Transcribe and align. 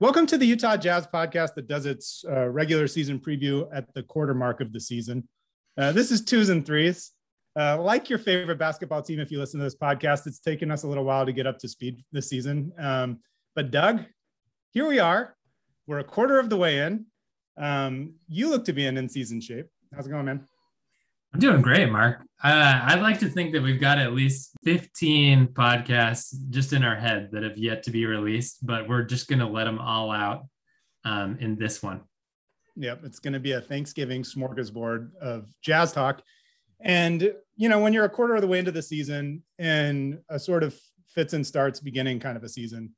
Welcome 0.00 0.26
to 0.26 0.36
the 0.36 0.46
Utah 0.46 0.76
Jazz 0.76 1.06
podcast 1.06 1.54
that 1.54 1.68
does 1.68 1.86
its 1.86 2.24
uh, 2.28 2.48
regular 2.48 2.88
season 2.88 3.20
preview 3.20 3.68
at 3.72 3.94
the 3.94 4.02
quarter 4.02 4.34
mark 4.34 4.60
of 4.60 4.72
the 4.72 4.80
season. 4.80 5.28
Uh, 5.78 5.92
this 5.92 6.10
is 6.10 6.24
twos 6.24 6.48
and 6.48 6.66
threes. 6.66 7.12
Uh, 7.54 7.80
like 7.80 8.10
your 8.10 8.18
favorite 8.18 8.58
basketball 8.58 9.02
team, 9.02 9.20
if 9.20 9.30
you 9.30 9.38
listen 9.38 9.60
to 9.60 9.64
this 9.64 9.76
podcast, 9.76 10.26
it's 10.26 10.40
taken 10.40 10.72
us 10.72 10.82
a 10.82 10.88
little 10.88 11.04
while 11.04 11.24
to 11.24 11.32
get 11.32 11.46
up 11.46 11.58
to 11.58 11.68
speed 11.68 12.02
this 12.10 12.28
season. 12.28 12.72
Um, 12.78 13.20
but 13.54 13.70
Doug, 13.70 14.04
here 14.72 14.88
we 14.88 14.98
are. 14.98 15.36
We're 15.86 16.00
a 16.00 16.04
quarter 16.04 16.40
of 16.40 16.50
the 16.50 16.56
way 16.56 16.78
in. 16.78 17.06
Um, 17.56 18.14
you 18.28 18.50
look 18.50 18.64
to 18.64 18.72
be 18.72 18.86
in 18.86 18.96
in-season 18.96 19.40
shape. 19.40 19.66
How's 19.94 20.08
it 20.08 20.10
going, 20.10 20.24
man? 20.24 20.48
I'm 21.32 21.40
doing 21.40 21.62
great, 21.62 21.90
Mark. 21.90 22.22
Uh, 22.42 22.80
I'd 22.84 23.02
like 23.02 23.20
to 23.20 23.28
think 23.28 23.52
that 23.52 23.62
we've 23.62 23.80
got 23.80 23.98
at 23.98 24.14
least 24.14 24.52
15 24.64 25.48
podcasts 25.48 26.34
just 26.50 26.72
in 26.72 26.82
our 26.82 26.96
head 26.96 27.28
that 27.32 27.42
have 27.42 27.56
yet 27.56 27.82
to 27.84 27.90
be 27.90 28.06
released, 28.06 28.66
but 28.66 28.88
we're 28.88 29.02
just 29.02 29.28
going 29.28 29.38
to 29.38 29.46
let 29.46 29.64
them 29.64 29.78
all 29.78 30.10
out 30.10 30.46
um, 31.04 31.36
in 31.40 31.56
this 31.56 31.82
one. 31.82 32.00
Yep, 32.76 33.04
it's 33.04 33.20
going 33.20 33.34
to 33.34 33.40
be 33.40 33.52
a 33.52 33.60
Thanksgiving 33.60 34.22
smorgasbord 34.22 35.14
of 35.20 35.48
jazz 35.62 35.92
talk. 35.92 36.22
And, 36.80 37.32
you 37.56 37.68
know, 37.68 37.78
when 37.78 37.92
you're 37.92 38.06
a 38.06 38.10
quarter 38.10 38.34
of 38.34 38.40
the 38.40 38.48
way 38.48 38.58
into 38.58 38.72
the 38.72 38.82
season 38.82 39.42
and 39.58 40.18
a 40.30 40.38
sort 40.38 40.62
of 40.62 40.78
fits 41.06 41.34
and 41.34 41.46
starts 41.46 41.78
beginning 41.78 42.20
kind 42.20 42.36
of 42.36 42.42
a 42.42 42.48
season, 42.48 42.94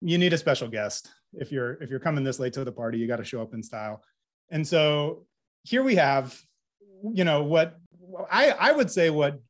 you 0.00 0.18
need 0.18 0.32
a 0.32 0.38
special 0.38 0.68
guest. 0.68 1.10
If 1.34 1.50
you're 1.50 1.74
if 1.82 1.90
you're 1.90 2.00
coming 2.00 2.24
this 2.24 2.38
late 2.38 2.52
to 2.54 2.64
the 2.64 2.72
party, 2.72 2.98
you 2.98 3.06
got 3.06 3.16
to 3.16 3.24
show 3.24 3.42
up 3.42 3.54
in 3.54 3.62
style. 3.62 4.02
And 4.50 4.66
so 4.66 5.26
here 5.64 5.82
we 5.82 5.96
have 5.96 6.38
you 7.14 7.24
know 7.24 7.42
what 7.42 7.78
I 8.30 8.50
I 8.50 8.72
would 8.72 8.90
say 8.90 9.10
what 9.10 9.40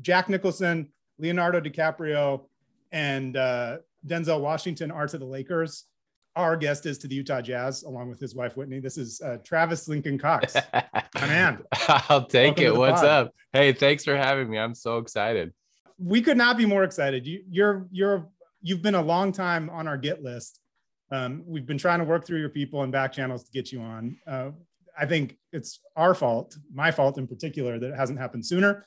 Jack 0.00 0.28
Nicholson, 0.28 0.88
Leonardo 1.18 1.60
DiCaprio, 1.60 2.46
and 2.92 3.36
uh, 3.36 3.78
Denzel 4.06 4.40
Washington 4.40 4.90
are 4.90 5.06
to 5.06 5.18
the 5.18 5.24
Lakers. 5.24 5.84
Our 6.34 6.56
guest 6.56 6.84
is 6.84 6.98
to 6.98 7.08
the 7.08 7.14
Utah 7.14 7.40
Jazz, 7.40 7.82
along 7.82 8.10
with 8.10 8.20
his 8.20 8.34
wife 8.34 8.58
Whitney. 8.58 8.78
This 8.78 8.98
is 8.98 9.22
uh, 9.22 9.38
Travis 9.42 9.88
Lincoln 9.88 10.18
Cox. 10.18 10.54
My 10.74 11.26
man, 11.26 11.62
I'll 11.88 12.26
take 12.26 12.58
Welcome 12.58 12.64
it. 12.64 12.76
What's 12.76 13.00
pod. 13.00 13.08
up? 13.08 13.34
Hey, 13.52 13.72
thanks 13.72 14.04
for 14.04 14.16
having 14.16 14.50
me. 14.50 14.58
I'm 14.58 14.74
so 14.74 14.98
excited. 14.98 15.54
We 15.98 16.20
could 16.20 16.36
not 16.36 16.58
be 16.58 16.66
more 16.66 16.84
excited. 16.84 17.26
You, 17.26 17.42
you're 17.50 17.86
you're 17.90 18.28
you've 18.60 18.82
been 18.82 18.96
a 18.96 19.02
long 19.02 19.32
time 19.32 19.70
on 19.70 19.88
our 19.88 19.96
get 19.96 20.22
list. 20.22 20.60
Um, 21.10 21.42
we've 21.46 21.64
been 21.64 21.78
trying 21.78 22.00
to 22.00 22.04
work 22.04 22.26
through 22.26 22.40
your 22.40 22.48
people 22.48 22.82
and 22.82 22.92
back 22.92 23.12
channels 23.12 23.44
to 23.44 23.52
get 23.52 23.72
you 23.72 23.80
on. 23.80 24.16
Uh, 24.26 24.50
I 24.98 25.06
think 25.06 25.36
it's 25.52 25.80
our 25.96 26.14
fault, 26.14 26.56
my 26.72 26.90
fault 26.90 27.18
in 27.18 27.26
particular, 27.26 27.78
that 27.78 27.90
it 27.90 27.96
hasn't 27.96 28.18
happened 28.18 28.46
sooner. 28.46 28.86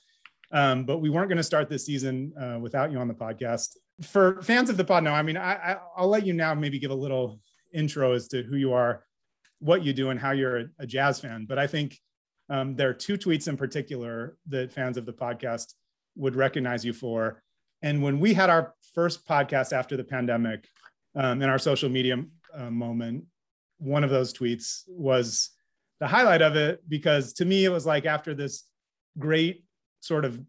Um, 0.52 0.86
but 0.86 0.98
we 0.98 1.10
weren't 1.10 1.30
going 1.30 1.38
to 1.38 1.44
start 1.44 1.70
this 1.70 1.86
season 1.86 2.34
uh, 2.40 2.58
without 2.60 2.92
you 2.92 2.98
on 2.98 3.08
the 3.08 3.14
podcast. 3.14 3.78
For 4.02 4.42
fans 4.42 4.70
of 4.70 4.78
the 4.78 4.84
pod, 4.84 5.04
no, 5.04 5.14
I 5.14 5.22
mean, 5.22 5.38
I, 5.38 5.78
will 5.98 6.08
let 6.08 6.26
you 6.26 6.34
now 6.34 6.54
maybe 6.56 6.80
give 6.80 6.92
a 6.92 6.96
little 6.96 7.40
intro 7.74 8.14
as 8.14 8.28
to 8.30 8.42
who 8.42 8.56
you 8.56 8.74
are, 8.74 9.04
what 9.60 9.84
you 9.84 9.94
do, 9.94 10.10
and 10.10 10.20
how 10.20 10.32
you're 10.32 10.58
a, 10.58 10.66
a 10.80 10.88
jazz 10.88 11.20
fan. 11.20 11.46
But 11.48 11.60
I 11.60 11.68
think 11.68 12.00
um, 12.50 12.76
there 12.76 12.90
are 12.90 12.94
two 12.94 13.18
tweets 13.18 13.48
in 13.48 13.58
particular 13.58 14.38
that 14.48 14.72
fans 14.72 14.98
of 14.98 15.06
the 15.06 15.14
podcast 15.14 15.74
would 16.16 16.36
recognize 16.36 16.84
you 16.84 16.94
for. 16.94 17.44
And 17.82 18.02
when 18.02 18.20
we 18.20 18.34
had 18.34 18.50
our 18.50 18.74
first 18.96 19.28
podcast 19.28 19.72
after 19.72 19.96
the 19.96 20.04
pandemic 20.04 20.68
um, 21.16 21.42
in 21.42 21.50
our 21.50 21.60
social 21.60 21.90
media 21.90 22.18
uh, 22.56 22.72
moment, 22.72 23.26
one 23.78 24.04
of 24.04 24.10
those 24.10 24.34
tweets 24.34 24.84
was 24.88 25.52
the 26.00 26.08
highlight 26.08 26.42
of 26.42 26.56
it 26.56 26.82
because 26.88 27.34
to 27.34 27.46
me 27.46 27.66
it 27.66 27.70
was 27.70 27.86
like 27.86 28.06
after 28.06 28.34
this 28.34 28.64
great 29.18 29.64
sort 30.00 30.26
of 30.26 30.40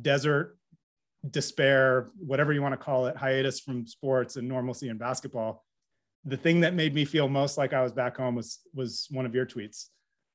desert 0.00 0.56
despair 1.28 2.08
whatever 2.18 2.52
you 2.52 2.62
want 2.62 2.72
to 2.72 2.76
call 2.76 3.06
it 3.06 3.16
hiatus 3.16 3.60
from 3.60 3.86
sports 3.86 4.36
and 4.36 4.46
normalcy 4.46 4.88
in 4.88 4.96
basketball 4.96 5.64
the 6.24 6.36
thing 6.36 6.60
that 6.60 6.74
made 6.74 6.94
me 6.94 7.04
feel 7.04 7.28
most 7.28 7.58
like 7.58 7.72
i 7.72 7.82
was 7.82 7.92
back 7.92 8.16
home 8.16 8.34
was 8.34 8.60
was 8.74 9.08
one 9.10 9.26
of 9.26 9.34
your 9.34 9.46
tweets. 9.46 9.86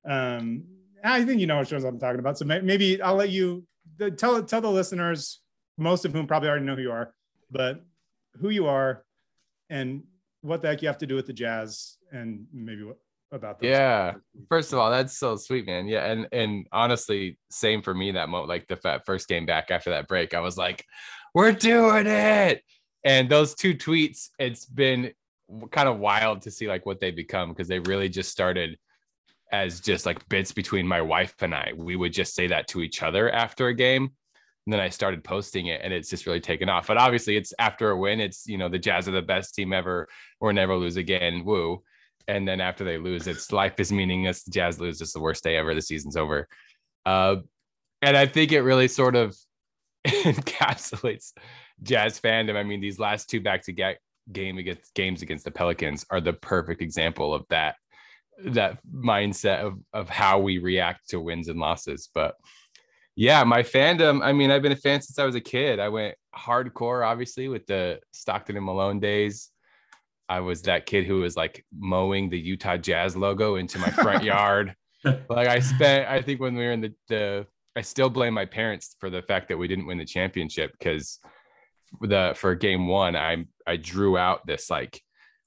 Um 0.07 0.65
i 1.03 1.23
think 1.23 1.39
you 1.39 1.47
know 1.47 1.57
what 1.57 1.67
shows 1.67 1.83
i'm 1.83 1.99
talking 1.99 2.19
about. 2.19 2.37
So 2.37 2.45
maybe 2.45 3.01
i'll 3.01 3.15
let 3.15 3.29
you 3.29 3.65
tell 4.17 4.41
tell 4.43 4.61
the 4.61 4.69
listeners 4.69 5.39
most 5.77 6.05
of 6.05 6.13
whom 6.13 6.27
probably 6.27 6.49
already 6.49 6.65
know 6.65 6.75
who 6.75 6.81
you 6.81 6.91
are 6.91 7.13
but 7.51 7.83
who 8.39 8.49
you 8.49 8.67
are 8.67 9.03
and 9.69 10.03
what 10.41 10.61
the 10.61 10.67
heck 10.67 10.81
you 10.81 10.87
have 10.87 10.97
to 10.97 11.07
do 11.07 11.15
with 11.15 11.27
the 11.27 11.33
jazz 11.33 11.97
and 12.11 12.45
maybe 12.53 12.83
what 12.83 12.97
about 13.33 13.59
those 13.59 13.69
yeah. 13.69 14.13
first 14.47 14.73
of 14.73 14.79
all 14.79 14.91
that's 14.91 15.17
so 15.17 15.35
sweet 15.35 15.65
man. 15.65 15.87
Yeah 15.87 16.05
and 16.05 16.27
and 16.31 16.67
honestly 16.71 17.37
same 17.49 17.81
for 17.81 17.93
me 17.93 18.11
that 18.11 18.29
moment 18.29 18.49
like 18.49 18.67
the 18.67 19.01
first 19.05 19.27
game 19.27 19.45
back 19.45 19.71
after 19.71 19.89
that 19.89 20.07
break 20.07 20.33
i 20.33 20.39
was 20.39 20.57
like 20.57 20.85
we're 21.33 21.51
doing 21.51 22.05
it! 22.05 22.63
And 23.03 23.27
those 23.27 23.55
two 23.55 23.73
tweets 23.73 24.29
it's 24.37 24.65
been 24.65 25.13
kind 25.71 25.89
of 25.89 25.99
wild 25.99 26.43
to 26.43 26.51
see 26.51 26.67
like 26.67 26.85
what 26.85 26.99
they 26.99 27.11
become 27.11 27.49
because 27.49 27.67
they 27.67 27.79
really 27.79 28.07
just 28.07 28.31
started 28.31 28.77
as 29.51 29.79
just 29.79 30.05
like 30.05 30.27
bits 30.29 30.51
between 30.51 30.87
my 30.87 31.01
wife 31.01 31.35
and 31.41 31.53
i. 31.53 31.73
We 31.75 31.95
would 31.95 32.13
just 32.13 32.35
say 32.35 32.47
that 32.47 32.67
to 32.69 32.81
each 32.81 33.01
other 33.01 33.31
after 33.31 33.67
a 33.67 33.73
game 33.73 34.11
and 34.65 34.71
then 34.71 34.79
I 34.79 34.89
started 34.89 35.25
posting 35.25 35.67
it 35.67 35.81
and 35.83 35.91
it's 35.91 36.09
just 36.09 36.25
really 36.25 36.39
taken 36.39 36.69
off. 36.69 36.87
But 36.87 36.97
obviously 36.97 37.35
it's 37.35 37.53
after 37.59 37.89
a 37.89 37.97
win, 37.97 38.21
it's 38.21 38.47
you 38.47 38.57
know, 38.57 38.69
the 38.69 38.79
Jazz 38.79 39.09
are 39.09 39.11
the 39.11 39.21
best 39.21 39.55
team 39.55 39.73
ever. 39.73 40.07
Or 40.39 40.53
never 40.53 40.75
lose 40.75 40.95
again. 40.95 41.43
Woo 41.43 41.83
and 42.27 42.47
then 42.47 42.61
after 42.61 42.83
they 42.83 42.97
lose, 42.97 43.27
it's 43.27 43.51
life 43.51 43.79
is 43.79 43.91
meaningless. 43.91 44.43
The 44.43 44.51
Jazz 44.51 44.79
lose, 44.79 45.01
it's 45.01 45.13
the 45.13 45.19
worst 45.19 45.43
day 45.43 45.57
ever. 45.57 45.73
The 45.73 45.81
season's 45.81 46.17
over. 46.17 46.47
Uh, 47.05 47.37
and 48.01 48.15
I 48.15 48.25
think 48.25 48.51
it 48.51 48.61
really 48.61 48.87
sort 48.87 49.15
of 49.15 49.35
encapsulates 50.07 51.33
Jazz 51.81 52.19
fandom. 52.19 52.55
I 52.55 52.63
mean, 52.63 52.81
these 52.81 52.99
last 52.99 53.29
two 53.29 53.41
back 53.41 53.63
to 53.63 53.71
get 53.71 53.99
game 54.31 54.57
against 54.57 54.93
games 54.93 55.21
against 55.21 55.45
the 55.45 55.51
Pelicans 55.51 56.05
are 56.09 56.21
the 56.21 56.33
perfect 56.33 56.81
example 56.81 57.33
of 57.33 57.45
that 57.49 57.75
that 58.45 58.79
mindset 58.91 59.59
of 59.59 59.79
of 59.93 60.09
how 60.09 60.39
we 60.39 60.57
react 60.57 61.09
to 61.09 61.19
wins 61.19 61.49
and 61.49 61.59
losses. 61.59 62.09
But 62.13 62.35
yeah, 63.15 63.43
my 63.43 63.61
fandom. 63.61 64.23
I 64.23 64.33
mean, 64.33 64.49
I've 64.49 64.61
been 64.61 64.71
a 64.71 64.77
fan 64.77 65.01
since 65.01 65.19
I 65.19 65.25
was 65.25 65.35
a 65.35 65.41
kid. 65.41 65.79
I 65.79 65.89
went 65.89 66.15
hardcore, 66.35 67.05
obviously, 67.05 67.47
with 67.47 67.67
the 67.67 67.99
Stockton 68.11 68.57
and 68.57 68.65
Malone 68.65 68.99
days. 68.99 69.49
I 70.29 70.39
was 70.39 70.63
that 70.63 70.85
kid 70.85 71.05
who 71.05 71.21
was 71.21 71.35
like 71.35 71.65
mowing 71.77 72.29
the 72.29 72.39
Utah 72.39 72.77
Jazz 72.77 73.15
logo 73.15 73.55
into 73.55 73.77
my 73.79 73.89
front 73.89 74.23
yard. 74.23 74.75
like 75.05 75.47
I 75.47 75.59
spent, 75.59 76.09
I 76.09 76.21
think 76.21 76.39
when 76.39 76.55
we 76.55 76.63
were 76.63 76.71
in 76.71 76.81
the, 76.81 76.93
the, 77.09 77.47
I 77.75 77.81
still 77.81 78.09
blame 78.09 78.33
my 78.33 78.45
parents 78.45 78.95
for 78.99 79.09
the 79.09 79.21
fact 79.21 79.49
that 79.49 79.57
we 79.57 79.67
didn't 79.67 79.87
win 79.87 79.97
the 79.97 80.05
championship 80.05 80.71
because 80.77 81.19
the 82.01 82.33
for 82.35 82.55
game 82.55 82.87
one, 82.87 83.15
I 83.15 83.45
I 83.65 83.77
drew 83.77 84.17
out 84.17 84.45
this 84.45 84.69
like 84.69 85.01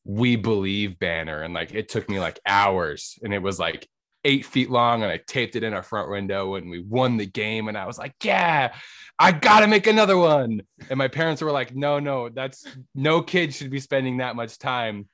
we 0.04 0.36
believe 0.36 0.98
banner 0.98 1.42
and 1.42 1.54
like 1.54 1.74
it 1.74 1.88
took 1.88 2.08
me 2.08 2.20
like 2.20 2.38
hours 2.46 3.18
and 3.22 3.34
it 3.34 3.42
was 3.42 3.58
like 3.58 3.88
eight 4.26 4.44
feet 4.44 4.68
long 4.68 5.02
and 5.02 5.10
I 5.10 5.20
taped 5.26 5.54
it 5.54 5.62
in 5.62 5.72
our 5.72 5.84
front 5.84 6.10
window 6.10 6.56
and 6.56 6.68
we 6.68 6.80
won 6.80 7.16
the 7.16 7.26
game 7.26 7.68
and 7.68 7.78
I 7.78 7.86
was 7.86 7.96
like, 7.96 8.14
yeah, 8.24 8.74
I 9.18 9.30
gotta 9.30 9.68
make 9.68 9.86
another 9.86 10.16
one. 10.18 10.62
And 10.90 10.98
my 10.98 11.08
parents 11.08 11.40
were 11.40 11.52
like, 11.52 11.74
no, 11.74 12.00
no, 12.00 12.28
that's 12.28 12.66
no 12.94 13.22
kid 13.22 13.54
should 13.54 13.70
be 13.70 13.78
spending 13.78 14.16
that 14.16 14.34
much 14.34 14.58
time 14.58 15.08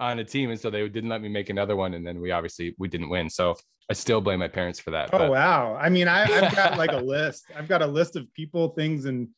on 0.00 0.18
a 0.18 0.24
team. 0.24 0.50
And 0.50 0.60
so 0.60 0.68
they 0.68 0.86
didn't 0.88 1.08
let 1.08 1.22
me 1.22 1.28
make 1.28 1.48
another 1.48 1.76
one. 1.76 1.94
And 1.94 2.04
then 2.04 2.20
we 2.20 2.32
obviously 2.32 2.74
we 2.76 2.88
didn't 2.88 3.08
win. 3.08 3.30
So 3.30 3.54
I 3.88 3.94
still 3.94 4.20
blame 4.20 4.40
my 4.40 4.48
parents 4.48 4.80
for 4.80 4.90
that. 4.90 5.10
Oh 5.12 5.18
but. 5.18 5.30
wow. 5.30 5.76
I 5.80 5.88
mean, 5.88 6.08
I, 6.08 6.26
have 6.26 6.56
got 6.56 6.76
like 6.76 6.92
a 6.92 6.98
list. 6.98 7.44
I've 7.56 7.68
got 7.68 7.82
a 7.82 7.86
list 7.86 8.16
of 8.16 8.32
people, 8.34 8.70
things, 8.70 9.04
and 9.04 9.28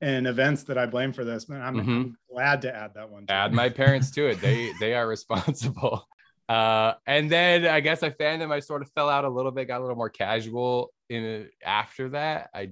and 0.00 0.28
events 0.28 0.62
that 0.64 0.78
I 0.78 0.86
blame 0.86 1.12
for 1.12 1.24
this. 1.24 1.48
Man, 1.48 1.60
I'm, 1.60 1.74
mm-hmm. 1.74 1.90
I'm 1.90 2.18
glad 2.30 2.62
to 2.62 2.74
add 2.74 2.92
that 2.94 3.10
one. 3.10 3.24
Add 3.28 3.52
my 3.52 3.68
parents 3.68 4.12
to 4.12 4.28
it. 4.28 4.40
They 4.40 4.72
they 4.80 4.94
are 4.94 5.08
responsible. 5.08 6.06
Uh, 6.48 6.94
and 7.06 7.30
then 7.30 7.66
I 7.66 7.80
guess 7.80 8.02
I 8.02 8.10
fandom 8.10 8.50
I 8.50 8.60
sort 8.60 8.82
of 8.82 8.90
fell 8.92 9.08
out 9.08 9.24
a 9.24 9.28
little 9.28 9.50
bit, 9.50 9.68
got 9.68 9.80
a 9.80 9.84
little 9.84 9.96
more 9.96 10.08
casual 10.08 10.92
in 11.10 11.48
after 11.64 12.08
that. 12.10 12.50
I 12.54 12.70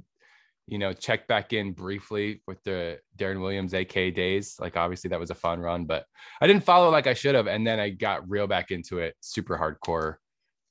you 0.69 0.79
know, 0.79 0.93
checked 0.93 1.29
back 1.29 1.53
in 1.53 1.73
briefly 1.73 2.43
with 2.47 2.63
the 2.65 2.99
Deron 3.17 3.41
Williams 3.41 3.73
AK 3.73 3.93
days. 4.15 4.57
Like 4.59 4.77
obviously 4.77 5.09
that 5.11 5.21
was 5.21 5.31
a 5.31 5.35
fun 5.35 5.61
run, 5.61 5.85
but 5.85 6.07
I 6.41 6.47
didn't 6.47 6.65
follow 6.65 6.91
like 6.91 7.07
I 7.07 7.15
should 7.15 7.37
have. 7.37 7.47
And 7.47 7.65
then 7.67 7.79
I 7.79 7.91
got 7.91 8.29
real 8.29 8.49
back 8.49 8.73
into 8.73 8.99
it, 8.99 9.15
super 9.21 9.57
hardcore. 9.57 10.17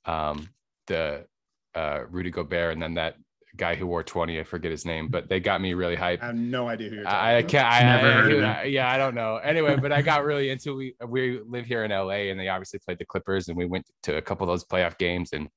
Um, 0.04 0.50
the 0.86 1.26
uh, 1.74 2.00
Rudy 2.10 2.30
Gobert 2.30 2.74
and 2.74 2.82
then 2.82 2.94
that 2.94 3.16
guy 3.56 3.74
who 3.74 3.86
wore 3.86 4.02
20, 4.02 4.38
I 4.38 4.44
forget 4.44 4.70
his 4.70 4.84
name, 4.84 5.08
but 5.08 5.28
they 5.28 5.40
got 5.40 5.60
me 5.60 5.74
really 5.74 5.96
hyped. 5.96 6.22
I 6.22 6.26
have 6.26 6.36
no 6.36 6.68
idea 6.68 6.88
who 6.88 6.96
you're 6.96 7.04
talking 7.04 7.18
I, 7.18 7.36
I 7.38 7.42
can't, 7.42 7.66
I, 7.66 7.82
Never 7.82 8.06
I, 8.06 8.12
heard 8.12 8.32
of 8.32 8.38
him. 8.40 8.72
yeah, 8.72 8.90
I 8.90 8.98
don't 8.98 9.14
know. 9.14 9.36
Anyway, 9.36 9.76
but 9.76 9.92
I 9.92 10.02
got 10.02 10.24
really 10.24 10.50
into 10.50 10.76
we 10.76 10.94
we 11.06 11.40
live 11.46 11.66
here 11.66 11.84
in 11.84 11.90
LA 11.90 12.30
and 12.30 12.38
they 12.38 12.48
obviously 12.48 12.78
played 12.80 12.98
the 12.98 13.04
Clippers 13.06 13.48
and 13.48 13.56
we 13.56 13.66
went 13.66 13.86
to 14.04 14.16
a 14.16 14.22
couple 14.22 14.48
of 14.48 14.52
those 14.52 14.64
playoff 14.64 14.98
games 14.98 15.30
and 15.32 15.48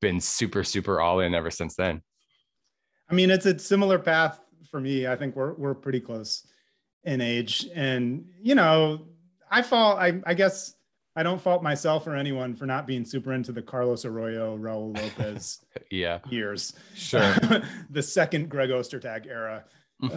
been 0.00 0.20
super, 0.20 0.64
super 0.64 1.00
all 1.00 1.20
in 1.20 1.34
ever 1.34 1.50
since 1.50 1.76
then. 1.76 2.02
I 3.10 3.14
mean, 3.14 3.30
it's 3.30 3.46
a 3.46 3.58
similar 3.58 3.98
path 3.98 4.40
for 4.70 4.80
me. 4.80 5.06
I 5.06 5.16
think 5.16 5.36
we're 5.36 5.54
we're 5.54 5.74
pretty 5.74 6.00
close 6.00 6.46
in 7.04 7.20
age, 7.20 7.68
and 7.74 8.24
you 8.40 8.54
know, 8.54 9.06
I 9.50 9.62
fall. 9.62 9.96
I, 9.96 10.20
I 10.24 10.34
guess 10.34 10.74
I 11.16 11.22
don't 11.22 11.40
fault 11.40 11.62
myself 11.62 12.06
or 12.06 12.14
anyone 12.14 12.54
for 12.54 12.66
not 12.66 12.86
being 12.86 13.04
super 13.04 13.32
into 13.32 13.50
the 13.52 13.62
Carlos 13.62 14.04
Arroyo, 14.04 14.56
Raul 14.56 14.96
Lopez 15.18 15.64
yeah, 15.90 16.20
years. 16.28 16.72
sure. 16.94 17.34
the 17.90 18.02
second 18.02 18.48
Greg 18.48 18.70
Ostertag 18.70 19.26
era 19.26 19.64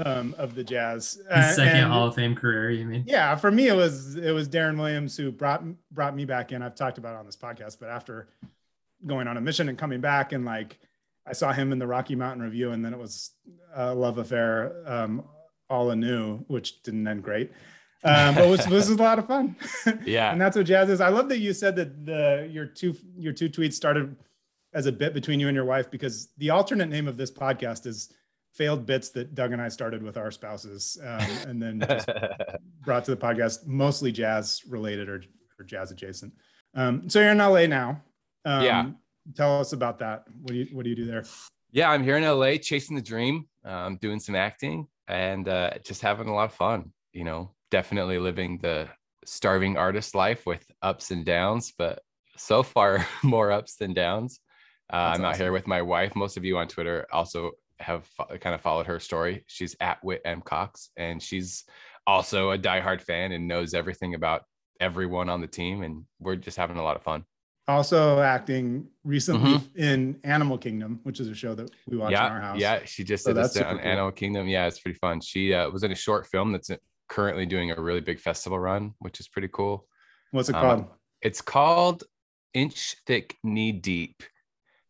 um, 0.06 0.34
of 0.38 0.56
the 0.56 0.64
Jazz. 0.64 1.14
His 1.16 1.26
Uh, 1.30 1.52
second 1.54 1.78
and- 1.78 1.92
Hall 1.92 2.08
of 2.08 2.16
Fame 2.16 2.36
career, 2.36 2.70
you 2.70 2.86
mean? 2.86 3.04
yeah, 3.08 3.36
for 3.36 3.52
me 3.52 3.68
it 3.68 3.76
was 3.76 4.16
it 4.16 4.32
was 4.32 4.48
Deron 4.48 4.78
Williams 4.78 5.18
who 5.18 5.32
brought 5.32 5.64
brought 5.92 6.16
me 6.16 6.26
back 6.26 6.52
in. 6.52 6.62
I've 6.62 6.76
talked 6.76 6.98
about 7.00 7.16
it 7.16 7.18
on 7.20 7.26
this 7.26 7.36
podcast, 7.38 7.78
but 7.80 7.90
after 7.90 8.28
going 9.06 9.28
on 9.28 9.36
a 9.36 9.42
mission 9.42 9.68
and 9.70 9.78
coming 9.78 10.00
back 10.00 10.32
and 10.32 10.46
like 10.46 10.80
I 11.26 11.34
saw 11.34 11.52
him 11.54 11.72
in 11.72 11.80
the 11.80 11.88
Rocky 11.88 12.16
Mountain 12.16 12.44
Review, 12.44 12.72
and 12.72 12.84
then 12.86 12.94
it 12.94 13.00
was 13.00 13.32
a 13.76 13.96
love 13.96 14.18
affair 14.20 14.76
um, 14.86 15.24
all 15.70 15.90
anew, 15.90 16.40
which 16.48 16.84
didn't 16.84 17.08
end 17.08 17.24
great. 17.24 17.52
Um, 18.04 18.36
but 18.36 18.48
was, 18.50 18.66
this 18.66 18.90
is 18.90 18.98
a 19.00 19.02
lot 19.10 19.20
of 19.20 19.28
fun. 19.28 19.56
Yeah. 20.06 20.32
and 20.32 20.40
that's 20.42 20.58
what 20.58 20.66
jazz 20.66 20.90
is. 20.90 21.00
I 21.02 21.10
love 21.10 21.30
that 21.30 21.40
you 21.40 21.54
said 21.54 21.76
that 21.78 22.06
the 22.06 22.48
your 22.52 22.66
two 22.66 22.96
your 23.18 23.34
two 23.34 23.50
tweets 23.50 23.74
started 23.74 24.16
as 24.74 24.86
a 24.88 24.92
bit 24.92 25.14
between 25.14 25.40
you 25.40 25.48
and 25.48 25.56
your 25.56 25.66
wife 25.66 25.90
because 25.92 26.30
the 26.38 26.50
alternate 26.50 26.90
name 26.90 27.08
of 27.08 27.16
this 27.18 27.32
podcast 27.32 27.86
is 27.86 28.12
failed 28.54 28.86
bits 28.86 29.10
that 29.10 29.34
Doug 29.36 29.52
and 29.52 29.62
I 29.62 29.68
started 29.68 30.04
with 30.04 30.16
our 30.18 30.30
spouses, 30.32 30.98
um, 31.04 31.28
and 31.48 31.62
then 31.62 31.80
just 31.88 32.08
brought 32.86 33.04
to 33.06 33.12
the 33.12 33.18
podcast, 33.18 33.66
mostly 33.66 34.12
jazz 34.12 34.62
related 34.68 35.10
or, 35.10 35.24
or 35.60 35.66
jazz 35.66 35.90
adjacent. 35.92 36.34
Um, 36.76 37.10
so 37.10 37.20
you're 37.20 37.32
in 37.32 37.38
LA 37.40 37.66
now. 37.68 38.02
Um, 38.46 38.64
Yeah. 38.64 38.90
Tell 39.36 39.60
us 39.60 39.72
about 39.74 40.00
that. 40.00 40.26
What 40.42 40.50
do 40.50 40.56
you 40.56 40.68
What 40.76 40.84
do 40.84 40.90
you 40.90 40.96
do 40.96 41.06
there? 41.06 41.24
yeah, 41.72 41.90
I'm 41.90 42.04
here 42.04 42.18
in 42.18 42.24
LA 42.24 42.58
chasing 42.58 42.96
the 42.96 43.02
dream, 43.02 43.48
um, 43.64 43.98
doing 44.02 44.20
some 44.20 44.36
acting 44.36 44.88
and 45.08 45.48
uh, 45.48 45.72
just 45.86 46.02
having 46.02 46.28
a 46.28 46.34
lot 46.34 46.46
of 46.46 46.54
fun. 46.54 46.92
You 47.14 47.24
know, 47.24 47.52
definitely 47.74 48.20
living 48.20 48.60
the 48.62 48.88
starving 49.26 49.78
artist 49.78 50.14
life 50.14 50.46
with 50.46 50.64
ups 50.84 51.10
and 51.10 51.26
downs, 51.26 51.74
but 51.76 52.04
so 52.38 52.62
far 52.62 53.04
more 53.24 53.52
ups 53.52 53.78
than 53.78 53.96
downs. 53.96 54.40
Uh, 54.94 55.14
I'm 55.16 55.26
out 55.26 55.38
here 55.38 55.52
with 55.52 55.66
my 55.66 55.82
wife. 55.82 56.16
Most 56.16 56.38
of 56.38 56.46
you 56.46 56.56
on 56.60 56.68
Twitter 56.68 57.08
also 57.12 57.54
have 57.80 58.06
fo- 58.06 58.38
kind 58.40 58.54
of 58.54 58.62
followed 58.62 58.86
her 58.86 59.00
story. 59.00 59.44
She's 59.48 59.76
at 59.82 60.04
Wit 60.04 60.22
M 60.24 60.42
Cox, 60.42 60.92
and 60.98 61.20
she's 61.20 61.64
also 62.06 62.52
a 62.52 62.60
diehard 62.60 63.02
fan 63.02 63.32
and 63.32 63.48
knows 63.48 63.74
everything 63.74 64.14
about 64.14 64.44
everyone 64.80 65.28
on 65.28 65.42
the 65.42 65.48
team. 65.48 65.82
And 65.82 66.06
we're 66.20 66.36
just 66.36 66.58
having 66.58 66.78
a 66.78 66.84
lot 66.84 66.96
of 66.96 67.02
fun. 67.02 67.26
Also 67.68 68.20
acting 68.20 68.88
recently 69.04 69.60
in 69.76 70.20
Animal 70.24 70.60
Kingdom, 70.60 71.00
which 71.02 71.20
is 71.20 71.28
a 71.28 71.34
show 71.34 71.56
that 71.56 71.72
we 71.88 71.98
watch 71.98 72.12
yeah, 72.12 72.28
in 72.28 72.34
our 72.34 72.42
house. 72.42 72.60
Yeah, 72.60 72.82
she 72.86 73.04
just 73.04 73.24
So 73.24 73.34
did 73.34 73.46
this 73.46 73.58
on 73.58 73.80
cool. 73.80 73.88
Animal 73.88 74.12
Kingdom. 74.12 74.48
Yeah, 74.48 74.68
it's 74.68 74.80
pretty 74.80 75.00
fun. 75.00 75.22
She 75.22 75.56
uh, 75.56 75.72
was 75.72 75.82
in 75.82 75.92
a 75.92 75.96
short 75.96 76.28
film 76.28 76.52
that's 76.52 76.70
currently 77.14 77.46
doing 77.46 77.70
a 77.72 77.80
really 77.80 78.02
big 78.02 78.20
festival 78.20 78.58
run, 78.58 78.94
which 79.00 79.20
is 79.20 79.28
pretty 79.28 79.50
cool. 79.54 79.88
What's 80.32 80.50
it 80.50 80.56
Um, 80.56 80.62
called? 80.62 80.86
It's 81.22 81.42
called 81.42 82.04
Inch 82.56 82.96
Thick 83.06 83.38
Knee 83.44 83.72
Deep. 83.72 84.24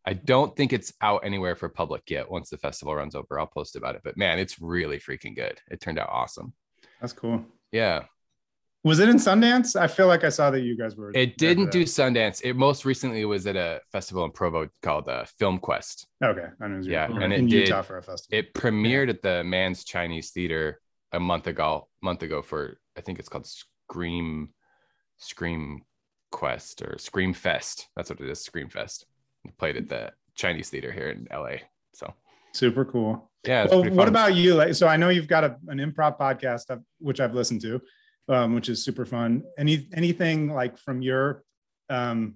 I 0.06 0.14
don't 0.14 0.56
think 0.56 0.72
it's 0.72 0.92
out 1.02 1.20
anywhere 1.24 1.54
for 1.54 1.68
public 1.68 2.02
yet. 2.08 2.30
Once 2.30 2.48
the 2.50 2.56
festival 2.58 2.94
runs 2.94 3.14
over, 3.14 3.38
I'll 3.38 3.46
post 3.46 3.76
about 3.76 3.94
it. 3.94 4.00
But 4.04 4.16
man, 4.16 4.38
it's 4.38 4.58
really 4.60 4.98
freaking 4.98 5.36
good. 5.36 5.60
It 5.70 5.80
turned 5.80 5.98
out 5.98 6.08
awesome. 6.10 6.54
That's 7.00 7.12
cool. 7.12 7.44
Yeah, 7.72 8.04
Was 8.84 8.98
it 9.00 9.08
in 9.08 9.16
Sundance? 9.16 9.78
I 9.80 9.86
feel 9.86 10.06
like 10.06 10.24
I 10.24 10.28
saw 10.30 10.50
that 10.50 10.60
you 10.60 10.76
guys 10.76 10.94
were. 10.96 11.10
it 11.14 11.36
didn't 11.38 11.70
do. 11.72 11.84
Sundance. 11.84 12.40
It 12.42 12.54
most 12.54 12.84
recently 12.86 13.24
was 13.26 13.46
at 13.46 13.56
a 13.56 13.80
festival 13.92 14.24
in 14.24 14.30
Provo 14.30 14.68
called 14.82 15.08
uh, 15.08 15.24
Film 15.38 15.58
Quest. 15.58 16.06
Okay, 16.22 16.48
I 16.60 16.68
know. 16.68 16.80
Yeah, 16.80 17.06
and 17.10 17.32
it 17.32 17.42
Utah 17.42 17.76
did- 17.80 17.86
for 17.86 17.96
a 17.98 18.02
festival. 18.02 18.38
It 18.38 18.54
premiered 18.54 19.08
at 19.10 19.20
the 19.22 19.42
Mann's 19.44 19.84
Chinese 19.84 20.30
Theater 20.32 20.80
a 21.12 21.20
month 21.20 21.46
ago. 21.46 21.88
Month 22.04 22.22
ago 22.22 22.42
for 22.42 22.78
I 22.98 23.00
think 23.00 23.18
it's 23.18 23.30
called 23.30 23.46
Scream, 23.46 24.50
Scream 25.16 25.82
Quest 26.30 26.82
or 26.82 26.98
Scream 26.98 27.32
Fest. 27.32 27.88
That's 27.96 28.10
what 28.10 28.20
it 28.20 28.28
is. 28.28 28.40
Scream 28.40 28.68
Fest. 28.68 29.06
It 29.44 29.56
played 29.56 29.78
at 29.78 29.88
the 29.88 30.12
Chinese 30.34 30.68
Theater 30.68 30.92
here 30.92 31.08
in 31.08 31.26
LA. 31.32 31.56
So 31.94 32.12
Super 32.52 32.84
cool. 32.84 33.30
yeah. 33.46 33.66
Well, 33.70 33.88
what 33.90 34.08
about 34.08 34.34
you? 34.34 34.54
Like, 34.54 34.74
so 34.74 34.86
I 34.86 34.96
know 34.96 35.08
you've 35.08 35.28
got 35.28 35.44
a, 35.44 35.56
an 35.68 35.78
improv 35.78 36.18
podcast, 36.18 36.78
which 36.98 37.20
I've 37.20 37.34
listened 37.34 37.62
to, 37.62 37.80
um, 38.28 38.54
which 38.54 38.68
is 38.68 38.84
super 38.84 39.06
fun. 39.06 39.42
Any 39.58 39.88
anything 39.94 40.52
like 40.52 40.76
from 40.78 41.02
your 41.02 41.42
um, 41.88 42.34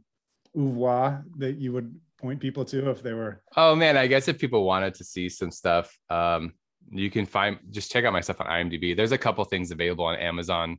that 0.54 1.56
you 1.58 1.72
would 1.72 1.94
point 2.18 2.40
people 2.40 2.64
to 2.64 2.90
if 2.90 3.02
they 3.02 3.12
were? 3.12 3.42
Oh 3.56 3.76
man, 3.76 3.96
I 3.96 4.06
guess 4.06 4.28
if 4.28 4.38
people 4.38 4.64
wanted 4.64 4.94
to 4.94 5.04
see 5.04 5.28
some 5.28 5.50
stuff, 5.50 5.96
um, 6.10 6.54
you 6.90 7.10
can 7.10 7.26
find 7.26 7.58
just 7.70 7.90
check 7.90 8.04
out 8.04 8.12
my 8.12 8.20
stuff 8.20 8.40
on 8.40 8.46
IMDb. 8.46 8.96
There's 8.96 9.12
a 9.12 9.18
couple 9.18 9.44
things 9.44 9.70
available 9.70 10.04
on 10.04 10.16
Amazon. 10.16 10.78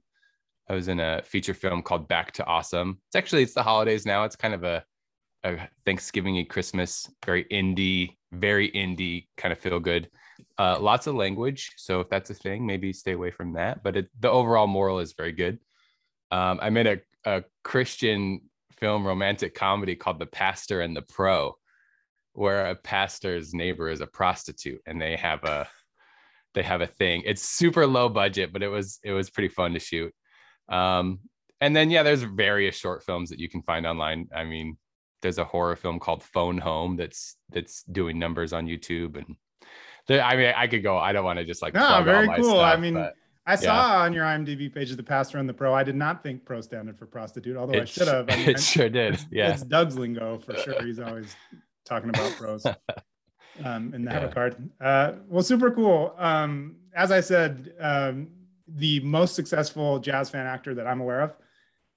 I 0.69 0.73
was 0.73 0.87
in 0.87 0.99
a 0.99 1.21
feature 1.23 1.53
film 1.53 1.81
called 1.81 2.07
Back 2.07 2.31
to 2.33 2.45
Awesome. 2.45 2.99
It's 3.07 3.15
actually 3.15 3.43
it's 3.43 3.53
the 3.53 3.63
holidays 3.63 4.05
now. 4.05 4.23
It's 4.23 4.35
kind 4.35 4.53
of 4.53 4.63
a, 4.63 4.83
a 5.43 5.67
Thanksgiving 5.85 6.37
and 6.37 6.49
Christmas, 6.49 7.09
very 7.25 7.45
indie, 7.45 8.17
very 8.31 8.71
indie 8.71 9.27
kind 9.37 9.51
of 9.51 9.59
feel 9.59 9.79
good. 9.79 10.09
Uh, 10.57 10.77
lots 10.79 11.07
of 11.07 11.15
language, 11.15 11.71
so 11.77 11.99
if 11.99 12.09
that's 12.09 12.29
a 12.29 12.33
thing, 12.33 12.65
maybe 12.65 12.93
stay 12.93 13.13
away 13.13 13.31
from 13.31 13.53
that. 13.53 13.83
But 13.83 13.97
it, 13.97 14.09
the 14.19 14.29
overall 14.29 14.67
moral 14.67 14.99
is 14.99 15.13
very 15.13 15.31
good. 15.31 15.59
Um, 16.31 16.59
I 16.61 16.69
made 16.69 16.87
a, 16.87 16.99
a 17.25 17.43
Christian 17.63 18.41
film 18.77 19.05
romantic 19.05 19.55
comedy 19.55 19.95
called 19.95 20.19
The 20.19 20.25
Pastor 20.25 20.81
and 20.81 20.95
the 20.95 21.01
Pro 21.01 21.55
where 22.33 22.67
a 22.67 22.75
pastor's 22.75 23.53
neighbor 23.53 23.89
is 23.89 23.99
a 23.99 24.07
prostitute 24.07 24.81
and 24.85 25.01
they 25.01 25.15
have 25.15 25.43
a 25.43 25.67
they 26.53 26.63
have 26.63 26.81
a 26.81 26.87
thing 26.87 27.21
it's 27.25 27.41
super 27.41 27.85
low 27.85 28.09
budget 28.09 28.51
but 28.51 28.63
it 28.63 28.67
was 28.67 28.99
it 29.03 29.11
was 29.11 29.29
pretty 29.29 29.49
fun 29.49 29.73
to 29.73 29.79
shoot 29.79 30.13
um 30.69 31.19
and 31.61 31.75
then 31.75 31.89
yeah 31.89 32.03
there's 32.03 32.23
various 32.23 32.75
short 32.75 33.03
films 33.03 33.29
that 33.29 33.39
you 33.39 33.49
can 33.49 33.61
find 33.61 33.85
online 33.85 34.27
i 34.35 34.43
mean 34.43 34.77
there's 35.21 35.37
a 35.37 35.45
horror 35.45 35.75
film 35.75 35.99
called 35.99 36.23
phone 36.23 36.57
home 36.57 36.95
that's 36.95 37.35
that's 37.49 37.83
doing 37.83 38.17
numbers 38.17 38.53
on 38.53 38.65
youtube 38.65 39.15
and 39.15 39.35
there, 40.07 40.23
i 40.23 40.35
mean 40.35 40.53
i 40.55 40.67
could 40.67 40.83
go 40.83 40.97
i 40.97 41.11
don't 41.11 41.25
want 41.25 41.37
to 41.39 41.45
just 41.45 41.61
like 41.61 41.73
No, 41.73 42.01
very 42.03 42.27
cool. 42.35 42.59
I 42.59 42.75
mean, 42.77 42.95
but 42.95 43.13
I 43.45 43.55
saw 43.55 44.01
on 44.01 44.13
your 44.13 44.25
IMDb 44.25 44.73
page 44.73 44.91
the 44.95 45.01
pastor 45.01 45.39
and 45.39 45.49
the 45.49 45.53
pro. 45.53 45.73
I 45.73 45.83
did 45.83 45.95
not 45.95 46.21
think 46.21 46.45
pro 46.45 46.61
standard 46.61 46.99
for 46.99 47.07
prostitute, 47.07 47.57
although 47.57 47.79
I 47.79 47.85
should 47.85 48.07
have. 48.07 48.29
I 48.29 48.35
mean, 48.37 48.49
it 48.49 48.59
sure 48.59 48.89
did 48.89 49.19
yeah 49.31 49.53
It's 49.53 49.63
Doug's 49.63 49.97
lingo 49.97 50.37
for 50.39 50.55
sure. 50.57 50.83
He's 50.83 50.99
always 50.99 51.35
talking 51.85 52.09
about 52.09 52.31
pros 52.33 52.63
um, 53.65 53.93
in 53.93 54.03
the 54.05 54.11
Yeah. 54.11 54.27
Card. 54.27 54.69
Uh, 54.79 55.13
well, 55.27 55.43
super 55.43 55.71
cool. 55.71 56.13
Um, 56.17 56.75
as 56.95 57.11
I 57.11 57.21
said, 57.21 57.73
um, 57.79 58.27
the 58.67 58.99
most 59.01 59.35
successful 59.35 59.99
jazz 59.99 60.29
fan 60.29 60.45
actor 60.45 60.73
that 60.75 60.85
I'm 60.87 61.01
aware 61.01 61.21
of, 61.21 61.35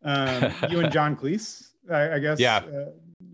um, 0.05 0.53
you 0.71 0.81
and 0.81 0.93
John 0.93 1.17
Cleese, 1.17 1.69
I, 1.91 2.13
I 2.15 2.19
guess. 2.19 2.39
Yeah. 2.41 2.57
Uh, 2.59 2.91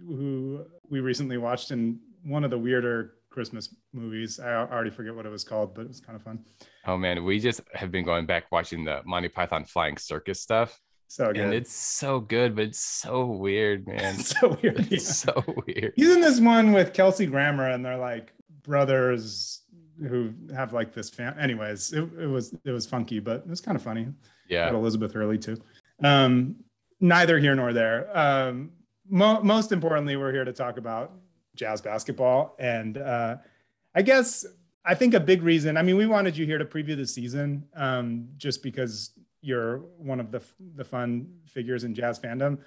who 0.06 0.64
we 0.90 1.00
recently 1.00 1.36
watched 1.38 1.70
in 1.70 1.98
one 2.24 2.44
of 2.44 2.50
the 2.50 2.58
weirder 2.58 3.14
Christmas 3.30 3.74
movies. 3.92 4.40
I 4.40 4.52
already 4.54 4.90
forget 4.90 5.14
what 5.14 5.26
it 5.26 5.30
was 5.30 5.44
called, 5.44 5.74
but 5.74 5.82
it 5.82 5.88
was 5.88 6.00
kind 6.00 6.16
of 6.16 6.22
fun. 6.22 6.44
oh 6.86 6.96
man 6.96 7.24
we 7.24 7.38
just 7.38 7.60
have 7.74 7.90
been 7.90 8.04
going 8.04 8.24
back 8.26 8.50
watching 8.50 8.84
the 8.84 9.02
monty 9.04 9.28
python 9.28 9.64
flying 9.64 9.96
circus 9.98 10.40
stuff 10.40 10.80
So 11.08 11.32
good. 11.32 11.38
and 11.38 11.54
it's 11.54 11.72
so 11.72 12.20
good, 12.20 12.54
but 12.54 12.66
it's 12.66 12.78
so 12.78 13.24
weird, 13.24 13.86
man. 13.86 14.18
so 14.18 14.58
weird. 14.62 14.92
It's 14.92 15.24
yeah. 15.26 15.32
so 15.32 15.44
weird. 15.66 15.94
He's 15.96 16.10
in 16.10 16.20
this 16.20 16.38
one 16.38 16.72
with 16.72 16.92
Kelsey 16.92 17.26
Grammer, 17.26 17.68
and 17.68 17.84
they're 17.84 17.96
like 17.96 18.32
brothers 18.62 19.62
who 20.06 20.32
have 20.54 20.72
like 20.72 20.92
this 20.92 21.10
fan. 21.10 21.36
Anyways, 21.38 21.92
it, 21.92 22.02
it 22.20 22.26
was 22.26 22.54
it 22.64 22.70
was 22.70 22.86
funky, 22.86 23.20
but 23.20 23.38
it 23.38 23.48
was 23.48 23.60
kind 23.60 23.74
of 23.74 23.82
funny. 23.82 24.04
Got 24.04 24.12
Yeah. 24.48 24.70
Elizabeth 24.70 25.12
Hurley 25.12 25.38
too. 25.38 25.56
Um, 26.04 26.56
neither 27.00 27.38
here 27.38 27.54
nor 27.54 27.72
there. 27.72 28.16
Um, 28.16 28.72
mo- 29.08 29.42
most 29.42 29.72
importantly, 29.72 30.16
we're 30.16 30.32
here 30.32 30.44
to 30.44 30.52
talk 30.52 30.76
about 30.76 31.12
jazz 31.56 31.80
basketball, 31.80 32.54
and 32.58 32.98
uh, 32.98 33.36
I 33.94 34.02
guess 34.02 34.44
I 34.84 34.94
think 34.94 35.14
a 35.14 35.20
big 35.20 35.42
reason. 35.42 35.76
I 35.76 35.82
mean, 35.82 35.96
we 35.96 36.06
wanted 36.06 36.36
you 36.36 36.46
here 36.46 36.58
to 36.58 36.64
preview 36.64 36.96
the 36.96 37.06
season, 37.06 37.64
um, 37.74 38.28
just 38.36 38.62
because 38.62 39.10
you're 39.48 39.78
one 39.96 40.20
of 40.20 40.30
the 40.30 40.42
the 40.76 40.84
fun 40.84 41.28
figures 41.46 41.82
in 41.84 41.94
jazz 41.94 42.20
fandom. 42.20 42.58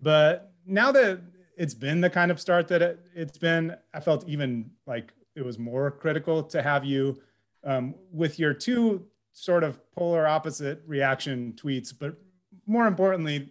But 0.00 0.52
now 0.66 0.92
that 0.92 1.20
it's 1.56 1.74
been 1.74 2.00
the 2.00 2.10
kind 2.10 2.30
of 2.30 2.38
start 2.38 2.68
that 2.68 2.82
it, 2.82 3.00
it's 3.14 3.38
been, 3.38 3.74
I 3.94 4.00
felt 4.00 4.28
even 4.28 4.70
like 4.86 5.12
it 5.34 5.44
was 5.44 5.58
more 5.58 5.90
critical 5.90 6.42
to 6.42 6.62
have 6.62 6.84
you 6.84 7.18
um, 7.64 7.94
with 8.12 8.38
your 8.38 8.52
two 8.52 9.06
sort 9.32 9.64
of 9.64 9.80
polar 9.92 10.26
opposite 10.26 10.82
reaction 10.86 11.54
tweets, 11.56 11.92
but 11.98 12.14
more 12.66 12.86
importantly, 12.86 13.50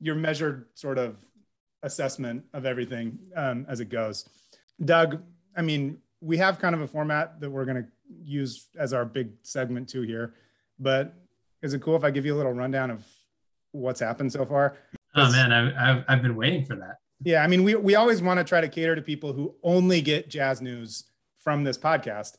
your 0.00 0.14
measured 0.14 0.66
sort 0.74 0.98
of 0.98 1.16
assessment 1.82 2.44
of 2.52 2.66
everything 2.66 3.18
um, 3.34 3.66
as 3.68 3.80
it 3.80 3.88
goes. 3.88 4.28
Doug, 4.84 5.22
I 5.56 5.62
mean, 5.62 5.98
we 6.20 6.36
have 6.38 6.58
kind 6.58 6.74
of 6.74 6.80
a 6.82 6.86
format 6.86 7.40
that 7.40 7.50
we're 7.50 7.64
going 7.64 7.82
to 7.82 7.88
use 8.22 8.66
as 8.78 8.92
our 8.92 9.04
big 9.04 9.30
segment 9.42 9.88
too 9.88 10.02
here, 10.02 10.34
but 10.78 11.14
is 11.62 11.74
it 11.74 11.80
cool 11.80 11.96
if 11.96 12.04
I 12.04 12.10
give 12.10 12.24
you 12.24 12.34
a 12.34 12.38
little 12.38 12.52
rundown 12.52 12.90
of 12.90 13.04
what's 13.72 14.00
happened 14.00 14.32
so 14.32 14.44
far? 14.44 14.76
Oh 15.14 15.30
man, 15.30 15.52
I've, 15.52 15.74
I've, 15.76 16.04
I've 16.08 16.22
been 16.22 16.36
waiting 16.36 16.64
for 16.64 16.76
that. 16.76 16.98
Yeah, 17.22 17.42
I 17.42 17.48
mean, 17.48 17.64
we 17.64 17.74
we 17.74 17.94
always 17.96 18.22
want 18.22 18.38
to 18.38 18.44
try 18.44 18.60
to 18.60 18.68
cater 18.68 18.94
to 18.94 19.02
people 19.02 19.32
who 19.32 19.54
only 19.62 20.00
get 20.00 20.28
jazz 20.28 20.60
news 20.60 21.04
from 21.38 21.64
this 21.64 21.76
podcast. 21.76 22.36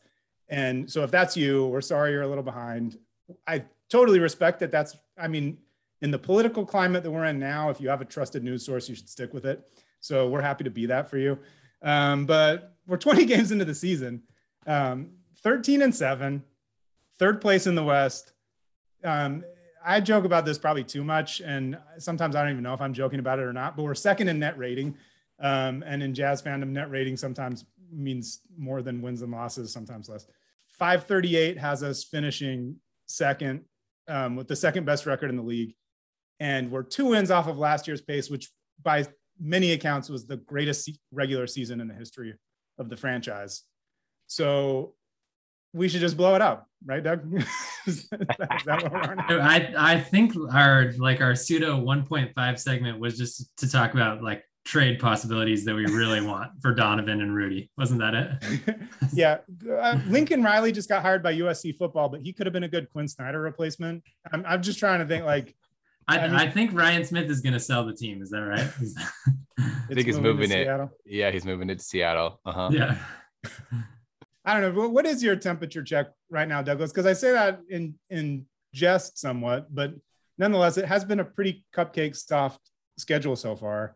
And 0.48 0.90
so 0.90 1.04
if 1.04 1.12
that's 1.12 1.36
you, 1.36 1.68
we're 1.68 1.82
sorry 1.82 2.12
you're 2.12 2.22
a 2.22 2.28
little 2.28 2.44
behind. 2.44 2.98
I 3.46 3.66
totally 3.90 4.20
respect 4.20 4.60
that 4.60 4.72
that's 4.72 4.96
I 5.18 5.28
mean, 5.28 5.58
in 6.02 6.12
the 6.12 6.20
political 6.20 6.66
climate 6.66 7.04
that 7.04 7.12
we're 7.12 7.26
in 7.26 7.40
now, 7.40 7.70
if 7.70 7.82
you 7.82 7.90
have 7.90 8.02
a 8.02 8.06
trusted 8.06 8.44
news 8.44 8.66
source, 8.66 8.88
you 8.88 8.96
should 8.96 9.10
stick 9.10 9.34
with 9.34 9.46
it. 9.46 9.68
So 10.00 10.30
we're 10.30 10.42
happy 10.42 10.64
to 10.64 10.70
be 10.70 10.86
that 10.86 11.10
for 11.10 11.18
you. 11.18 11.38
Um, 11.82 12.26
but 12.26 12.76
we're 12.88 12.98
20 13.10 13.26
games 13.26 13.52
into 13.52 13.66
the 13.66 13.76
season, 13.76 14.24
um, 14.66 15.12
13 15.44 15.82
and 15.82 15.94
seven, 15.94 16.44
third 17.18 17.42
place 17.42 17.68
in 17.68 17.76
the 17.76 17.84
West. 17.84 18.34
Um, 19.04 19.44
I 19.84 20.00
joke 20.00 20.26
about 20.26 20.46
this 20.46 20.58
probably 20.58 20.84
too 20.84 21.04
much, 21.04 21.42
and 21.42 21.78
sometimes 21.98 22.36
I 22.36 22.42
don't 22.42 22.52
even 22.52 22.64
know 22.64 22.74
if 22.74 22.82
I'm 22.82 22.94
joking 22.94 23.20
about 23.20 23.40
it 23.40 23.44
or 23.44 23.54
not. 23.54 23.76
But 23.76 23.84
we're 23.84 23.96
second 23.96 24.28
in 24.28 24.40
net 24.40 24.58
rating, 24.58 24.96
um, 25.40 25.84
and 25.86 26.04
in 26.04 26.14
Jazz 26.14 26.42
fandom, 26.42 26.70
net 26.70 26.90
rating 26.92 27.18
sometimes 27.18 27.66
means 27.92 28.42
more 28.58 28.82
than 28.82 29.02
wins 29.02 29.22
and 29.22 29.32
losses, 29.32 29.72
sometimes 29.72 30.10
less. 30.10 30.26
538 30.78 31.58
has 31.58 31.82
us 31.84 32.04
finishing 32.04 32.76
second 33.06 33.62
um, 34.08 34.36
with 34.36 34.48
the 34.48 34.56
second 34.56 34.86
best 34.86 35.06
record 35.06 35.30
in 35.30 35.36
the 35.36 35.44
league, 35.44 35.76
and 36.40 36.70
we're 36.72 36.84
two 36.84 37.08
wins 37.08 37.32
off 37.32 37.48
of 37.48 37.58
last 37.58 37.88
year's 37.88 38.02
pace, 38.02 38.30
which 38.30 38.52
by 38.84 39.06
many 39.40 39.72
accounts 39.72 40.10
was 40.10 40.26
the 40.26 40.38
greatest 40.38 40.90
regular 41.12 41.48
season 41.48 41.80
in 41.80 41.88
the 41.88 41.94
history 41.94 42.34
of 42.78 42.90
the 42.90 42.98
franchise. 42.98 43.64
So 44.28 44.94
we 45.74 45.88
should 45.88 46.02
just 46.02 46.18
blow 46.18 46.36
it 46.36 46.42
up, 46.42 46.68
right, 46.86 47.04
Doug? 47.04 47.22
is 47.90 48.08
I 48.12 49.74
I 49.78 50.00
think 50.00 50.34
our 50.54 50.94
like 50.98 51.22
our 51.22 51.36
pseudo 51.36 51.80
1.5 51.80 52.60
segment 52.60 53.00
was 53.00 53.18
just 53.18 53.56
to 53.58 53.70
talk 53.70 53.94
about 53.94 54.24
like 54.24 54.44
trade 54.66 55.00
possibilities 55.00 55.66
that 55.66 55.74
we 55.74 55.86
really 55.86 56.22
want 56.26 56.52
for 56.62 56.74
Donovan 56.74 57.22
and 57.22 57.34
Rudy. 57.34 57.72
Wasn't 57.78 58.00
that 58.00 58.14
it? 58.14 58.80
yeah. 59.14 59.38
Uh, 59.70 60.00
Lincoln 60.08 60.44
Riley 60.44 60.72
just 60.72 60.88
got 60.88 61.02
hired 61.02 61.24
by 61.24 61.34
USC 61.36 61.78
football, 61.78 62.10
but 62.10 62.22
he 62.22 62.34
could 62.34 62.46
have 62.46 62.54
been 62.54 62.64
a 62.64 62.70
good 62.70 62.90
Quinn 62.92 63.08
Snyder 63.08 63.42
replacement. 63.42 64.04
I'm, 64.32 64.46
I'm 64.46 64.62
just 64.62 64.80
trying 64.80 65.00
to 65.00 65.06
think 65.06 65.26
like. 65.26 65.56
I, 66.08 66.20
I, 66.20 66.28
mean, 66.28 66.36
I 66.36 66.50
think 66.50 66.74
Ryan 66.74 67.06
Smith 67.06 67.30
is 67.30 67.42
going 67.42 67.54
to 67.54 67.60
sell 67.60 67.86
the 67.86 67.94
team. 67.94 68.24
Is 68.24 68.32
that 68.32 68.40
right? 68.40 68.68
I 69.60 69.94
think 69.94 70.08
he's 70.08 70.20
moving, 70.20 70.50
moving 70.50 70.52
it. 70.52 70.90
Yeah, 71.06 71.30
he's 71.30 71.46
moving 71.46 71.70
it 71.70 71.78
to 71.78 71.86
Seattle. 71.86 72.40
Uh 72.46 72.52
huh. 72.52 72.70
Yeah. 72.72 72.98
I 74.46 74.60
don't 74.60 74.76
know. 74.76 74.90
What 74.90 75.06
is 75.06 75.22
your 75.22 75.36
temperature 75.36 75.84
check 75.84 76.08
right 76.30 76.48
now, 76.48 76.62
Douglas? 76.62 76.92
Because 76.92 77.06
I 77.06 77.14
say 77.14 77.32
that 77.32 77.60
in 77.70 77.96
in 78.10 78.46
jest 78.74 79.18
somewhat, 79.18 79.74
but 79.74 79.94
nonetheless, 80.38 80.78
it 80.78 80.86
has 80.86 81.04
been 81.04 81.20
a 81.20 81.26
pretty 81.26 81.66
cupcake 81.76 82.16
soft 82.16 82.60
schedule 82.98 83.36
so 83.36 83.56
far, 83.56 83.96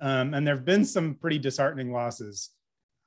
um, 0.00 0.34
and 0.34 0.46
there 0.46 0.54
have 0.54 0.64
been 0.64 0.84
some 0.84 1.14
pretty 1.14 1.38
disheartening 1.38 1.92
losses. 1.92 2.50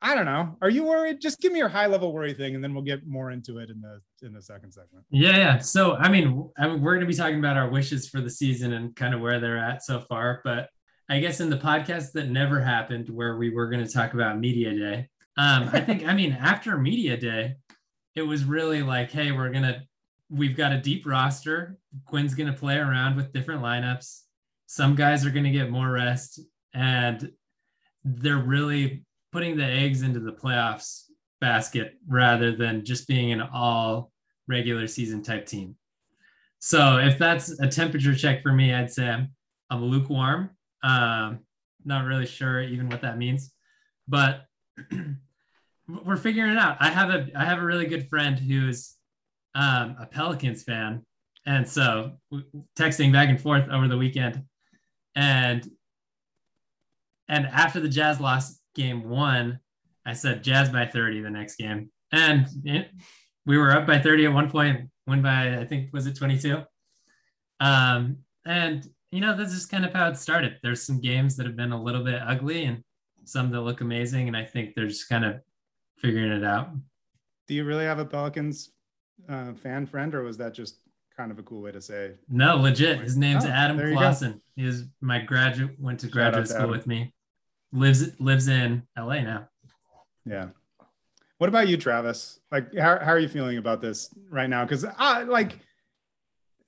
I 0.01 0.13
don't 0.13 0.25
know. 0.25 0.55
Are 0.61 0.69
you 0.69 0.83
worried? 0.83 1.19
Just 1.19 1.41
give 1.41 1.51
me 1.51 1.57
your 1.57 1.69
high 1.69 1.87
level 1.87 2.13
worry 2.13 2.33
thing, 2.33 2.53
and 2.53 2.63
then 2.63 2.75
we'll 2.75 2.83
get 2.83 3.07
more 3.07 3.31
into 3.31 3.57
it 3.57 3.71
in 3.71 3.81
the 3.81 3.99
in 4.25 4.33
the 4.33 4.41
second 4.41 4.71
segment. 4.71 5.05
Yeah, 5.09 5.37
yeah. 5.37 5.57
So 5.57 5.95
I 5.95 6.09
mean, 6.09 6.47
I 6.57 6.67
mean, 6.67 6.81
we're 6.81 6.93
going 6.93 7.07
to 7.07 7.11
be 7.11 7.15
talking 7.15 7.39
about 7.39 7.57
our 7.57 7.69
wishes 7.69 8.07
for 8.07 8.21
the 8.21 8.29
season 8.29 8.73
and 8.73 8.95
kind 8.95 9.15
of 9.15 9.21
where 9.21 9.39
they're 9.39 9.57
at 9.57 9.83
so 9.83 10.01
far. 10.01 10.41
But 10.43 10.69
I 11.09 11.19
guess 11.19 11.39
in 11.39 11.49
the 11.49 11.57
podcast 11.57 12.11
that 12.13 12.29
never 12.29 12.61
happened, 12.61 13.09
where 13.09 13.37
we 13.37 13.49
were 13.49 13.67
going 13.69 13.83
to 13.83 13.91
talk 13.91 14.13
about 14.13 14.39
media 14.39 14.77
day, 14.77 15.09
um, 15.37 15.69
I 15.71 15.79
think, 15.85 16.05
I 16.05 16.13
mean, 16.13 16.33
after 16.33 16.77
media 16.77 17.17
day, 17.17 17.55
it 18.15 18.21
was 18.21 18.45
really 18.45 18.81
like, 18.81 19.11
hey, 19.11 19.31
we're 19.31 19.49
gonna, 19.49 19.83
we've 20.29 20.55
got 20.55 20.71
a 20.71 20.81
deep 20.81 21.05
roster. 21.05 21.77
Quinn's 22.05 22.33
gonna 22.33 22.53
play 22.53 22.77
around 22.77 23.15
with 23.15 23.33
different 23.33 23.61
lineups. 23.61 24.21
Some 24.67 24.95
guys 24.95 25.25
are 25.25 25.31
gonna 25.31 25.51
get 25.51 25.69
more 25.69 25.91
rest, 25.91 26.39
and 26.73 27.31
they're 28.03 28.37
really 28.37 29.03
putting 29.31 29.57
the 29.57 29.65
eggs 29.65 30.01
into 30.01 30.19
the 30.19 30.31
playoffs 30.31 31.03
basket 31.41 31.95
rather 32.07 32.55
than 32.55 32.85
just 32.85 33.07
being 33.07 33.31
an 33.31 33.41
all 33.41 34.11
regular 34.47 34.87
season 34.87 35.21
type 35.21 35.45
team. 35.45 35.75
So 36.59 36.97
if 36.97 37.19
that's 37.19 37.59
a 37.59 37.67
temperature 37.67 38.15
check 38.15 38.41
for 38.41 38.51
me, 38.51 38.73
I'd 38.73 38.91
say 38.91 39.09
I'm, 39.09 39.31
I'm 39.69 39.83
lukewarm. 39.83 40.51
Um, 40.83 41.39
not 41.83 42.05
really 42.05 42.25
sure 42.25 42.61
even 42.61 42.89
what 42.89 43.01
that 43.01 43.17
means, 43.17 43.51
but 44.07 44.45
we're 45.87 46.17
figuring 46.17 46.51
it 46.51 46.57
out. 46.57 46.77
I 46.79 46.89
have 46.89 47.09
a 47.09 47.27
I 47.35 47.45
have 47.45 47.59
a 47.59 47.65
really 47.65 47.85
good 47.85 48.09
friend 48.09 48.37
who's 48.37 48.95
um, 49.53 49.95
a 49.99 50.05
Pelicans 50.05 50.63
fan, 50.63 51.05
and 51.45 51.67
so 51.67 52.13
texting 52.77 53.11
back 53.11 53.29
and 53.29 53.39
forth 53.39 53.69
over 53.69 53.87
the 53.87 53.97
weekend, 53.97 54.43
and 55.15 55.67
and 57.27 57.45
after 57.47 57.79
the 57.79 57.89
Jazz 57.89 58.19
lost 58.19 58.61
game 58.73 59.07
one, 59.07 59.59
I 60.05 60.13
said 60.13 60.43
Jazz 60.43 60.69
by 60.69 60.85
thirty 60.85 61.21
the 61.21 61.29
next 61.29 61.57
game, 61.57 61.91
and 62.11 62.47
it, 62.63 62.89
we 63.45 63.57
were 63.57 63.71
up 63.71 63.85
by 63.85 63.99
thirty 63.99 64.25
at 64.25 64.33
one 64.33 64.49
point, 64.49 64.89
win 65.07 65.21
by 65.21 65.57
I 65.59 65.65
think 65.65 65.93
was 65.93 66.07
it 66.07 66.17
twenty 66.17 66.39
two, 66.39 66.63
um, 67.59 68.17
and 68.45 68.87
you 69.11 69.21
know 69.21 69.35
this 69.35 69.51
is 69.51 69.65
kind 69.67 69.85
of 69.85 69.93
how 69.93 70.09
it 70.09 70.17
started. 70.17 70.57
There's 70.63 70.81
some 70.81 70.99
games 70.99 71.37
that 71.37 71.45
have 71.45 71.55
been 71.55 71.71
a 71.71 71.81
little 71.81 72.03
bit 72.03 72.21
ugly 72.25 72.65
and 72.65 72.83
some 73.23 73.51
that 73.51 73.61
look 73.61 73.81
amazing, 73.81 74.27
and 74.27 74.35
I 74.35 74.45
think 74.45 74.73
they're 74.73 74.87
just 74.87 75.09
kind 75.09 75.25
of 75.25 75.41
figuring 75.97 76.31
it 76.31 76.43
out. 76.43 76.69
Do 77.47 77.53
you 77.53 77.63
really 77.63 77.85
have 77.85 77.99
a 77.99 78.05
Pelicans 78.05 78.71
uh, 79.29 79.53
fan 79.53 79.85
friend, 79.85 80.13
or 80.15 80.23
was 80.23 80.37
that 80.37 80.53
just 80.53 80.79
kind 81.15 81.31
of 81.31 81.39
a 81.39 81.43
cool 81.43 81.61
way 81.61 81.71
to 81.71 81.81
say? 81.81 82.13
No, 82.29 82.57
legit. 82.57 82.99
His 82.99 83.17
name's 83.17 83.45
oh, 83.45 83.49
Adam 83.49 83.77
Clausen. 83.93 84.41
He 84.55 84.65
is 84.65 84.85
my 85.01 85.19
graduate. 85.19 85.79
Went 85.79 85.99
to 86.01 86.07
graduate 86.07 86.47
school 86.47 86.69
with 86.69 86.87
me. 86.87 87.13
Lives 87.71 88.19
lives 88.19 88.47
in 88.47 88.83
LA 88.97 89.21
now. 89.21 89.49
Yeah. 90.25 90.47
What 91.37 91.49
about 91.49 91.67
you, 91.67 91.75
Travis? 91.75 92.39
Like, 92.51 92.73
how, 92.75 92.97
how 92.99 93.11
are 93.11 93.19
you 93.19 93.27
feeling 93.27 93.57
about 93.57 93.81
this 93.81 94.09
right 94.29 94.49
now? 94.49 94.63
Because 94.63 94.85
I 94.85 95.23
like, 95.23 95.59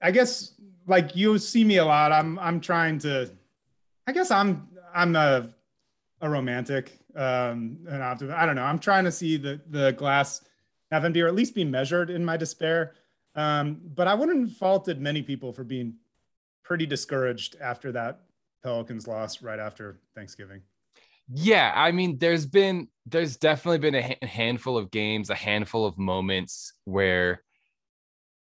I 0.02 0.12
guess 0.12 0.54
like 0.88 1.16
you 1.16 1.38
see 1.38 1.64
me 1.64 1.78
a 1.78 1.86
lot. 1.86 2.12
I'm 2.12 2.38
I'm 2.40 2.60
trying 2.60 3.00
to. 3.00 3.32
I 4.06 4.12
guess 4.12 4.32
I'm 4.32 4.68
I'm 4.94 5.16
a 5.16 5.50
a 6.22 6.30
romantic 6.30 6.97
um, 7.18 7.80
an 7.90 8.02
optimist. 8.02 8.38
I 8.38 8.46
don't 8.46 8.56
know. 8.56 8.64
I'm 8.64 8.80
trying 8.80 9.04
to 9.06 9.12
see 9.12 9.38
the 9.38 9.60
the 9.70 9.92
glass 9.94 10.42
half 10.92 11.04
empty 11.04 11.22
or 11.22 11.28
at 11.28 11.36
least 11.36 11.56
be 11.56 11.66
measured 11.66 12.10
in 12.10 12.24
my 12.24 12.38
despair. 12.38 12.94
Um, 13.36 13.82
but 13.96 14.08
I 14.08 14.14
wouldn't 14.14 14.52
faulted 14.52 15.02
many 15.02 15.22
people 15.22 15.52
for 15.52 15.64
being 15.64 15.96
pretty 16.64 16.86
discouraged 16.86 17.56
after 17.62 17.92
that 17.92 18.22
Pelicans 18.64 19.08
loss 19.08 19.42
right 19.42 19.60
after 19.60 20.00
Thanksgiving. 20.16 20.62
Yeah, 21.30 21.74
I 21.76 21.92
mean, 21.92 22.18
there's 22.20 22.46
been 22.46 22.88
there's 23.06 23.38
definitely 23.38 23.80
been 23.80 23.96
a 23.96 24.26
handful 24.26 24.78
of 24.78 24.92
games, 24.92 25.30
a 25.30 25.36
handful 25.36 25.86
of 25.86 25.98
moments 25.98 26.74
where 26.86 27.44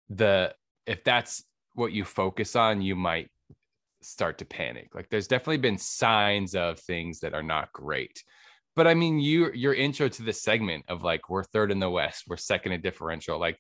the 0.10 0.54
if 0.86 1.04
that's 1.04 1.44
what 1.74 1.92
you 1.92 2.06
focus 2.06 2.56
on, 2.56 2.82
you 2.82 2.96
might 2.96 3.30
start 4.02 4.38
to 4.38 4.46
panic. 4.46 4.94
Like 4.94 5.10
there's 5.10 5.28
definitely 5.28 5.58
been 5.58 5.78
signs 5.78 6.56
of 6.56 6.80
things 6.80 7.22
that 7.22 7.34
are 7.34 7.44
not 7.44 7.74
great. 7.74 8.24
But 8.76 8.88
I 8.88 8.94
mean, 8.94 9.20
you 9.20 9.52
your 9.54 9.74
intro 9.74 10.10
to 10.10 10.24
this 10.24 10.42
segment 10.42 10.86
of 10.88 11.04
like 11.04 11.30
we're 11.30 11.44
third 11.44 11.72
in 11.72 11.80
the 11.80 11.90
West, 11.90 12.26
we're 12.28 12.38
second 12.38 12.74
in 12.74 12.82
differential, 12.82 13.40
like 13.40 13.58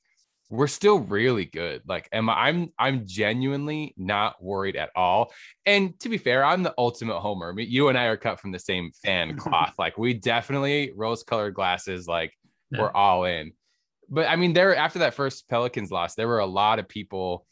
we're 0.49 0.67
still 0.67 0.99
really 0.99 1.45
good. 1.45 1.81
Like, 1.87 2.07
am 2.11 2.29
I, 2.29 2.33
I'm 2.33 2.71
I'm 2.77 3.05
genuinely 3.05 3.93
not 3.97 4.41
worried 4.43 4.75
at 4.75 4.91
all. 4.95 5.31
And 5.65 5.99
to 6.01 6.09
be 6.09 6.17
fair, 6.17 6.43
I'm 6.43 6.63
the 6.63 6.73
ultimate 6.77 7.19
homer. 7.19 7.49
I 7.49 7.53
mean, 7.53 7.69
you 7.69 7.89
and 7.89 7.97
I 7.97 8.05
are 8.05 8.17
cut 8.17 8.39
from 8.39 8.51
the 8.51 8.59
same 8.59 8.91
fan 9.03 9.37
cloth. 9.37 9.73
like, 9.79 9.97
we 9.97 10.13
definitely 10.13 10.91
rose-colored 10.95 11.55
glasses. 11.55 12.07
Like, 12.07 12.33
yeah. 12.69 12.81
we're 12.81 12.91
all 12.91 13.25
in. 13.25 13.53
But 14.09 14.29
I 14.29 14.35
mean, 14.35 14.53
there 14.53 14.75
after 14.75 14.99
that 14.99 15.15
first 15.15 15.49
Pelicans 15.49 15.91
loss, 15.91 16.15
there 16.15 16.27
were 16.27 16.39
a 16.39 16.45
lot 16.45 16.79
of 16.79 16.87
people 16.87 17.45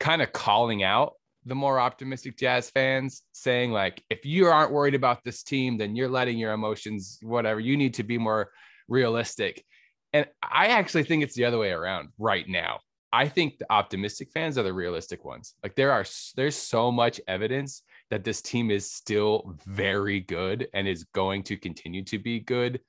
kind 0.00 0.22
of 0.22 0.32
calling 0.32 0.82
out 0.82 1.12
the 1.46 1.54
more 1.54 1.80
optimistic 1.80 2.36
Jazz 2.36 2.70
fans 2.70 3.22
saying, 3.32 3.72
like, 3.72 4.02
if 4.10 4.24
you 4.24 4.46
aren't 4.46 4.72
worried 4.72 4.94
about 4.94 5.24
this 5.24 5.42
team, 5.42 5.78
then 5.78 5.96
you're 5.96 6.08
letting 6.08 6.38
your 6.38 6.52
emotions, 6.52 7.18
whatever, 7.22 7.60
you 7.60 7.76
need 7.76 7.94
to 7.94 8.02
be 8.02 8.18
more 8.18 8.50
realistic. 8.88 9.64
And 10.12 10.26
I 10.42 10.68
actually 10.68 11.04
think 11.04 11.22
it's 11.22 11.34
the 11.34 11.44
other 11.44 11.58
way 11.58 11.70
around 11.70 12.10
right 12.18 12.46
now. 12.48 12.80
I 13.12 13.28
think 13.28 13.58
the 13.58 13.72
optimistic 13.72 14.30
fans 14.32 14.56
are 14.56 14.62
the 14.62 14.72
realistic 14.72 15.24
ones. 15.24 15.54
Like 15.62 15.74
there 15.74 15.92
are 15.92 16.04
there's 16.36 16.56
so 16.56 16.92
much 16.92 17.20
evidence 17.26 17.82
that 18.10 18.24
this 18.24 18.40
team 18.40 18.70
is 18.70 18.90
still 18.90 19.56
very 19.66 20.20
good 20.20 20.68
and 20.74 20.86
is 20.86 21.04
going 21.04 21.42
to 21.44 21.56
continue 21.56 22.04
to 22.04 22.18
be 22.18 22.40
good. 22.40 22.80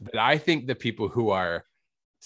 But 0.00 0.16
I 0.16 0.38
think 0.38 0.66
the 0.66 0.74
people 0.74 1.08
who 1.08 1.30
are 1.30 1.64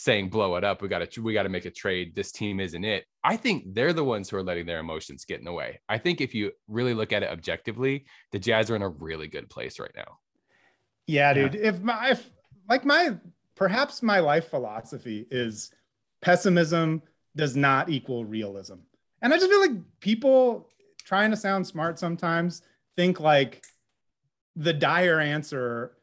saying 0.00 0.28
blow 0.28 0.54
it 0.54 0.62
up 0.62 0.80
we 0.80 0.86
got 0.86 1.10
to 1.10 1.20
we 1.20 1.32
got 1.32 1.42
to 1.42 1.48
make 1.48 1.64
a 1.64 1.70
trade. 1.72 2.14
This 2.14 2.30
team 2.30 2.60
isn't 2.60 2.84
it. 2.84 3.04
I 3.24 3.36
think 3.36 3.74
they're 3.74 3.92
the 3.92 4.04
ones 4.04 4.30
who 4.30 4.36
are 4.36 4.44
letting 4.44 4.64
their 4.64 4.78
emotions 4.78 5.24
get 5.24 5.40
in 5.40 5.44
the 5.44 5.52
way. 5.52 5.80
I 5.88 5.98
think 5.98 6.20
if 6.20 6.36
you 6.36 6.52
really 6.68 6.94
look 6.94 7.12
at 7.12 7.24
it 7.24 7.30
objectively 7.30 8.06
the 8.30 8.38
jazz 8.38 8.70
are 8.70 8.76
in 8.76 8.82
a 8.82 8.88
really 8.88 9.26
good 9.26 9.50
place 9.50 9.80
right 9.80 9.90
now. 9.96 10.18
Yeah 11.08 11.34
dude. 11.34 11.54
Yeah. 11.54 11.60
if 11.62 11.80
my 11.80 12.10
if, 12.10 12.30
like 12.68 12.84
my 12.84 13.16
perhaps 13.56 14.00
my 14.00 14.20
life 14.20 14.48
philosophy 14.50 15.26
is 15.32 15.72
pessimism 16.22 17.02
does 17.34 17.56
not 17.56 17.88
equal 17.90 18.24
realism. 18.24 18.76
And 19.20 19.34
i 19.34 19.36
just 19.36 19.50
feel 19.50 19.60
like 19.60 19.72
people 19.98 20.68
trying 21.04 21.32
to 21.32 21.36
sound 21.36 21.66
smart 21.66 21.98
sometimes 21.98 22.62
think 22.94 23.18
like 23.18 23.64
the 24.54 24.72
dire 24.72 25.18
answer 25.18 25.96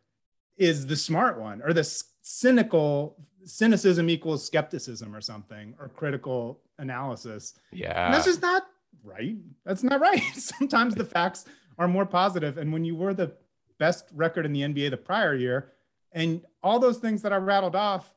is 0.58 0.86
the 0.86 0.98
smart 0.98 1.40
one 1.40 1.62
or 1.62 1.72
the 1.72 1.84
cynical 2.22 3.16
cynicism 3.46 4.10
equals 4.10 4.46
skepticism 4.46 5.16
or 5.16 5.22
something 5.22 5.74
or 5.80 5.90
critical 5.90 6.60
analysis. 6.80 7.54
Yeah. 7.72 8.06
And 8.06 8.14
that's 8.14 8.26
just 8.26 8.42
not 8.42 8.66
right. 9.04 9.38
That's 9.66 9.84
not 9.84 10.00
right. 10.00 10.22
Sometimes 10.34 10.96
the 10.96 11.06
facts 11.06 11.46
are 11.78 11.88
more 11.88 12.06
positive. 12.06 12.58
And 12.58 12.74
when 12.74 12.84
you 12.86 12.96
were 12.96 13.14
the 13.14 13.34
best 13.78 14.06
record 14.14 14.46
in 14.46 14.54
the 14.54 14.62
NBA 14.62 14.90
the 14.90 14.98
prior 14.98 15.36
year, 15.36 15.72
and 16.12 16.42
all 16.64 16.80
those 16.80 16.98
things 16.98 17.22
that 17.24 17.34
I 17.34 17.38
rattled 17.38 17.76
off, 17.76 18.14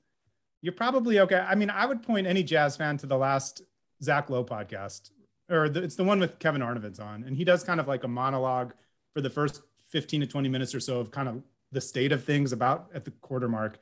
you're 0.63 0.73
probably 0.73 1.21
okay. 1.21 1.39
I 1.39 1.55
mean, 1.55 1.71
I 1.71 1.87
would 1.87 2.03
point 2.03 2.27
any 2.27 2.43
Jazz 2.43 2.77
fan 2.77 2.97
to 2.99 3.07
the 3.07 3.19
last 3.19 3.63
Zach 4.03 4.31
Lowe 4.31 4.45
podcast, 4.45 5.11
or 5.51 5.69
the, 5.69 5.83
it's 5.83 5.97
the 5.97 6.05
one 6.05 6.21
with 6.21 6.39
Kevin 6.39 6.63
Arnovitz 6.63 7.01
on, 7.01 7.25
and 7.25 7.37
he 7.37 7.45
does 7.45 7.65
kind 7.65 7.81
of 7.81 7.89
like 7.89 8.05
a 8.05 8.09
monologue 8.09 8.73
for 9.15 9.21
the 9.21 9.31
first 9.31 9.63
15 9.89 10.23
to 10.23 10.27
20 10.27 10.49
minutes 10.49 10.75
or 10.75 10.81
so 10.81 11.01
of 11.01 11.11
kind 11.11 11.29
of 11.29 11.43
the 11.73 11.81
state 11.81 12.13
of 12.13 12.25
things 12.25 12.53
about 12.53 12.89
at 12.95 13.05
the 13.05 13.11
quarter 13.11 13.49
mark. 13.49 13.79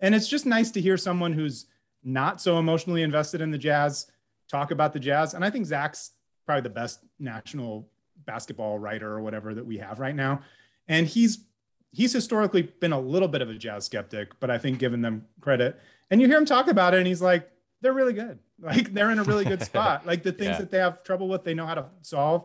And 0.00 0.14
it's 0.14 0.28
just 0.28 0.46
nice 0.46 0.70
to 0.72 0.80
hear 0.80 0.96
someone 0.96 1.32
who's 1.32 1.66
not 2.02 2.40
so 2.40 2.58
emotionally 2.58 3.02
invested 3.02 3.40
in 3.40 3.50
the 3.50 3.58
Jazz 3.58 4.06
talk 4.48 4.70
about 4.70 4.92
the 4.92 5.00
Jazz. 5.00 5.34
And 5.34 5.44
I 5.44 5.50
think 5.50 5.66
Zach's 5.66 6.12
probably 6.46 6.62
the 6.62 6.70
best 6.70 7.00
national 7.18 7.88
basketball 8.26 8.78
writer 8.78 9.12
or 9.12 9.20
whatever 9.20 9.54
that 9.54 9.64
we 9.64 9.78
have 9.78 10.00
right 10.00 10.14
now. 10.14 10.42
And 10.88 11.06
he's 11.06 11.44
he's 11.92 12.12
historically 12.12 12.62
been 12.62 12.92
a 12.92 13.00
little 13.00 13.28
bit 13.28 13.42
of 13.42 13.50
a 13.50 13.54
Jazz 13.54 13.84
skeptic, 13.84 14.38
but 14.40 14.50
I 14.50 14.58
think 14.58 14.78
giving 14.78 15.02
them 15.02 15.26
credit. 15.40 15.78
And 16.10 16.20
you 16.20 16.26
hear 16.26 16.38
him 16.38 16.44
talk 16.44 16.68
about 16.68 16.94
it, 16.94 16.98
and 16.98 17.06
he's 17.06 17.22
like, 17.22 17.50
they're 17.80 17.92
really 17.92 18.12
good. 18.12 18.38
Like 18.62 18.92
they're 18.92 19.10
in 19.10 19.18
a 19.18 19.22
really 19.22 19.46
good 19.46 19.62
spot. 19.64 20.04
like 20.04 20.22
the 20.22 20.32
things 20.32 20.50
yeah. 20.50 20.58
that 20.58 20.70
they 20.70 20.76
have 20.76 21.02
trouble 21.02 21.28
with, 21.28 21.44
they 21.44 21.54
know 21.54 21.64
how 21.64 21.76
to 21.76 21.86
solve. 22.02 22.44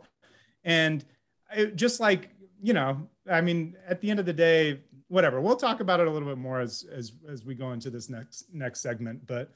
And 0.64 1.04
it, 1.54 1.76
just 1.76 2.00
like 2.00 2.30
you 2.62 2.72
know, 2.72 3.10
I 3.30 3.42
mean, 3.42 3.76
at 3.86 4.00
the 4.00 4.10
end 4.10 4.22
of 4.22 4.26
the 4.26 4.32
day, 4.32 4.80
whatever. 5.08 5.42
We'll 5.42 5.56
talk 5.56 5.80
about 5.80 6.00
it 6.00 6.08
a 6.08 6.12
little 6.12 6.28
bit 6.28 6.38
more 6.38 6.60
as 6.60 6.86
as 6.92 7.14
as 7.30 7.46
we 7.46 7.56
go 7.56 7.72
into 7.72 7.90
this 7.90 8.10
next 8.10 8.46
next 8.54 8.82
segment. 8.82 9.26
But 9.28 9.52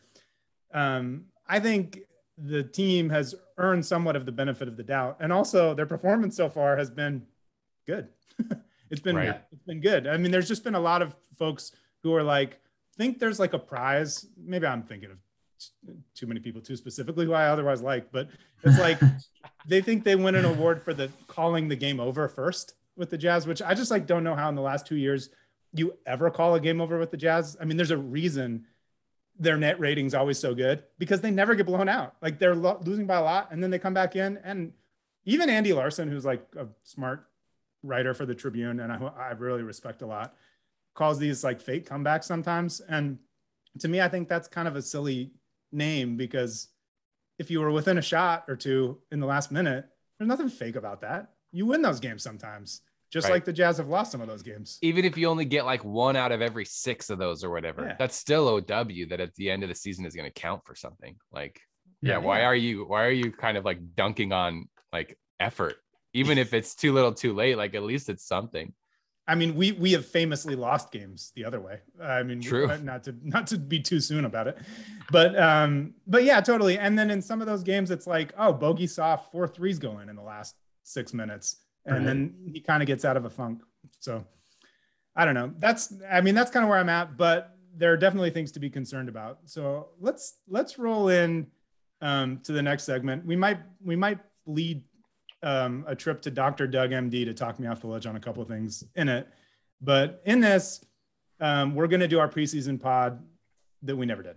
um, 0.74 1.26
I 1.48 1.60
think 1.60 2.00
the 2.38 2.64
team 2.64 3.10
has 3.10 3.36
earned 3.58 3.86
somewhat 3.86 4.16
of 4.16 4.26
the 4.26 4.32
benefit 4.32 4.68
of 4.68 4.78
the 4.78 4.84
doubt, 4.84 5.18
and 5.20 5.34
also 5.34 5.74
their 5.74 5.86
performance 5.86 6.36
so 6.36 6.50
far 6.50 6.78
has 6.78 6.90
been 6.90 7.24
good. 7.86 8.08
it's 8.90 9.02
been 9.02 9.16
right. 9.16 9.42
it's 9.52 9.64
been 9.64 9.82
good. 9.82 10.08
I 10.08 10.18
mean, 10.18 10.32
there's 10.32 10.48
just 10.48 10.64
been 10.64 10.76
a 10.76 10.80
lot 10.80 11.02
of 11.02 11.16
folks 11.38 11.72
who 12.04 12.14
are 12.14 12.24
like 12.24 12.60
think 12.98 13.20
there's 13.20 13.40
like 13.40 13.54
a 13.54 13.60
prize. 13.60 14.26
Maybe 14.38 14.68
I'm 14.68 14.84
thinking 14.84 15.12
of 15.12 15.18
too 16.16 16.26
many 16.26 16.40
people 16.40 16.62
too 16.62 16.78
specifically 16.78 17.26
who 17.26 17.34
I 17.34 17.48
otherwise 17.48 17.82
like, 17.82 18.12
but 18.12 18.30
it's 18.64 18.80
like 18.80 19.00
they 19.68 19.82
think 19.82 20.04
they 20.04 20.16
win 20.16 20.36
an 20.36 20.46
award 20.46 20.84
for 20.84 20.94
the 20.94 21.10
calling 21.28 21.68
the 21.68 21.76
game 21.76 22.00
over 22.00 22.28
first 22.28 22.76
with 22.96 23.10
the 23.10 23.18
Jazz, 23.18 23.48
which 23.48 23.62
I 23.62 23.74
just 23.74 23.92
like 23.92 24.06
don't 24.06 24.24
know 24.24 24.36
how 24.36 24.50
in 24.50 24.56
the 24.56 24.62
last 24.62 24.86
two 24.86 24.96
years 24.96 25.30
you 25.74 25.94
ever 26.06 26.30
call 26.30 26.56
a 26.56 26.60
game 26.60 26.82
over 26.82 26.98
with 26.98 27.12
the 27.12 27.18
Jazz. 27.18 27.58
I 27.60 27.66
mean, 27.66 27.78
there's 27.78 27.92
a 27.92 27.98
reason 27.98 28.66
their 29.40 29.58
net 29.58 29.80
rating's 29.80 30.14
always 30.14 30.38
so 30.38 30.54
good 30.54 30.84
because 30.98 31.22
they 31.22 31.32
never 31.32 31.56
get 31.56 31.66
blown 31.66 31.88
out. 31.88 32.16
Like 32.22 32.40
they're 32.40 32.56
lo- 32.56 32.82
losing 32.84 33.08
by 33.08 33.18
a 33.18 33.24
lot 33.24 33.50
and 33.52 33.64
then 33.64 33.72
they 33.72 33.80
come 33.80 33.94
back 33.94 34.16
in. 34.16 34.38
And 34.44 34.74
even 35.26 35.50
Andy 35.50 35.72
Larsen, 35.72 36.10
who's 36.10 36.26
like 36.26 36.46
a 36.58 36.68
smart 36.84 37.26
writer 37.82 38.14
for 38.14 38.26
the 38.26 38.36
Tribune 38.36 38.82
and 38.82 38.92
I, 38.92 38.98
I 38.98 39.32
really 39.32 39.64
respect 39.64 40.02
a 40.02 40.06
lot, 40.06 40.36
calls 40.94 41.20
these 41.20 41.44
like 41.44 41.62
fake 41.62 41.90
comebacks 41.90 42.26
sometimes. 42.26 42.82
And 42.82 43.20
to 43.80 43.88
me, 43.88 44.02
I 44.02 44.10
think 44.10 44.28
that's 44.28 44.48
kind 44.48 44.68
of 44.68 44.76
a 44.76 44.82
silly 44.82 45.32
name 45.72 46.18
because 46.18 46.68
if 47.38 47.50
you 47.50 47.62
were 47.62 47.72
within 47.72 47.98
a 47.98 48.02
shot 48.02 48.46
or 48.50 48.58
two 48.58 48.98
in 49.12 49.22
the 49.22 49.28
last 49.28 49.52
minute, 49.52 49.86
there's 50.18 50.28
nothing 50.28 50.50
fake 50.50 50.76
about 50.76 51.02
that. 51.02 51.32
You 51.54 51.66
win 51.66 51.82
those 51.82 52.02
games 52.02 52.24
sometimes 52.24 52.82
just 53.10 53.26
right. 53.26 53.34
like 53.34 53.46
the 53.46 53.54
Jazz 53.54 53.78
have 53.78 53.88
lost 53.88 54.12
some 54.12 54.22
of 54.22 54.28
those 54.28 54.44
games. 54.44 54.78
Even 54.82 55.04
if 55.04 55.18
you 55.18 55.28
only 55.28 55.46
get 55.46 55.66
like 55.66 55.84
one 55.84 56.16
out 56.16 56.32
of 56.32 56.42
every 56.42 56.66
six 56.66 57.10
of 57.10 57.18
those 57.18 57.44
or 57.44 57.50
whatever, 57.50 57.88
yeah. 57.88 57.96
that's 57.98 58.16
still 58.16 58.48
OW 58.48 58.62
that 59.10 59.20
at 59.20 59.34
the 59.36 59.50
end 59.50 59.64
of 59.64 59.70
the 59.70 59.76
season 59.76 60.06
is 60.06 60.16
going 60.16 60.30
to 60.32 60.42
count 60.42 60.62
for 60.66 60.76
something. 60.76 61.16
Like, 61.32 61.60
yeah, 62.02 62.14
yeah, 62.14 62.18
why 62.20 62.44
are 62.44 62.56
you 62.56 62.86
why 62.86 63.04
are 63.06 63.12
you 63.12 63.32
kind 63.32 63.58
of 63.58 63.66
like 63.66 63.80
dunking 63.96 64.32
on 64.32 64.70
like 64.94 65.18
effort, 65.40 65.78
even 66.14 66.38
if 66.38 66.54
it's 66.54 66.76
too 66.76 66.94
little, 66.94 67.14
too 67.14 67.34
late? 67.34 67.58
Like 67.58 67.74
at 67.74 67.84
least 67.84 68.10
it's 68.10 68.26
something. 68.26 68.74
I 69.28 69.36
mean, 69.36 69.56
we 69.56 69.72
we 69.72 69.92
have 69.94 70.06
famously 70.06 70.56
lost 70.56 70.92
games 70.92 71.32
the 71.36 71.46
other 71.46 71.60
way. 71.60 71.80
I 72.02 72.22
mean, 72.22 72.42
true. 72.42 72.68
Not 72.84 73.04
to 73.06 73.16
not 73.24 73.48
to 73.48 73.58
be 73.58 73.80
too 73.80 74.00
soon 74.00 74.26
about 74.26 74.48
it, 74.48 74.60
but 75.12 75.38
um, 75.40 75.96
but 76.06 76.24
yeah, 76.24 76.42
totally. 76.42 76.78
And 76.78 76.98
then 76.98 77.10
in 77.10 77.22
some 77.22 77.42
of 77.42 77.48
those 77.48 77.64
games, 77.64 77.90
it's 77.90 78.08
like, 78.08 78.34
oh, 78.38 78.54
Bogey 78.54 78.88
saw 78.88 79.18
four 79.18 79.48
threes 79.48 79.80
going 79.80 80.10
in 80.10 80.16
the 80.16 80.22
last 80.22 80.56
six 80.84 81.14
minutes 81.14 81.58
and 81.96 82.06
right. 82.06 82.06
then 82.06 82.52
he 82.54 82.60
kind 82.60 82.82
of 82.82 82.88
gets 82.88 83.06
out 83.06 83.18
of 83.18 83.26
a 83.26 83.30
funk. 83.30 83.62
So 84.00 84.26
I 85.16 85.26
don't 85.26 85.34
know. 85.34 85.54
That's 85.58 85.94
I 86.10 86.22
mean 86.22 86.36
that's 86.36 86.52
kind 86.52 86.64
of 86.64 86.70
where 86.70 86.80
I'm 86.80 86.90
at, 86.90 87.18
but 87.18 87.56
there 87.76 87.92
are 87.94 87.98
definitely 87.98 88.32
things 88.32 88.52
to 88.54 88.60
be 88.60 88.70
concerned 88.70 89.10
about. 89.10 89.40
So 89.46 89.90
let's 90.00 90.36
let's 90.48 90.78
roll 90.78 91.10
in 91.10 91.48
um, 92.02 92.40
to 92.44 92.52
the 92.52 92.62
next 92.62 92.84
segment. 92.84 93.26
We 93.26 93.36
might 93.36 93.60
we 93.84 93.96
might 93.96 94.20
lead 94.46 94.84
um, 95.44 95.86
a 95.88 95.96
trip 95.96 96.22
to 96.24 96.32
Dr. 96.32 96.68
Doug 96.68 96.92
MD 96.92 97.26
to 97.26 97.34
talk 97.34 97.60
me 97.60 97.68
off 97.68 97.82
the 97.82 97.88
ledge 97.88 98.06
on 98.06 98.16
a 98.16 98.20
couple 98.20 98.42
of 98.42 98.50
things 98.50 98.84
in 98.96 99.08
it. 99.10 99.28
But 99.82 100.22
in 100.26 100.42
this, 100.42 100.84
um, 101.40 101.76
we're 101.76 101.88
going 101.88 102.02
to 102.02 102.08
do 102.08 102.20
our 102.20 102.28
preseason 102.28 102.80
pod 102.80 103.24
that 103.84 103.96
we 103.96 104.06
never 104.06 104.22
did. 104.24 104.36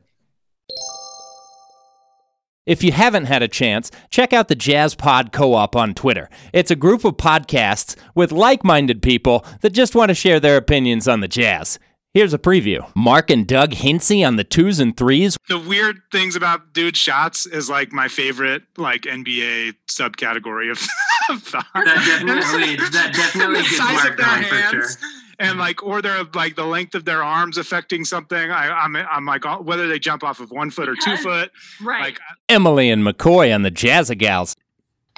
If 2.65 2.85
you 2.85 2.93
haven't 2.93 3.25
had 3.25 3.43
a 3.43 3.49
chance, 3.49 3.91
check 4.09 4.33
out 4.33 4.47
the 4.47 4.55
Jazz 4.55 4.95
Pod 4.95 5.33
Co 5.33 5.55
op 5.55 5.75
on 5.75 5.95
Twitter. 5.95 6.31
It's 6.53 6.71
a 6.71 6.77
group 6.77 7.05
of 7.05 7.17
podcasts 7.17 7.97
with 8.15 8.31
like 8.31 8.63
minded 8.63 9.03
people 9.03 9.45
that 9.63 9.71
just 9.71 9.97
want 9.97 10.11
to 10.11 10.15
share 10.15 10.39
their 10.39 10.57
opinions 10.57 11.09
on 11.09 11.19
the 11.19 11.27
Jazz. 11.27 11.81
Here's 12.15 12.33
a 12.33 12.39
preview. 12.39 12.89
Mark 12.95 13.31
and 13.31 13.49
Doug 13.49 13.73
Hincy 13.73 14.23
on 14.23 14.37
the 14.37 14.45
twos 14.45 14.79
and 14.79 14.97
threes. 14.97 15.37
The 15.49 15.59
weird 15.59 16.03
things 16.13 16.37
about 16.37 16.73
dude 16.73 16.97
shots 16.97 17.47
is 17.47 17.69
like 17.69 17.93
my 17.93 18.07
favorite 18.07 18.63
like 18.77 19.03
NBA 19.03 19.75
subcategory 19.91 20.71
of, 20.71 20.79
thought. 21.43 21.67
That 21.75 22.05
definitely 22.07 22.77
that 22.91 23.13
definitely 23.13 23.63
gets 23.63 23.79
Mark 23.81 24.25
on 24.25 24.45
for 24.45 24.57
sure 24.57 25.09
and 25.43 25.59
like 25.59 25.83
or 25.83 26.01
they're 26.01 26.25
like 26.35 26.57
the 26.57 26.65
length 26.65 26.95
of 26.95 27.05
their 27.05 27.23
arms 27.23 27.59
affecting 27.59 28.05
something. 28.05 28.51
I, 28.51 28.71
I'm 28.71 28.97
I'm 28.97 29.27
like 29.27 29.45
whether 29.65 29.89
they 29.89 29.99
jump 29.99 30.23
off 30.25 30.41
of 30.41 30.51
one 30.51 30.71
foot 30.71 30.89
or 30.89 30.97
two 30.97 31.17
foot. 31.17 31.51
Right. 31.83 32.03
Like 32.03 32.21
uh, 32.31 32.35
Emily 32.49 32.91
and 32.91 33.05
McCoy 33.05 33.55
on 33.55 33.63
the 33.63 33.71
Jazza 33.71 34.17
Gals. 34.17 34.57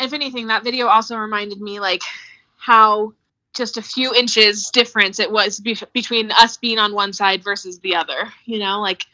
If 0.00 0.12
anything, 0.12 0.48
that 0.48 0.64
video 0.64 0.86
also 0.88 1.16
reminded 1.16 1.60
me 1.60 1.78
like 1.78 2.02
how 2.56 3.12
just 3.54 3.76
a 3.76 3.82
few 3.82 4.12
inches 4.14 4.70
difference 4.70 5.20
it 5.20 5.30
was 5.30 5.60
be- 5.60 5.78
between 5.92 6.32
us 6.32 6.56
being 6.56 6.78
on 6.78 6.94
one 6.94 7.12
side 7.12 7.44
versus 7.44 7.78
the 7.80 7.94
other. 7.94 8.32
You 8.46 8.58
know, 8.58 8.80
like 8.80 9.06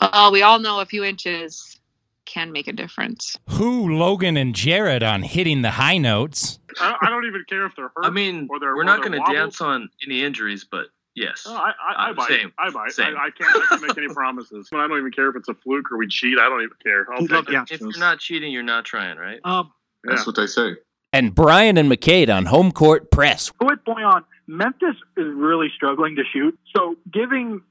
well, 0.00 0.30
we 0.30 0.42
all 0.42 0.58
know 0.58 0.80
a 0.80 0.86
few 0.86 1.02
inches 1.02 1.80
can 2.24 2.52
make 2.52 2.68
a 2.68 2.72
difference. 2.72 3.38
Who 3.50 3.96
Logan 3.96 4.36
and 4.36 4.54
Jared 4.54 5.02
on 5.02 5.22
hitting 5.22 5.62
the 5.62 5.72
high 5.72 5.98
notes? 5.98 6.57
I, 6.80 6.96
I 7.02 7.10
don't 7.10 7.26
even 7.26 7.44
care 7.48 7.66
if 7.66 7.76
they're 7.76 7.90
hurt. 7.96 8.04
I 8.04 8.10
mean, 8.10 8.48
or 8.50 8.60
they're, 8.60 8.74
we're 8.74 8.84
not 8.84 9.00
going 9.00 9.12
to 9.12 9.32
dance 9.32 9.60
on 9.60 9.88
any 10.06 10.22
injuries, 10.22 10.64
but 10.70 10.86
yes. 11.14 11.44
Oh, 11.46 11.54
I, 11.54 11.70
I, 11.70 12.10
I 12.10 12.12
buy 12.12 12.26
same, 12.28 12.52
I 12.58 12.70
buy 12.70 12.88
I, 12.98 13.02
I, 13.02 13.30
can't, 13.30 13.56
I 13.56 13.66
can't 13.68 13.82
make 13.82 13.98
any 13.98 14.08
promises. 14.08 14.68
I 14.72 14.86
don't 14.86 14.98
even 14.98 15.12
care 15.12 15.28
if 15.30 15.36
it's 15.36 15.48
a 15.48 15.54
fluke 15.54 15.90
or 15.92 15.98
we 15.98 16.08
cheat. 16.08 16.38
I 16.38 16.48
don't 16.48 16.62
even 16.62 16.76
care. 16.82 17.06
I'll 17.12 17.26
take 17.26 17.48
yeah. 17.50 17.64
If 17.70 17.80
you're 17.80 17.98
not 17.98 18.18
cheating, 18.18 18.52
you're 18.52 18.62
not 18.62 18.84
trying, 18.84 19.18
right? 19.18 19.40
Um, 19.44 19.72
yeah. 20.04 20.14
That's 20.14 20.26
what 20.26 20.36
they 20.36 20.46
say. 20.46 20.76
And 21.12 21.34
Brian 21.34 21.78
and 21.78 21.90
McCade 21.90 22.34
on 22.34 22.46
home 22.46 22.70
court 22.70 23.10
press. 23.10 23.50
With 23.60 23.78
Bojan, 23.86 24.24
Memphis 24.46 24.96
is 25.16 25.26
really 25.34 25.68
struggling 25.74 26.16
to 26.16 26.22
shoot. 26.32 26.58
So 26.76 26.96
giving 27.10 27.62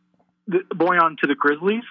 the 0.48 0.60
Bojan 0.74 1.18
to 1.20 1.28
the 1.28 1.36
Grizzlies 1.36 1.84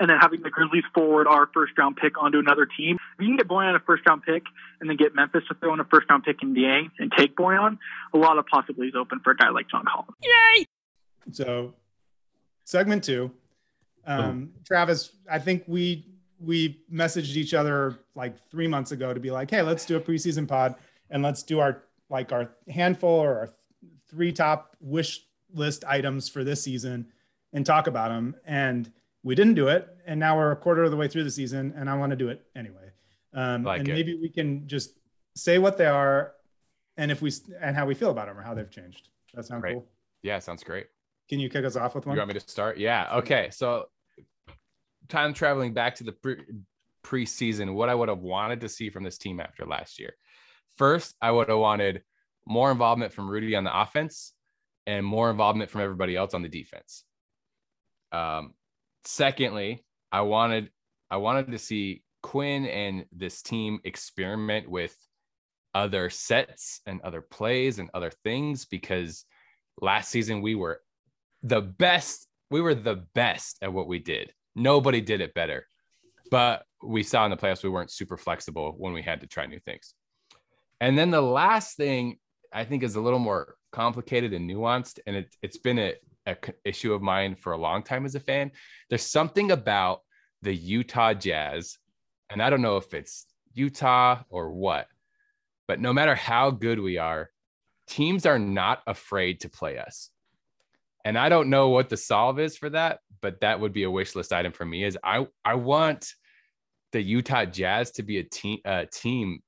and 0.00 0.08
then 0.08 0.16
having 0.18 0.40
the 0.40 0.50
Grizzlies 0.50 0.84
forward 0.94 1.28
our 1.28 1.48
first 1.52 1.76
round 1.78 1.96
pick 1.96 2.20
onto 2.20 2.38
another 2.38 2.66
team. 2.66 2.96
If 3.14 3.20
you 3.20 3.26
can 3.28 3.36
get 3.36 3.46
Bojan 3.46 3.76
a 3.76 3.80
first 3.80 4.02
round 4.08 4.22
pick 4.22 4.42
and 4.80 4.88
then 4.88 4.96
get 4.96 5.14
Memphis 5.14 5.42
to 5.48 5.54
throw 5.54 5.74
in 5.74 5.80
a 5.80 5.84
first 5.84 6.08
round 6.08 6.24
pick 6.24 6.42
in 6.42 6.54
DA 6.54 6.88
and 6.98 7.12
take 7.16 7.36
Bojan, 7.36 7.78
a 8.14 8.18
lot 8.18 8.38
of 8.38 8.46
possibilities 8.46 8.94
open 8.98 9.20
for 9.22 9.32
a 9.32 9.36
guy 9.36 9.50
like 9.50 9.68
John 9.68 9.84
Collins. 9.84 10.16
Yay! 10.22 10.66
So, 11.32 11.74
segment 12.64 13.04
two, 13.04 13.30
um, 14.06 14.52
oh. 14.52 14.60
Travis, 14.66 15.12
I 15.30 15.38
think 15.38 15.64
we 15.66 16.06
we 16.40 16.80
messaged 16.90 17.36
each 17.36 17.52
other 17.52 17.98
like 18.14 18.34
three 18.50 18.66
months 18.66 18.92
ago 18.92 19.12
to 19.12 19.20
be 19.20 19.30
like, 19.30 19.50
hey, 19.50 19.60
let's 19.60 19.84
do 19.84 19.96
a 19.96 20.00
preseason 20.00 20.48
pod 20.48 20.74
and 21.10 21.22
let's 21.22 21.42
do 21.42 21.60
our 21.60 21.82
like 22.08 22.32
our 22.32 22.50
handful 22.68 23.10
or 23.10 23.38
our 23.38 23.50
three 24.08 24.32
top 24.32 24.76
wish 24.80 25.20
list 25.52 25.84
items 25.86 26.28
for 26.28 26.42
this 26.42 26.62
season 26.62 27.06
and 27.52 27.66
talk 27.66 27.86
about 27.86 28.08
them 28.08 28.34
and 28.46 28.90
we 29.22 29.34
didn't 29.34 29.54
do 29.54 29.68
it, 29.68 29.88
and 30.06 30.18
now 30.18 30.36
we're 30.36 30.52
a 30.52 30.56
quarter 30.56 30.82
of 30.84 30.90
the 30.90 30.96
way 30.96 31.08
through 31.08 31.24
the 31.24 31.30
season, 31.30 31.74
and 31.76 31.90
I 31.90 31.96
want 31.96 32.10
to 32.10 32.16
do 32.16 32.28
it 32.28 32.44
anyway. 32.56 32.90
Um, 33.32 33.64
like 33.64 33.80
and 33.80 33.88
it. 33.88 33.92
maybe 33.92 34.18
we 34.20 34.28
can 34.28 34.66
just 34.66 34.98
say 35.34 35.58
what 35.58 35.76
they 35.76 35.86
are, 35.86 36.32
and 36.96 37.10
if 37.10 37.22
we 37.22 37.32
and 37.60 37.76
how 37.76 37.86
we 37.86 37.94
feel 37.94 38.10
about 38.10 38.26
them 38.26 38.38
or 38.38 38.42
how 38.42 38.54
they've 38.54 38.70
changed. 38.70 39.08
That 39.34 39.44
sound 39.44 39.62
great. 39.62 39.74
cool? 39.74 39.86
Yeah, 40.22 40.38
sounds 40.38 40.64
great. 40.64 40.86
Can 41.28 41.38
you 41.38 41.48
kick 41.48 41.64
us 41.64 41.76
off 41.76 41.94
with 41.94 42.06
one? 42.06 42.16
You 42.16 42.20
want 42.20 42.28
me 42.28 42.34
to 42.34 42.40
start? 42.40 42.78
Yeah. 42.78 43.08
Okay. 43.18 43.50
So, 43.52 43.86
time 45.08 45.32
traveling 45.32 45.72
back 45.72 45.94
to 45.96 46.04
the 46.04 46.12
pre- 46.12 46.44
preseason, 47.04 47.74
what 47.74 47.88
I 47.88 47.94
would 47.94 48.08
have 48.08 48.18
wanted 48.18 48.60
to 48.62 48.68
see 48.68 48.90
from 48.90 49.04
this 49.04 49.18
team 49.18 49.40
after 49.40 49.64
last 49.64 50.00
year. 50.00 50.14
First, 50.76 51.14
I 51.20 51.30
would 51.30 51.48
have 51.48 51.58
wanted 51.58 52.02
more 52.46 52.70
involvement 52.70 53.12
from 53.12 53.28
Rudy 53.28 53.54
on 53.54 53.64
the 53.64 53.80
offense 53.80 54.32
and 54.86 55.04
more 55.04 55.30
involvement 55.30 55.70
from 55.70 55.82
everybody 55.82 56.16
else 56.16 56.34
on 56.34 56.42
the 56.42 56.48
defense. 56.48 57.04
Um, 58.12 58.54
secondly, 59.04 59.84
I 60.12 60.22
wanted 60.22 60.70
I 61.10 61.16
wanted 61.16 61.50
to 61.52 61.58
see 61.58 62.02
Quinn 62.22 62.66
and 62.66 63.04
this 63.12 63.42
team 63.42 63.80
experiment 63.84 64.68
with 64.70 64.94
other 65.74 66.10
sets 66.10 66.80
and 66.86 67.00
other 67.02 67.20
plays 67.20 67.78
and 67.78 67.90
other 67.94 68.10
things 68.24 68.64
because 68.66 69.24
last 69.80 70.10
season 70.10 70.42
we 70.42 70.54
were 70.54 70.80
the 71.42 71.60
best. 71.60 72.26
We 72.50 72.60
were 72.60 72.74
the 72.74 73.04
best 73.14 73.58
at 73.62 73.72
what 73.72 73.86
we 73.86 74.00
did. 74.00 74.32
Nobody 74.56 75.00
did 75.00 75.20
it 75.20 75.34
better. 75.34 75.66
But 76.30 76.64
we 76.82 77.02
saw 77.02 77.24
in 77.24 77.30
the 77.30 77.36
playoffs 77.36 77.62
we 77.62 77.70
weren't 77.70 77.90
super 77.90 78.16
flexible 78.16 78.74
when 78.76 78.92
we 78.92 79.02
had 79.02 79.20
to 79.20 79.26
try 79.26 79.46
new 79.46 79.60
things. 79.60 79.94
And 80.80 80.98
then 80.98 81.10
the 81.10 81.20
last 81.20 81.76
thing 81.76 82.18
I 82.52 82.64
think 82.64 82.82
is 82.82 82.96
a 82.96 83.00
little 83.00 83.18
more 83.18 83.54
complicated 83.72 84.32
and 84.32 84.48
nuanced, 84.50 84.98
and 85.06 85.16
it, 85.16 85.36
it's 85.42 85.58
been 85.58 85.78
a, 85.78 85.94
a 86.30 86.36
issue 86.64 86.92
of 86.92 87.02
mine 87.02 87.34
for 87.34 87.52
a 87.52 87.58
long 87.58 87.82
time 87.82 88.04
as 88.04 88.14
a 88.14 88.20
fan. 88.20 88.52
There's 88.88 89.06
something 89.06 89.50
about 89.50 90.00
the 90.42 90.54
Utah 90.54 91.14
Jazz, 91.14 91.78
and 92.30 92.42
I 92.42 92.50
don't 92.50 92.62
know 92.62 92.76
if 92.76 92.94
it's 92.94 93.26
Utah 93.52 94.22
or 94.28 94.52
what, 94.52 94.86
but 95.68 95.80
no 95.80 95.92
matter 95.92 96.14
how 96.14 96.50
good 96.50 96.80
we 96.80 96.98
are, 96.98 97.30
teams 97.86 98.26
are 98.26 98.38
not 98.38 98.82
afraid 98.86 99.40
to 99.40 99.48
play 99.48 99.78
us. 99.78 100.10
And 101.04 101.18
I 101.18 101.28
don't 101.28 101.50
know 101.50 101.70
what 101.70 101.88
the 101.88 101.96
solve 101.96 102.38
is 102.38 102.56
for 102.56 102.70
that, 102.70 103.00
but 103.20 103.40
that 103.40 103.60
would 103.60 103.72
be 103.72 103.84
a 103.84 103.90
wish 103.90 104.14
list 104.14 104.32
item 104.32 104.52
for 104.52 104.64
me. 104.64 104.84
Is 104.84 104.98
I 105.02 105.26
I 105.44 105.54
want 105.54 106.14
the 106.92 107.00
Utah 107.00 107.44
Jazz 107.44 107.92
to 107.92 108.02
be 108.02 108.18
a 108.18 108.24
team 108.24 108.58
a 108.64 108.86
team 108.86 109.40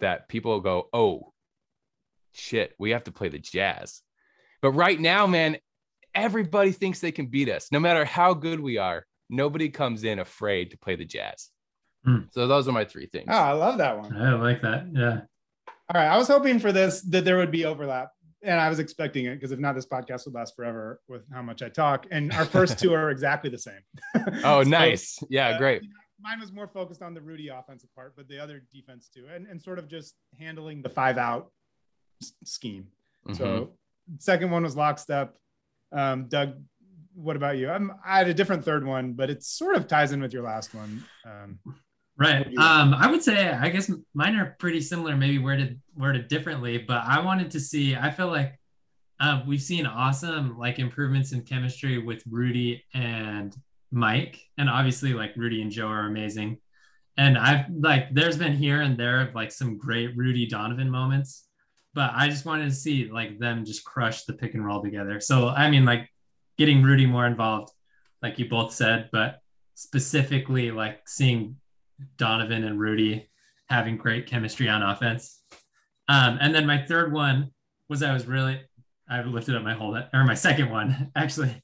that 0.00 0.28
people 0.28 0.60
go, 0.60 0.88
oh 0.92 1.32
shit, 2.32 2.74
we 2.78 2.90
have 2.90 3.04
to 3.04 3.12
play 3.12 3.28
the 3.28 3.38
Jazz. 3.38 4.02
But 4.60 4.72
right 4.72 4.98
now, 4.98 5.26
man, 5.26 5.58
everybody 6.14 6.72
thinks 6.72 7.00
they 7.00 7.12
can 7.12 7.26
beat 7.26 7.48
us, 7.48 7.68
no 7.72 7.80
matter 7.80 8.04
how 8.04 8.34
good 8.34 8.60
we 8.60 8.78
are. 8.78 9.04
Nobody 9.30 9.68
comes 9.70 10.04
in 10.04 10.18
afraid 10.18 10.70
to 10.70 10.78
play 10.78 10.96
the 10.96 11.04
Jazz. 11.04 11.48
Hmm. 12.04 12.18
So 12.32 12.46
those 12.46 12.68
are 12.68 12.72
my 12.72 12.84
three 12.84 13.06
things. 13.06 13.26
Oh, 13.30 13.36
I 13.36 13.52
love 13.52 13.78
that 13.78 13.98
one. 13.98 14.14
I 14.16 14.34
like 14.34 14.60
that. 14.62 14.86
Yeah. 14.92 15.20
All 15.66 16.00
right. 16.00 16.08
I 16.08 16.16
was 16.16 16.28
hoping 16.28 16.58
for 16.58 16.72
this 16.72 17.00
that 17.02 17.24
there 17.24 17.36
would 17.38 17.50
be 17.50 17.64
overlap. 17.64 18.10
And 18.42 18.60
I 18.60 18.68
was 18.68 18.78
expecting 18.78 19.24
it 19.24 19.36
because 19.36 19.52
if 19.52 19.58
not, 19.58 19.74
this 19.74 19.86
podcast 19.86 20.26
would 20.26 20.34
last 20.34 20.54
forever 20.54 21.00
with 21.08 21.22
how 21.32 21.40
much 21.40 21.62
I 21.62 21.70
talk. 21.70 22.06
And 22.10 22.30
our 22.34 22.44
first 22.44 22.78
two 22.78 22.92
are 22.92 23.10
exactly 23.10 23.48
the 23.48 23.58
same. 23.58 23.80
Oh, 24.44 24.62
So, 24.64 24.68
nice. 24.68 25.18
Yeah, 25.30 25.48
uh, 25.50 25.58
great. 25.58 25.82
Mine 26.20 26.40
was 26.40 26.52
more 26.52 26.68
focused 26.68 27.00
on 27.00 27.14
the 27.14 27.22
Rudy 27.22 27.48
offensive 27.48 27.88
part, 27.94 28.12
but 28.16 28.28
the 28.28 28.38
other 28.38 28.62
defense 28.72 29.08
too, 29.12 29.24
and, 29.34 29.46
and 29.46 29.60
sort 29.60 29.78
of 29.78 29.88
just 29.88 30.14
handling 30.38 30.82
the 30.82 30.90
five 30.90 31.16
out 31.16 31.50
s- 32.22 32.34
scheme. 32.44 32.88
So, 33.32 33.44
Mm-hmm. 33.44 34.14
second 34.18 34.50
one 34.50 34.62
was 34.62 34.76
lockstep. 34.76 35.34
Um, 35.94 36.26
Doug, 36.28 36.54
what 37.14 37.36
about 37.36 37.56
you? 37.56 37.70
I'm, 37.70 37.92
I 38.04 38.18
had 38.18 38.28
a 38.28 38.34
different 38.34 38.64
third 38.64 38.84
one, 38.84 39.12
but 39.12 39.30
it 39.30 39.42
sort 39.44 39.76
of 39.76 39.86
ties 39.86 40.12
in 40.12 40.20
with 40.20 40.32
your 40.32 40.42
last 40.42 40.74
one. 40.74 41.04
Um, 41.24 41.58
Right. 42.16 42.38
What 42.38 42.46
do 42.48 42.52
you- 42.52 42.60
Um, 42.60 42.94
I 42.94 43.10
would 43.10 43.22
say 43.24 43.48
I 43.50 43.68
guess 43.70 43.90
mine 44.14 44.36
are 44.36 44.54
pretty 44.60 44.80
similar, 44.80 45.16
maybe 45.16 45.38
worded 45.38 45.80
worded 45.96 46.28
differently, 46.28 46.78
but 46.78 47.02
I 47.04 47.18
wanted 47.20 47.50
to 47.52 47.60
see. 47.60 47.96
I 47.96 48.10
feel 48.12 48.28
like 48.28 48.56
uh, 49.18 49.42
we've 49.46 49.60
seen 49.62 49.84
awesome 49.84 50.56
like 50.56 50.78
improvements 50.78 51.32
in 51.32 51.42
chemistry 51.42 51.98
with 51.98 52.22
Rudy 52.30 52.84
and 52.94 53.52
Mike, 53.90 54.40
and 54.58 54.70
obviously 54.70 55.12
like 55.12 55.34
Rudy 55.36 55.60
and 55.60 55.72
Joe 55.72 55.88
are 55.88 56.06
amazing. 56.06 56.58
And 57.16 57.36
I've 57.36 57.66
like 57.70 58.14
there's 58.14 58.38
been 58.38 58.56
here 58.56 58.80
and 58.80 58.96
there 58.96 59.20
of 59.22 59.34
like 59.34 59.50
some 59.50 59.76
great 59.76 60.16
Rudy 60.16 60.46
Donovan 60.46 60.90
moments, 60.90 61.48
but 61.94 62.10
I 62.14 62.28
just 62.28 62.44
wanted 62.44 62.68
to 62.68 62.74
see 62.74 63.08
like 63.10 63.38
them 63.38 63.64
just 63.64 63.84
crush 63.84 64.24
the 64.24 64.32
pick 64.32 64.54
and 64.54 64.64
roll 64.64 64.82
together. 64.82 65.20
So 65.20 65.48
I 65.48 65.70
mean 65.70 65.84
like 65.84 66.08
getting 66.58 66.82
Rudy 66.82 67.06
more 67.06 67.26
involved, 67.26 67.72
like 68.22 68.38
you 68.38 68.48
both 68.48 68.72
said, 68.72 69.08
but 69.12 69.40
specifically 69.74 70.70
like 70.70 71.08
seeing 71.08 71.56
Donovan 72.16 72.64
and 72.64 72.78
Rudy 72.78 73.28
having 73.68 73.96
great 73.96 74.26
chemistry 74.26 74.68
on 74.68 74.82
offense. 74.82 75.40
Um, 76.08 76.38
and 76.40 76.54
then 76.54 76.66
my 76.66 76.84
third 76.84 77.12
one 77.12 77.50
was 77.88 78.02
I 78.02 78.12
was 78.12 78.26
really 78.26 78.60
I 79.08 79.22
lifted 79.22 79.56
up 79.56 79.62
my 79.62 79.74
whole 79.74 79.96
or 79.96 80.24
my 80.24 80.34
second 80.34 80.70
one 80.70 81.10
actually 81.16 81.62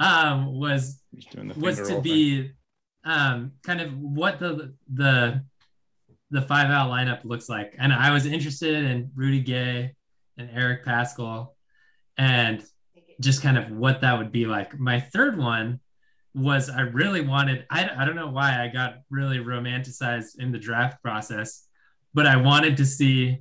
um, 0.00 0.58
was 0.58 1.00
doing 1.30 1.48
the 1.48 1.58
was 1.58 1.88
to 1.88 2.00
be 2.00 2.50
um, 3.04 3.52
kind 3.64 3.80
of 3.80 3.96
what 3.98 4.38
the 4.38 4.74
the 4.92 5.42
the 6.30 6.42
five 6.42 6.70
out 6.70 6.90
lineup 6.90 7.24
looks 7.24 7.48
like, 7.48 7.74
and 7.78 7.92
I 7.92 8.10
was 8.10 8.26
interested 8.26 8.84
in 8.84 9.10
Rudy 9.14 9.40
Gay 9.40 9.94
and 10.36 10.50
Eric 10.52 10.84
Paschall, 10.84 11.50
and 12.18 12.64
just 13.20 13.42
kind 13.42 13.56
of 13.56 13.70
what 13.70 14.00
that 14.02 14.18
would 14.18 14.32
be 14.32 14.46
like. 14.46 14.78
My 14.78 15.00
third 15.00 15.38
one 15.38 15.80
was 16.34 16.68
I 16.68 16.80
really 16.82 17.22
wanted. 17.22 17.64
I 17.70 17.88
I 17.96 18.04
don't 18.04 18.16
know 18.16 18.28
why 18.28 18.62
I 18.62 18.68
got 18.68 18.98
really 19.10 19.38
romanticized 19.38 20.38
in 20.38 20.52
the 20.52 20.58
draft 20.58 21.02
process, 21.02 21.66
but 22.12 22.26
I 22.26 22.36
wanted 22.36 22.76
to 22.78 22.84
see 22.86 23.38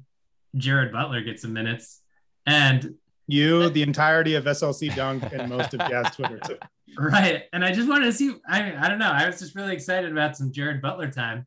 Jared 0.55 0.91
Butler 0.93 1.21
get 1.21 1.39
some 1.39 1.53
minutes, 1.53 2.01
and 2.45 2.95
You, 3.27 3.69
the 3.69 3.81
entirety 3.81 4.35
of 4.35 4.45
SLC 4.45 4.95
Dunk, 4.95 5.23
and 5.33 5.49
most 5.49 5.73
of 5.73 5.79
Jazz 5.89 6.15
Twitter 6.15 6.39
too. 6.39 6.57
Right. 6.97 7.43
And 7.51 7.65
I 7.65 7.73
just 7.73 7.89
wanted 7.89 8.05
to 8.05 8.13
see, 8.13 8.35
I 8.47 8.73
I 8.77 8.87
don't 8.87 8.99
know. 8.99 9.11
I 9.11 9.25
was 9.25 9.39
just 9.39 9.53
really 9.53 9.73
excited 9.73 10.09
about 10.09 10.37
some 10.37 10.53
Jared 10.53 10.81
Butler 10.81 11.11
time. 11.11 11.45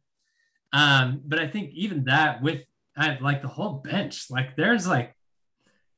Um, 0.72 1.22
but 1.24 1.38
I 1.38 1.46
think 1.46 1.70
even 1.74 2.04
that 2.04 2.42
with 2.42 2.62
I, 2.96 3.16
like 3.20 3.42
the 3.42 3.48
whole 3.48 3.74
bench, 3.74 4.26
like 4.30 4.56
there's 4.56 4.86
like 4.86 5.14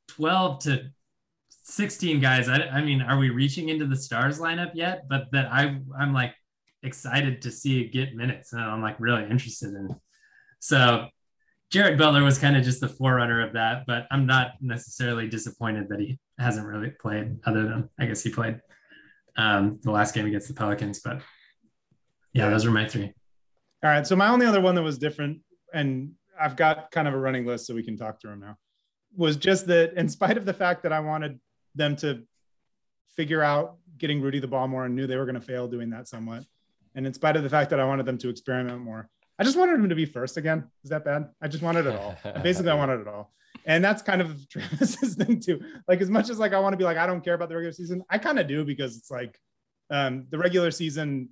12 0.09 0.59
to 0.65 0.91
16 1.65 2.21
guys. 2.21 2.49
I, 2.49 2.59
I 2.59 2.83
mean, 2.83 3.01
are 3.01 3.19
we 3.19 3.31
reaching 3.31 3.69
into 3.69 3.87
the 3.87 3.97
stars 3.97 4.39
lineup 4.39 4.73
yet? 4.75 5.09
But 5.09 5.31
that 5.33 5.51
I 5.53 5.81
I'm 5.99 6.13
like 6.13 6.35
excited 6.83 7.43
to 7.43 7.51
see 7.51 7.81
it 7.81 7.93
get 7.93 8.15
minutes 8.15 8.53
and 8.53 8.63
I'm 8.63 8.83
like 8.83 8.97
really 8.99 9.25
interested 9.25 9.75
in. 9.75 9.97
So 10.61 11.07
Jared 11.71 11.99
Butler 11.99 12.25
was 12.25 12.39
kind 12.39 12.57
of 12.57 12.65
just 12.65 12.81
the 12.81 12.89
forerunner 12.89 13.47
of 13.47 13.53
that, 13.53 13.85
but 13.87 14.07
I'm 14.11 14.27
not 14.27 14.55
necessarily 14.61 15.29
disappointed 15.29 15.89
that 15.89 16.01
he 16.01 16.19
hasn't 16.39 16.67
really 16.67 16.91
played 16.91 17.39
other 17.45 17.63
than 17.63 17.89
I 17.99 18.07
guess 18.07 18.23
he 18.23 18.31
played 18.31 18.61
um, 19.37 19.79
the 19.83 19.91
last 19.91 20.15
game 20.15 20.27
against 20.27 20.49
the 20.49 20.55
Pelicans. 20.55 21.01
But 21.01 21.23
yeah, 22.33 22.51
those 22.51 22.67
were 22.67 22.73
my 22.73 22.87
three. 22.87 23.13
All 23.83 23.91
right. 23.91 24.07
So 24.07 24.15
my 24.17 24.29
only 24.29 24.47
other 24.47 24.61
one 24.61 24.75
that 24.75 24.83
was 24.83 24.99
different, 24.99 25.41
and 25.73 26.13
I've 26.39 26.57
got 26.57 26.91
kind 26.91 27.09
of 27.09 27.15
a 27.15 27.19
running 27.19 27.47
list 27.47 27.67
so 27.67 27.75
we 27.75 27.83
can 27.83 27.97
talk 27.97 28.21
through 28.21 28.33
them 28.33 28.41
now, 28.41 28.59
was 29.17 29.37
just 29.37 29.67
that 29.69 29.95
in 29.95 30.09
spite 30.09 30.37
of 30.37 30.45
the 30.45 30.53
fact 30.53 30.83
that 30.83 30.93
I 30.93 31.01
wanted 31.01 31.41
them 31.75 31.97
to 31.97 32.23
figure 33.17 33.43
out 33.43 33.77
getting 33.99 34.21
Rudy 34.21 34.39
the 34.39 34.49
ball 34.49 34.69
more 34.69 34.85
and 34.85 34.95
knew 34.95 35.07
they 35.07 35.17
were 35.17 35.27
going 35.27 35.35
to 35.35 35.41
fail 35.41 35.69
doing 35.69 35.91
that 35.91 36.09
somewhat. 36.09 36.45
And 36.95 37.07
in 37.07 37.15
spite 37.15 37.37
of 37.37 37.43
the 37.43 37.51
fact 37.51 37.71
that 37.71 37.81
I 37.81 37.85
wanted 37.85 38.07
them 38.07 38.19
to 38.19 38.29
experiment 38.29 38.81
more, 38.81 39.09
I 39.39 39.45
just 39.45 39.57
wanted 39.57 39.75
them 39.79 39.89
to 39.89 39.95
be 39.95 40.05
first 40.05 40.37
again. 40.37 40.69
Is 40.85 40.91
that 40.91 41.05
bad? 41.05 41.29
I 41.41 41.49
just 41.49 41.63
wanted 41.63 41.87
it 41.87 41.97
all. 41.97 42.17
Basically, 42.43 42.71
I 42.71 42.75
wanted 42.75 43.01
it 43.01 43.09
all. 43.09 43.33
And 43.65 43.85
that's 43.85 44.03
kind 44.03 44.21
of 44.21 44.49
Travis's 44.51 45.15
thing 45.15 45.41
too. 45.41 45.61
Like 45.89 46.01
as 46.01 46.11
much 46.11 46.29
as 46.29 46.39
like 46.39 46.53
I 46.53 46.59
want 46.59 46.73
to 46.73 46.77
be 46.77 46.85
like, 46.85 46.97
I 46.97 47.07
don't 47.07 47.23
care 47.23 47.35
about 47.35 47.49
the 47.49 47.57
regular 47.57 47.73
season, 47.73 48.03
I 48.11 48.19
kind 48.19 48.39
of 48.39 48.47
do 48.47 48.65
because 48.65 48.97
it's 48.97 49.11
like 49.11 49.39
um, 49.91 50.27
the 50.31 50.39
regular 50.39 50.71
season 50.71 51.31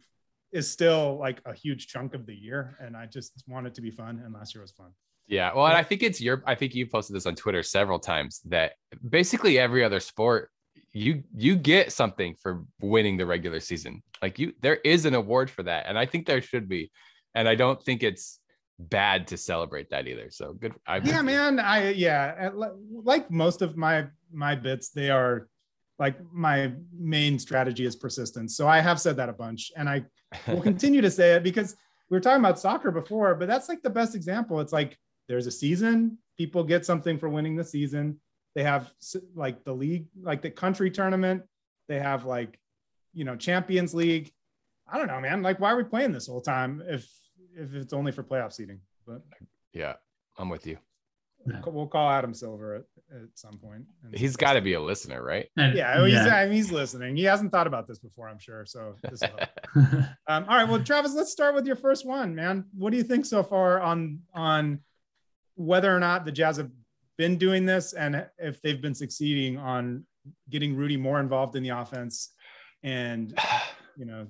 is 0.52 0.70
still 0.70 1.18
like 1.18 1.40
a 1.44 1.54
huge 1.54 1.88
chunk 1.88 2.14
of 2.14 2.26
the 2.26 2.34
year. 2.34 2.76
And 2.80 2.96
I 2.96 3.06
just 3.06 3.44
want 3.46 3.66
it 3.66 3.74
to 3.74 3.80
be 3.80 3.90
fun. 3.90 4.22
And 4.24 4.32
last 4.32 4.54
year 4.54 4.62
was 4.62 4.72
fun. 4.72 4.90
Yeah. 5.26 5.52
Well, 5.54 5.66
and 5.66 5.76
I 5.76 5.82
think 5.82 6.02
it's 6.02 6.20
your, 6.20 6.42
I 6.46 6.54
think 6.54 6.74
you 6.74 6.87
posted 6.87 7.14
this 7.14 7.26
on 7.26 7.34
Twitter 7.34 7.62
several 7.62 7.98
times 7.98 8.40
that 8.46 8.72
basically 9.06 9.58
every 9.58 9.84
other 9.84 10.00
sport, 10.00 10.50
you, 10.92 11.22
you 11.37 11.54
get 11.54 11.92
something 11.92 12.34
for 12.42 12.64
winning 12.80 13.18
the 13.18 13.26
regular 13.26 13.61
season. 13.61 14.02
Like 14.22 14.38
you, 14.38 14.54
there 14.62 14.76
is 14.76 15.04
an 15.04 15.14
award 15.14 15.50
for 15.50 15.62
that. 15.64 15.84
And 15.87 15.98
I 15.98 16.06
think 16.06 16.26
there 16.26 16.40
should 16.40 16.66
be. 16.66 16.90
And 17.34 17.46
I 17.46 17.54
don't 17.54 17.82
think 17.82 18.02
it's 18.02 18.40
bad 18.78 19.26
to 19.26 19.37
celebrate 19.37 19.90
that 19.90 20.08
either. 20.08 20.30
So 20.30 20.54
good. 20.54 20.72
I 20.87 20.96
yeah, 20.98 21.20
man. 21.20 21.61
I, 21.61 21.90
yeah. 21.90 22.50
Like 22.90 23.30
most 23.30 23.61
of 23.61 23.76
my, 23.76 24.06
my 24.32 24.54
bits, 24.54 24.88
they 24.88 25.11
are 25.11 25.48
like 25.98 26.16
my 26.32 26.72
main 26.96 27.38
strategy 27.38 27.84
is 27.84 27.96
persistence. 27.96 28.56
So 28.56 28.68
I 28.68 28.80
have 28.80 29.00
said 29.00 29.16
that 29.16 29.28
a 29.28 29.32
bunch 29.32 29.72
and 29.76 29.88
I 29.88 30.04
will 30.48 30.61
continue 30.61 31.00
to 31.00 31.11
say 31.11 31.34
it 31.34 31.42
because 31.42 31.74
we 32.11 32.16
were 32.16 32.20
talking 32.20 32.40
about 32.40 32.58
soccer 32.58 32.90
before, 32.90 33.34
but 33.34 33.48
that's 33.48 33.68
like 33.68 33.82
the 33.82 33.90
best 33.90 34.14
example. 34.14 34.61
It's 34.61 34.72
like 34.72 34.96
there's 35.28 35.46
a 35.46 35.50
season, 35.50 36.18
people 36.37 36.64
get 36.64 36.87
something 36.87 37.18
for 37.18 37.28
winning 37.28 37.56
the 37.56 37.64
season. 37.64 38.20
They 38.54 38.62
have 38.62 38.90
like 39.34 39.64
the 39.64 39.74
league, 39.74 40.06
like 40.22 40.40
the 40.40 40.50
country 40.50 40.90
tournament. 40.90 41.42
They 41.88 42.00
have 42.00 42.24
like, 42.24 42.58
you 43.12 43.24
know, 43.24 43.37
Champions 43.37 43.94
League. 43.94 44.32
I 44.90 44.96
don't 44.96 45.06
know, 45.06 45.20
man. 45.20 45.42
Like, 45.42 45.61
why 45.61 45.72
are 45.72 45.76
we 45.76 45.84
playing 45.84 46.12
this 46.12 46.26
whole 46.26 46.40
time 46.40 46.82
if 46.87 47.08
if 47.56 47.74
it's 47.74 47.92
only 47.92 48.12
for 48.12 48.22
playoff 48.22 48.52
seeding? 48.52 48.80
But 49.06 49.22
yeah, 49.72 49.94
I'm 50.38 50.48
with 50.48 50.66
you. 50.66 50.78
We'll 51.66 51.87
call 51.87 52.11
Adam 52.11 52.34
Silver 52.34 52.76
at, 52.76 52.82
at 53.14 53.28
some 53.34 53.58
point. 53.58 53.84
and 54.04 54.14
He's 54.16 54.37
got 54.37 54.54
to 54.54 54.61
be 54.61 54.74
a 54.74 54.80
listener, 54.80 55.22
right? 55.22 55.46
And- 55.56 55.76
yeah, 55.76 55.96
well, 55.96 56.04
he's. 56.06 56.16
I 56.16 56.44
mean, 56.44 56.54
he's 56.54 56.72
listening. 56.72 57.16
He 57.16 57.24
hasn't 57.24 57.52
thought 57.52 57.66
about 57.66 57.87
this 57.87 57.98
before, 57.98 58.28
I'm 58.28 58.38
sure. 58.38 58.64
So, 58.66 58.94
this 59.02 59.22
um, 59.74 60.06
all 60.28 60.44
right. 60.46 60.68
Well, 60.68 60.82
Travis, 60.82 61.14
let's 61.14 61.32
start 61.32 61.54
with 61.54 61.66
your 61.66 61.76
first 61.76 62.06
one, 62.06 62.34
man. 62.34 62.64
What 62.76 62.90
do 62.90 62.96
you 62.96 63.02
think 63.04 63.26
so 63.26 63.42
far 63.42 63.80
on 63.80 64.20
on 64.34 64.80
whether 65.54 65.94
or 65.94 65.98
not 66.00 66.24
the 66.24 66.32
Jazz 66.32 66.56
have 66.56 66.70
been 67.16 67.37
doing 67.37 67.66
this 67.66 67.92
and 67.92 68.26
if 68.38 68.62
they've 68.62 68.80
been 68.80 68.94
succeeding 68.94 69.58
on 69.58 70.04
getting 70.48 70.76
Rudy 70.76 70.96
more 70.96 71.18
involved 71.18 71.56
in 71.56 71.62
the 71.62 71.70
offense 71.70 72.30
and 72.82 73.37
you 73.96 74.04
know 74.04 74.26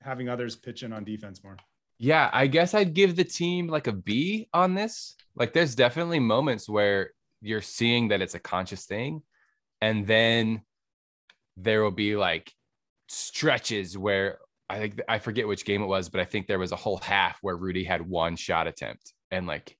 having 0.00 0.28
others 0.28 0.54
pitch 0.54 0.82
in 0.82 0.92
on 0.92 1.02
defense 1.04 1.42
more? 1.42 1.56
Yeah, 2.04 2.28
I 2.34 2.48
guess 2.48 2.74
I'd 2.74 2.92
give 2.92 3.16
the 3.16 3.24
team 3.24 3.66
like 3.66 3.86
a 3.86 3.92
B 3.92 4.46
on 4.52 4.74
this. 4.74 5.14
Like, 5.36 5.54
there's 5.54 5.74
definitely 5.74 6.20
moments 6.20 6.68
where 6.68 7.12
you're 7.40 7.62
seeing 7.62 8.08
that 8.08 8.20
it's 8.20 8.34
a 8.34 8.38
conscious 8.38 8.84
thing, 8.84 9.22
and 9.80 10.06
then 10.06 10.60
there 11.56 11.82
will 11.82 11.90
be 11.90 12.14
like 12.14 12.52
stretches 13.08 13.96
where 13.96 14.36
I 14.68 14.80
think 14.80 15.00
I 15.08 15.18
forget 15.18 15.48
which 15.48 15.64
game 15.64 15.80
it 15.80 15.86
was, 15.86 16.10
but 16.10 16.20
I 16.20 16.26
think 16.26 16.46
there 16.46 16.58
was 16.58 16.72
a 16.72 16.76
whole 16.76 16.98
half 16.98 17.38
where 17.40 17.56
Rudy 17.56 17.84
had 17.84 18.06
one 18.06 18.36
shot 18.36 18.66
attempt, 18.66 19.14
and 19.30 19.46
like, 19.46 19.74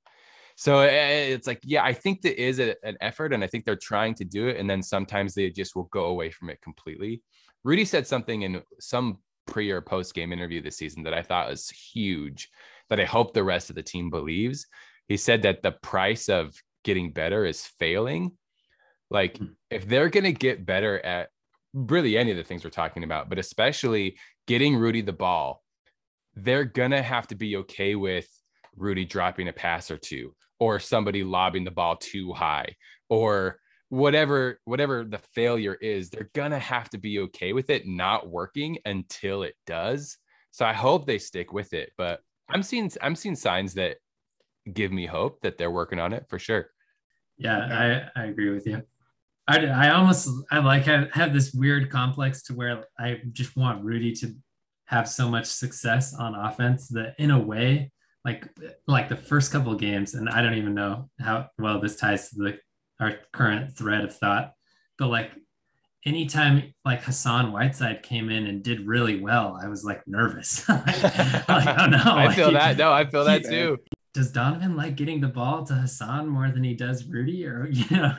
so 0.56 0.78
eh, 0.78 0.87
eh, 0.88 1.24
it's 1.34 1.46
like, 1.46 1.60
yeah, 1.62 1.84
I 1.84 1.92
think 1.92 2.22
there 2.22 2.32
is 2.32 2.58
a, 2.58 2.74
an 2.82 2.96
effort, 3.02 3.34
and 3.34 3.44
I 3.44 3.48
think 3.48 3.66
they're 3.66 3.76
trying 3.76 4.14
to 4.14 4.24
do 4.24 4.48
it, 4.48 4.56
and 4.56 4.70
then 4.70 4.82
sometimes 4.82 5.34
they 5.34 5.50
just 5.50 5.76
will 5.76 5.90
go 5.92 6.06
away 6.06 6.30
from 6.30 6.48
it 6.48 6.62
completely. 6.62 7.22
Rudy 7.64 7.84
said 7.84 8.06
something 8.06 8.40
in 8.42 8.62
some 8.80 9.18
pre 9.46 9.70
or 9.70 9.80
post 9.80 10.14
game 10.14 10.33
interview 10.33 10.62
this 10.62 10.76
season 10.76 11.02
that 11.04 11.14
I 11.14 11.22
thought 11.22 11.50
was 11.50 11.70
huge 11.70 12.50
that 12.90 13.00
I 13.00 13.04
hope 13.04 13.33
the 13.33 13.44
rest 13.44 13.70
of 13.70 13.76
the 13.76 13.83
team 13.83 14.11
believes. 14.11 14.66
He 15.09 15.16
said 15.16 15.42
that 15.42 15.62
the 15.62 15.72
price 15.72 16.28
of 16.28 16.54
getting 16.83 17.12
better 17.12 17.44
is 17.44 17.66
failing. 17.78 18.33
Like 19.11 19.35
mm-hmm. 19.35 19.52
if 19.70 19.88
they're 19.88 20.09
going 20.09 20.24
to 20.24 20.33
get 20.33 20.66
better 20.66 21.04
at 21.04 21.28
really 21.72 22.16
any 22.16 22.30
of 22.30 22.37
the 22.37 22.44
things 22.44 22.64
we're 22.64 22.70
talking 22.70 23.04
about, 23.04 23.28
but 23.28 23.38
especially 23.38 24.16
getting 24.46 24.76
Rudy 24.76 25.00
the 25.00 25.12
ball, 25.12 25.62
they're 26.35 26.64
going 26.64 26.90
to 26.90 27.02
have 27.02 27.26
to 27.28 27.35
be 27.35 27.57
okay 27.59 27.94
with 27.94 28.28
Rudy 28.76 29.04
dropping 29.04 29.48
a 29.48 29.52
pass 29.52 29.90
or 29.90 29.98
two 29.98 30.35
or 30.59 30.78
somebody 30.78 31.24
lobbing 31.24 31.64
the 31.64 31.70
ball 31.70 31.96
too 31.96 32.33
high 32.33 32.76
or 33.09 33.59
whatever 33.94 34.59
whatever 34.64 35.04
the 35.04 35.18
failure 35.18 35.74
is 35.74 36.11
they're 36.11 36.30
gonna 36.35 36.59
have 36.59 36.90
to 36.90 36.98
be 36.98 37.20
okay 37.20 37.52
with 37.52 37.70
it 37.70 37.87
not 37.87 38.28
working 38.28 38.76
until 38.85 39.44
it 39.44 39.54
does. 39.66 40.18
So 40.50 40.64
i 40.64 40.72
hope 40.72 41.07
they 41.07 41.18
stick 41.18 41.52
with 41.52 41.72
it 41.72 41.92
but 41.96 42.20
i'm 42.48 42.62
seeing 42.62 42.90
i'm 43.02 43.16
seeing 43.16 43.37
signs 43.37 43.74
that 43.74 43.98
give 44.72 44.90
me 44.90 45.07
hope 45.07 45.40
that 45.42 45.59
they're 45.59 45.70
working 45.70 46.00
on 46.00 46.12
it 46.12 46.26
for 46.28 46.38
sure. 46.38 46.70
Yeah 47.38 48.11
i 48.16 48.20
i 48.20 48.24
agree 48.26 48.50
with 48.50 48.66
you. 48.66 48.83
I 49.46 49.66
i 49.66 49.90
almost 49.90 50.28
i 50.50 50.59
like 50.59 50.85
have, 50.85 51.12
have 51.12 51.33
this 51.33 51.52
weird 51.52 51.88
complex 51.90 52.42
to 52.44 52.54
where 52.54 52.85
i 52.98 53.20
just 53.33 53.57
want 53.57 53.85
rudy 53.85 54.12
to 54.16 54.35
have 54.87 55.09
so 55.09 55.28
much 55.28 55.46
success 55.46 56.14
on 56.14 56.35
offense 56.35 56.88
that 56.88 57.14
in 57.18 57.30
a 57.30 57.38
way 57.38 57.92
like 58.24 58.48
like 58.87 59.09
the 59.09 59.16
first 59.16 59.52
couple 59.52 59.74
games 59.74 60.14
and 60.14 60.28
i 60.28 60.42
don't 60.42 60.54
even 60.54 60.74
know 60.74 61.09
how 61.20 61.48
well 61.59 61.80
this 61.80 61.96
ties 61.96 62.30
to 62.30 62.37
the 62.37 62.59
our 63.00 63.14
current 63.33 63.76
thread 63.76 64.04
of 64.04 64.16
thought. 64.16 64.52
But 64.98 65.09
like 65.09 65.33
anytime 66.04 66.74
like 66.85 67.02
Hassan 67.02 67.52
Whiteside 67.52 68.02
came 68.02 68.30
in 68.30 68.46
and 68.46 68.62
did 68.62 68.87
really 68.87 69.20
well, 69.20 69.59
I 69.61 69.68
was 69.68 69.85
like 69.85 70.02
nervous. 70.07 70.68
like, 70.68 71.04
oh 71.48 71.87
no. 71.87 72.02
I 72.04 72.33
feel 72.35 72.52
that. 72.52 72.76
No, 72.76 72.92
I 72.92 73.04
feel 73.04 73.24
that 73.24 73.44
too. 73.44 73.78
Does 74.12 74.30
Donovan 74.30 74.76
like 74.76 74.96
getting 74.96 75.20
the 75.20 75.28
ball 75.28 75.64
to 75.64 75.74
Hassan 75.74 76.28
more 76.28 76.48
than 76.50 76.62
he 76.62 76.74
does 76.74 77.04
Rudy? 77.07 77.46
Or 77.46 77.68
you 77.72 77.96
know, 77.96 78.14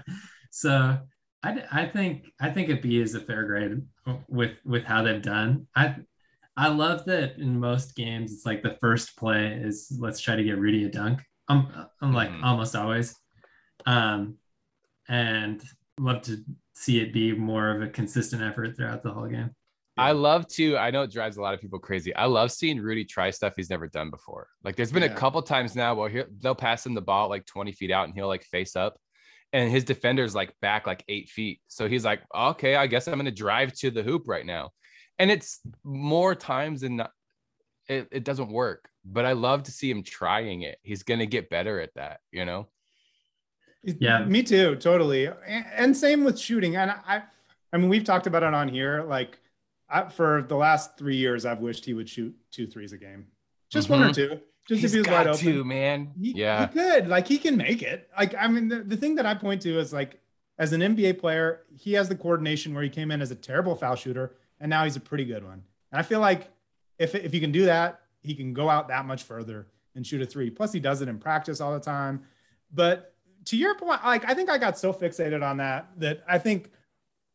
so 0.51 0.97
I, 1.43 1.63
I 1.71 1.85
think 1.87 2.25
I 2.39 2.49
think 2.49 2.69
a 2.69 2.75
B 2.75 2.99
is 2.99 3.15
a 3.15 3.19
fair 3.19 3.43
grade 3.43 3.81
with 4.27 4.57
with 4.65 4.83
how 4.83 5.03
they've 5.03 5.21
done. 5.21 5.67
I 5.75 5.95
I 6.57 6.69
love 6.69 7.05
that 7.05 7.37
in 7.37 7.59
most 7.59 7.95
games 7.95 8.31
it's 8.31 8.45
like 8.45 8.63
the 8.63 8.77
first 8.81 9.17
play 9.17 9.59
is 9.61 9.95
let's 9.99 10.19
try 10.19 10.35
to 10.35 10.43
get 10.43 10.57
Rudy 10.57 10.85
a 10.85 10.89
dunk. 10.89 11.21
I'm 11.47 11.67
I'm 12.01 12.13
like 12.13 12.29
mm. 12.29 12.43
almost 12.43 12.75
always. 12.75 13.15
Um, 13.85 14.37
and 15.07 15.63
love 15.99 16.21
to 16.23 16.43
see 16.73 16.99
it 16.99 17.13
be 17.13 17.33
more 17.33 17.71
of 17.71 17.81
a 17.81 17.87
consistent 17.87 18.41
effort 18.41 18.75
throughout 18.75 19.03
the 19.03 19.11
whole 19.11 19.27
game. 19.27 19.51
I 19.97 20.11
love 20.11 20.47
to. 20.49 20.77
I 20.77 20.91
know 20.91 21.03
it 21.03 21.11
drives 21.11 21.37
a 21.37 21.41
lot 21.41 21.53
of 21.53 21.61
people 21.61 21.79
crazy. 21.79 22.13
I 22.13 22.25
love 22.25 22.51
seeing 22.51 22.81
Rudy 22.81 23.05
try 23.05 23.29
stuff 23.29 23.53
he's 23.55 23.69
never 23.69 23.87
done 23.87 24.09
before. 24.09 24.49
Like 24.63 24.75
there's 24.75 24.91
been 24.91 25.03
yeah. 25.03 25.11
a 25.11 25.15
couple 25.15 25.41
times 25.41 25.75
now 25.75 25.95
where 25.95 26.27
they'll 26.41 26.53
pass 26.53 26.85
him 26.85 26.93
the 26.93 27.01
ball 27.01 27.29
like 27.29 27.45
20 27.45 27.71
feet 27.71 27.91
out 27.91 28.05
and 28.05 28.13
he'll 28.13 28.27
like 28.27 28.43
face 28.43 28.75
up, 28.75 28.97
and 29.53 29.71
his 29.71 29.85
defender's 29.85 30.35
like 30.35 30.53
back 30.61 30.85
like 30.85 31.03
eight 31.07 31.29
feet. 31.29 31.61
So 31.67 31.87
he's 31.87 32.03
like, 32.03 32.21
okay, 32.35 32.75
I 32.75 32.87
guess 32.87 33.07
I'm 33.07 33.17
gonna 33.17 33.31
drive 33.31 33.73
to 33.75 33.89
the 33.89 34.03
hoop 34.03 34.23
right 34.27 34.45
now, 34.45 34.71
and 35.17 35.31
it's 35.31 35.61
more 35.83 36.35
times 36.35 36.81
than 36.81 36.97
not, 36.97 37.11
it, 37.87 38.09
it 38.11 38.23
doesn't 38.25 38.49
work. 38.49 38.89
But 39.05 39.25
I 39.25 39.31
love 39.31 39.63
to 39.63 39.71
see 39.71 39.89
him 39.89 40.03
trying 40.03 40.63
it. 40.63 40.77
He's 40.81 41.03
gonna 41.03 41.25
get 41.25 41.49
better 41.49 41.79
at 41.79 41.93
that, 41.95 42.19
you 42.33 42.43
know. 42.43 42.67
Yeah, 43.99 44.23
me 44.25 44.43
too, 44.43 44.75
totally. 44.77 45.27
And, 45.27 45.65
and 45.75 45.97
same 45.97 46.23
with 46.23 46.39
shooting. 46.39 46.75
And 46.75 46.91
I, 46.91 47.23
I 47.71 47.77
mean, 47.77 47.89
we've 47.89 48.03
talked 48.03 48.27
about 48.27 48.43
it 48.43 48.53
on 48.53 48.67
here. 48.67 49.03
Like, 49.03 49.39
I, 49.89 50.09
for 50.09 50.43
the 50.47 50.55
last 50.55 50.97
three 50.97 51.17
years, 51.17 51.45
I've 51.45 51.59
wished 51.59 51.85
he 51.85 51.93
would 51.93 52.09
shoot 52.09 52.35
two 52.51 52.67
threes 52.67 52.93
a 52.93 52.97
game, 52.97 53.27
just 53.69 53.87
mm-hmm. 53.87 54.01
one 54.01 54.09
or 54.09 54.13
mm-hmm. 54.13 54.35
two. 54.35 54.41
Just 54.67 54.81
He's 54.81 54.85
if 54.85 54.91
he 54.93 54.99
was 54.99 55.07
wide 55.07 55.27
open, 55.27 55.45
to, 55.45 55.63
man. 55.63 56.11
He, 56.19 56.31
yeah, 56.31 56.67
he 56.67 56.73
could. 56.73 57.07
Like, 57.07 57.27
he 57.27 57.37
can 57.37 57.55
make 57.55 57.83
it. 57.83 58.09
Like, 58.17 58.33
I 58.33 58.47
mean, 58.47 58.67
the, 58.67 58.77
the 58.77 58.97
thing 58.97 59.15
that 59.15 59.25
I 59.25 59.35
point 59.35 59.61
to 59.61 59.79
is 59.79 59.93
like, 59.93 60.19
as 60.57 60.73
an 60.73 60.81
NBA 60.81 61.19
player, 61.19 61.61
he 61.77 61.93
has 61.93 62.09
the 62.09 62.15
coordination 62.15 62.73
where 62.73 62.83
he 62.83 62.89
came 62.89 63.11
in 63.11 63.21
as 63.21 63.29
a 63.29 63.35
terrible 63.35 63.75
foul 63.75 63.95
shooter, 63.95 64.35
and 64.59 64.69
now 64.69 64.83
he's 64.83 64.95
a 64.95 65.01
pretty 65.01 65.25
good 65.25 65.43
one. 65.43 65.63
And 65.91 65.99
I 65.99 66.01
feel 66.01 66.19
like 66.19 66.49
if 66.97 67.13
if 67.13 67.31
he 67.31 67.39
can 67.39 67.51
do 67.51 67.65
that, 67.65 67.99
he 68.21 68.35
can 68.35 68.53
go 68.53 68.69
out 68.69 68.87
that 68.87 69.05
much 69.05 69.23
further 69.23 69.67
and 69.95 70.05
shoot 70.05 70.21
a 70.21 70.25
three. 70.25 70.49
Plus, 70.49 70.71
he 70.71 70.79
does 70.79 71.01
it 71.01 71.07
in 71.07 71.19
practice 71.19 71.61
all 71.61 71.73
the 71.73 71.79
time. 71.79 72.23
But 72.73 73.13
to 73.45 73.57
your 73.57 73.75
point, 73.75 74.03
like 74.03 74.25
I 74.25 74.33
think 74.33 74.49
I 74.49 74.57
got 74.57 74.77
so 74.77 74.93
fixated 74.93 75.43
on 75.43 75.57
that 75.57 75.89
that 75.97 76.23
I 76.27 76.37
think 76.37 76.71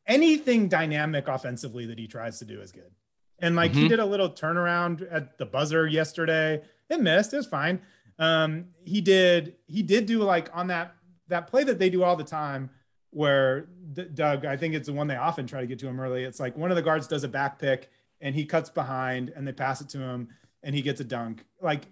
anything 0.07 0.69
dynamic 0.69 1.29
offensively 1.29 1.87
that 1.87 1.99
he 1.99 2.07
tries 2.07 2.39
to 2.41 2.45
do 2.45 2.61
is 2.61 2.73
good. 2.73 2.91
And 3.39 3.57
like 3.57 3.73
mm-hmm. 3.73 3.83
he 3.83 3.89
did 3.89 4.01
a 4.01 4.07
little 4.07 4.31
turnaround 4.31 5.07
at 5.11 5.39
the 5.39 5.47
buzzer 5.47 5.87
yesterday. 5.87 6.63
It 6.89 7.01
missed. 7.01 7.33
It 7.33 7.39
was 7.39 7.47
fine. 7.47 7.81
Um, 8.19 8.67
he 8.85 9.01
did. 9.01 9.57
He 9.67 9.83
did 9.83 10.07
do 10.07 10.23
like 10.23 10.51
on 10.53 10.67
that 10.69 10.95
that 11.29 11.47
play 11.47 11.65
that 11.65 11.79
they 11.79 11.89
do 11.89 12.03
all 12.03 12.17
the 12.17 12.25
time, 12.25 12.71
where 13.11 13.69
D- 13.93 14.09
Doug. 14.13 14.45
I 14.45 14.57
think 14.57 14.75
it's 14.75 14.89
the 14.89 14.93
one 14.93 15.07
they 15.07 15.17
often 15.17 15.47
try 15.47 15.61
to 15.61 15.67
get 15.67 15.79
to 15.79 15.89
him 15.89 15.99
early. 15.99 16.25
It's 16.25 16.41
like 16.41 16.57
one 16.57 16.71
of 16.71 16.77
the 16.77 16.83
guards 16.83 17.07
does 17.07 17.25
a 17.25 17.29
back 17.29 17.59
pick 17.59 17.91
and 18.21 18.35
he 18.35 18.45
cuts 18.45 18.69
behind 18.69 19.33
and 19.35 19.47
they 19.47 19.53
pass 19.53 19.81
it 19.81 19.89
to 19.91 19.99
him 19.99 20.29
and 20.63 20.75
he 20.75 20.83
gets 20.83 21.01
a 21.01 21.05
dunk. 21.05 21.45
Like 21.63 21.87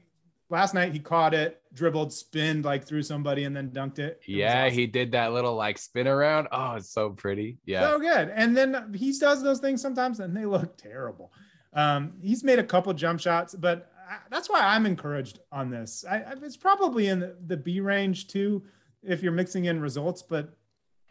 last 0.50 0.74
night 0.74 0.92
he 0.92 0.98
caught 0.98 1.34
it, 1.34 1.60
dribbled, 1.74 2.12
spinned 2.12 2.64
like 2.64 2.84
through 2.84 3.02
somebody, 3.02 3.44
and 3.44 3.56
then 3.56 3.70
dunked 3.70 3.98
it. 3.98 4.20
it 4.26 4.32
yeah, 4.32 4.64
awesome. 4.64 4.78
he 4.78 4.86
did 4.86 5.12
that 5.12 5.32
little 5.32 5.54
like 5.54 5.78
spin 5.78 6.06
around. 6.06 6.48
Oh, 6.52 6.74
it's 6.74 6.90
so 6.90 7.10
pretty. 7.10 7.58
Yeah, 7.64 7.82
so 7.82 7.98
good. 7.98 8.30
And 8.34 8.56
then 8.56 8.94
he 8.94 9.16
does 9.18 9.42
those 9.42 9.60
things 9.60 9.82
sometimes, 9.82 10.20
and 10.20 10.36
they 10.36 10.46
look 10.46 10.76
terrible. 10.76 11.32
Um, 11.72 12.14
he's 12.22 12.42
made 12.42 12.58
a 12.58 12.64
couple 12.64 12.92
jump 12.94 13.20
shots, 13.20 13.54
but 13.54 13.92
I, 14.08 14.16
that's 14.30 14.48
why 14.48 14.60
I'm 14.60 14.86
encouraged 14.86 15.40
on 15.52 15.70
this. 15.70 16.04
I, 16.08 16.16
I, 16.18 16.34
it's 16.42 16.56
probably 16.56 17.08
in 17.08 17.20
the, 17.20 17.36
the, 17.46 17.56
B 17.56 17.80
range 17.80 18.28
too, 18.28 18.62
if 19.02 19.22
you're 19.22 19.32
mixing 19.32 19.66
in 19.66 19.80
results, 19.80 20.22
but 20.22 20.54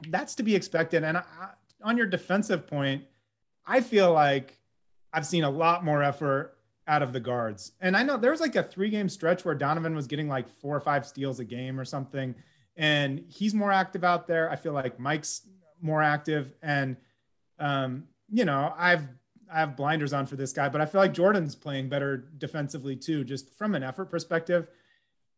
that's 0.10 0.36
to 0.36 0.44
be 0.44 0.56
expected. 0.56 1.04
And 1.04 1.18
I, 1.18 1.24
on 1.84 1.96
your 1.96 2.08
defensive 2.08 2.66
point, 2.66 3.04
I 3.66 3.82
feel 3.82 4.12
like 4.12 4.60
I've 5.14 5.26
seen 5.26 5.44
a 5.44 5.50
lot 5.50 5.86
more 5.86 6.02
effort 6.02 6.57
out 6.88 7.02
of 7.02 7.14
the 7.14 7.20
guards. 7.20 7.74
And 7.82 7.96
I 7.98 8.04
know 8.04 8.18
there 8.18 8.32
was 8.32 8.40
like 8.40 8.56
a 8.56 8.64
three 8.64 8.90
game 8.90 9.10
stretch 9.10 9.44
where 9.44 9.56
Donovan 9.56 9.96
was 9.96 10.08
getting 10.08 10.28
like 10.28 10.50
four 10.62 10.76
or 10.76 10.80
five 10.80 11.06
steals 11.06 11.40
a 11.40 11.46
game 11.46 11.80
or 11.80 11.86
something. 11.86 12.34
And 12.78 13.24
he's 13.28 13.54
more 13.54 13.72
active 13.72 14.04
out 14.04 14.28
there. 14.28 14.50
I 14.50 14.56
feel 14.56 14.74
like 14.74 15.00
Mike's 15.00 15.42
more 15.82 16.02
active. 16.02 16.54
And, 16.62 16.96
um, 17.60 18.06
you 18.30 18.46
know, 18.46 18.74
I've, 18.78 19.04
I 19.52 19.60
have 19.60 19.76
blinders 19.76 20.14
on 20.14 20.26
for 20.26 20.36
this 20.36 20.54
guy, 20.54 20.70
but 20.70 20.82
I 20.82 20.86
feel 20.86 21.02
like 21.02 21.14
Jordan's 21.14 21.56
playing 21.56 21.90
better 21.90 22.30
defensively 22.38 22.96
too, 22.96 23.24
just 23.24 23.54
from 23.56 23.76
an 23.76 23.84
effort 23.84 24.06
perspective. 24.06 24.68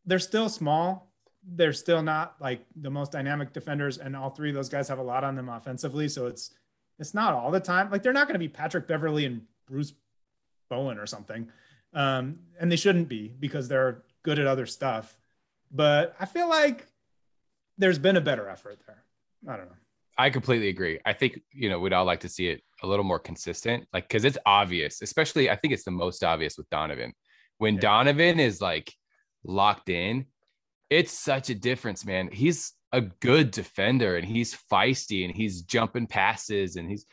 They're 0.06 0.20
still 0.20 0.50
small. 0.50 1.14
They're 1.44 1.74
still 1.74 2.04
not 2.04 2.36
like 2.40 2.66
the 2.76 2.90
most 2.90 3.12
dynamic 3.12 3.54
defenders. 3.54 3.98
And 3.98 4.16
all 4.16 4.30
three 4.30 4.50
of 4.50 4.56
those 4.56 4.70
guys 4.70 4.88
have 4.90 5.00
a 5.00 5.04
lot 5.04 5.24
on 5.24 5.36
them 5.36 5.50
offensively. 5.50 6.10
So 6.10 6.28
it's, 6.28 6.52
it's 7.00 7.14
not 7.14 7.34
all 7.34 7.52
the 7.52 7.60
time. 7.60 7.90
Like 7.90 8.04
they're 8.04 8.14
not 8.14 8.28
going 8.28 8.34
to 8.34 8.40
be 8.40 8.50
Patrick 8.50 8.88
Beverley 8.88 9.26
and 9.26 9.44
Bruce 9.68 9.94
Bowen 10.70 10.98
or 10.98 11.06
something. 11.06 11.50
Um, 11.94 12.40
and 12.60 12.72
they 12.72 12.76
shouldn't 12.76 13.10
be 13.10 13.34
because 13.40 13.68
they're 13.68 14.04
good 14.24 14.40
at 14.40 14.48
other 14.48 14.66
stuff. 14.66 15.18
But 15.72 16.16
I 16.20 16.26
feel 16.26 16.50
like 16.50 16.88
there's 17.78 18.00
been 18.00 18.18
a 18.18 18.22
better 18.22 18.48
effort 18.48 18.80
there. 18.86 19.04
I 19.48 19.58
don't 19.58 19.68
know. 19.68 19.76
I 20.18 20.30
completely 20.30 20.68
agree. 20.68 21.00
I 21.06 21.14
think, 21.14 21.40
you 21.54 21.70
know, 21.70 21.80
we'd 21.80 21.94
all 21.94 22.04
like 22.04 22.20
to 22.22 22.30
see 22.30 22.50
it 22.50 22.62
a 22.84 22.88
little 22.88 23.06
more 23.06 23.20
consistent, 23.20 23.88
like, 23.94 24.08
because 24.10 24.26
it's 24.26 24.38
obvious, 24.46 25.02
especially 25.02 25.50
I 25.50 25.56
think 25.56 25.74
it's 25.74 25.86
the 25.86 25.92
most 25.92 26.26
obvious 26.26 26.58
with 26.58 26.70
Donovan. 26.70 27.14
When 27.58 27.76
yeah. 27.76 27.82
Donovan 27.82 28.40
is 28.40 28.60
like 28.60 28.94
locked 29.46 29.88
in, 29.88 30.26
it's 30.90 31.14
such 31.14 31.50
a 31.50 31.56
difference, 31.56 32.06
man. 32.06 32.30
He's 32.34 32.74
a 32.92 33.02
good 33.02 33.52
defender 33.52 34.18
and 34.18 34.28
he's 34.28 34.58
feisty 34.70 35.24
and 35.24 35.34
he's 35.34 35.62
jumping 35.62 36.08
passes 36.08 36.76
and 36.76 36.90
he's, 36.90 37.06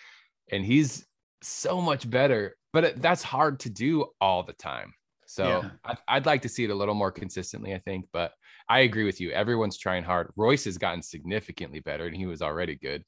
and 0.51 0.64
he's 0.64 1.07
so 1.42 1.81
much 1.81 2.11
better 2.11 2.57
but 2.77 3.01
that's 3.01 3.23
hard 3.23 3.59
to 3.61 3.71
do 3.71 4.05
all 4.21 4.43
the 4.43 4.53
time. 4.53 4.93
So 5.25 5.47
yeah. 5.47 5.71
I'd, 5.83 5.97
I'd 6.09 6.27
like 6.27 6.43
to 6.43 6.49
see 6.51 6.62
it 6.62 6.69
a 6.69 6.75
little 6.75 6.95
more 6.95 7.11
consistently, 7.11 7.73
I 7.73 7.79
think. 7.79 8.05
But 8.12 8.33
I 8.69 8.81
agree 8.81 9.05
with 9.05 9.19
you. 9.19 9.31
Everyone's 9.31 9.79
trying 9.79 10.05
hard. 10.05 10.31
Royce 10.37 10.67
has 10.67 10.77
gotten 10.77 11.01
significantly 11.01 11.81
better, 11.81 12.05
and 12.05 12.15
he 12.15 12.27
was 12.27 12.43
already 12.43 12.75
good. 12.75 13.03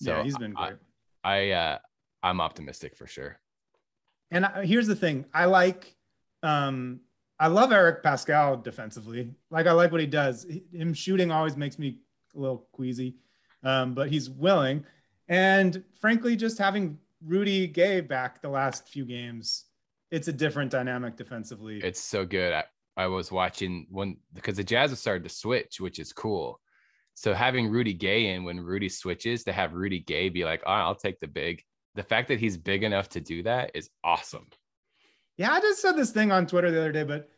So 0.00 0.16
yeah, 0.16 0.22
he's 0.22 0.38
been 0.38 0.54
great. 0.54 0.76
I, 1.22 1.50
I 1.50 1.50
uh, 1.50 1.78
I'm 2.22 2.40
optimistic 2.40 2.96
for 2.96 3.06
sure. 3.06 3.38
And 4.30 4.46
I, 4.46 4.64
here's 4.64 4.86
the 4.86 4.96
thing: 4.96 5.26
I 5.34 5.44
like, 5.44 5.94
um, 6.42 7.00
I 7.38 7.48
love 7.48 7.70
Eric 7.70 8.02
Paschall 8.02 8.62
defensively. 8.64 9.34
Like 9.50 9.66
I 9.66 9.72
like 9.72 9.92
what 9.92 10.00
he 10.00 10.06
does. 10.06 10.46
Him 10.72 10.94
shooting 10.94 11.30
always 11.30 11.54
makes 11.54 11.78
me 11.78 11.98
a 12.34 12.38
little 12.38 12.66
queasy, 12.72 13.16
um, 13.62 13.92
but 13.92 14.08
he's 14.08 14.30
willing. 14.30 14.86
And 15.28 15.84
frankly, 16.00 16.34
just 16.34 16.56
having 16.56 16.96
Rudy 17.26 17.66
Gay 17.66 18.00
back 18.00 18.42
the 18.42 18.48
last 18.48 18.88
few 18.88 19.04
games, 19.04 19.64
it's 20.10 20.28
a 20.28 20.32
different 20.32 20.70
dynamic 20.70 21.16
defensively. 21.16 21.80
It's 21.82 22.00
so 22.00 22.24
good. 22.26 22.52
I, 22.52 22.64
I 22.96 23.06
was 23.06 23.32
watching 23.32 23.86
when 23.90 24.18
because 24.32 24.56
the 24.56 24.64
Jazz 24.64 24.90
have 24.90 24.98
started 24.98 25.24
to 25.24 25.34
switch, 25.34 25.80
which 25.80 25.98
is 25.98 26.12
cool. 26.12 26.60
So 27.14 27.34
having 27.34 27.68
Rudy 27.68 27.94
Gay 27.94 28.28
in 28.28 28.44
when 28.44 28.60
Rudy 28.60 28.88
switches 28.88 29.44
to 29.44 29.52
have 29.52 29.74
Rudy 29.74 30.00
Gay 30.00 30.28
be 30.28 30.44
like, 30.44 30.62
oh, 30.66 30.72
I'll 30.72 30.94
take 30.94 31.20
the 31.20 31.28
big. 31.28 31.62
The 31.94 32.02
fact 32.02 32.28
that 32.28 32.40
he's 32.40 32.56
big 32.56 32.82
enough 32.82 33.10
to 33.10 33.20
do 33.20 33.42
that 33.42 33.72
is 33.74 33.90
awesome. 34.02 34.46
Yeah, 35.36 35.52
I 35.52 35.60
just 35.60 35.82
said 35.82 35.92
this 35.92 36.10
thing 36.10 36.32
on 36.32 36.46
Twitter 36.46 36.70
the 36.70 36.80
other 36.80 36.92
day, 36.92 37.04
but 37.04 37.28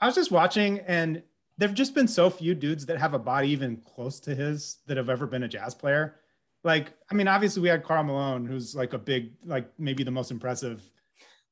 I 0.00 0.06
was 0.06 0.14
just 0.14 0.30
watching 0.30 0.80
and 0.80 1.22
there've 1.56 1.74
just 1.74 1.94
been 1.94 2.08
so 2.08 2.30
few 2.30 2.54
dudes 2.54 2.86
that 2.86 2.98
have 2.98 3.14
a 3.14 3.18
body 3.18 3.48
even 3.48 3.78
close 3.78 4.20
to 4.20 4.34
his 4.34 4.78
that 4.86 4.96
have 4.96 5.10
ever 5.10 5.26
been 5.26 5.42
a 5.42 5.48
jazz 5.48 5.74
player. 5.74 6.16
Like, 6.64 6.92
I 7.10 7.14
mean, 7.14 7.28
obviously 7.28 7.62
we 7.62 7.68
had 7.68 7.84
Karl 7.84 8.04
Malone, 8.04 8.44
who's 8.44 8.74
like 8.74 8.92
a 8.92 8.98
big, 8.98 9.32
like 9.44 9.70
maybe 9.78 10.02
the 10.02 10.10
most 10.10 10.30
impressive 10.30 10.82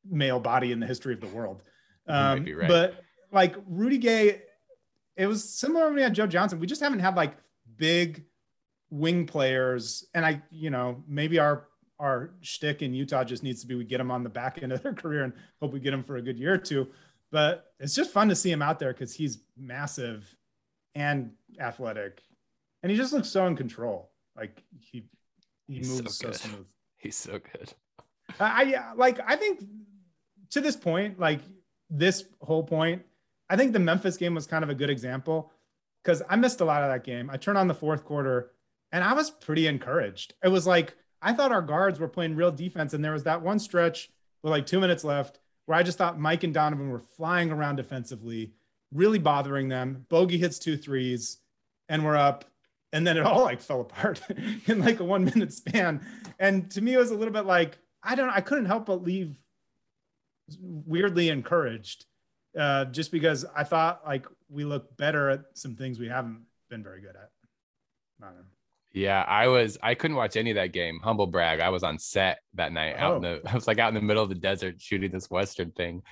male 0.08 0.40
body 0.40 0.72
in 0.72 0.80
the 0.80 0.86
history 0.86 1.14
of 1.14 1.20
the 1.20 1.28
world. 1.28 1.62
Um, 2.08 2.44
right. 2.44 2.68
But 2.68 3.02
like 3.32 3.56
Rudy 3.66 3.98
Gay, 3.98 4.42
it 5.16 5.26
was 5.26 5.48
similar 5.48 5.86
when 5.86 5.94
we 5.94 6.02
had 6.02 6.14
Joe 6.14 6.26
Johnson. 6.26 6.60
We 6.60 6.66
just 6.66 6.80
haven't 6.80 7.00
had 7.00 7.16
like 7.16 7.36
big 7.76 8.24
wing 8.90 9.26
players. 9.26 10.04
And 10.14 10.24
I, 10.24 10.42
you 10.50 10.70
know, 10.70 11.02
maybe 11.08 11.38
our 11.38 11.68
our 11.98 12.34
shtick 12.42 12.82
in 12.82 12.92
Utah 12.92 13.24
just 13.24 13.42
needs 13.42 13.62
to 13.62 13.66
be 13.66 13.74
we 13.74 13.84
get 13.84 13.98
them 13.98 14.10
on 14.10 14.22
the 14.22 14.28
back 14.28 14.62
end 14.62 14.72
of 14.72 14.82
their 14.82 14.92
career 14.94 15.24
and 15.24 15.32
hope 15.60 15.72
we 15.72 15.80
get 15.80 15.92
them 15.92 16.04
for 16.04 16.16
a 16.16 16.22
good 16.22 16.38
year 16.38 16.54
or 16.54 16.58
two. 16.58 16.88
But 17.32 17.72
it's 17.80 17.94
just 17.94 18.10
fun 18.10 18.28
to 18.28 18.36
see 18.36 18.50
him 18.50 18.62
out 18.62 18.78
there 18.78 18.92
because 18.92 19.14
he's 19.14 19.38
massive 19.56 20.34
and 20.94 21.32
athletic, 21.58 22.22
and 22.82 22.90
he 22.90 22.96
just 22.96 23.12
looks 23.12 23.28
so 23.28 23.46
in 23.46 23.56
control. 23.56 24.12
Like 24.36 24.62
he 24.78 25.04
he 25.66 25.78
he's 25.78 25.88
moves 25.88 26.16
so, 26.16 26.30
so, 26.30 26.32
smooth. 26.32 26.66
He's 26.98 27.16
so 27.16 27.38
good. 27.38 27.72
I 28.40 28.92
like. 28.96 29.20
I 29.24 29.36
think 29.36 29.62
to 30.50 30.60
this 30.60 30.74
point, 30.74 31.20
like 31.20 31.40
this 31.90 32.24
whole 32.40 32.64
point, 32.64 33.02
I 33.48 33.56
think 33.56 33.72
the 33.72 33.78
Memphis 33.78 34.16
game 34.16 34.34
was 34.34 34.46
kind 34.46 34.64
of 34.64 34.70
a 34.70 34.74
good 34.74 34.90
example 34.90 35.52
because 36.02 36.22
I 36.28 36.36
missed 36.36 36.60
a 36.60 36.64
lot 36.64 36.82
of 36.82 36.90
that 36.90 37.04
game. 37.04 37.30
I 37.30 37.36
turned 37.36 37.58
on 37.58 37.68
the 37.68 37.74
fourth 37.74 38.04
quarter 38.04 38.52
and 38.92 39.04
I 39.04 39.12
was 39.12 39.30
pretty 39.30 39.66
encouraged. 39.66 40.34
It 40.42 40.48
was 40.48 40.66
like 40.66 40.96
I 41.22 41.32
thought 41.32 41.52
our 41.52 41.62
guards 41.62 41.98
were 41.98 42.08
playing 42.08 42.36
real 42.36 42.52
defense, 42.52 42.94
and 42.94 43.04
there 43.04 43.12
was 43.12 43.24
that 43.24 43.42
one 43.42 43.58
stretch 43.58 44.10
with 44.42 44.50
like 44.50 44.66
two 44.66 44.80
minutes 44.80 45.04
left 45.04 45.38
where 45.66 45.78
I 45.78 45.82
just 45.82 45.98
thought 45.98 46.18
Mike 46.20 46.44
and 46.44 46.54
Donovan 46.54 46.90
were 46.90 47.00
flying 47.00 47.50
around 47.50 47.76
defensively, 47.76 48.52
really 48.92 49.18
bothering 49.18 49.68
them. 49.68 50.06
Bogey 50.08 50.38
hits 50.38 50.58
two 50.58 50.76
threes, 50.76 51.38
and 51.88 52.04
we're 52.04 52.16
up. 52.16 52.44
And 52.96 53.06
then 53.06 53.18
it 53.18 53.24
all 53.24 53.42
like 53.42 53.60
fell 53.60 53.82
apart 53.82 54.22
in 54.66 54.80
like 54.80 55.00
a 55.00 55.04
one 55.04 55.26
minute 55.26 55.52
span. 55.52 56.00
And 56.38 56.70
to 56.70 56.80
me, 56.80 56.94
it 56.94 56.96
was 56.96 57.10
a 57.10 57.14
little 57.14 57.32
bit 57.32 57.44
like, 57.44 57.76
I 58.02 58.14
don't 58.14 58.30
I 58.30 58.40
couldn't 58.40 58.64
help 58.64 58.86
but 58.86 59.02
leave 59.02 59.38
weirdly 60.58 61.28
encouraged 61.28 62.06
uh, 62.58 62.86
just 62.86 63.12
because 63.12 63.44
I 63.54 63.64
thought 63.64 64.00
like 64.06 64.26
we 64.48 64.64
look 64.64 64.96
better 64.96 65.28
at 65.28 65.42
some 65.52 65.76
things 65.76 65.98
we 65.98 66.08
haven't 66.08 66.46
been 66.70 66.82
very 66.82 67.02
good 67.02 67.16
at. 67.16 67.30
I. 68.26 68.30
Yeah, 68.92 69.22
I 69.28 69.48
was. 69.48 69.76
I 69.82 69.94
couldn't 69.94 70.16
watch 70.16 70.38
any 70.38 70.52
of 70.52 70.54
that 70.54 70.72
game. 70.72 70.98
Humble 71.04 71.26
brag. 71.26 71.60
I 71.60 71.68
was 71.68 71.82
on 71.82 71.98
set 71.98 72.38
that 72.54 72.72
night. 72.72 72.96
Oh. 72.98 73.02
Out 73.02 73.16
in 73.18 73.24
oh. 73.26 73.40
the. 73.42 73.50
I 73.50 73.54
was 73.54 73.66
like 73.66 73.78
out 73.78 73.88
in 73.88 73.94
the 73.94 74.00
middle 74.00 74.22
of 74.22 74.30
the 74.30 74.34
desert 74.34 74.80
shooting 74.80 75.10
this 75.10 75.28
western 75.28 75.72
thing, 75.72 76.02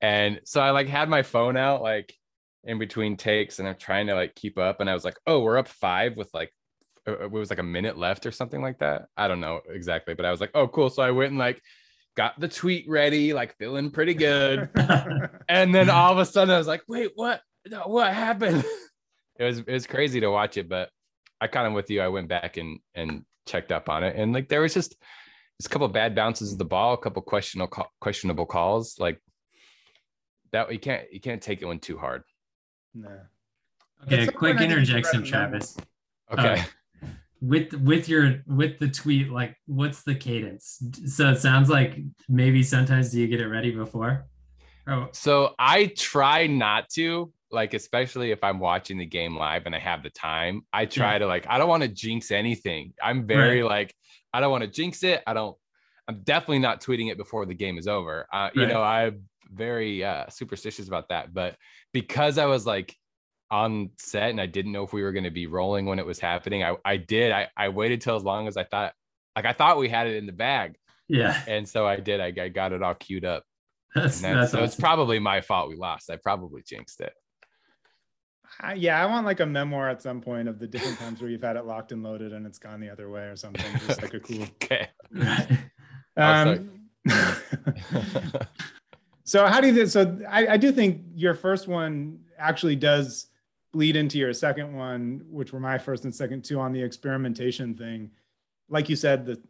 and 0.00 0.40
so 0.42 0.60
I 0.60 0.70
like 0.70 0.88
had 0.88 1.08
my 1.08 1.22
phone 1.22 1.56
out 1.56 1.80
like 1.80 2.12
in 2.66 2.78
between 2.78 3.16
takes, 3.16 3.58
and 3.58 3.68
I'm 3.68 3.76
trying 3.76 4.06
to 4.08 4.14
like 4.14 4.34
keep 4.34 4.58
up. 4.58 4.80
And 4.80 4.88
I 4.88 4.94
was 4.94 5.04
like, 5.04 5.18
oh, 5.26 5.40
we're 5.40 5.58
up 5.58 5.68
five 5.68 6.16
with 6.16 6.32
like 6.34 6.52
uh, 7.06 7.12
uh, 7.12 7.24
it 7.24 7.30
was 7.30 7.50
like 7.50 7.58
a 7.58 7.64
minute 7.64 7.98
left 7.98 8.26
or 8.26 8.32
something 8.32 8.62
like 8.62 8.78
that. 8.78 9.06
I 9.16 9.28
don't 9.28 9.40
know 9.40 9.60
exactly, 9.68 10.14
but 10.14 10.24
I 10.24 10.30
was 10.30 10.40
like, 10.40 10.50
oh, 10.54 10.68
cool. 10.68 10.90
So 10.90 11.02
I 11.02 11.10
went 11.10 11.30
and 11.30 11.38
like 11.38 11.60
got 12.16 12.38
the 12.38 12.48
tweet 12.48 12.88
ready, 12.88 13.32
like 13.32 13.56
feeling 13.58 13.90
pretty 13.90 14.14
good. 14.14 14.68
and 15.48 15.74
then 15.74 15.90
all 15.90 16.12
of 16.12 16.18
a 16.18 16.24
sudden 16.24 16.54
I 16.54 16.58
was 16.58 16.66
like, 16.66 16.82
wait, 16.88 17.12
what? 17.14 17.40
What 17.86 18.12
happened? 18.12 18.64
it 19.38 19.44
was 19.44 19.58
it 19.58 19.72
was 19.72 19.86
crazy 19.86 20.20
to 20.20 20.28
watch 20.28 20.56
it, 20.56 20.68
but 20.68 20.90
I 21.40 21.46
kind 21.46 21.66
of 21.66 21.72
with 21.72 21.90
you. 21.90 22.00
I 22.00 22.08
went 22.08 22.28
back 22.28 22.56
and 22.56 22.78
and 22.94 23.24
checked 23.46 23.72
up 23.72 23.88
on 23.88 24.04
it, 24.04 24.16
and 24.16 24.32
like 24.32 24.48
there 24.48 24.60
was 24.60 24.74
just 24.74 24.96
just 25.60 25.66
a 25.66 25.68
couple 25.70 25.88
bad 25.88 26.14
bounces 26.14 26.52
of 26.52 26.58
the 26.58 26.64
ball, 26.64 26.94
a 26.94 26.98
couple 26.98 27.22
questionable 27.22 27.86
questionable 28.00 28.46
calls. 28.46 28.98
Like 28.98 29.20
that, 30.52 30.70
you 30.70 30.78
can't 30.78 31.04
you 31.10 31.20
can't 31.20 31.42
take 31.42 31.62
it 31.62 31.66
one 31.66 31.78
too 31.78 31.96
hard. 31.96 32.22
No. 32.94 33.20
Okay, 34.04 34.26
quick 34.26 34.60
interjection, 34.60 35.24
Travis. 35.24 35.76
Okay. 36.32 36.60
Uh, 36.60 37.06
with 37.40 37.74
with 37.74 38.08
your 38.08 38.42
with 38.46 38.78
the 38.78 38.88
tweet, 38.88 39.30
like, 39.30 39.56
what's 39.66 40.02
the 40.02 40.14
cadence? 40.14 40.82
So 41.06 41.30
it 41.30 41.38
sounds 41.38 41.68
like 41.68 41.98
maybe 42.28 42.62
sometimes 42.62 43.10
do 43.10 43.20
you 43.20 43.26
get 43.26 43.40
it 43.40 43.48
ready 43.48 43.70
before? 43.70 44.26
Oh. 44.86 45.08
So 45.12 45.54
I 45.58 45.86
try 45.96 46.46
not 46.46 46.88
to, 46.90 47.32
like 47.50 47.74
especially 47.74 48.30
if 48.30 48.42
I'm 48.42 48.60
watching 48.60 48.98
the 48.98 49.06
game 49.06 49.36
live 49.36 49.66
and 49.66 49.74
I 49.74 49.78
have 49.78 50.02
the 50.02 50.10
time, 50.10 50.62
I 50.72 50.86
try 50.86 51.12
yeah. 51.12 51.18
to 51.20 51.26
like 51.26 51.46
I 51.48 51.58
don't 51.58 51.68
want 51.68 51.82
to 51.82 51.88
jinx 51.88 52.30
anything. 52.30 52.92
I'm 53.02 53.26
very 53.26 53.62
right. 53.62 53.70
like 53.70 53.94
I 54.32 54.40
don't 54.40 54.50
want 54.50 54.64
to 54.64 54.70
jinx 54.70 55.02
it. 55.02 55.22
I 55.26 55.34
don't. 55.34 55.56
I'm 56.06 56.20
definitely 56.22 56.58
not 56.58 56.82
tweeting 56.82 57.10
it 57.10 57.16
before 57.16 57.46
the 57.46 57.54
game 57.54 57.78
is 57.78 57.88
over. 57.88 58.26
Uh, 58.30 58.36
right. 58.36 58.56
You 58.56 58.66
know, 58.66 58.82
I'm 58.82 59.22
very 59.52 60.04
uh, 60.04 60.28
superstitious 60.28 60.88
about 60.88 61.08
that. 61.08 61.32
But 61.32 61.56
because 61.92 62.38
I 62.38 62.46
was 62.46 62.66
like 62.66 62.96
on 63.50 63.90
set 63.98 64.30
and 64.30 64.40
I 64.40 64.46
didn't 64.46 64.72
know 64.72 64.84
if 64.84 64.92
we 64.92 65.02
were 65.02 65.12
going 65.12 65.24
to 65.24 65.30
be 65.30 65.46
rolling 65.46 65.86
when 65.86 65.98
it 65.98 66.06
was 66.06 66.18
happening, 66.18 66.62
I 66.62 66.76
I 66.84 66.96
did. 66.96 67.32
I 67.32 67.48
I 67.56 67.68
waited 67.68 68.00
till 68.00 68.16
as 68.16 68.24
long 68.24 68.48
as 68.48 68.56
I 68.56 68.64
thought. 68.64 68.94
Like 69.36 69.46
I 69.46 69.52
thought 69.52 69.78
we 69.78 69.88
had 69.88 70.06
it 70.06 70.16
in 70.16 70.26
the 70.26 70.32
bag. 70.32 70.76
Yeah. 71.08 71.42
And 71.46 71.68
so 71.68 71.86
I 71.86 71.96
did. 71.96 72.20
I, 72.20 72.32
I 72.40 72.48
got 72.48 72.72
it 72.72 72.82
all 72.82 72.94
queued 72.94 73.24
up. 73.24 73.44
That's, 73.94 74.20
that's 74.20 74.52
so 74.52 74.58
awesome. 74.58 74.64
it's 74.64 74.76
probably 74.76 75.18
my 75.18 75.40
fault 75.40 75.68
we 75.68 75.76
lost. 75.76 76.10
I 76.10 76.16
probably 76.16 76.62
jinxed 76.62 77.00
it. 77.00 77.12
I, 78.60 78.74
yeah, 78.74 79.02
I 79.02 79.06
want 79.06 79.26
like 79.26 79.40
a 79.40 79.46
memoir 79.46 79.88
at 79.88 80.02
some 80.02 80.20
point 80.20 80.48
of 80.48 80.58
the 80.58 80.66
different 80.66 80.98
times 80.98 81.20
where 81.20 81.30
you've 81.30 81.42
had 81.42 81.56
it 81.56 81.64
locked 81.64 81.92
and 81.92 82.02
loaded 82.02 82.32
and 82.32 82.46
it's 82.46 82.58
gone 82.58 82.80
the 82.80 82.90
other 82.90 83.10
way 83.10 83.22
or 83.22 83.36
something. 83.36 83.64
Just 83.86 84.02
like 84.02 84.14
a 84.14 84.20
cool. 84.20 84.42
okay. 84.62 84.88
um, 86.16 86.70
so 89.24 89.46
how 89.46 89.60
do 89.60 89.72
you? 89.72 89.86
So 89.86 90.18
I, 90.28 90.48
I 90.48 90.56
do 90.56 90.70
think 90.70 91.02
your 91.14 91.34
first 91.34 91.66
one 91.66 92.20
actually 92.38 92.76
does 92.76 93.28
bleed 93.72 93.96
into 93.96 94.18
your 94.18 94.32
second 94.32 94.74
one, 94.76 95.24
which 95.28 95.52
were 95.52 95.60
my 95.60 95.78
first 95.78 96.04
and 96.04 96.14
second 96.14 96.44
two 96.44 96.60
on 96.60 96.72
the 96.72 96.82
experimentation 96.82 97.74
thing. 97.74 98.10
Like 98.68 98.88
you 98.88 98.96
said, 98.96 99.26
the 99.26 99.40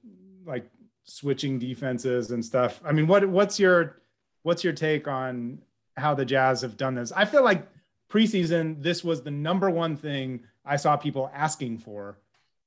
like 0.47 0.71
switching 1.05 1.59
defenses 1.59 2.31
and 2.31 2.45
stuff. 2.45 2.81
I 2.85 2.93
mean, 2.93 3.07
what 3.07 3.29
what's 3.29 3.59
your 3.59 4.01
what's 4.43 4.63
your 4.63 4.73
take 4.73 5.09
on 5.09 5.59
how 5.97 6.15
the 6.15 6.25
Jazz 6.25 6.63
have 6.63 6.77
done 6.77 6.95
this? 6.95 7.13
I 7.13 7.25
feel 7.25 7.45
like 7.45 7.69
preseason, 8.09 8.81
this 8.81 9.03
was 9.03 9.23
the 9.23 9.31
number 9.31 9.71
one 9.71 9.97
thing 9.97 10.45
I 10.65 10.77
saw 10.77 10.97
people 10.97 11.31
asking 11.35 11.79
for. 11.79 12.19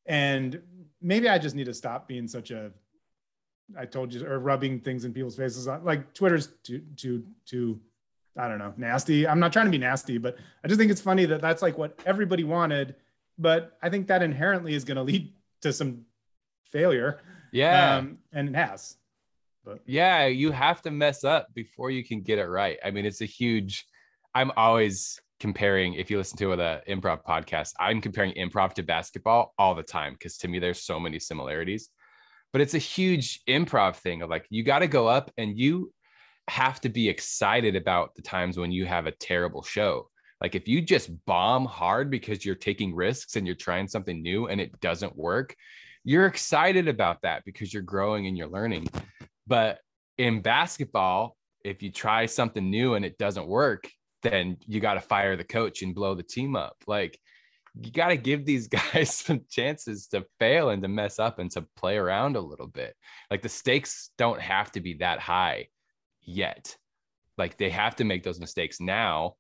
And 0.06 0.62
maybe 1.02 1.30
I 1.30 1.38
just 1.38 1.56
need 1.56 1.66
to 1.66 1.74
stop 1.74 2.08
being 2.08 2.28
such 2.28 2.52
a 2.52 2.72
I 3.78 3.86
told 3.86 4.14
you 4.14 4.26
or 4.26 4.40
rubbing 4.40 4.80
things 4.80 5.06
in 5.06 5.14
people's 5.14 5.36
faces. 5.36 5.68
Like 5.68 6.14
Twitter's 6.14 6.50
too 6.64 6.82
too 6.96 7.24
too 7.46 7.80
I 8.38 8.48
don't 8.48 8.60
know, 8.60 8.74
nasty. 8.78 9.28
I'm 9.28 9.40
not 9.40 9.52
trying 9.52 9.66
to 9.66 9.72
be 9.72 9.80
nasty, 9.80 10.20
but 10.20 10.38
I 10.64 10.68
just 10.68 10.80
think 10.80 10.92
it's 10.92 11.02
funny 11.02 11.26
that 11.26 11.42
that's 11.42 11.62
like 11.62 11.78
what 11.78 12.00
everybody 12.06 12.44
wanted, 12.44 12.96
but 13.40 13.78
I 13.82 13.90
think 13.90 14.08
that 14.08 14.22
inherently 14.22 14.76
is 14.76 14.84
going 14.84 14.96
to 14.98 15.04
lead 15.04 15.34
to 15.62 15.74
some 15.74 16.06
failure. 16.66 17.20
Yeah. 17.52 17.98
Um, 17.98 18.20
and 18.32 18.50
it 18.50 18.56
has. 18.56 18.98
But 19.66 19.80
yeah, 19.86 20.28
you 20.28 20.52
have 20.52 20.82
to 20.84 20.92
mess 20.92 21.24
up 21.24 21.54
before 21.54 21.90
you 21.90 22.04
can 22.04 22.22
get 22.22 22.38
it 22.38 22.46
right. 22.46 22.78
I 22.86 22.92
mean, 22.92 23.06
it's 23.06 23.22
a 23.22 23.26
huge 23.26 23.86
I'm 24.36 24.52
always 24.56 25.20
comparing 25.40 25.94
if 25.96 26.10
you 26.10 26.18
listen 26.18 26.38
to 26.38 26.56
the 26.56 26.82
improv 26.88 27.24
podcast 27.24 27.74
i'm 27.80 28.02
comparing 28.02 28.34
improv 28.34 28.74
to 28.74 28.82
basketball 28.82 29.54
all 29.58 29.76
the 29.76 29.84
time 29.84 30.14
because 30.14 30.38
to 30.38 30.48
me 30.48 30.58
there's 30.58 30.82
so 30.82 31.00
many 31.00 31.20
similarities 31.20 31.90
but 32.54 32.62
it's 32.62 32.74
a 32.74 32.80
huge 32.80 33.42
improv 33.48 33.96
thing 33.96 34.22
of 34.22 34.30
like 34.30 34.46
you 34.50 34.64
got 34.64 34.80
to 34.80 34.88
go 34.88 35.08
up 35.08 35.32
and 35.38 35.58
you 35.58 35.92
have 36.48 36.80
to 36.82 36.90
be 36.90 37.10
excited 37.10 37.76
about 37.76 38.16
the 38.16 38.22
times 38.22 38.58
when 38.58 38.72
you 38.72 38.86
have 38.86 39.06
a 39.06 39.12
terrible 39.12 39.64
show 39.64 40.10
like 40.42 40.56
if 40.56 40.68
you 40.68 40.82
just 40.82 41.10
bomb 41.26 41.66
hard 41.66 42.10
because 42.10 42.46
you're 42.46 42.56
taking 42.56 42.96
risks 42.96 43.36
and 43.36 43.46
you're 43.46 43.56
trying 43.56 43.88
something 43.88 44.22
new 44.22 44.48
and 44.48 44.62
it 44.62 44.80
doesn't 44.80 45.16
work 45.16 45.56
you're 46.04 46.26
excited 46.26 46.88
about 46.88 47.22
that 47.22 47.44
because 47.46 47.74
you're 47.74 47.84
growing 47.84 48.28
and 48.28 48.38
you're 48.38 48.48
learning 48.48 48.88
but 49.46 49.80
in 50.18 50.42
basketball 50.42 51.36
if 51.66 51.84
you 51.84 51.92
try 51.92 52.26
something 52.26 52.70
new 52.70 52.94
and 52.94 53.04
it 53.04 53.18
doesn't 53.18 53.48
work 53.48 53.90
then 54.24 54.58
you 54.66 54.80
got 54.80 54.96
to 54.96 55.02
fire 55.02 55.36
the 55.36 55.44
coach 55.44 55.82
and 55.82 55.96
blow 55.96 56.16
the 56.16 56.24
team 56.24 56.56
up. 56.56 56.76
Like 56.88 57.20
you 57.82 57.92
got 57.92 58.10
to 58.10 58.18
give 58.18 58.46
these 58.46 58.68
guys 58.94 59.14
some 59.14 59.42
chances 59.50 60.08
to 60.08 60.26
fail 60.40 60.70
and 60.70 60.82
to 60.82 60.88
mess 60.88 61.20
up 61.20 61.40
and 61.40 61.52
to 61.52 61.62
play 61.76 61.98
around 61.98 62.36
a 62.36 62.42
little 62.42 62.68
bit. 62.68 62.96
Like 63.30 63.42
the 63.42 63.50
stakes 63.50 64.12
don't 64.18 64.42
have 64.42 64.72
to 64.74 64.82
be 64.82 64.96
that 64.96 65.20
high 65.20 65.68
yet. 66.22 66.78
like 67.38 67.58
they 67.58 67.70
have 67.70 67.96
to 67.98 68.04
make 68.04 68.24
those 68.24 68.40
mistakes 68.40 68.80
now 68.82 69.36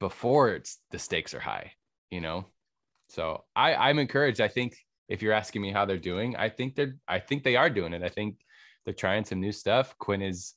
before 0.00 0.50
it's 0.50 0.78
the 0.90 0.98
stakes 0.98 1.34
are 1.34 1.40
high, 1.40 1.72
you 2.10 2.20
know? 2.20 2.46
So 3.08 3.44
I, 3.54 3.74
I'm 3.74 3.98
encouraged. 3.98 4.40
I 4.40 4.48
think 4.48 4.76
if 5.08 5.22
you're 5.22 5.32
asking 5.32 5.62
me 5.62 5.70
how 5.72 5.84
they're 5.84 5.98
doing, 5.98 6.36
I 6.36 6.48
think 6.48 6.74
they're 6.74 6.96
I 7.06 7.18
think 7.18 7.44
they 7.44 7.56
are 7.56 7.70
doing 7.70 7.92
it. 7.92 8.02
I 8.02 8.08
think 8.08 8.38
they're 8.84 8.94
trying 8.94 9.24
some 9.24 9.40
new 9.40 9.52
stuff. 9.52 9.96
Quinn 9.98 10.22
is, 10.22 10.54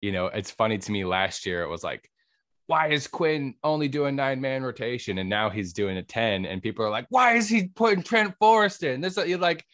you 0.00 0.12
know, 0.12 0.26
it's 0.26 0.50
funny 0.50 0.78
to 0.78 0.92
me 0.92 1.04
last 1.04 1.46
year 1.46 1.62
it 1.62 1.68
was 1.68 1.84
like, 1.84 2.10
why 2.66 2.88
is 2.88 3.06
Quinn 3.06 3.54
only 3.62 3.88
doing 3.88 4.16
nine 4.16 4.40
man 4.40 4.62
rotation? 4.62 5.18
And 5.18 5.28
now 5.28 5.50
he's 5.50 5.72
doing 5.72 5.98
a 5.98 6.02
10. 6.02 6.46
And 6.46 6.62
people 6.62 6.84
are 6.84 6.90
like, 6.90 7.06
why 7.10 7.34
is 7.34 7.48
he 7.48 7.68
putting 7.68 8.02
Trent 8.02 8.34
Forrest 8.38 8.82
in? 8.82 9.00
This 9.00 9.16
you're 9.16 9.38
like, 9.38 9.64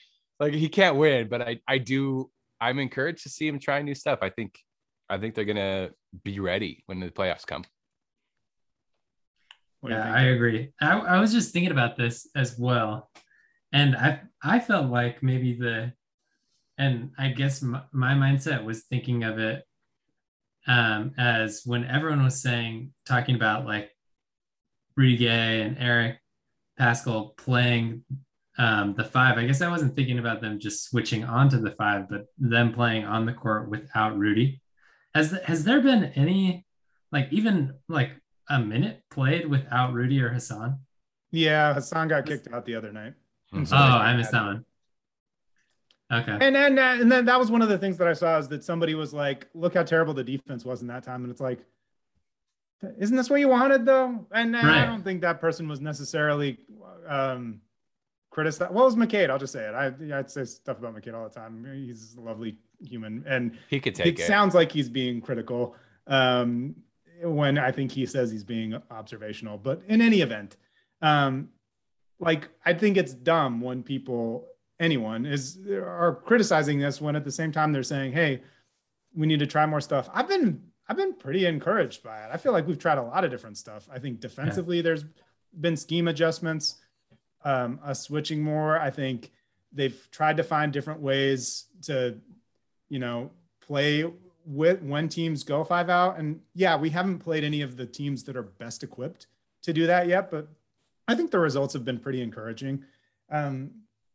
like 0.41 0.55
he 0.55 0.69
can't 0.69 0.97
win. 0.97 1.29
But 1.29 1.43
I 1.43 1.61
I 1.69 1.79
do 1.79 2.31
I'm 2.61 2.79
encouraged 2.79 3.23
to 3.23 3.29
see 3.29 3.47
him 3.47 3.59
try 3.59 3.81
new 3.83 3.95
stuff. 3.95 4.19
I 4.23 4.31
think 4.31 4.59
I 5.09 5.19
think 5.19 5.35
they're 5.35 5.45
gonna 5.45 5.91
be 6.25 6.41
ready 6.41 6.83
when 6.87 7.01
the 7.01 7.11
playoffs 7.11 7.47
come. 7.47 7.65
Yeah, 9.83 10.13
I 10.13 10.25
agree. 10.25 10.73
I, 10.81 10.99
I 10.99 11.21
was 11.21 11.33
just 11.33 11.53
thinking 11.53 11.73
about 11.73 11.97
this 11.97 12.29
as 12.37 12.59
well. 12.59 13.11
And 13.73 13.97
I 13.97 14.21
I 14.43 14.59
felt 14.59 14.91
like 14.91 15.23
maybe 15.23 15.55
the 15.55 15.93
and 16.77 17.13
I 17.19 17.29
guess 17.29 17.63
my, 17.63 17.83
my 17.93 18.15
mindset 18.15 18.65
was 18.65 18.85
thinking 18.85 19.23
of 19.23 19.39
it 19.39 19.65
um, 20.67 21.13
as 21.19 21.63
when 21.65 21.85
everyone 21.85 22.23
was 22.23 22.41
saying 22.41 22.93
talking 23.07 23.35
about 23.35 23.67
like 23.67 23.91
Rudy 24.97 25.17
Gay 25.17 25.63
and 25.63 25.77
Eric 25.79 26.19
Paschall 26.79 27.37
playing 27.37 28.05
um, 28.59 28.95
the 28.95 29.05
five. 29.05 29.39
I 29.39 29.47
guess 29.47 29.63
I 29.63 29.69
wasn't 29.69 29.97
thinking 29.97 30.19
about 30.19 30.41
them 30.41 30.59
just 30.59 30.85
switching 30.85 31.25
onto 31.25 31.61
the 31.61 31.71
five, 31.73 32.09
but 32.09 32.27
them 32.39 32.73
playing 32.73 33.05
on 33.05 33.25
the 33.25 33.33
court 33.33 33.71
without 33.71 34.19
Rudy. 34.19 34.61
Has 35.15 35.33
has 35.45 35.65
there 35.65 35.81
been 35.81 36.05
any 36.05 36.67
like 37.11 37.29
even 37.31 37.75
like 37.89 38.13
a 38.49 38.61
minute 38.61 39.03
played 39.11 39.47
without 39.47 39.93
Rudy 39.95 40.21
or 40.21 40.29
Hassan? 40.29 40.81
Yeah, 41.31 41.75
Hassan 41.75 42.09
got 42.09 42.27
kicked 42.27 42.49
out 42.53 42.67
the 42.67 42.75
other 42.75 42.93
night. 42.93 43.15
Mm-hmm. 43.53 43.65
So 43.65 43.77
oh, 43.77 43.79
I 43.79 44.17
missed 44.17 44.33
that 44.33 44.45
one. 44.45 44.65
Okay. 46.13 46.39
And 46.41 46.55
then 46.55 46.79
uh, 46.79 46.97
and 47.01 47.11
then 47.11 47.25
that 47.27 47.39
was 47.39 47.51
one 47.51 47.63
of 47.63 47.69
the 47.69 47.79
things 47.79 47.97
that 47.99 48.09
I 48.09 48.15
saw 48.15 48.39
is 48.39 48.49
that 48.49 48.65
somebody 48.65 48.95
was 48.95 49.15
like, 49.15 49.47
"Look 49.55 49.75
how 49.75 49.85
terrible 49.85 50.13
the 50.13 50.25
defense 50.25 50.65
was 50.65 50.83
in 50.83 50.89
that 50.89 51.05
time," 51.05 51.23
and 51.23 51.31
it's 51.31 51.41
like, 51.41 51.61
isn't 52.99 53.17
this 53.17 53.29
what 53.29 53.41
you 53.41 53.49
wanted 53.49 53.85
though? 53.85 54.27
And 54.33 54.57
uh, 54.57 54.59
right. 54.59 54.83
I 54.83 54.87
don't 54.87 55.03
think 55.03 55.21
that 55.21 55.41
person 55.41 55.69
was 55.69 55.81
necessarily 55.81 56.59
um, 57.07 57.61
criticized. 58.31 58.73
What 58.73 58.85
was 58.85 58.97
McCade? 58.97 59.31
I'll 59.31 59.39
just 59.39 59.53
say 59.53 59.69
it. 59.69 59.75
I 59.75 60.19
I'd 60.19 60.31
say 60.31 60.45
stuff 60.45 60.79
about 60.79 60.95
McCade 60.95 61.15
all 61.15 61.29
the 61.29 61.35
time. 61.35 61.67
He's 61.75 62.15
a 62.15 62.21
lovely 62.21 62.59
human, 62.83 63.25
and 63.27 63.57
he 63.69 63.81
could 63.81 63.95
take 63.95 64.19
it. 64.19 64.21
It 64.21 64.27
sounds 64.27 64.55
like 64.55 64.73
he's 64.73 64.89
being 64.89 65.21
critical 65.21 65.77
um, 66.07 66.75
when 67.23 67.59
I 67.59 67.71
think 67.71 67.93
he 67.93 68.07
says 68.07 68.31
he's 68.31 68.45
being 68.45 68.81
observational. 68.91 69.59
But 69.59 69.83
in 69.89 70.01
any 70.01 70.23
event, 70.23 70.57
um, 71.03 71.51
like 72.19 72.49
I 72.65 72.73
think 72.73 72.97
it's 72.97 73.13
dumb 73.13 73.61
when 73.61 73.83
people 73.83 74.47
anyone 74.81 75.27
is 75.27 75.59
are 75.69 76.21
criticizing 76.25 76.81
this 76.81 77.01
when 77.01 77.15
at 77.15 77.25
the 77.25 77.31
same 77.31 77.53
time 77.53 77.73
they're 77.73 77.83
saying, 77.85 78.13
"Hey, 78.13 78.43
we 79.15 79.27
need 79.27 79.39
to 79.39 79.47
try 79.47 79.65
more 79.67 79.81
stuff." 79.81 80.09
I've 80.13 80.29
been 80.29 80.63
I've 80.89 80.97
been 80.97 81.15
pretty 81.15 81.47
encouraged 81.47 82.03
by 82.03 82.25
it. 82.25 82.31
I 82.33 82.37
feel 82.37 82.51
like 82.51 82.67
we've 82.67 82.79
tried 82.79 82.99
a 82.99 83.03
lot 83.03 83.25
of 83.25 83.31
different 83.31 83.59
stuff. 83.59 83.89
I 83.93 84.01
think 84.01 84.19
defensively, 84.19 84.79
yeah. 84.79 84.83
there's 84.83 85.05
been 85.61 85.77
scheme 85.77 86.09
adjustments, 86.09 86.77
um, 87.45 87.79
us 87.85 88.03
switching 88.03 88.43
more. 88.43 88.77
I 88.77 88.91
think 88.91 89.31
they've 89.73 90.09
tried 90.11 90.37
to 90.39 90.43
find 90.43 90.73
different 90.73 91.01
ways 91.01 91.67
to, 91.83 92.19
you 92.89 92.99
know, 92.99 93.31
play 93.61 94.05
with 94.45 94.83
when 94.83 95.09
teams 95.09 95.45
go 95.45 95.63
five 95.63 95.89
out. 95.91 96.19
And 96.19 96.41
yeah, 96.55 96.77
we 96.77 96.91
haven't 96.91 97.21
played 97.21 97.45
any 97.45 97.63
of 97.63 97.77
the 97.77 97.87
teams 97.87 98.25
that 98.25 98.37
are 98.37 98.43
best 98.43 98.83
equipped 98.83 99.29
to 99.63 99.73
do 99.73 99.87
that 99.87 100.09
yet, 100.09 100.31
but 100.31 100.49
I 101.07 101.15
think 101.15 101.31
the 101.31 101.39
results 101.39 101.75
have 101.75 101.85
been 101.85 101.99
pretty 101.99 102.21
encouraging. 102.21 102.85
Um, 103.31 103.71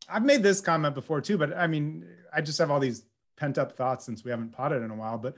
I've 0.10 0.26
made 0.26 0.44
this 0.44 0.62
comment 0.62 0.96
before 0.96 1.22
too, 1.22 1.38
but 1.38 1.56
I 1.56 1.68
mean, 1.68 2.06
I 2.34 2.42
just 2.42 2.58
have 2.60 2.72
all 2.72 2.80
these 2.80 3.04
pent 3.36 3.58
up 3.58 3.76
thoughts 3.76 4.06
since 4.06 4.24
we 4.24 4.32
haven't 4.32 4.52
potted 4.52 4.84
in 4.84 4.92
a 4.92 4.96
while. 4.96 5.18
But 5.18 5.36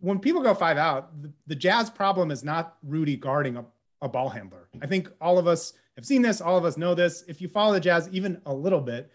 when 0.00 0.18
people 0.18 0.42
go 0.42 0.54
five 0.54 0.76
out, 0.76 1.22
the, 1.22 1.32
the 1.46 1.54
Jazz 1.54 1.90
problem 1.90 2.30
is 2.30 2.42
not 2.42 2.76
Rudy 2.82 3.16
guarding 3.16 3.56
a, 3.56 3.64
a 4.00 4.08
ball 4.08 4.28
handler. 4.28 4.68
I 4.80 4.86
think 4.86 5.10
all 5.20 5.38
of 5.38 5.46
us 5.46 5.74
have 5.96 6.04
seen 6.04 6.22
this. 6.22 6.40
All 6.40 6.56
of 6.56 6.64
us 6.64 6.76
know 6.76 6.94
this. 6.94 7.24
If 7.28 7.40
you 7.40 7.48
follow 7.48 7.72
the 7.72 7.80
Jazz 7.80 8.08
even 8.12 8.40
a 8.46 8.54
little 8.54 8.80
bit, 8.80 9.10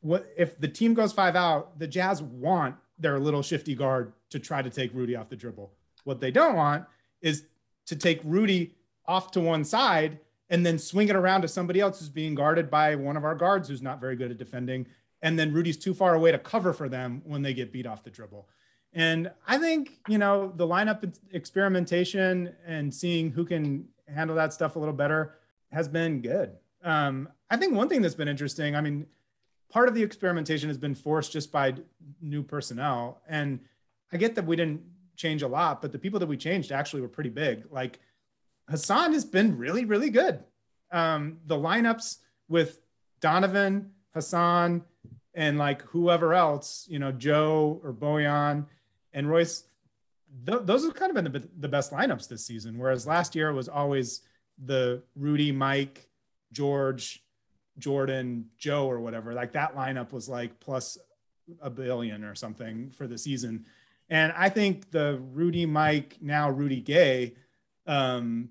what 0.00 0.26
if 0.36 0.58
the 0.58 0.68
team 0.68 0.94
goes 0.94 1.12
five 1.12 1.36
out? 1.36 1.78
The 1.78 1.86
Jazz 1.86 2.22
want 2.22 2.76
their 2.98 3.18
little 3.18 3.42
shifty 3.42 3.74
guard 3.74 4.12
to 4.30 4.38
try 4.38 4.62
to 4.62 4.70
take 4.70 4.94
Rudy 4.94 5.16
off 5.16 5.28
the 5.28 5.36
dribble. 5.36 5.72
What 6.04 6.20
they 6.20 6.30
don't 6.30 6.54
want 6.54 6.84
is 7.20 7.44
to 7.86 7.96
take 7.96 8.20
Rudy 8.24 8.74
off 9.06 9.30
to 9.32 9.40
one 9.40 9.64
side 9.64 10.20
and 10.50 10.64
then 10.64 10.78
swing 10.78 11.08
it 11.08 11.16
around 11.16 11.42
to 11.42 11.48
somebody 11.48 11.80
else 11.80 11.98
who's 11.98 12.08
being 12.08 12.34
guarded 12.34 12.70
by 12.70 12.94
one 12.94 13.16
of 13.16 13.24
our 13.24 13.34
guards 13.34 13.68
who's 13.68 13.82
not 13.82 14.00
very 14.00 14.16
good 14.16 14.30
at 14.30 14.36
defending. 14.36 14.86
And 15.22 15.38
then 15.38 15.52
Rudy's 15.52 15.78
too 15.78 15.94
far 15.94 16.14
away 16.14 16.32
to 16.32 16.38
cover 16.38 16.72
for 16.72 16.88
them 16.88 17.22
when 17.24 17.42
they 17.42 17.54
get 17.54 17.72
beat 17.72 17.86
off 17.86 18.04
the 18.04 18.10
dribble. 18.10 18.48
And 18.92 19.30
I 19.46 19.58
think, 19.58 19.98
you 20.08 20.18
know, 20.18 20.52
the 20.54 20.66
lineup 20.66 21.14
experimentation 21.32 22.54
and 22.66 22.94
seeing 22.94 23.30
who 23.30 23.44
can 23.44 23.88
handle 24.06 24.36
that 24.36 24.52
stuff 24.52 24.76
a 24.76 24.78
little 24.78 24.94
better 24.94 25.36
has 25.72 25.88
been 25.88 26.20
good. 26.20 26.52
Um, 26.84 27.28
I 27.50 27.56
think 27.56 27.74
one 27.74 27.88
thing 27.88 28.02
that's 28.02 28.14
been 28.14 28.28
interesting, 28.28 28.76
I 28.76 28.80
mean, 28.80 29.06
part 29.70 29.88
of 29.88 29.94
the 29.94 30.02
experimentation 30.02 30.68
has 30.68 30.78
been 30.78 30.94
forced 30.94 31.32
just 31.32 31.50
by 31.50 31.74
new 32.20 32.42
personnel. 32.42 33.20
And 33.28 33.60
I 34.12 34.18
get 34.18 34.36
that 34.36 34.46
we 34.46 34.54
didn't 34.54 34.82
change 35.16 35.42
a 35.42 35.48
lot, 35.48 35.82
but 35.82 35.90
the 35.90 35.98
people 35.98 36.20
that 36.20 36.26
we 36.26 36.36
changed 36.36 36.70
actually 36.70 37.02
were 37.02 37.08
pretty 37.08 37.30
big. 37.30 37.64
Like 37.70 37.98
Hassan 38.68 39.12
has 39.12 39.24
been 39.24 39.58
really, 39.58 39.84
really 39.84 40.10
good. 40.10 40.40
Um, 40.90 41.38
the 41.46 41.56
lineups 41.56 42.18
with 42.48 42.78
Donovan, 43.20 43.90
Hassan, 44.12 44.84
and 45.34 45.58
like 45.58 45.82
whoever 45.82 46.34
else, 46.34 46.86
you 46.88 46.98
know, 46.98 47.12
Joe 47.12 47.80
or 47.82 47.92
Bojan 47.92 48.66
and 49.12 49.28
Royce, 49.28 49.64
th- 50.46 50.60
those 50.62 50.84
have 50.84 50.94
kind 50.94 51.10
of 51.10 51.22
been 51.22 51.32
the, 51.32 51.48
the 51.58 51.68
best 51.68 51.92
lineups 51.92 52.28
this 52.28 52.46
season. 52.46 52.78
Whereas 52.78 53.06
last 53.06 53.34
year 53.34 53.52
was 53.52 53.68
always 53.68 54.22
the 54.64 55.02
Rudy, 55.16 55.50
Mike, 55.50 56.08
George, 56.52 57.24
Jordan, 57.78 58.46
Joe, 58.56 58.88
or 58.88 59.00
whatever. 59.00 59.34
Like 59.34 59.52
that 59.52 59.74
lineup 59.74 60.12
was 60.12 60.28
like 60.28 60.60
plus 60.60 60.96
a 61.60 61.70
billion 61.70 62.24
or 62.24 62.34
something 62.34 62.90
for 62.90 63.06
the 63.06 63.18
season. 63.18 63.66
And 64.08 64.32
I 64.36 64.48
think 64.48 64.90
the 64.90 65.18
Rudy, 65.32 65.66
Mike, 65.66 66.18
now 66.20 66.50
Rudy 66.50 66.80
Gay 66.80 67.34
um, 67.86 68.50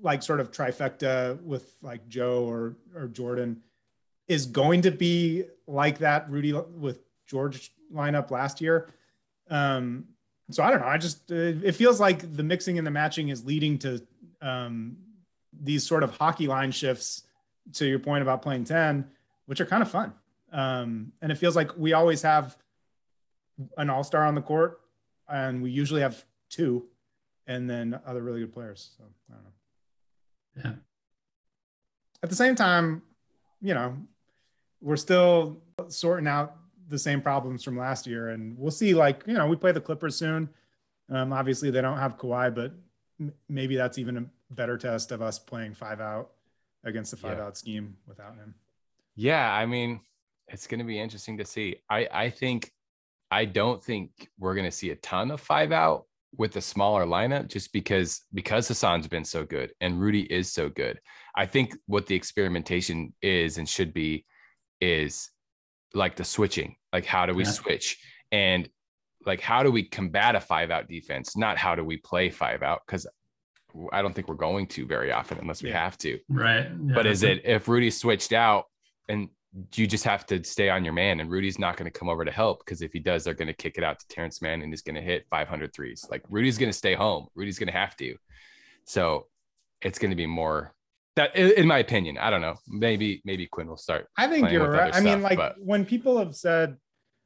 like 0.00 0.22
sort 0.22 0.40
of 0.40 0.50
trifecta 0.50 1.40
with 1.42 1.76
like 1.82 2.08
Joe 2.08 2.44
or 2.44 2.76
or 2.94 3.08
Jordan 3.08 3.62
is 4.28 4.46
going 4.46 4.82
to 4.82 4.90
be 4.90 5.44
like 5.66 5.98
that 5.98 6.30
Rudy 6.30 6.52
with 6.52 7.00
George 7.26 7.72
lineup 7.92 8.30
last 8.30 8.60
year. 8.60 8.90
Um, 9.50 10.06
so 10.50 10.62
I 10.62 10.70
don't 10.70 10.80
know. 10.80 10.86
I 10.86 10.98
just 10.98 11.30
it 11.30 11.72
feels 11.72 12.00
like 12.00 12.36
the 12.36 12.42
mixing 12.42 12.78
and 12.78 12.86
the 12.86 12.90
matching 12.90 13.28
is 13.28 13.44
leading 13.44 13.78
to 13.78 14.02
um, 14.40 14.96
these 15.52 15.86
sort 15.86 16.02
of 16.02 16.16
hockey 16.16 16.46
line 16.46 16.72
shifts. 16.72 17.24
To 17.74 17.86
your 17.86 18.00
point 18.00 18.22
about 18.22 18.42
playing 18.42 18.64
ten, 18.64 19.08
which 19.46 19.60
are 19.60 19.64
kind 19.66 19.82
of 19.82 19.90
fun, 19.90 20.12
um, 20.50 21.12
and 21.22 21.30
it 21.30 21.36
feels 21.36 21.54
like 21.54 21.70
we 21.78 21.92
always 21.92 22.20
have 22.22 22.58
an 23.76 23.88
all 23.88 24.02
star 24.02 24.24
on 24.24 24.34
the 24.34 24.42
court, 24.42 24.80
and 25.28 25.62
we 25.62 25.70
usually 25.70 26.00
have 26.00 26.24
two 26.50 26.88
and 27.46 27.68
then 27.68 27.98
other 28.06 28.22
really 28.22 28.40
good 28.40 28.52
players. 28.52 28.90
So 28.96 29.04
I 29.30 29.34
don't 29.34 29.44
know. 29.44 29.50
Yeah. 30.64 30.76
At 32.22 32.30
the 32.30 32.36
same 32.36 32.54
time, 32.54 33.02
you 33.60 33.74
know, 33.74 33.96
we're 34.80 34.96
still 34.96 35.62
sorting 35.88 36.26
out 36.26 36.56
the 36.88 36.98
same 36.98 37.20
problems 37.20 37.62
from 37.62 37.76
last 37.76 38.06
year, 38.06 38.30
and 38.30 38.58
we'll 38.58 38.70
see. 38.70 38.94
Like, 38.94 39.22
you 39.26 39.34
know, 39.34 39.46
we 39.46 39.56
play 39.56 39.72
the 39.72 39.80
Clippers 39.80 40.16
soon. 40.16 40.48
Um, 41.08 41.32
obviously, 41.32 41.70
they 41.70 41.80
don't 41.80 41.98
have 41.98 42.18
Kawhi, 42.18 42.54
but 42.54 42.72
m- 43.20 43.32
maybe 43.48 43.76
that's 43.76 43.98
even 43.98 44.16
a 44.16 44.24
better 44.54 44.76
test 44.76 45.12
of 45.12 45.22
us 45.22 45.38
playing 45.38 45.74
five 45.74 46.00
out 46.00 46.30
against 46.84 47.10
the 47.12 47.16
five 47.16 47.38
yeah. 47.38 47.44
out 47.44 47.56
scheme 47.56 47.96
without 48.06 48.34
him. 48.34 48.54
Yeah, 49.14 49.52
I 49.52 49.66
mean, 49.66 50.00
it's 50.48 50.66
going 50.66 50.80
to 50.80 50.84
be 50.84 50.98
interesting 50.98 51.38
to 51.38 51.44
see. 51.44 51.76
I 51.88 52.08
I 52.12 52.30
think 52.30 52.72
I 53.30 53.44
don't 53.44 53.82
think 53.82 54.28
we're 54.38 54.54
going 54.54 54.66
to 54.66 54.72
see 54.72 54.90
a 54.90 54.96
ton 54.96 55.30
of 55.30 55.40
five 55.40 55.72
out, 55.72 56.06
with 56.36 56.56
a 56.56 56.60
smaller 56.60 57.04
lineup 57.04 57.48
just 57.48 57.72
because 57.72 58.22
because 58.32 58.68
Hassan's 58.68 59.06
been 59.08 59.24
so 59.24 59.44
good 59.44 59.72
and 59.80 60.00
Rudy 60.00 60.22
is 60.22 60.52
so 60.52 60.68
good. 60.68 60.98
I 61.36 61.46
think 61.46 61.76
what 61.86 62.06
the 62.06 62.14
experimentation 62.14 63.12
is 63.22 63.58
and 63.58 63.68
should 63.68 63.92
be 63.92 64.24
is 64.80 65.30
like 65.94 66.16
the 66.16 66.24
switching. 66.24 66.76
Like 66.92 67.04
how 67.04 67.26
do 67.26 67.34
we 67.34 67.44
yeah. 67.44 67.50
switch? 67.50 67.98
And 68.30 68.68
like 69.26 69.40
how 69.40 69.62
do 69.62 69.70
we 69.70 69.84
combat 69.84 70.34
a 70.34 70.40
five 70.40 70.70
out 70.70 70.88
defense? 70.88 71.36
Not 71.36 71.58
how 71.58 71.74
do 71.74 71.84
we 71.84 71.98
play 71.98 72.30
five 72.30 72.62
out 72.62 72.80
cuz 72.86 73.06
I 73.92 74.02
don't 74.02 74.14
think 74.14 74.28
we're 74.28 74.34
going 74.34 74.66
to 74.68 74.86
very 74.86 75.12
often 75.12 75.38
unless 75.38 75.62
we 75.62 75.70
yeah. 75.70 75.82
have 75.82 75.98
to. 75.98 76.18
Right. 76.28 76.66
Yeah, 76.66 76.94
but 76.94 77.06
is 77.06 77.22
it 77.22 77.44
if 77.44 77.68
Rudy 77.68 77.90
switched 77.90 78.32
out 78.32 78.64
and 79.08 79.28
you 79.74 79.86
just 79.86 80.04
have 80.04 80.24
to 80.26 80.42
stay 80.44 80.70
on 80.70 80.84
your 80.84 80.94
man. 80.94 81.20
And 81.20 81.30
Rudy's 81.30 81.58
not 81.58 81.76
going 81.76 81.90
to 81.90 81.98
come 81.98 82.08
over 82.08 82.24
to 82.24 82.30
help 82.30 82.64
because 82.64 82.80
if 82.80 82.92
he 82.92 82.98
does, 82.98 83.24
they're 83.24 83.34
going 83.34 83.48
to 83.48 83.54
kick 83.54 83.76
it 83.76 83.84
out 83.84 83.98
to 84.00 84.08
Terrence 84.08 84.40
Mann 84.40 84.62
and 84.62 84.72
he's 84.72 84.82
going 84.82 84.94
to 84.94 85.02
hit 85.02 85.26
500 85.30 85.72
threes. 85.74 86.06
Like 86.10 86.22
Rudy's 86.30 86.58
going 86.58 86.70
to 86.70 86.76
stay 86.76 86.94
home. 86.94 87.26
Rudy's 87.34 87.58
going 87.58 87.66
to 87.66 87.78
have 87.78 87.96
to. 87.96 88.16
So 88.84 89.26
it's 89.82 89.98
going 89.98 90.10
to 90.10 90.16
be 90.16 90.26
more 90.26 90.74
that, 91.16 91.36
in 91.36 91.66
my 91.66 91.78
opinion. 91.78 92.16
I 92.18 92.30
don't 92.30 92.40
know. 92.40 92.54
Maybe 92.66 93.20
maybe 93.24 93.46
Quinn 93.46 93.68
will 93.68 93.76
start. 93.76 94.08
I 94.16 94.28
think 94.28 94.50
you're 94.50 94.70
right. 94.70 94.94
I 94.94 95.00
mean, 95.00 95.22
like 95.22 95.36
but- 95.36 95.56
when 95.58 95.84
people 95.84 96.18
have 96.18 96.34
said 96.34 96.76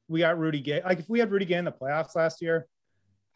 we 0.09 0.21
got 0.21 0.39
Rudy 0.39 0.61
Gay, 0.61 0.83
like 0.85 0.99
if 0.99 1.09
we 1.09 1.21
had 1.21 1.31
Rudy 1.31 1.45
Gay 1.45 1.57
in 1.57 1.65
the 1.65 1.73
playoffs 1.73 2.17
last 2.17 2.43
year, 2.43 2.67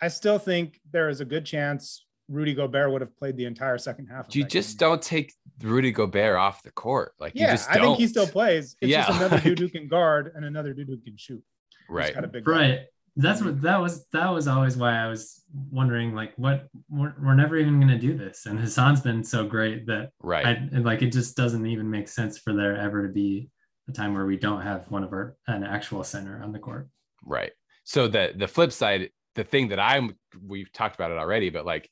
I 0.02 0.08
still 0.08 0.38
think 0.38 0.80
there 0.90 1.08
is 1.08 1.20
a 1.20 1.24
good 1.24 1.44
chance 1.44 2.04
Rudy 2.30 2.54
Gobert 2.54 2.92
would 2.92 3.00
have 3.00 3.16
played 3.18 3.36
the 3.36 3.44
entire 3.44 3.76
second 3.76 4.06
half. 4.06 4.34
You 4.34 4.44
just 4.44 4.78
game. 4.78 4.88
don't 4.88 5.02
take 5.02 5.34
Rudy 5.62 5.90
Gobert 5.92 6.36
off 6.36 6.62
the 6.62 6.70
court. 6.70 7.12
Like 7.18 7.34
you 7.34 7.42
yeah, 7.42 7.50
just 7.52 7.68
I 7.70 7.74
don't. 7.76 7.86
think 7.88 7.98
he 7.98 8.06
still 8.06 8.26
plays. 8.26 8.76
It's 8.80 8.90
Yeah, 8.90 9.06
just 9.06 9.18
another 9.18 9.36
like- 9.36 9.44
dude 9.44 9.58
who 9.58 9.68
can 9.76 9.88
guard 9.88 10.32
and 10.34 10.44
another 10.44 10.72
dude 10.72 10.88
who 10.88 10.96
can 10.98 11.16
shoot. 11.16 11.42
He's 11.88 11.94
right. 11.96 12.14
got 12.14 12.24
a 12.24 12.28
big 12.28 12.46
Right. 12.46 12.80
That's 13.16 13.42
what 13.42 13.60
that 13.62 13.78
was. 13.78 14.06
That 14.12 14.28
was 14.28 14.46
always 14.46 14.76
why 14.76 14.96
I 14.96 15.08
was 15.08 15.42
wondering, 15.70 16.14
like, 16.14 16.32
what 16.36 16.68
we're, 16.88 17.12
we're 17.20 17.34
never 17.34 17.56
even 17.56 17.80
going 17.80 17.92
to 17.92 17.98
do 17.98 18.16
this. 18.16 18.46
And 18.46 18.58
Hassan's 18.58 19.00
been 19.00 19.24
so 19.24 19.44
great 19.44 19.86
that 19.88 20.10
Right. 20.22 20.46
I 20.46 20.78
like 20.78 21.02
it 21.02 21.10
just 21.10 21.36
doesn't 21.36 21.66
even 21.66 21.90
make 21.90 22.06
sense 22.08 22.38
for 22.38 22.52
there 22.54 22.76
ever 22.76 23.04
to 23.06 23.12
be 23.12 23.50
a 23.88 23.92
time 23.92 24.14
where 24.14 24.24
we 24.26 24.36
don't 24.36 24.62
have 24.62 24.88
one 24.92 25.02
of 25.02 25.12
our 25.12 25.36
an 25.48 25.64
actual 25.64 26.04
center 26.04 26.40
on 26.42 26.52
the 26.52 26.60
court. 26.60 26.88
Right. 27.24 27.50
So 27.82 28.06
the 28.06 28.32
the 28.36 28.46
flip 28.46 28.70
side, 28.70 29.10
the 29.34 29.42
thing 29.42 29.68
that 29.70 29.80
I'm 29.80 30.16
we've 30.46 30.72
talked 30.72 30.94
about 30.94 31.10
it 31.10 31.18
already, 31.18 31.50
but 31.50 31.66
like 31.66 31.90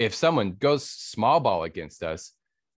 if 0.00 0.14
someone 0.14 0.52
goes 0.58 0.88
small 0.88 1.38
ball 1.38 1.62
against 1.62 2.02
us, 2.02 2.32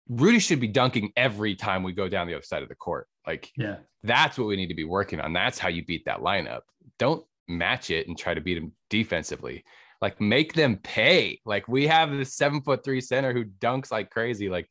Rudy 0.09 0.39
should 0.39 0.59
be 0.59 0.67
dunking 0.67 1.13
every 1.15 1.55
time 1.55 1.83
we 1.83 1.93
go 1.93 2.09
down 2.09 2.27
the 2.27 2.33
other 2.33 2.43
side 2.43 2.63
of 2.63 2.69
the 2.69 2.75
court. 2.75 3.07
Like 3.25 3.49
Yeah. 3.55 3.77
that's 4.03 4.37
what 4.37 4.47
we 4.47 4.55
need 4.57 4.67
to 4.67 4.73
be 4.75 4.83
working 4.83 5.21
on. 5.21 5.31
That's 5.31 5.59
how 5.59 5.69
you 5.69 5.85
beat 5.85 6.03
that 6.05 6.19
lineup. 6.19 6.61
Don't 6.99 7.23
match 7.47 7.91
it 7.91 8.07
and 8.07 8.17
try 8.17 8.33
to 8.33 8.41
beat 8.41 8.55
them 8.55 8.73
defensively. 8.89 9.63
Like 10.01 10.19
make 10.19 10.53
them 10.53 10.77
pay. 10.77 11.39
Like 11.45 11.67
we 11.67 11.87
have 11.87 12.09
this 12.11 12.33
seven 12.35 12.61
foot 12.61 12.83
three 12.83 12.99
center 13.01 13.31
who 13.33 13.45
dunks 13.45 13.91
like 13.91 14.09
crazy. 14.09 14.49
Like 14.49 14.67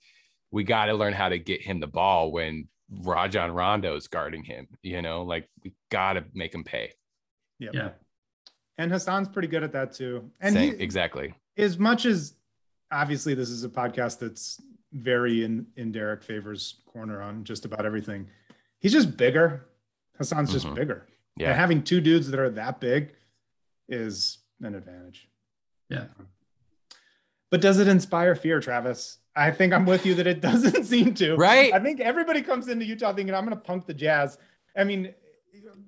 we 0.51 0.65
got 0.65 0.87
to 0.87 0.95
learn 0.95 1.13
how 1.13 1.29
to 1.29 1.39
get 1.39 1.63
him 1.63 1.79
the 1.79 1.87
ball 1.87 2.33
when 2.33 2.69
Rajon 2.91 3.53
Rondo's 3.53 4.09
guarding 4.09 4.43
him. 4.43 4.67
You 4.83 5.01
know, 5.03 5.23
like 5.23 5.49
we 5.63 5.73
got 5.91 6.15
to 6.15 6.25
make 6.35 6.53
him 6.53 6.65
pay. 6.65 6.93
Yep. 7.61 7.75
Yeah. 7.75 7.91
And 8.79 8.91
Hassan's 8.91 9.29
pretty 9.29 9.47
good 9.47 9.63
at 9.63 9.73
that 9.73 9.93
too. 9.93 10.31
And 10.41 10.55
Same, 10.55 10.77
he, 10.77 10.83
exactly. 10.83 11.35
as 11.57 11.79
much 11.79 12.07
as 12.07 12.35
obviously 12.91 13.35
this 13.35 13.51
is 13.51 13.65
a 13.65 13.69
podcast 13.69 14.19
that's 14.19 14.61
very 14.93 15.45
in 15.45 15.67
in 15.77 15.93
Derrick 15.93 16.23
Favors 16.23 16.81
corner 16.87 17.23
on 17.23 17.45
just 17.45 17.65
about 17.65 17.87
everything. 17.87 18.27
He's 18.79 18.93
just 18.93 19.17
bigger. 19.17 19.67
Hassan's 20.19 20.53
just 20.53 20.67
Mhm. 20.67 20.75
bigger. 20.75 21.07
Yeah. 21.37 21.51
And 21.51 21.59
having 21.59 21.83
two 21.83 22.01
dudes 22.01 22.31
that 22.31 22.41
are 22.41 22.51
that 22.51 22.81
big 22.81 23.15
is 23.89 24.39
an 24.61 24.75
advantage. 24.75 25.29
Yeah. 25.89 26.07
But 27.51 27.61
does 27.61 27.79
it 27.79 27.89
inspire 27.89 28.35
fear, 28.35 28.61
Travis? 28.61 29.19
I 29.35 29.51
think 29.51 29.73
I'm 29.73 29.87
with 29.87 30.05
you 30.07 30.15
that 30.17 30.27
it 30.27 30.41
doesn't 30.49 30.85
seem 30.85 31.15
to. 31.15 31.37
Right. 31.37 31.73
I 31.73 31.79
think 31.81 32.01
everybody 32.01 32.43
comes 32.43 32.69
into 32.69 32.85
Utah 32.85 33.13
thinking 33.15 33.35
I'm 33.35 33.45
going 33.45 33.57
to 33.57 33.63
punk 33.63 33.87
the 33.87 33.95
Jazz. 33.95 34.39
I 34.77 34.85
mean, 34.85 35.15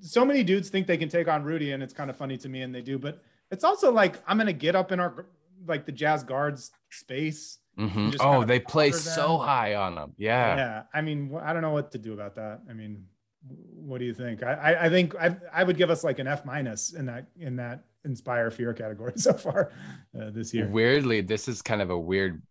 so 0.01 0.25
many 0.25 0.43
dudes 0.43 0.71
think 0.71 0.87
they 0.87 0.97
can 0.97 1.09
take 1.09 1.29
on 1.29 1.45
Rudy, 1.45 1.73
and 1.73 1.83
it's 1.83 1.93
kind 1.93 2.11
of 2.11 2.17
funny 2.17 2.37
to 2.39 2.49
me, 2.49 2.63
and 2.63 2.75
they 2.75 2.83
do. 2.83 2.99
But 2.99 3.23
it's 3.51 3.63
also 3.65 3.93
like 3.93 4.21
I'm 4.27 4.37
going 4.37 4.47
to 4.47 4.53
get 4.53 4.75
up 4.75 4.91
in 4.93 4.99
our 5.01 5.27
like 5.67 5.87
the 5.87 5.93
Jazz 5.93 6.25
guards 6.25 6.71
space. 6.91 7.59
Mhm. 7.79 8.17
Oh, 8.21 8.45
they 8.45 8.61
play 8.61 8.91
bother 8.91 9.01
so 9.01 9.39
high 9.39 9.75
on 9.77 9.95
them. 9.95 10.13
Yeah. 10.19 10.57
Yeah. 10.57 10.83
I 10.93 11.01
mean, 11.01 11.35
I 11.43 11.53
don't 11.53 11.63
know 11.63 11.71
what 11.71 11.93
to 11.93 11.99
do 11.99 12.13
about 12.13 12.35
that. 12.37 12.61
I 12.69 12.75
mean, 12.75 13.07
what 13.49 13.99
do 13.99 14.05
you 14.05 14.15
think? 14.15 14.43
I, 14.43 14.53
I, 14.53 14.85
I 14.85 14.89
think 14.91 15.15
I, 15.17 15.37
I 15.53 15.65
would 15.65 15.77
give 15.77 15.91
us 15.91 16.05
like 16.05 16.19
an 16.19 16.27
F 16.27 16.45
minus 16.45 16.93
in 16.93 17.07
that 17.07 17.27
in 17.39 17.57
that 17.57 17.85
inspire 18.05 18.51
fear 18.51 18.73
category 18.75 19.13
so 19.17 19.33
far 19.33 19.73
uh, 20.21 20.31
this 20.31 20.53
year. 20.53 20.69
Weirdly, 20.69 21.23
this 21.23 21.49
is 21.49 21.63
kind 21.63 21.81
of 21.81 21.91
a 21.91 21.99
weird 21.99 22.43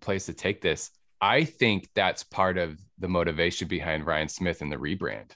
place 0.00 0.26
to 0.26 0.32
take 0.32 0.60
this. 0.60 0.90
I 1.20 1.42
think 1.44 1.88
that's 1.96 2.22
part 2.22 2.56
of 2.58 2.78
the 2.98 3.08
motivation 3.08 3.66
behind 3.66 4.06
Ryan 4.06 4.28
Smith 4.28 4.62
and 4.62 4.70
the 4.70 4.76
rebrand. 4.76 5.32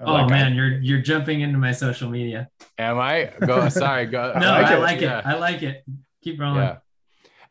Oh 0.00 0.14
Like, 0.14 0.24
I- 0.24 0.28
man, 0.30 0.54
you're 0.54 0.78
you're 0.80 1.02
jumping 1.02 1.42
into 1.42 1.58
my 1.58 1.72
social 1.72 2.08
media. 2.08 2.48
Am 2.78 2.98
I? 2.98 3.30
Go. 3.46 3.68
Sorry. 3.68 4.06
Go. 4.06 4.32
No, 4.40 4.46
like 4.50 4.66
I 4.66 4.76
it. 4.76 4.80
like 4.80 4.96
it. 4.96 5.02
Yeah. 5.02 5.20
I 5.24 5.34
like 5.34 5.62
it. 5.62 5.84
Keep 6.22 6.40
rolling. 6.40 6.62
Yeah. 6.62 6.76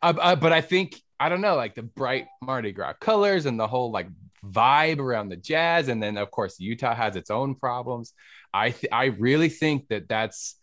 Uh, 0.01 0.13
uh, 0.19 0.35
but 0.35 0.51
I 0.51 0.61
think 0.61 1.01
I 1.19 1.29
don't 1.29 1.41
know, 1.41 1.55
like 1.55 1.75
the 1.75 1.83
bright 1.83 2.27
Mardi 2.41 2.71
Gras 2.71 2.93
colors 2.93 3.45
and 3.45 3.59
the 3.59 3.67
whole 3.67 3.91
like 3.91 4.07
vibe 4.43 4.99
around 4.99 5.29
the 5.29 5.37
Jazz, 5.37 5.87
and 5.87 6.01
then 6.01 6.17
of 6.17 6.31
course 6.31 6.59
Utah 6.59 6.95
has 6.95 7.15
its 7.15 7.29
own 7.29 7.55
problems. 7.55 8.13
I 8.53 8.71
th- 8.71 8.91
I 8.91 9.05
really 9.05 9.49
think 9.49 9.87
that 9.89 10.09
that's 10.09 10.55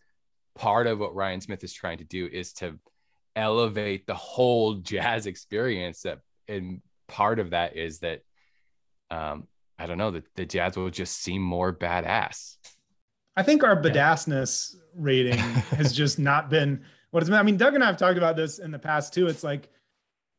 part 0.55 0.87
of 0.87 0.99
what 0.99 1.15
Ryan 1.15 1.41
Smith 1.41 1.63
is 1.63 1.73
trying 1.73 1.99
to 1.99 2.03
do 2.03 2.27
is 2.27 2.53
to 2.53 2.77
elevate 3.35 4.05
the 4.05 4.15
whole 4.15 4.73
Jazz 4.91 5.25
experience. 5.27 6.01
That 6.01 6.19
and 6.47 6.81
part 7.07 7.39
of 7.39 7.51
that 7.51 7.77
is 7.77 7.99
that 7.99 8.21
um, 9.09 9.47
I 9.77 9.85
don't 9.85 9.97
know 9.97 10.11
that 10.11 10.25
the 10.35 10.45
Jazz 10.45 10.75
will 10.75 10.89
just 10.89 11.21
seem 11.21 11.41
more 11.41 11.71
badass. 11.73 12.57
I 13.37 13.43
think 13.43 13.63
our 13.63 13.81
badassness 13.81 14.75
rating 14.93 15.37
has 15.37 15.93
just 15.95 16.19
not 16.19 16.49
been 16.49 16.83
what 17.11 17.21
it's 17.23 17.29
been. 17.29 17.39
I 17.39 17.43
mean, 17.43 17.57
Doug 17.57 17.75
and 17.75 17.83
I 17.83 17.87
have 17.87 17.97
talked 17.97 18.17
about 18.17 18.35
this 18.35 18.59
in 18.59 18.71
the 18.71 18.79
past 18.79 19.13
too. 19.13 19.27
It's 19.27 19.43
like 19.43 19.69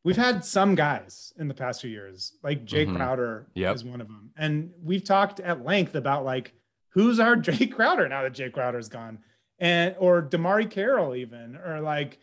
we've 0.03 0.17
had 0.17 0.43
some 0.45 0.75
guys 0.75 1.33
in 1.37 1.47
the 1.47 1.53
past 1.53 1.81
few 1.81 1.89
years, 1.89 2.33
like 2.43 2.65
Jae 2.65 2.87
Mhm. 2.87 2.95
Crowder 2.95 3.47
Yep. 3.55 3.75
is 3.75 3.83
one 3.83 4.01
of 4.01 4.07
them. 4.07 4.31
And 4.37 4.71
we've 4.81 5.03
talked 5.03 5.39
at 5.39 5.63
length 5.65 5.95
about 5.95 6.25
like 6.25 6.53
who's 6.89 7.19
our 7.19 7.35
Jae 7.37 7.71
Crowder 7.71 8.07
now 8.09 8.23
that 8.23 8.33
Jae 8.33 8.51
Crowder's 8.51 8.89
gone. 8.89 9.19
And 9.59 9.95
or 9.99 10.23
DeMarre 10.23 10.69
Carroll 10.69 11.15
even, 11.15 11.55
or 11.55 11.81
like 11.81 12.17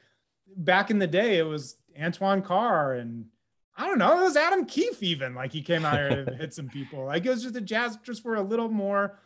back 0.57 0.90
in 0.90 0.99
the 0.99 1.07
day, 1.07 1.38
it 1.38 1.44
was 1.44 1.76
Antoine 2.01 2.42
Carr 2.42 2.94
and 2.94 3.26
I 3.76 3.86
don't 3.86 3.99
know, 3.99 4.18
it 4.20 4.24
was 4.24 4.36
Adam 4.36 4.64
Keefe 4.66 5.05
even. 5.05 5.36
Like 5.36 5.53
he 5.53 5.62
came 5.62 5.84
out 5.84 5.94
here 5.99 6.24
and 6.26 6.36
hit 6.40 6.53
some 6.53 6.68
people. 6.68 7.05
Like 7.05 7.24
it 7.26 7.30
was 7.30 7.42
just 7.42 7.55
the 7.55 7.61
Jazz 7.61 7.96
just 7.99 8.24
were 8.24 8.34
a 8.34 8.42
little 8.42 8.68
more 8.68 9.20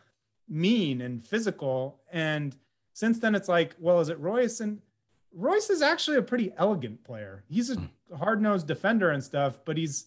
mean 0.47 1.01
and 1.01 1.25
physical. 1.25 2.01
And 2.11 2.55
since 2.93 3.17
then, 3.17 3.33
it's 3.33 3.47
like, 3.49 3.75
well, 3.79 3.99
is 3.99 4.09
it 4.09 4.19
Royce? 4.19 4.59
And 4.59 4.79
Royce 5.35 5.69
is 5.69 5.81
actually 5.81 6.17
a 6.17 6.21
pretty 6.21 6.51
elegant 6.57 7.03
player. 7.03 7.43
He's 7.47 7.69
a 7.69 7.75
hmm. 7.75 8.15
hard 8.15 8.41
nosed 8.41 8.67
defender 8.67 9.09
and 9.09 9.23
stuff, 9.23 9.59
but 9.65 9.77
he's 9.77 10.05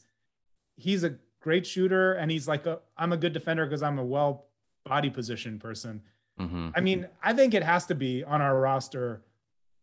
he's 0.77 1.05
a 1.05 1.17
great 1.41 1.67
shooter 1.67 2.13
and 2.15 2.31
he's 2.31 2.49
like 2.49 2.67
a 2.67 2.81
I'm 2.97 3.13
a 3.13 3.17
good 3.17 3.33
defender 3.33 3.65
because 3.67 3.83
I'm 3.83 3.99
a 3.99 4.05
well 4.05 4.47
body 4.85 5.11
position 5.11 5.59
person. 5.59 6.03
Mhm. 6.41 6.73
I 6.77 6.81
mean, 6.81 7.09
I 7.23 7.33
think 7.33 7.55
it 7.55 7.63
has 7.63 7.87
to 7.87 7.95
be 7.95 8.23
on 8.23 8.41
our 8.43 8.59
roster. 8.59 9.23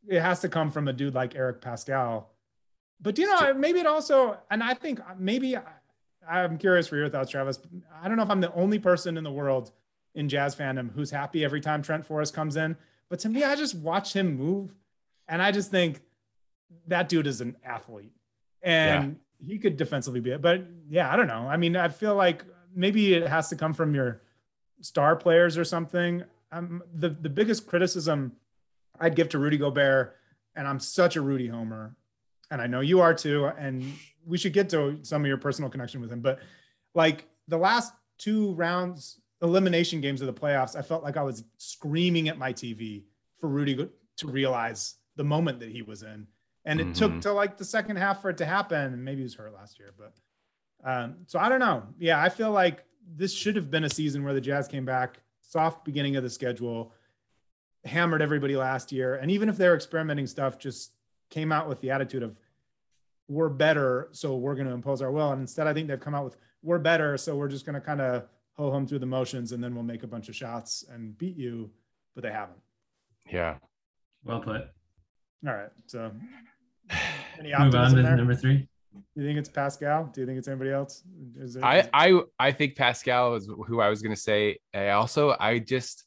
It 0.07 0.21
has 0.21 0.39
to 0.41 0.49
come 0.49 0.71
from 0.71 0.87
a 0.87 0.93
dude 0.93 1.15
like 1.15 1.35
Eric 1.35 1.61
Paschall. 1.61 2.25
But 3.01 3.17
you 3.17 3.25
know, 3.27 3.53
maybe 3.53 3.79
it 3.79 3.85
also, 3.85 4.37
and 4.49 4.63
I 4.63 4.73
think 4.73 4.99
uh, 4.99 5.15
maybe 5.17 5.55
uh, 5.55 5.61
I'm 6.27 6.57
curious 6.57 6.87
for 6.87 6.95
your 6.95 7.09
thoughts, 7.09 7.31
Travis. 7.31 7.59
I 8.01 8.07
don't 8.07 8.17
know 8.17 8.23
if 8.23 8.29
I'm 8.29 8.41
the 8.41 8.53
only 8.53 8.79
person 8.79 9.17
in 9.17 9.23
the 9.23 9.31
world 9.31 9.71
in 10.15 10.29
jazz 10.29 10.55
fandom 10.55 10.93
who's 10.93 11.11
happy 11.11 11.43
every 11.43 11.59
time 11.59 11.81
Trent 11.81 12.05
Forrest 12.05 12.33
comes 12.33 12.55
in. 12.55 12.77
But 13.09 13.19
to 13.19 13.29
me, 13.29 13.43
I 13.43 13.55
just 13.55 13.75
watch 13.75 14.13
him 14.13 14.37
move, 14.37 14.73
and 15.27 15.41
I 15.41 15.51
just 15.51 15.71
think 15.71 16.01
that 16.87 17.09
dude 17.09 17.27
is 17.27 17.41
an 17.41 17.55
athlete, 17.63 18.13
and 18.61 19.17
he 19.39 19.57
could 19.57 19.77
defensively 19.77 20.19
be 20.19 20.31
it. 20.31 20.41
But 20.41 20.65
yeah, 20.89 21.11
I 21.11 21.15
don't 21.15 21.27
know. 21.27 21.47
I 21.47 21.57
mean, 21.57 21.75
I 21.75 21.89
feel 21.89 22.15
like 22.15 22.43
maybe 22.75 23.13
it 23.13 23.27
has 23.27 23.49
to 23.49 23.55
come 23.55 23.73
from 23.73 23.93
your 23.93 24.21
star 24.81 25.15
players 25.15 25.57
or 25.57 25.63
something. 25.63 26.23
Um, 26.51 26.83
the 26.93 27.09
the 27.09 27.29
biggest 27.29 27.67
criticism 27.67 28.33
I'd 28.99 29.15
give 29.15 29.29
to 29.29 29.39
Rudy 29.39 29.57
Gobert, 29.57 30.15
and 30.55 30.67
I'm 30.67 30.79
such 30.79 31.15
a 31.15 31.21
Rudy 31.21 31.47
homer, 31.47 31.95
and 32.51 32.61
I 32.61 32.67
know 32.67 32.81
you 32.81 32.99
are 33.01 33.13
too, 33.13 33.45
and 33.45 33.83
we 34.25 34.37
should 34.37 34.53
get 34.53 34.69
to 34.69 34.99
some 35.01 35.21
of 35.21 35.27
your 35.27 35.37
personal 35.37 35.69
connection 35.69 36.01
with 36.01 36.11
him. 36.11 36.21
But 36.21 36.39
like 36.93 37.27
the 37.47 37.57
last 37.57 37.93
two 38.17 38.53
rounds, 38.53 39.19
elimination 39.41 39.99
games 40.01 40.21
of 40.21 40.27
the 40.27 40.33
playoffs, 40.33 40.75
I 40.75 40.81
felt 40.81 41.03
like 41.03 41.17
I 41.17 41.23
was 41.23 41.43
screaming 41.57 42.29
at 42.29 42.37
my 42.37 42.53
TV 42.53 43.03
for 43.39 43.49
Rudy 43.49 43.89
to 44.17 44.27
realize 44.27 44.95
the 45.15 45.23
moment 45.23 45.59
that 45.59 45.69
he 45.69 45.81
was 45.81 46.03
in. 46.03 46.27
And 46.65 46.79
it 46.79 46.95
took 46.95 47.11
Mhm. 47.11 47.21
till 47.21 47.33
like 47.35 47.57
the 47.57 47.65
second 47.65 47.97
half 47.97 48.21
for 48.21 48.29
it 48.29 48.37
to 48.37 48.45
happen. 48.45 48.93
And 48.93 49.03
maybe 49.03 49.17
he 49.17 49.23
was 49.23 49.35
hurt 49.35 49.53
last 49.53 49.79
year, 49.79 49.93
but 49.97 50.13
um, 50.85 51.17
so 51.27 51.39
I 51.39 51.47
don't 51.49 51.59
know. 51.59 51.87
Yeah, 51.97 52.21
I 52.21 52.27
feel 52.29 52.51
like 52.51 52.83
this 53.07 53.33
should 53.33 53.55
have 53.55 53.71
been 53.71 53.83
a 53.85 53.89
season 53.89 54.23
where 54.23 54.33
the 54.33 54.41
Jazz 54.41 54.67
came 54.67 54.83
back, 54.85 55.21
soft 55.41 55.85
beginning 55.85 56.15
of 56.17 56.23
the 56.23 56.29
schedule, 56.29 56.93
hammered 57.85 58.21
everybody 58.21 58.55
last 58.57 58.91
year, 58.91 59.15
and 59.15 59.29
even 59.31 59.47
if 59.49 59.57
they're 59.57 59.75
experimenting 59.75 60.27
stuff, 60.27 60.57
just 60.57 60.93
came 61.29 61.51
out 61.51 61.67
with 61.69 61.79
the 61.81 61.91
attitude 61.91 62.23
of 62.23 62.37
we're 63.29 63.49
better, 63.49 64.09
so 64.11 64.35
we're 64.37 64.55
going 64.55 64.67
to 64.67 64.73
impose 64.73 65.01
our 65.01 65.11
will. 65.11 65.31
And 65.31 65.41
instead, 65.41 65.67
I 65.67 65.73
think 65.73 65.87
they've 65.87 65.99
come 65.99 66.15
out 66.15 66.25
with 66.25 66.37
we're 66.61 66.79
better, 66.79 67.17
so 67.17 67.35
we're 67.35 67.47
just 67.49 67.65
going 67.65 67.75
to 67.75 67.81
kind 67.81 67.99
of 68.01 68.27
ho 68.53 68.69
hum 68.71 68.85
through 68.87 68.99
the 68.99 69.05
motions, 69.05 69.51
and 69.53 69.63
then 69.63 69.73
we'll 69.75 69.83
make 69.83 70.03
a 70.03 70.07
bunch 70.07 70.27
of 70.29 70.35
shots 70.35 70.83
and 70.89 71.17
beat 71.17 71.35
you, 71.37 71.71
but 72.13 72.23
they 72.23 72.31
haven't. 72.31 72.59
Yeah. 73.31 73.57
Well 74.23 74.41
put. 74.41 74.69
All 75.45 75.53
right, 75.53 75.69
so 75.87 76.11
any 77.39 77.53
Move 77.57 77.75
on 77.75 77.95
to 77.95 78.01
there? 78.01 78.15
number 78.15 78.35
three. 78.35 78.67
You 79.15 79.25
think 79.25 79.37
it's 79.39 79.49
Paschall? 79.49 80.13
Do 80.13 80.21
you 80.21 80.27
think 80.27 80.37
it's 80.37 80.47
anybody 80.47 80.71
else? 80.71 81.03
Is 81.37 81.55
there, 81.55 81.65
I 81.65 81.89
I 81.93 82.21
I 82.39 82.51
think 82.51 82.75
Paschall 82.75 83.37
is 83.37 83.47
who 83.47 83.81
I 83.81 83.89
was 83.89 84.01
gonna 84.01 84.15
say. 84.15 84.59
I 84.73 84.89
also 84.89 85.35
I 85.39 85.59
just 85.59 86.05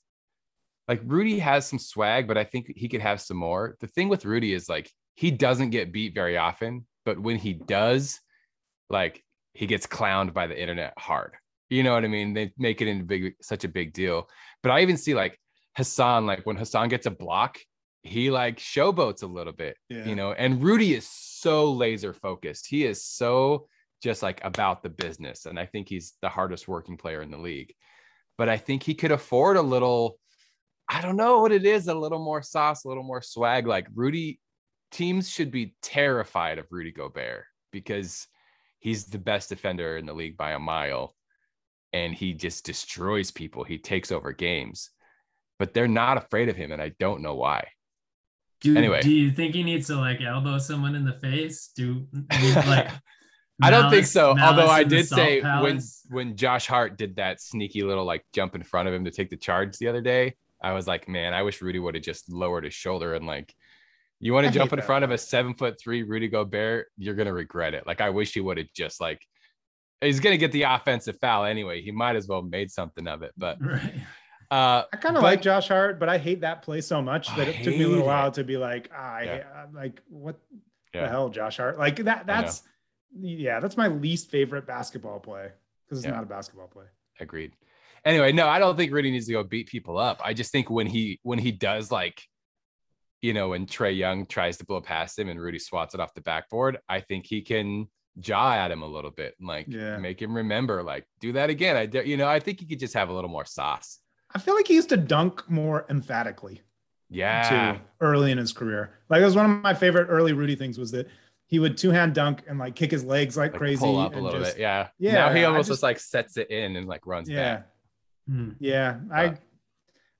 like 0.89 1.01
Rudy 1.05 1.39
has 1.41 1.67
some 1.67 1.79
swag, 1.79 2.29
but 2.29 2.39
I 2.39 2.45
think 2.45 2.73
he 2.77 2.89
could 2.89 3.01
have 3.01 3.21
some 3.21 3.37
more. 3.37 3.77
The 3.81 3.89
thing 3.89 4.09
with 4.09 4.25
Rudy 4.25 4.53
is 4.53 4.69
like 4.69 4.91
he 5.15 5.31
doesn't 5.31 5.71
get 5.71 5.93
beat 5.93 6.15
very 6.15 6.37
often, 6.37 6.87
but 7.05 7.19
when 7.19 7.37
he 7.37 7.55
does, 7.55 8.21
like 8.89 9.23
he 9.53 9.67
gets 9.67 9.87
clowned 9.87 10.33
by 10.33 10.47
the 10.47 10.61
internet 10.61 10.93
hard. 10.99 11.35
You 11.69 11.83
know 11.83 11.95
what 11.95 12.05
I 12.05 12.09
mean? 12.09 12.35
They 12.35 12.53
make 12.57 12.81
it 12.81 12.89
into 12.89 13.05
big 13.05 13.35
such 13.43 13.65
a 13.65 13.69
big 13.69 13.93
deal. 13.93 14.29
But 14.63 14.71
I 14.71 14.83
even 14.83 14.97
see 14.97 15.15
like 15.15 15.39
Hassan, 15.77 16.27
like 16.27 16.47
when 16.47 16.57
Hassan 16.57 16.89
gets 16.89 17.07
a 17.07 17.11
block, 17.11 17.59
he 18.07 18.31
like 18.31 18.59
showboats 18.59 19.23
a 19.23 19.27
little 19.27 19.53
bit, 19.53 19.77
Yeah. 19.89 20.05
you 20.05 20.15
know. 20.15 20.33
And 20.33 20.63
Rudy 20.63 20.95
is 20.95 21.09
so 21.09 21.73
laser 21.73 22.13
focused. 22.13 22.67
He 22.67 22.85
is 22.85 23.05
so 23.05 23.69
just 24.03 24.23
like 24.23 24.43
about 24.45 24.83
the 24.83 24.91
business. 24.91 25.47
And 25.47 25.59
I 25.59 25.67
think 25.67 25.89
he's 25.89 26.15
the 26.23 26.29
hardest 26.29 26.69
working 26.69 26.97
player 26.97 27.23
in 27.23 27.31
the 27.31 27.39
league. 27.39 27.75
But 28.39 28.49
I 28.49 28.59
think 28.59 28.83
he 28.83 28.95
could 28.95 29.13
afford 29.13 29.57
a 29.57 29.63
little, 29.63 30.19
I 30.89 31.01
don't 31.01 31.17
know 31.17 31.41
what 31.41 31.53
it 31.53 31.65
is, 31.65 31.89
a 31.89 31.95
little 31.95 32.23
more 32.23 32.43
sauce, 32.43 32.85
a 32.85 32.89
little 32.89 33.03
more 33.03 33.23
swag. 33.23 33.67
Like 33.67 33.89
Rudy, 33.95 34.41
teams 34.91 35.29
should 35.31 35.51
be 35.51 35.75
terrified 35.83 36.59
of 36.59 36.67
Rudy 36.71 36.93
Gobert 36.93 37.45
because 37.73 38.27
he's 38.79 39.07
the 39.07 39.19
best 39.19 39.49
defender 39.49 39.97
in 39.97 40.07
the 40.07 40.13
league 40.13 40.37
by 40.37 40.53
a 40.53 40.59
mile. 40.59 41.15
And 41.93 42.15
he 42.15 42.35
just 42.35 42.67
destroys 42.67 43.31
people. 43.31 43.65
He 43.65 43.79
takes 43.79 44.13
over 44.13 44.33
games, 44.33 44.91
but 45.59 45.73
they're 45.73 45.89
not 45.89 46.19
afraid 46.19 46.51
of 46.51 46.57
him. 46.57 46.71
And 46.73 46.83
I 46.83 46.93
don't 46.99 47.23
know 47.23 47.35
why. 47.37 47.69
Do, 48.61 48.77
Anyway. 48.77 49.03
do 49.03 49.11
you 49.11 49.31
think 49.31 49.55
he 49.55 49.63
needs 49.63 49.87
to 49.89 49.97
like 49.97 50.21
elbow 50.21 50.59
someone 50.59 50.95
in 50.95 51.05
the 51.05 51.13
face? 51.13 51.71
Do 51.77 52.07
like 52.31 52.89
I 53.63 53.71
don't 53.71 53.91
think 53.91 54.07
so. 54.07 54.37
Although 54.39 54.69
I 54.69 54.85
did 54.85 55.07
say 55.07 55.41
when 55.41 55.43
Palace? 55.43 56.07
when 56.11 56.37
Josh 56.37 56.67
Hart 56.67 56.99
did 56.99 57.17
that 57.17 57.41
sneaky 57.41 57.83
little 57.83 58.05
like 58.05 58.25
jump 58.33 58.55
in 58.55 58.63
front 58.63 58.89
of 58.89 58.95
him 58.95 59.05
to 59.05 59.11
take 59.11 59.31
the 59.31 59.37
charge 59.37 59.79
the 59.79 59.89
other 59.89 60.01
day, 60.01 60.37
I 60.63 60.73
was 60.73 60.87
like, 60.87 61.09
man, 61.09 61.33
I 61.35 61.43
wish 61.43 61.63
Rudy 61.63 61.79
would 61.79 61.95
have 61.95 62.05
just 62.05 62.31
lowered 62.31 62.65
his 62.65 62.75
shoulder 62.75 63.15
and 63.15 63.27
like, 63.27 63.55
you 64.21 64.33
want 64.33 64.47
to 64.47 64.53
jump 64.53 64.73
in 64.73 64.79
that 64.79 64.87
front 64.87 65.05
of 65.05 65.11
a 65.11 65.19
seven 65.19 65.55
foot 65.55 65.79
three 65.81 66.03
Rudy 66.03 66.29
Gobert, 66.29 66.89
you're 66.97 67.15
gonna 67.15 67.33
regret 67.33 67.75
it. 67.75 67.87
Like 67.87 68.01
I 68.01 68.11
wish 68.11 68.33
he 68.35 68.41
would 68.41 68.59
have 68.59 68.73
just 68.75 69.01
like, 69.01 69.21
he's 70.01 70.21
gonna 70.21 70.39
get 70.39 70.53
the 70.53 70.63
offensive 70.63 71.19
foul 71.21 71.45
anyway. 71.45 71.83
He 71.83 71.93
might 71.93 72.17
as 72.17 72.27
well 72.27 72.43
have 72.43 72.51
made 72.51 72.71
something 72.71 73.07
of 73.07 73.23
it. 73.23 73.33
But 73.37 73.59
right. 73.65 73.95
Uh, 74.51 74.85
I 74.93 74.97
kind 74.97 75.17
of 75.17 75.23
like 75.23 75.43
Josh 75.43 75.69
Hart, 75.69 75.99
but 75.99 76.09
I 76.09 76.19
hate 76.19 76.41
that 76.43 76.63
play 76.63 76.81
so 76.81 77.03
much 77.03 77.29
that 77.37 77.49
I 77.49 77.51
it 77.51 77.65
took 77.65 77.75
me 77.77 77.83
a 77.85 77.89
little 77.89 78.07
while 78.07 78.29
it. 78.29 78.35
to 78.35 78.45
be 78.45 78.57
like, 78.57 78.91
ah, 78.95 79.15
I, 79.17 79.23
Yeah. 79.23 79.45
I'm 79.65 79.75
like, 79.75 80.01
what 80.09 80.37
Yeah. 80.95 81.03
the 81.03 81.09
hell, 81.09 81.29
Josh 81.31 81.57
Hart? 81.57 81.79
Like 81.79 81.97
that. 82.05 82.27
That's 82.27 82.63
yeah, 83.19 83.61
that's 83.61 83.77
my 83.77 83.89
least 83.89 84.31
favorite 84.31 84.67
basketball 84.67 85.19
play 85.21 85.51
because 85.85 85.99
it's 85.99 86.07
Yeah. 86.07 86.15
not 86.15 86.23
a 86.25 86.27
basketball 86.27 86.69
play. 86.69 86.85
agreed. 87.19 87.53
Anyway, 88.05 88.31
no, 88.31 88.47
I 88.47 88.59
don't 88.59 88.77
think 88.77 88.93
Rudy 88.93 89.11
needs 89.11 89.27
to 89.27 89.33
go 89.33 89.43
beat 89.43 89.69
people 89.69 89.99
up. 89.99 90.21
I 90.25 90.33
just 90.35 90.53
think 90.53 90.71
when 90.71 90.87
he 90.87 91.19
when 91.23 91.39
he 91.39 91.51
does 91.51 91.91
like, 91.91 92.23
you 93.23 93.33
know, 93.33 93.49
when 93.49 93.67
Trae 93.67 93.97
Young 93.97 94.27
tries 94.27 94.59
to 94.59 94.65
blow 94.67 94.81
past 94.81 95.19
him 95.19 95.29
and 95.29 95.41
Rudy 95.41 95.59
swats 95.59 95.95
it 95.95 96.01
off 96.01 96.15
the 96.15 96.21
backboard, 96.21 96.79
I 96.89 97.01
think 97.01 97.27
he 97.27 97.41
can 97.43 97.89
jaw 98.21 98.53
at 98.55 98.71
him 98.71 98.83
a 98.83 98.87
little 98.87 99.11
bit 99.11 99.35
and 99.41 99.49
like 99.49 99.67
Yeah. 99.69 99.97
make 99.99 100.21
him 100.23 100.35
remember, 100.37 100.83
like, 100.83 101.05
do 101.21 101.33
that 101.33 101.51
again. 101.51 101.77
I 101.77 101.87
dare 101.87 102.05
you 102.05 102.17
know, 102.17 102.29
I 102.29 102.39
think 102.39 102.61
he 102.61 102.67
could 102.67 102.79
just 102.79 102.95
have 102.95 103.09
a 103.09 103.13
little 103.13 103.31
more 103.31 103.45
sauce. 103.45 103.99
I 104.35 104.39
feel 104.39 104.55
like 104.55 104.67
he 104.69 104.75
used 104.75 104.89
to 104.91 104.97
dunk 104.97 105.49
more 105.49 105.87
emphatically 105.89 106.63
Yeah. 107.09 107.75
too 107.77 107.81
early 108.01 108.31
in 108.33 108.39
his 108.39 108.53
career. 108.53 108.99
Like 109.09 109.23
it 109.23 109.25
was 109.25 109.37
one 109.37 109.51
of 109.51 109.63
my 109.63 109.75
favorite 109.75 110.07
early 110.09 110.33
Rudy 110.33 110.57
things 110.57 110.79
was 110.79 110.91
that 110.93 111.09
he 111.47 111.59
would 111.59 111.77
two 111.79 111.91
hand 111.91 112.15
dunk 112.15 112.43
and 112.49 112.59
like 112.59 112.75
kick 112.75 112.91
his 112.91 113.05
legs 113.05 113.37
like, 113.37 113.53
Like 113.53 113.59
crazy. 113.61 113.81
pull 113.81 113.99
up 113.99 114.13
a 114.13 114.17
and 114.17 114.25
little 114.25 114.41
just- 114.41 114.57
bit. 114.57 114.61
Yeah. 114.63 114.89
Yeah, 114.99 115.13
Now 115.13 115.33
he 115.33 115.45
almost 115.45 115.69
just- 115.69 115.77
just 115.77 115.83
like 115.83 115.99
sets 116.01 116.37
it 116.37 116.51
in 116.51 116.77
and 116.77 116.87
like 116.89 117.07
runs 117.07 117.29
Yeah. 117.29 117.57
back. 117.57 117.69
Hmm. 118.29 118.51
Yeah, 118.59 118.99
Uh, 119.11 119.15
I, 119.15 119.39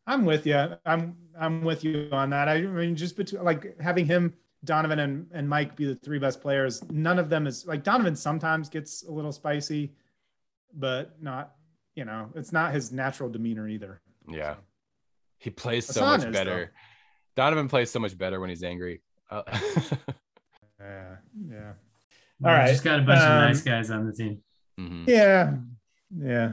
I'm 0.07 0.25
with 0.25 0.47
you. 0.47 0.55
I'm 0.87 1.17
I'm 1.39 1.63
with 1.65 1.83
you 1.85 2.09
on 2.13 2.31
that. 2.31 2.49
I 2.49 2.61
mean, 2.63 2.95
just 2.97 3.17
between 3.17 3.43
like 3.43 3.79
having 3.81 4.07
him, 4.07 4.33
Donovan, 4.65 5.01
and 5.01 5.27
and 5.33 5.49
Mike 5.49 5.75
be 5.75 5.85
the 5.85 5.97
three 5.97 6.21
best 6.21 6.41
players. 6.41 6.83
None 6.91 7.19
of 7.19 7.29
them 7.29 7.49
is 7.49 7.67
like 7.67 7.83
Donovan. 7.83 8.15
Sometimes 8.15 8.69
gets 8.69 9.03
a 9.03 9.11
little 9.11 9.33
spicy, 9.33 9.93
but 10.73 11.21
not. 11.21 11.57
You 11.97 12.05
know, 12.05 12.31
it's 12.37 12.53
not 12.53 12.73
his 12.75 12.93
natural 12.93 13.29
demeanor 13.31 13.67
either. 13.69 14.01
Yeah. 14.31 14.55
He 15.39 15.51
plays 15.51 15.87
so 15.87 16.01
Hassan 16.01 16.21
much 16.21 16.29
is, 16.29 16.33
better. 16.33 16.73
Donovan 17.35 17.69
plays 17.69 17.91
so 17.91 17.99
much 17.99 18.17
better 18.17 18.39
when 18.39 18.51
he's 18.51 18.63
angry. 18.63 19.01
Uh, 19.31 19.43
Yeah, 20.79 21.17
yeah, 21.51 21.73
Well, 22.39 22.53
All 22.53 22.59
we 22.59 22.65
right, 22.65 22.69
Just 22.71 22.85
got 22.85 22.99
a 23.01 23.03
bunch 23.03 23.21
um, 23.23 23.33
of 23.33 23.49
nice 23.49 23.63
guys 23.63 23.91
on 23.91 24.07
the 24.07 24.13
team. 24.13 24.43
mhm. 24.79 25.07
yeah, 25.09 25.55
yeah. 26.17 26.53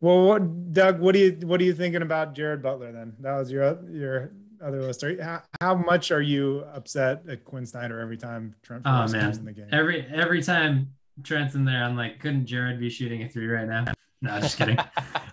Well, 0.00 0.26
what, 0.26 0.72
Doug? 0.72 0.98
What 1.00 1.12
do 1.12 1.18
you 1.18 1.32
what 1.46 1.60
are 1.60 1.64
you 1.64 1.74
thinking 1.74 2.00
about 2.02 2.34
Jared 2.34 2.62
Butler? 2.62 2.90
Then 2.92 3.12
that 3.20 3.36
was 3.38 3.50
your 3.52 3.78
your 3.90 4.32
other 4.64 4.80
list. 4.82 5.04
Are 5.04 5.10
you, 5.12 5.22
how, 5.22 5.42
how 5.60 5.74
much 5.74 6.10
are 6.10 6.22
you 6.22 6.64
upset 6.72 7.22
at 7.28 7.44
Quinn 7.44 7.64
Snyder 7.66 8.00
every 8.00 8.16
time 8.16 8.54
Trent 8.62 8.82
Oh 8.86 8.90
Forrest 9.06 9.14
comes 9.14 9.38
in 9.38 9.44
man, 9.44 9.54
the 9.54 9.60
game? 9.60 9.68
every 9.72 10.06
every 10.06 10.42
time 10.42 10.92
Trent's 11.22 11.54
in 11.54 11.64
there, 11.66 11.84
I'm 11.84 11.96
like, 11.96 12.18
couldn't 12.18 12.46
Jared 12.46 12.80
be 12.80 12.88
shooting 12.90 13.22
a 13.22 13.28
three 13.28 13.46
right 13.46 13.68
now? 13.68 13.84
No, 14.24 14.40
just 14.40 14.56
kidding. 14.56 14.78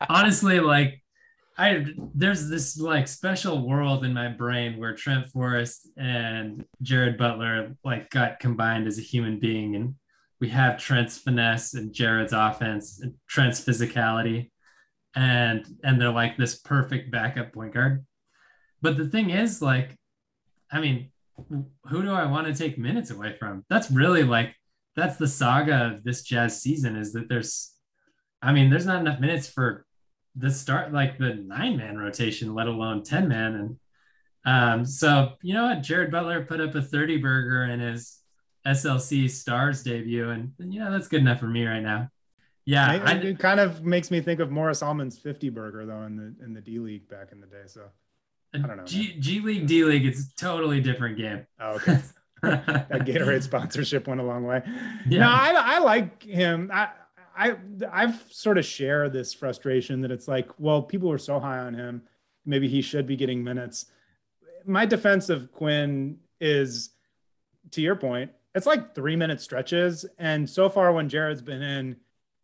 Honestly, 0.09 0.59
like 0.59 1.01
I 1.57 1.85
there's 2.13 2.49
this 2.49 2.77
like 2.77 3.07
special 3.07 3.65
world 3.65 4.03
in 4.03 4.13
my 4.13 4.27
brain 4.27 4.77
where 4.77 4.93
Trent 4.93 5.27
Forrest 5.27 5.87
and 5.97 6.65
Jared 6.81 7.17
Butler 7.17 7.77
like 7.85 8.09
got 8.09 8.39
combined 8.39 8.87
as 8.87 8.97
a 8.97 9.01
human 9.01 9.39
being, 9.39 9.75
and 9.77 9.95
we 10.41 10.49
have 10.49 10.77
Trent's 10.77 11.17
finesse 11.17 11.73
and 11.73 11.93
Jared's 11.93 12.33
offense 12.33 12.99
and 13.01 13.13
Trent's 13.29 13.63
physicality, 13.63 14.51
and 15.15 15.65
and 15.85 16.01
they're 16.01 16.11
like 16.11 16.35
this 16.35 16.59
perfect 16.59 17.11
backup 17.11 17.53
point 17.53 17.73
guard. 17.73 18.05
But 18.81 18.97
the 18.97 19.07
thing 19.07 19.29
is, 19.29 19.61
like, 19.61 19.95
I 20.69 20.81
mean, 20.81 21.11
who 21.85 22.01
do 22.01 22.11
I 22.11 22.25
want 22.25 22.47
to 22.47 22.53
take 22.53 22.77
minutes 22.77 23.09
away 23.09 23.37
from? 23.39 23.63
That's 23.69 23.89
really 23.89 24.23
like 24.23 24.53
that's 24.97 25.15
the 25.15 25.27
saga 25.27 25.93
of 25.93 26.03
this 26.03 26.23
Jazz 26.23 26.61
season 26.61 26.97
is 26.97 27.13
that 27.13 27.29
there's, 27.29 27.70
I 28.41 28.51
mean, 28.53 28.69
there's 28.69 28.85
not 28.85 29.01
enough 29.01 29.19
minutes 29.19 29.47
for 29.47 29.85
the 30.35 30.49
start 30.49 30.93
like 30.93 31.17
the 31.17 31.35
nine 31.35 31.77
man 31.77 31.97
rotation, 31.97 32.53
let 32.55 32.67
alone 32.67 33.03
ten 33.03 33.27
man. 33.27 33.55
And 33.55 33.77
um, 34.45 34.85
so 34.85 35.33
you 35.41 35.53
know 35.53 35.65
what, 35.65 35.81
Jared 35.83 36.11
Butler 36.11 36.43
put 36.45 36.61
up 36.61 36.73
a 36.75 36.81
thirty 36.81 37.17
burger 37.17 37.63
in 37.65 37.79
his 37.79 38.17
SLC 38.65 39.29
Stars 39.29 39.83
debut, 39.83 40.29
and 40.29 40.53
you 40.59 40.79
know 40.79 40.91
that's 40.91 41.07
good 41.07 41.21
enough 41.21 41.39
for 41.39 41.47
me 41.47 41.65
right 41.65 41.81
now. 41.81 42.09
Yeah, 42.65 42.93
It- 42.93 43.01
I, 43.01 43.11
it 43.13 43.39
kind 43.39 43.59
of 43.59 43.83
makes 43.83 44.11
me 44.11 44.21
think 44.21 44.39
of 44.39 44.51
Morris 44.51 44.83
Almond's 44.83 45.17
50 45.17 45.49
burger 45.49 45.85
though 45.85 46.03
in 46.03 46.15
the 46.15 46.45
in 46.45 46.53
the 46.53 46.61
D 46.61 46.77
League 46.79 47.09
back 47.09 47.31
in 47.31 47.41
the 47.41 47.47
day. 47.47 47.63
So 47.65 47.81
I 48.53 48.59
don't 48.59 48.77
know, 48.77 48.85
G, 48.85 49.15
G 49.19 49.39
League, 49.39 49.65
D 49.67 49.83
League, 49.83 50.05
it's 50.05 50.21
a 50.21 50.35
totally 50.35 50.79
different 50.81 51.17
game. 51.17 51.45
oh, 51.59 51.71
okay. 51.75 51.99
that 52.43 52.89
Gatorade 53.05 53.43
sponsorship 53.43 54.07
went 54.07 54.19
a 54.19 54.23
long 54.23 54.43
way. 54.45 54.61
Yeah. 55.07 55.19
No, 55.19 55.27
I, 55.29 55.53
I 55.57 55.79
like 55.79 56.23
him. 56.23 56.71
I, 56.73 56.89
I, 57.37 57.55
I've 57.91 58.23
sort 58.29 58.57
of 58.57 58.65
share 58.65 59.09
this 59.09 59.33
frustration 59.33 60.01
that 60.01 60.11
it's 60.11 60.27
like, 60.27 60.49
well, 60.59 60.81
people 60.81 61.09
were 61.09 61.17
so 61.17 61.39
high 61.39 61.59
on 61.59 61.73
him. 61.73 62.03
Maybe 62.45 62.67
he 62.67 62.81
should 62.81 63.05
be 63.07 63.15
getting 63.15 63.43
minutes. 63.43 63.85
My 64.65 64.85
defense 64.85 65.29
of 65.29 65.51
Quinn 65.51 66.17
is, 66.39 66.91
to 67.71 67.81
your 67.81 67.95
point, 67.95 68.31
it's 68.53 68.65
like 68.65 68.93
three 68.95 69.15
minute 69.15 69.39
stretches. 69.41 70.05
And 70.19 70.49
so 70.49 70.69
far, 70.69 70.91
when 70.91 71.07
Jared's 71.09 71.41
been 71.41 71.61
in, 71.61 71.95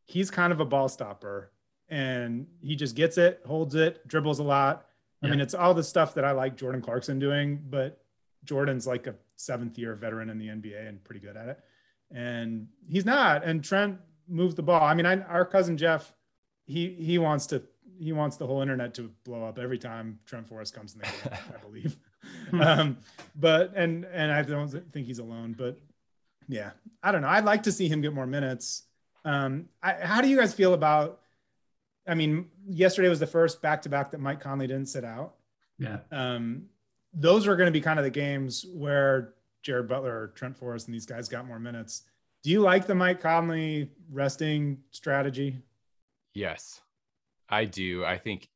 he's 0.05 0.31
kind 0.31 0.53
of 0.53 0.59
a 0.59 0.65
ball 0.65 0.87
stopper 0.87 1.51
and 1.89 2.47
he 2.61 2.75
just 2.75 2.95
gets 2.95 3.17
it, 3.17 3.41
holds 3.45 3.75
it, 3.75 4.07
dribbles 4.07 4.39
a 4.39 4.43
lot. 4.43 4.85
I 5.21 5.25
Yeah. 5.27 5.31
mean, 5.31 5.41
it's 5.41 5.53
all 5.53 5.73
the 5.73 5.83
stuff 5.83 6.13
that 6.15 6.23
I 6.25 6.31
like 6.31 6.55
Jordan 6.55 6.81
Clarkson 6.81 7.19
doing, 7.19 7.61
but 7.69 8.01
Jordan's 8.45 8.87
like 8.87 9.07
a 9.07 9.15
seventh 9.35 9.77
year 9.77 9.95
veteran 9.95 10.29
in 10.29 10.37
the 10.37 10.47
NBA 10.47 10.87
and 10.87 11.03
pretty 11.03 11.19
good 11.21 11.35
at 11.35 11.49
it. 11.49 11.59
And 12.11 12.67
he's 12.87 13.05
not. 13.05 13.43
And 13.43 13.63
Trent 13.63 13.99
moves 14.27 14.55
the 14.55 14.63
ball. 14.63 14.81
I 14.83 14.93
mean, 14.93 15.05
I, 15.05 15.21
our 15.21 15.45
cousin 15.45 15.77
Jeff, 15.77 16.13
he 16.65 16.93
he 16.93 17.17
wants 17.17 17.47
to 17.47 17.63
he 17.99 18.11
wants 18.13 18.37
the 18.37 18.45
whole 18.45 18.61
internet 18.61 18.93
to 18.95 19.11
blow 19.23 19.43
up 19.43 19.57
every 19.57 19.77
time 19.79 20.19
Trent 20.25 20.47
Forrest 20.47 20.73
comes 20.73 20.93
in 20.93 20.99
the 20.99 21.05
game, 21.05 21.39
I 21.55 21.57
believe. 21.61 21.97
um, 22.61 22.97
but 23.35 23.73
and 23.75 24.05
and 24.05 24.31
I 24.31 24.41
don't 24.43 24.67
think 24.91 25.07
he's 25.07 25.19
alone. 25.19 25.55
But 25.57 25.79
yeah, 26.47 26.71
I 27.01 27.11
don't 27.11 27.21
know. 27.21 27.27
I'd 27.29 27.45
like 27.45 27.63
to 27.63 27.71
see 27.71 27.87
him 27.87 28.01
get 28.01 28.13
more 28.13 28.27
minutes. 28.27 28.83
Um, 29.25 29.67
I, 29.83 29.93
how 29.93 30.21
do 30.21 30.27
you 30.29 30.37
guys 30.37 30.53
feel 30.53 30.73
about? 30.73 31.21
I 32.07 32.13
mean, 32.15 32.47
yesterday 32.65 33.09
was 33.09 33.19
the 33.19 33.27
first 33.27 33.61
back 33.61 33.81
to 33.81 33.89
back 33.89 34.11
that 34.11 34.19
Mike 34.21 34.39
Conley 34.39 34.67
didn't 34.67 34.85
sit 34.87 35.03
out 35.03 35.35
Yeah. 35.77 35.97
um, 36.11 36.67
those 37.13 37.45
are 37.47 37.57
going 37.57 37.67
to 37.67 37.71
be 37.71 37.81
kind 37.81 37.99
of 37.99 38.05
the 38.05 38.11
games 38.11 38.65
where 38.73 39.33
Jared 39.61 39.89
Butler 39.89 40.17
or 40.21 40.27
Trent 40.27 40.55
Forrest 40.55 40.87
and 40.87 40.95
these 40.95 41.05
guys 41.05 41.27
got 41.27 41.45
more 41.45 41.59
minutes. 41.59 42.03
Do 42.47 42.53
you 42.53 42.61
like 42.61 42.87
the 42.87 42.95
Mike 42.95 43.19
Conley 43.19 43.89
resting 44.09 44.77
strategy? 44.91 45.57
Yes, 46.33 46.79
I 47.49 47.65
do. 47.65 48.05
I 48.05 48.17
think, 48.17 48.47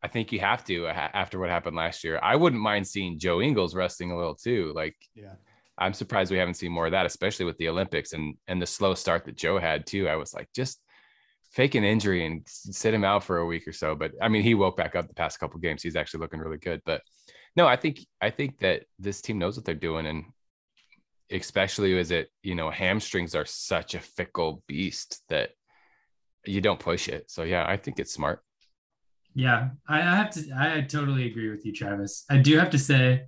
I 0.00 0.06
think 0.06 0.30
you 0.30 0.38
have 0.38 0.64
to 0.66 0.86
after 0.86 1.40
what 1.40 1.50
happened 1.50 1.74
last 1.74 2.04
year. 2.04 2.20
I 2.22 2.36
wouldn't 2.36 2.62
mind 2.62 2.86
seeing 2.86 3.18
Joe 3.18 3.40
Ingles 3.40 3.74
resting 3.74 4.12
a 4.12 4.16
little 4.16 4.36
too. 4.36 4.72
Like 4.72 4.94
Yeah. 5.16 5.32
I'm 5.76 5.94
surprised 5.94 6.30
we 6.30 6.38
haven't 6.38 6.54
seen 6.54 6.70
more 6.70 6.86
of 6.86 6.92
that, 6.92 7.06
especially 7.06 7.44
with 7.44 7.58
the 7.58 7.68
Olympics 7.68 8.12
and 8.12 8.36
and 8.46 8.62
the 8.62 8.66
slow 8.66 8.94
start 8.94 9.24
that 9.24 9.36
Joe 9.36 9.58
had 9.58 9.84
too. 9.84 10.08
I 10.08 10.14
was 10.14 10.32
like, 10.32 10.46
just 10.54 10.80
fake 11.50 11.74
an 11.74 11.82
injury 11.82 12.24
and 12.24 12.42
sit 12.46 12.94
him 12.94 13.02
out 13.02 13.24
for 13.24 13.38
a 13.38 13.46
week 13.46 13.66
or 13.66 13.72
so. 13.72 13.96
But 13.96 14.12
I 14.22 14.28
mean, 14.28 14.44
he 14.44 14.54
woke 14.54 14.76
back 14.76 14.94
up 14.94 15.08
the 15.08 15.14
past 15.14 15.40
couple 15.40 15.58
games. 15.58 15.82
He's 15.82 15.96
actually 15.96 16.20
looking 16.20 16.38
really 16.38 16.58
good. 16.58 16.82
But 16.86 17.02
no, 17.56 17.66
I 17.66 17.74
think 17.74 17.98
I 18.20 18.30
think 18.30 18.60
that 18.60 18.84
this 19.00 19.20
team 19.20 19.40
knows 19.40 19.56
what 19.56 19.64
they're 19.64 19.74
doing, 19.74 20.06
and 20.06 20.26
especially 21.30 21.98
as 21.98 22.10
it 22.10 22.30
you 22.42 22.54
know 22.54 22.70
hamstrings 22.70 23.34
are 23.34 23.44
such 23.44 23.94
a 23.94 24.00
fickle 24.00 24.62
beast 24.66 25.22
that 25.28 25.50
you 26.44 26.60
don't 26.60 26.80
push 26.80 27.08
it. 27.08 27.30
So 27.30 27.42
yeah, 27.42 27.64
I 27.66 27.76
think 27.76 27.98
it's 27.98 28.12
smart. 28.12 28.42
Yeah, 29.34 29.70
I, 29.86 30.00
have 30.00 30.30
to. 30.30 30.50
I 30.56 30.80
totally 30.80 31.26
agree 31.26 31.50
with 31.50 31.64
you, 31.64 31.72
Travis. 31.72 32.24
I 32.28 32.38
do 32.38 32.58
have 32.58 32.70
to 32.70 32.78
say, 32.78 33.26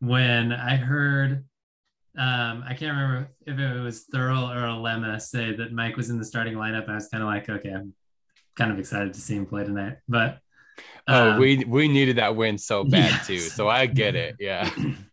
when 0.00 0.52
I 0.52 0.76
heard, 0.76 1.44
um, 2.18 2.64
I 2.66 2.74
can't 2.74 2.96
remember 2.96 3.30
if 3.46 3.58
it 3.58 3.80
was 3.80 4.06
Thurl 4.12 4.50
or 4.50 4.66
Alema 4.66 5.20
say 5.20 5.54
that 5.54 5.72
Mike 5.72 5.96
was 5.96 6.10
in 6.10 6.18
the 6.18 6.24
starting 6.24 6.54
lineup. 6.54 6.88
I 6.88 6.94
was 6.94 7.08
kind 7.08 7.22
of 7.22 7.28
like, 7.28 7.48
okay, 7.48 7.70
I'm 7.70 7.94
kind 8.56 8.72
of 8.72 8.78
excited 8.78 9.14
to 9.14 9.20
see 9.20 9.36
him 9.36 9.46
play 9.46 9.64
tonight. 9.64 9.98
But 10.08 10.38
oh, 11.06 11.30
um, 11.32 11.40
we 11.40 11.64
we 11.64 11.86
needed 11.86 12.16
that 12.16 12.34
win 12.34 12.58
so 12.58 12.82
bad 12.82 13.10
yes. 13.10 13.26
too. 13.26 13.38
So 13.38 13.68
I 13.68 13.86
get 13.86 14.16
it. 14.16 14.36
Yeah. 14.40 14.68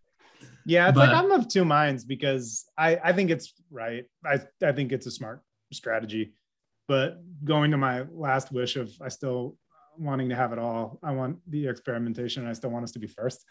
Yeah, 0.70 0.89
it's 0.89 0.95
but, 0.95 1.09
like 1.09 1.17
I'm 1.17 1.32
of 1.32 1.47
two 1.47 1.65
minds 1.65 2.05
because 2.05 2.65
I 2.78 2.99
I 3.03 3.11
think 3.13 3.32
it's 3.32 3.53
right. 3.72 4.05
I 4.24 4.39
I 4.63 4.72
think 4.72 4.91
it's 4.91 5.07
a 5.07 5.11
smart 5.11 5.41
strategy. 5.74 6.34
But 6.88 7.22
going 7.43 7.72
to 7.72 7.78
my 7.78 8.05
last 8.11 8.51
wish 8.51 8.76
of 8.76 8.91
I 9.01 9.09
still 9.09 9.57
wanting 9.97 10.30
to 10.30 10.36
have 10.36 10.53
it 10.53 10.59
all. 10.59 10.99
I 11.01 11.11
want 11.11 11.39
the 11.47 11.67
experimentation. 11.67 12.47
I 12.47 12.53
still 12.53 12.70
want 12.70 12.84
us 12.84 12.91
to 12.91 12.99
be 12.99 13.07
first. 13.07 13.43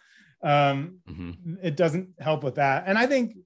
Um, 0.45 1.01
mm-hmm. 1.09 1.55
It 1.63 1.77
doesn't 1.77 2.11
help 2.21 2.45
with 2.45 2.55
that. 2.55 2.85
And 2.87 2.97
I 2.97 3.07
think 3.07 3.37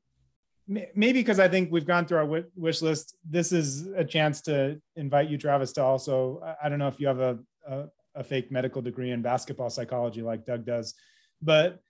maybe 0.69 1.21
because 1.21 1.41
I 1.41 1.49
think 1.49 1.73
we've 1.73 1.87
gone 1.87 2.07
through 2.07 2.19
our 2.19 2.45
wish 2.55 2.83
list, 2.83 3.17
this 3.29 3.53
is 3.53 3.87
a 3.97 4.05
chance 4.05 4.43
to 4.43 4.81
invite 4.97 5.31
you, 5.31 5.39
Travis, 5.39 5.73
to 5.73 5.83
also. 5.83 6.43
I 6.63 6.69
don't 6.69 6.79
know 6.79 6.89
if 6.89 7.01
you 7.01 7.07
have 7.07 7.21
a, 7.21 7.39
a, 7.67 7.85
a 8.17 8.25
fake 8.25 8.53
medical 8.53 8.83
degree 8.83 9.11
in 9.11 9.23
basketball 9.23 9.71
psychology 9.71 10.23
like 10.23 10.45
Doug 10.45 10.65
does, 10.67 10.95
but 11.41 11.81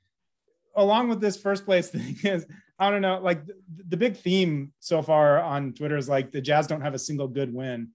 along 0.76 1.08
with 1.08 1.20
this 1.20 1.36
first 1.36 1.64
place 1.64 1.88
thing 1.90 2.16
is 2.24 2.46
I 2.78 2.90
don't 2.90 3.02
know, 3.02 3.20
like 3.22 3.46
the, 3.46 3.54
the 3.90 3.96
big 3.96 4.16
theme 4.16 4.72
so 4.80 5.02
far 5.02 5.40
on 5.40 5.72
Twitter 5.72 5.96
is 5.96 6.08
like 6.08 6.32
the 6.32 6.40
Jazz 6.40 6.66
don't 6.66 6.80
have 6.80 6.94
a 6.94 6.98
single 6.98 7.28
good 7.28 7.54
win. 7.54 7.90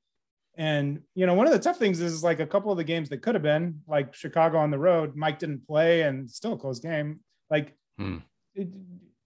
And 0.55 1.01
you 1.13 1.25
know, 1.25 1.33
one 1.33 1.45
of 1.45 1.53
the 1.53 1.59
tough 1.59 1.77
things 1.77 1.99
is 1.99 2.23
like 2.23 2.39
a 2.39 2.47
couple 2.47 2.71
of 2.71 2.77
the 2.77 2.83
games 2.83 3.09
that 3.09 3.21
could 3.21 3.35
have 3.35 3.43
been 3.43 3.81
like 3.87 4.13
Chicago 4.13 4.57
on 4.57 4.71
the 4.71 4.79
road, 4.79 5.15
Mike 5.15 5.39
didn't 5.39 5.67
play 5.67 6.03
and 6.03 6.29
still 6.29 6.53
a 6.53 6.57
close 6.57 6.79
game. 6.79 7.19
Like, 7.49 7.75
hmm. 7.97 8.17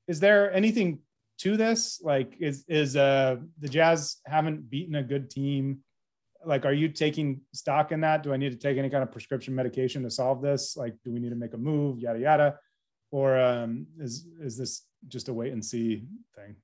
is 0.08 0.20
there 0.20 0.52
anything 0.52 1.00
to 1.40 1.58
this? 1.58 2.02
Like, 2.04 2.36
is 2.40 2.66
is 2.68 2.96
uh 2.96 3.38
the 3.60 3.70
Jazz 3.70 4.18
haven't 4.26 4.70
beaten 4.70 4.96
a 4.96 5.04
good 5.04 5.30
team? 5.30 5.80
Like, 6.44 6.66
are 6.66 6.74
you 6.74 6.90
taking 6.90 7.42
stock 7.54 7.92
in 7.92 8.02
that? 8.02 8.24
Do 8.24 8.34
I 8.34 8.38
need 8.38 8.52
to 8.52 8.58
take 8.58 8.78
any 8.78 8.90
kind 8.90 9.04
of 9.04 9.12
prescription 9.12 9.54
medication 9.54 10.02
to 10.04 10.10
solve 10.10 10.42
this? 10.42 10.76
Like, 10.76 10.96
do 11.06 11.12
we 11.12 11.20
need 11.20 11.30
to 11.30 11.36
make 11.36 11.54
a 11.54 11.58
move? 11.58 12.00
Yada 12.00 12.20
yada, 12.20 12.60
or 13.12 13.40
um, 13.40 13.88
is 14.00 14.26
is 14.42 14.58
this 14.58 14.84
just 15.08 15.30
a 15.30 15.34
wait 15.34 15.54
and 15.54 15.64
see 15.64 16.06
thing? 16.36 16.56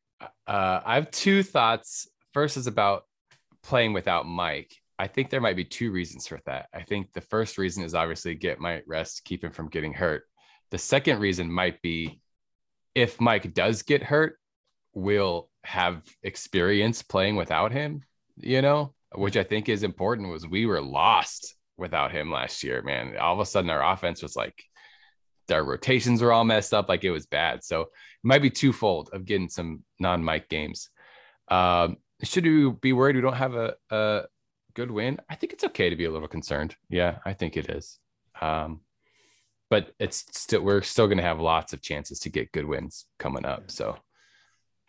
Uh, 0.48 0.82
I 0.86 0.96
have 0.96 1.12
two 1.12 1.44
thoughts. 1.44 2.08
First 2.34 2.58
is 2.58 2.68
about 2.68 3.04
playing 3.64 3.94
without 3.94 4.26
Mike, 4.26 4.74
I 5.00 5.08
think 5.08 5.30
there 5.30 5.42
might 5.42 5.56
be 5.56 5.66
two 5.66 5.92
reasons 5.92 6.28
for 6.28 6.40
that. 6.46 6.68
I 6.74 6.82
think 6.82 7.14
the 7.14 7.22
first 7.22 7.58
reason 7.58 7.84
is 7.84 7.94
obviously 7.94 8.34
get 8.34 8.60
Mike 8.60 8.84
rest, 8.88 9.24
keep 9.26 9.44
him 9.44 9.52
from 9.52 9.70
getting 9.70 9.94
hurt. 9.94 10.24
The 10.72 10.78
second 10.78 11.20
reason 11.20 11.52
might 11.52 11.82
be 11.82 12.20
if 12.96 13.22
Mike 13.22 13.54
does 13.54 13.84
get 13.84 14.02
hurt, 14.02 14.40
we'll 14.94 15.50
have 15.64 16.02
experience 16.24 17.04
playing 17.04 17.36
without 17.36 17.72
him, 17.72 18.02
you 18.38 18.62
know, 18.62 18.94
which 19.14 19.38
I 19.38 19.44
think 19.44 19.70
is 19.70 19.84
important 19.84 20.30
was 20.30 20.48
we 20.48 20.66
were 20.66 20.82
lost 20.82 21.56
without 21.78 22.12
him 22.12 22.32
last 22.32 22.64
year, 22.64 22.82
man. 22.82 23.18
All 23.18 23.34
of 23.34 23.40
a 23.40 23.46
sudden 23.46 23.70
our 23.70 23.94
offense 23.94 24.24
was 24.24 24.36
like 24.36 24.64
our 25.52 25.64
rotations 25.64 26.22
were 26.22 26.34
all 26.34 26.44
messed 26.44 26.74
up, 26.74 26.90
like 26.90 27.04
it 27.04 27.12
was 27.12 27.26
bad. 27.26 27.64
So 27.64 27.82
it 27.82 27.90
might 28.24 28.42
be 28.42 28.50
twofold 28.50 29.10
of 29.14 29.26
getting 29.26 29.50
some 29.50 29.84
non-Mike 30.00 30.50
games. 30.50 30.90
Um, 31.48 31.98
should 32.24 32.46
we 32.46 32.72
be 32.72 32.94
worried 32.94 33.16
we 33.16 33.22
don't 33.22 33.34
have 33.34 33.56
a, 33.56 33.76
a 33.90 34.24
good 34.74 34.92
win? 34.92 35.20
I 35.30 35.36
think 35.36 35.54
it's 35.54 35.64
okay 35.64 35.90
to 35.90 35.96
be 35.96 36.06
a 36.06 36.12
little 36.12 36.28
concerned. 36.28 36.76
Yeah, 36.90 37.20
I 37.26 37.34
think 37.34 37.58
it 37.58 37.70
is. 37.70 38.00
Um, 38.42 38.82
but 39.70 39.94
it's 40.00 40.26
still 40.32 40.62
we're 40.62 40.82
still 40.82 41.08
going 41.08 41.18
to 41.18 41.24
have 41.24 41.40
lots 41.40 41.74
of 41.74 41.82
chances 41.82 42.20
to 42.20 42.30
get 42.30 42.52
good 42.52 42.66
wins 42.66 43.06
coming 43.20 43.46
up. 43.46 43.70
So 43.70 43.98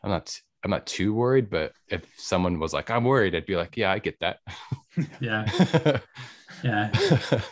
I'm 0.02 0.11
not 0.11 0.40
I'm 0.64 0.70
not 0.70 0.86
too 0.86 1.14
worried. 1.14 1.50
But 1.50 1.72
if 1.88 2.04
someone 2.16 2.59
was 2.59 2.72
like 2.72 2.90
I'm 2.90 3.04
worried, 3.04 3.34
I'd 3.34 3.46
be 3.46 3.56
like, 3.56 3.76
yeah, 3.76 3.90
I 3.90 3.98
get 3.98 4.18
that. 4.20 4.38
yeah, 5.20 5.48
yeah. 6.62 6.90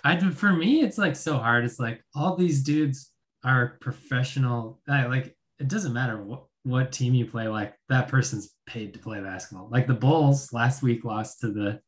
I 0.05 0.19
for 0.31 0.53
me, 0.53 0.83
it's 0.83 0.99
like 0.99 1.17
so 1.17 1.39
hard. 1.39 1.65
It's 1.65 1.79
like 1.79 2.03
all 2.15 2.37
these 2.37 2.63
dudes 2.63 3.13
are 3.45 3.77
professional. 3.81 4.81
I, 4.89 5.07
like 5.07 5.37
it 5.59 5.69
doesn't 5.69 5.93
matter 5.93 6.23
what 6.23 6.45
what 6.65 6.91
team 6.91 7.15
you 7.15 7.27
play, 7.27 7.47
like 7.47 7.75
that 7.89 8.09
person's 8.09 8.55
paid 8.67 8.93
to 8.95 8.99
play 8.99 9.21
basketball. 9.21 9.69
Like 9.71 9.87
the 9.87 9.95
Bulls 9.95 10.53
last 10.53 10.83
week 10.83 11.05
lost 11.05 11.41
to 11.41 11.53
the 11.53 11.81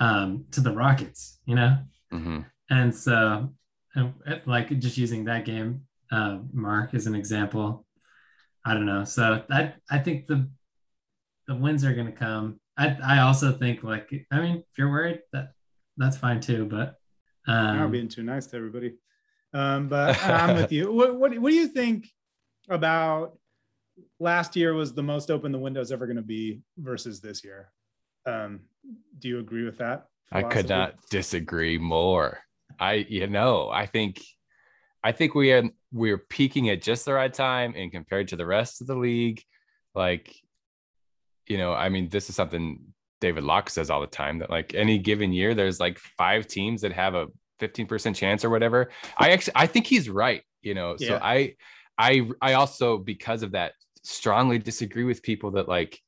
um 0.00 0.46
to 0.50 0.60
the 0.60 0.72
Rockets, 0.72 1.38
you 1.46 1.54
know? 1.54 1.78
Mm-hmm. 2.12 2.40
And 2.70 2.94
so 2.94 3.50
like 4.46 4.76
just 4.78 4.96
using 4.96 5.24
that 5.24 5.44
game, 5.44 5.82
uh, 6.10 6.38
Mark 6.52 6.94
as 6.94 7.06
an 7.06 7.14
example. 7.14 7.86
I 8.64 8.74
don't 8.74 8.86
know. 8.86 9.04
So 9.04 9.44
I 9.50 9.74
I 9.88 9.98
think 9.98 10.26
the 10.26 10.48
the 11.46 11.54
wins 11.54 11.84
are 11.84 11.94
gonna 11.94 12.12
come. 12.12 12.60
I 12.76 12.96
I 13.02 13.18
also 13.20 13.52
think 13.52 13.82
like 13.84 14.10
I 14.30 14.40
mean 14.40 14.56
if 14.56 14.78
you're 14.78 14.90
worried 14.90 15.20
that 15.32 15.52
that's 16.00 16.16
fine 16.16 16.40
too, 16.40 16.64
but 16.66 16.96
um 17.46 17.80
I'm 17.80 17.90
being 17.90 18.08
too 18.08 18.22
nice 18.22 18.46
to 18.48 18.56
everybody. 18.56 18.94
Um, 19.52 19.88
but 19.88 20.22
I'm 20.24 20.56
with 20.56 20.72
you. 20.72 20.92
What, 20.92 21.16
what 21.16 21.38
what 21.38 21.50
do 21.50 21.56
you 21.56 21.68
think 21.68 22.08
about 22.68 23.38
last 24.18 24.56
year 24.56 24.74
was 24.74 24.92
the 24.92 25.02
most 25.02 25.30
open 25.30 25.52
the 25.52 25.58
window 25.58 25.80
is 25.80 25.92
ever 25.92 26.06
going 26.06 26.16
to 26.16 26.22
be 26.22 26.62
versus 26.78 27.20
this 27.20 27.44
year. 27.44 27.70
Um, 28.26 28.60
do 29.18 29.28
you 29.28 29.38
agree 29.38 29.64
with 29.64 29.78
that? 29.78 30.06
Philosophy? 30.28 30.46
I 30.46 30.54
could 30.54 30.68
not 30.68 30.94
disagree 31.10 31.78
more. 31.78 32.38
I, 32.78 33.06
you 33.08 33.26
know, 33.26 33.68
I 33.68 33.86
think, 33.86 34.22
I 35.02 35.12
think 35.12 35.34
we 35.34 35.52
are 35.52 35.64
we're 35.92 36.18
peaking 36.18 36.68
at 36.68 36.82
just 36.82 37.04
the 37.04 37.12
right 37.12 37.32
time, 37.32 37.74
and 37.76 37.90
compared 37.90 38.28
to 38.28 38.36
the 38.36 38.46
rest 38.46 38.80
of 38.80 38.86
the 38.86 38.94
league, 38.94 39.42
like, 39.94 40.34
you 41.48 41.58
know, 41.58 41.72
I 41.72 41.88
mean, 41.88 42.08
this 42.10 42.28
is 42.28 42.36
something 42.36 42.89
David 43.20 43.44
Locke 43.44 43.70
says 43.70 43.90
all 43.90 44.00
the 44.00 44.06
time 44.06 44.38
that 44.38 44.50
like 44.50 44.74
any 44.74 44.98
given 44.98 45.32
year, 45.32 45.54
there's 45.54 45.78
like 45.78 45.98
five 45.98 46.46
teams 46.46 46.82
that 46.82 46.92
have 46.92 47.14
a 47.14 47.28
15% 47.60 48.14
chance 48.14 48.44
or 48.44 48.50
whatever. 48.50 48.90
I 49.18 49.30
actually, 49.30 49.52
I 49.56 49.66
think 49.66 49.86
he's 49.86 50.08
right. 50.08 50.42
You 50.62 50.74
know, 50.74 50.96
yeah. 50.98 51.08
so 51.08 51.20
I, 51.22 51.54
I, 51.98 52.28
I 52.40 52.54
also 52.54 52.98
because 52.98 53.42
of 53.42 53.52
that 53.52 53.72
strongly 54.02 54.58
disagree 54.58 55.04
with 55.04 55.22
people 55.22 55.52
that 55.52 55.68
like 55.68 56.00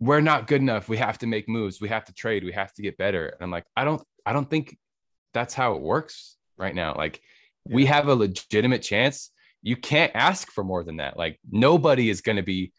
we're 0.00 0.20
not 0.20 0.46
good 0.46 0.60
enough. 0.60 0.88
We 0.88 0.96
have 0.98 1.18
to 1.18 1.26
make 1.26 1.48
moves. 1.48 1.80
We 1.80 1.88
have 1.88 2.04
to 2.06 2.12
trade. 2.12 2.44
We 2.44 2.52
have 2.52 2.72
to 2.74 2.82
get 2.82 2.96
better. 2.98 3.28
And 3.28 3.42
I'm 3.42 3.50
like, 3.50 3.64
I 3.76 3.84
don't, 3.84 4.02
I 4.24 4.32
don't 4.32 4.48
think 4.48 4.76
that's 5.32 5.54
how 5.54 5.74
it 5.74 5.82
works 5.82 6.36
right 6.56 6.74
now. 6.74 6.94
Like 6.94 7.20
yeah. 7.66 7.74
we 7.74 7.86
have 7.86 8.08
a 8.08 8.14
legitimate 8.14 8.82
chance. 8.82 9.30
You 9.62 9.76
can't 9.76 10.12
ask 10.14 10.50
for 10.52 10.64
more 10.64 10.84
than 10.84 10.98
that. 10.98 11.16
Like 11.16 11.38
nobody 11.50 12.10
is 12.10 12.20
going 12.20 12.36
to 12.36 12.42
be 12.42 12.72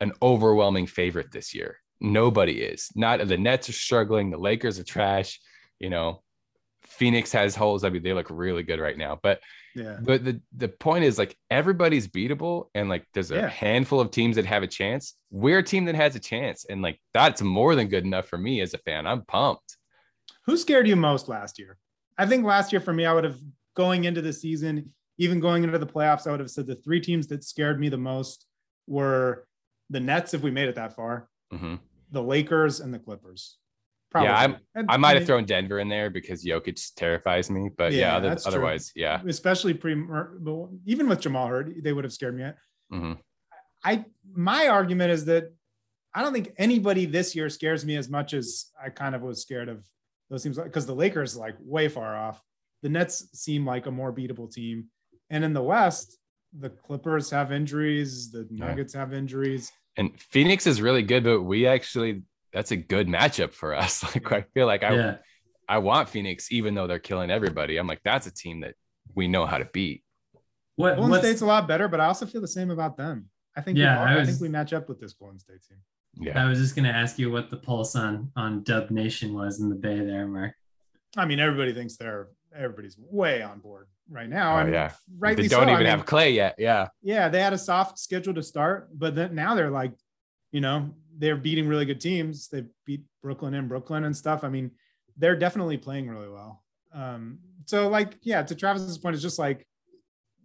an 0.00 0.12
overwhelming 0.20 0.86
favorite 0.86 1.30
this 1.32 1.54
year. 1.54 1.78
Nobody 2.00 2.60
is. 2.60 2.90
Not 2.94 3.26
the 3.26 3.38
Nets 3.38 3.68
are 3.68 3.72
struggling. 3.72 4.30
The 4.30 4.38
Lakers 4.38 4.78
are 4.78 4.84
trash. 4.84 5.40
You 5.78 5.90
know, 5.90 6.22
Phoenix 6.82 7.32
has 7.32 7.54
holes. 7.54 7.84
I 7.84 7.90
mean, 7.90 8.02
they 8.02 8.12
look 8.12 8.28
really 8.30 8.62
good 8.62 8.80
right 8.80 8.96
now. 8.96 9.18
But 9.22 9.40
yeah. 9.74 9.96
But 10.00 10.24
the 10.24 10.40
the 10.56 10.68
point 10.68 11.04
is 11.04 11.18
like 11.18 11.36
everybody's 11.50 12.06
beatable, 12.06 12.68
and 12.74 12.88
like 12.88 13.06
there's 13.12 13.32
a 13.32 13.36
yeah. 13.36 13.48
handful 13.48 14.00
of 14.00 14.10
teams 14.10 14.36
that 14.36 14.46
have 14.46 14.62
a 14.62 14.68
chance. 14.68 15.14
We're 15.30 15.58
a 15.58 15.64
team 15.64 15.86
that 15.86 15.96
has 15.96 16.14
a 16.14 16.20
chance, 16.20 16.64
and 16.68 16.80
like 16.80 17.00
that's 17.12 17.42
more 17.42 17.74
than 17.74 17.88
good 17.88 18.04
enough 18.04 18.26
for 18.26 18.38
me 18.38 18.60
as 18.60 18.74
a 18.74 18.78
fan. 18.78 19.06
I'm 19.06 19.22
pumped. 19.22 19.76
Who 20.46 20.56
scared 20.56 20.86
you 20.86 20.94
most 20.94 21.28
last 21.28 21.58
year? 21.58 21.78
I 22.16 22.26
think 22.26 22.44
last 22.44 22.72
year 22.72 22.80
for 22.80 22.92
me, 22.92 23.04
I 23.04 23.12
would 23.12 23.24
have 23.24 23.38
going 23.74 24.04
into 24.04 24.22
the 24.22 24.32
season, 24.32 24.92
even 25.18 25.40
going 25.40 25.64
into 25.64 25.78
the 25.78 25.86
playoffs, 25.86 26.26
I 26.26 26.30
would 26.30 26.40
have 26.40 26.50
said 26.50 26.66
the 26.66 26.76
three 26.76 27.00
teams 27.00 27.26
that 27.28 27.44
scared 27.44 27.80
me 27.80 27.88
the 27.88 27.98
most 27.98 28.46
were 28.86 29.46
the 29.90 30.00
Nets 30.00 30.34
if 30.34 30.42
we 30.42 30.50
made 30.50 30.68
it 30.68 30.76
that 30.76 30.94
far, 30.94 31.28
mm-hmm. 31.52 31.74
the 32.12 32.22
Lakers, 32.22 32.80
and 32.80 32.92
the 32.92 32.98
Clippers. 32.98 33.58
Probably. 34.10 34.28
Yeah, 34.28 34.56
I'm, 34.76 34.86
I 34.88 34.96
might 34.96 35.16
have 35.16 35.26
thrown 35.26 35.44
Denver 35.44 35.80
in 35.80 35.88
there 35.88 36.08
because 36.08 36.44
Jokic 36.44 36.94
terrifies 36.94 37.50
me, 37.50 37.68
but 37.76 37.92
yeah, 37.92 37.98
yeah 37.98 38.16
other, 38.16 38.36
otherwise, 38.46 38.92
true. 38.92 39.02
yeah. 39.02 39.20
Especially 39.26 39.74
pre, 39.74 40.00
even 40.86 41.08
with 41.08 41.20
Jamal 41.20 41.48
Hurd, 41.48 41.82
they 41.82 41.92
would 41.92 42.04
have 42.04 42.12
scared 42.12 42.36
me. 42.36 42.44
Mm-hmm. 42.92 43.12
I 43.84 44.04
my 44.32 44.68
argument 44.68 45.10
is 45.10 45.24
that 45.24 45.52
I 46.14 46.22
don't 46.22 46.32
think 46.32 46.52
anybody 46.58 47.06
this 47.06 47.34
year 47.34 47.50
scares 47.50 47.84
me 47.84 47.96
as 47.96 48.08
much 48.08 48.34
as 48.34 48.66
I 48.82 48.90
kind 48.90 49.16
of 49.16 49.22
was 49.22 49.42
scared 49.42 49.68
of 49.68 49.84
those 50.30 50.44
teams 50.44 50.58
because 50.58 50.86
the 50.86 50.94
Lakers 50.94 51.36
like 51.36 51.56
way 51.60 51.88
far 51.88 52.16
off. 52.16 52.40
The 52.82 52.88
Nets 52.90 53.26
seem 53.32 53.66
like 53.66 53.86
a 53.86 53.90
more 53.90 54.12
beatable 54.12 54.52
team, 54.52 54.90
and 55.30 55.42
in 55.42 55.54
the 55.54 55.62
West, 55.62 56.18
the 56.56 56.70
Clippers 56.70 57.30
have 57.30 57.50
injuries, 57.50 58.30
the 58.30 58.46
Nuggets 58.50 58.94
yeah. 58.94 59.00
have 59.00 59.12
injuries. 59.12 59.72
And 59.96 60.18
Phoenix 60.20 60.66
is 60.66 60.82
really 60.82 61.02
good, 61.02 61.24
but 61.24 61.42
we 61.42 61.66
actually 61.66 62.22
that's 62.52 62.70
a 62.70 62.76
good 62.76 63.08
matchup 63.08 63.52
for 63.52 63.74
us. 63.74 64.04
Like 64.14 64.32
I 64.32 64.42
feel 64.54 64.66
like 64.66 64.82
I 64.82 64.94
yeah. 64.94 65.16
I 65.68 65.78
want 65.78 66.08
Phoenix, 66.08 66.52
even 66.52 66.74
though 66.74 66.86
they're 66.86 66.98
killing 66.98 67.30
everybody. 67.30 67.78
I'm 67.78 67.86
like, 67.86 68.02
that's 68.04 68.26
a 68.26 68.30
team 68.30 68.60
that 68.60 68.74
we 69.14 69.28
know 69.28 69.46
how 69.46 69.58
to 69.58 69.64
beat. 69.66 70.02
What 70.76 70.96
Golden 70.96 71.18
State's 71.20 71.40
a 71.40 71.46
lot 71.46 71.66
better, 71.66 71.88
but 71.88 72.00
I 72.00 72.06
also 72.06 72.26
feel 72.26 72.40
the 72.40 72.48
same 72.48 72.70
about 72.70 72.96
them. 72.96 73.30
I 73.56 73.60
think 73.60 73.78
yeah, 73.78 74.02
I, 74.02 74.16
was, 74.16 74.28
I 74.28 74.30
think 74.30 74.42
we 74.42 74.48
match 74.48 74.72
up 74.72 74.88
with 74.88 75.00
this 75.00 75.12
Golden 75.12 75.38
State 75.38 75.60
team. 75.68 75.78
Yeah. 76.16 76.42
I 76.42 76.48
was 76.48 76.58
just 76.58 76.76
gonna 76.76 76.90
ask 76.90 77.18
you 77.18 77.30
what 77.30 77.50
the 77.50 77.56
pulse 77.56 77.96
on 77.96 78.30
on 78.36 78.62
Dub 78.62 78.90
Nation 78.90 79.34
was 79.34 79.60
in 79.60 79.68
the 79.68 79.74
Bay 79.74 80.00
there, 80.00 80.26
Mark. 80.26 80.54
I 81.16 81.24
mean, 81.24 81.40
everybody 81.40 81.72
thinks 81.72 81.96
they're 81.96 82.28
everybody's 82.54 82.96
way 82.98 83.42
on 83.42 83.60
board 83.60 83.88
right 84.10 84.28
now. 84.28 84.56
Oh, 84.56 84.60
and 84.60 84.72
yeah. 84.72 84.92
Rightly 85.18 85.44
they 85.44 85.48
don't 85.48 85.66
so. 85.66 85.72
even 85.72 85.86
I 85.86 85.90
have 85.90 86.06
Clay 86.06 86.32
yet. 86.32 86.56
Yeah. 86.58 86.88
Yeah. 87.02 87.28
They 87.28 87.40
had 87.40 87.52
a 87.52 87.58
soft 87.58 87.98
schedule 87.98 88.34
to 88.34 88.42
start, 88.42 88.88
but 88.92 89.14
then 89.14 89.34
now 89.34 89.54
they're 89.54 89.70
like, 89.70 89.92
you 90.52 90.60
know, 90.60 90.90
they're 91.16 91.36
beating 91.36 91.68
really 91.68 91.84
good 91.84 92.00
teams. 92.00 92.48
They 92.48 92.64
beat 92.84 93.02
Brooklyn 93.22 93.54
and 93.54 93.68
Brooklyn 93.68 94.04
and 94.04 94.16
stuff. 94.16 94.44
I 94.44 94.48
mean, 94.48 94.70
they're 95.16 95.36
definitely 95.36 95.76
playing 95.76 96.08
really 96.08 96.28
well. 96.28 96.62
Um, 96.92 97.38
so 97.66 97.88
like, 97.88 98.14
yeah, 98.22 98.42
to 98.42 98.54
Travis's 98.54 98.98
point, 98.98 99.14
it's 99.14 99.22
just 99.22 99.38
like 99.38 99.66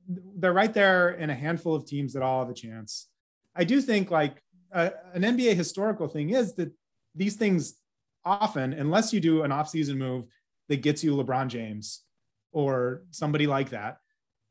they're 0.08 0.54
right 0.54 0.74
there 0.74 1.12
in 1.12 1.30
a 1.30 1.36
handful 1.36 1.76
of 1.76 1.86
teams 1.86 2.14
that 2.14 2.24
all 2.24 2.40
have 2.40 2.50
a 2.50 2.54
chance. 2.54 3.08
I 3.56 3.64
do 3.64 3.82
think 3.82 4.10
like 4.10 4.42
uh, 4.74 4.92
an 5.14 5.24
NBA 5.24 5.56
historical 5.56 6.08
thing 6.08 6.32
is 6.32 6.56
that 6.56 6.72
these 7.16 7.36
things 7.36 7.76
often, 8.24 8.74
unless 8.74 9.14
you 9.14 9.20
do 9.20 9.44
an 9.44 9.52
offseason 9.52 9.98
move 9.98 10.26
that 10.70 10.78
gets 10.82 11.04
you 11.04 11.16
LeBron 11.16 11.48
James 11.48 12.04
or 12.52 13.04
somebody 13.12 13.48
like 13.48 13.70
that, 13.70 13.98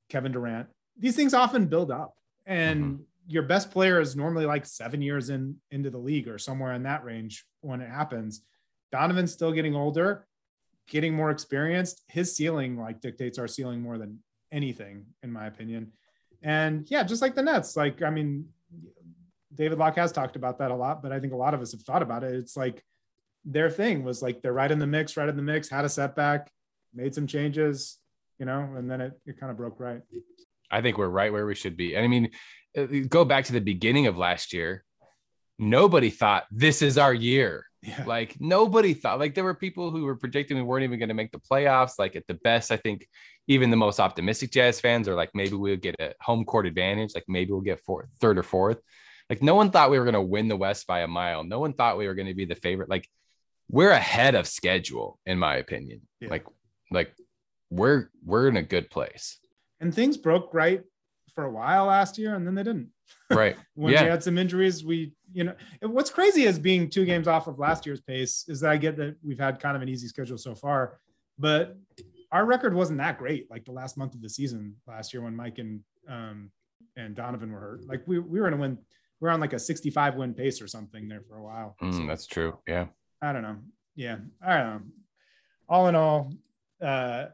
Kevin 0.09 0.33
Durant, 0.33 0.69
these 0.99 1.17
things 1.17 1.35
often 1.35 1.67
build 1.67 1.91
up. 1.91 2.15
And 2.47 2.85
mm-hmm. 2.85 3.03
your 3.27 3.43
best 3.43 3.71
player 3.71 4.01
is 4.01 4.17
normally 4.17 4.47
like 4.47 4.67
seven 4.67 5.03
years 5.03 5.31
in 5.31 5.57
into 5.71 5.91
the 5.91 5.99
league 5.99 6.29
or 6.29 6.39
somewhere 6.39 6.73
in 6.73 6.85
that 6.85 7.05
range 7.05 7.45
when 7.61 7.81
it 7.81 7.91
happens. 7.91 8.43
Donovan's 8.91 9.33
still 9.33 9.53
getting 9.53 9.75
older, 9.77 10.27
getting 10.89 11.15
more 11.15 11.31
experienced. 11.31 12.03
His 12.09 12.35
ceiling 12.35 12.79
like 12.79 13.01
dictates 13.01 13.39
our 13.39 13.49
ceiling 13.49 13.83
more 13.83 13.99
than 13.99 14.19
anything, 14.51 15.07
in 15.23 15.33
my 15.33 15.47
opinion. 15.47 15.93
And 16.43 16.91
yeah, 16.91 17.03
just 17.03 17.21
like 17.21 17.35
the 17.35 17.43
Nets, 17.43 17.77
like 17.77 18.03
I 18.03 18.11
mean, 18.11 18.49
David 19.55 19.79
Locke 19.79 19.97
has 19.97 20.13
talked 20.13 20.37
about 20.37 20.59
that 20.59 20.71
a 20.71 20.75
lot, 20.75 21.03
but 21.03 21.13
I 21.13 21.21
think 21.21 21.33
a 21.33 21.37
lot 21.37 21.55
of 21.55 21.61
us 21.61 21.73
have 21.73 21.83
thought 21.83 22.03
about 22.03 22.23
it. 22.23 22.35
It's 22.35 22.57
like 22.57 22.83
their 23.45 23.71
thing 23.71 24.05
was 24.05 24.23
like 24.23 24.41
they're 24.41 24.53
right 24.53 24.71
in 24.71 24.79
the 24.79 24.87
mix, 24.87 25.17
right 25.17 25.29
in 25.29 25.37
the 25.37 25.43
mix, 25.43 25.69
had 25.69 25.85
a 25.85 25.89
setback, 25.89 26.51
made 26.95 27.15
some 27.15 27.27
changes, 27.27 27.99
you 28.39 28.47
know, 28.47 28.75
and 28.77 28.91
then 28.91 29.01
it, 29.01 29.21
it 29.27 29.39
kind 29.39 29.51
of 29.51 29.57
broke 29.57 29.81
right. 29.81 30.01
I 30.71 30.83
think 30.83 30.99
we're 30.99 31.09
right 31.09 31.33
where 31.33 31.47
we 31.47 31.55
should 31.55 31.77
be. 31.77 31.95
And 31.95 32.05
I 32.05 32.09
mean, 32.09 32.31
uh, 32.77 32.87
go 33.09 33.25
back 33.25 33.45
to 33.47 33.53
the 33.53 33.61
beginning 33.61 34.07
of 34.07 34.17
last 34.17 34.53
year. 34.53 34.85
Nobody 35.59 36.11
thought 36.11 36.45
this 36.51 36.83
is 36.83 36.99
our 36.99 37.15
year. 37.15 37.65
Yeah. 37.83 38.05
Like 38.07 38.37
nobody 38.41 38.93
thought 38.93 39.19
like 39.19 39.35
there 39.35 39.45
were 39.45 39.55
people 39.55 39.91
who 39.91 40.05
were 40.05 40.17
predicting 40.17 40.57
we 40.57 40.63
weren't 40.63 40.85
even 40.85 40.99
going 40.99 41.09
to 41.09 41.15
make 41.15 41.31
the 41.31 41.39
playoffs. 41.39 41.93
Like 41.99 42.17
at 42.17 42.27
the 42.27 42.35
best, 42.35 42.71
I 42.71 42.77
think 42.77 43.09
even 43.47 43.71
the 43.71 43.77
most 43.77 44.01
optimistic 44.01 44.51
Jazz 44.51 44.81
fans 44.81 45.09
are 45.09 45.15
like 45.15 45.31
maybe 45.35 45.55
we'll 45.55 45.77
get 45.77 45.97
a 46.01 46.13
home 46.21 46.45
court 46.45 46.67
advantage. 46.67 47.13
Like 47.15 47.25
maybe 47.29 47.53
we'll 47.53 47.61
get 47.61 47.81
fourth, 47.81 48.09
third 48.21 48.39
or 48.39 48.43
fourth. 48.43 48.79
Like 49.31 49.43
no 49.43 49.55
one 49.55 49.71
thought 49.71 49.91
we 49.91 49.99
were 49.99 50.05
going 50.05 50.15
to 50.15 50.23
win 50.23 50.49
the 50.49 50.57
West 50.57 50.87
by 50.87 51.01
a 51.01 51.09
mile. 51.09 51.45
No 51.45 51.61
one 51.61 51.73
thought 51.73 51.99
we 51.99 52.07
were 52.07 52.15
going 52.15 52.29
to 52.29 52.35
be 52.35 52.47
the 52.47 52.55
favorite. 52.55 52.89
Like 52.89 53.09
we're 53.71 53.91
ahead 53.91 54.35
of 54.35 54.47
schedule, 54.47 55.19
in 55.27 55.39
my 55.39 55.57
opinion. 55.57 56.01
Yeah. 56.21 56.31
Like 56.31 56.45
like 56.91 57.13
we're 57.71 58.11
we're 58.25 58.49
in 58.49 58.57
a 58.57 58.63
good 58.63 58.91
place. 58.91 59.39
And 59.81 59.95
things 59.95 60.17
broke 60.17 60.53
right 60.53 60.83
for 61.35 61.45
a 61.45 61.51
while 61.51 61.87
last 61.87 62.19
year, 62.19 62.35
and 62.35 62.47
then 62.47 62.55
they 62.55 62.63
didn't. 62.63 62.91
Right. 63.31 63.57
when 63.75 63.93
yeah. 63.93 64.05
we 64.05 64.11
had 64.11 64.23
some 64.23 64.39
injuries, 64.39 64.85
we 64.85 65.13
you 65.33 65.45
know 65.45 65.55
what's 65.83 66.11
crazy 66.11 66.45
is 66.45 66.59
being 66.59 66.91
two 66.91 67.05
games 67.05 67.29
off 67.29 67.47
of 67.47 67.59
last 67.59 67.87
year's 67.87 68.01
pace 68.01 68.45
is 68.49 68.61
that 68.61 68.71
I 68.71 68.77
get 68.77 68.97
that 68.97 69.17
we've 69.23 69.39
had 69.39 69.61
kind 69.61 69.77
of 69.77 69.83
an 69.83 69.89
easy 69.89 70.09
schedule 70.09 70.39
so 70.39 70.55
far, 70.55 70.99
but 71.39 71.77
our 72.31 72.45
record 72.45 72.75
wasn't 72.75 72.99
that 72.99 73.19
great 73.19 73.51
like 73.51 73.65
the 73.65 73.73
last 73.73 73.97
month 73.97 74.15
of 74.15 74.21
the 74.21 74.29
season 74.29 74.77
last 74.87 75.15
year 75.15 75.23
when 75.23 75.35
Mike 75.35 75.59
and 75.59 75.81
um 76.09 76.51
and 76.97 77.15
Donovan 77.15 77.53
were 77.53 77.61
hurt. 77.61 77.87
Like 77.87 78.03
we 78.07 78.19
we 78.19 78.41
were 78.41 78.51
gonna 78.51 78.61
win 78.61 78.79
we 79.21 79.29
are 79.29 79.33
on 79.33 79.41
like 79.41 79.53
a 79.53 79.59
65 79.59 80.17
win 80.17 80.35
pace 80.35 80.63
or 80.63 80.67
something 80.67 81.09
there 81.09 81.23
for 81.29 81.37
a 81.37 81.43
while. 81.43 81.77
Mm, 81.83 81.97
so, 81.97 82.07
that's 82.07 82.27
true. 82.27 82.59
Yeah. 82.67 82.87
I 83.21 83.33
don't 83.33 83.43
know. 83.43 83.57
Yeah. 83.97 84.19
I 84.41 84.57
don't 84.59 84.67
know. 84.67 84.81
All 85.69 85.89
in 85.89 85.95
all, 85.95 86.33
uh, 86.83 87.27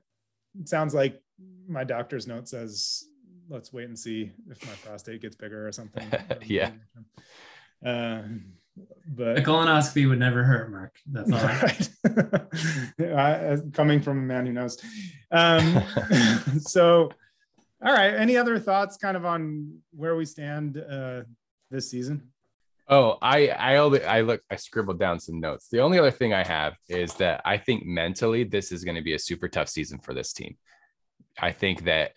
it 0.58 0.68
sounds 0.68 0.94
like 0.94 1.20
my 1.68 1.84
doctor's 1.84 2.26
note 2.26 2.48
says, 2.48 3.04
let's 3.48 3.72
wait 3.72 3.88
and 3.88 3.98
see 3.98 4.30
if 4.50 4.64
my 4.66 4.72
prostate 4.84 5.22
gets 5.22 5.36
bigger 5.36 5.66
or 5.66 5.72
something. 5.72 6.06
yeah. 6.44 6.70
Uh, 7.84 8.22
but 9.06 9.38
a 9.38 9.42
colonoscopy 9.42 10.08
would 10.08 10.18
never 10.18 10.42
hurt, 10.42 10.70
Mark. 10.70 10.96
That's 11.06 11.30
all 11.30 11.38
right. 12.98 13.72
coming 13.72 14.00
from 14.00 14.18
a 14.18 14.22
man 14.22 14.46
who 14.46 14.52
knows. 14.52 14.82
Um, 15.30 15.82
so, 16.60 17.10
all 17.84 17.92
right. 17.92 18.14
Any 18.14 18.36
other 18.36 18.58
thoughts 18.58 18.96
kind 18.96 19.16
of 19.16 19.24
on 19.24 19.78
where 19.92 20.16
we 20.16 20.24
stand 20.24 20.78
uh, 20.78 21.22
this 21.70 21.90
season? 21.90 22.32
Oh, 22.86 23.16
I 23.22 23.48
I 23.48 23.76
only 23.76 24.04
I 24.04 24.20
look 24.20 24.42
I 24.50 24.56
scribbled 24.56 24.98
down 24.98 25.18
some 25.18 25.40
notes. 25.40 25.68
The 25.70 25.80
only 25.80 25.98
other 25.98 26.10
thing 26.10 26.34
I 26.34 26.44
have 26.44 26.74
is 26.88 27.14
that 27.14 27.40
I 27.44 27.56
think 27.56 27.86
mentally 27.86 28.44
this 28.44 28.72
is 28.72 28.84
going 28.84 28.96
to 28.96 29.02
be 29.02 29.14
a 29.14 29.18
super 29.18 29.48
tough 29.48 29.68
season 29.68 29.98
for 29.98 30.12
this 30.12 30.32
team. 30.32 30.56
I 31.38 31.52
think 31.52 31.84
that 31.84 32.12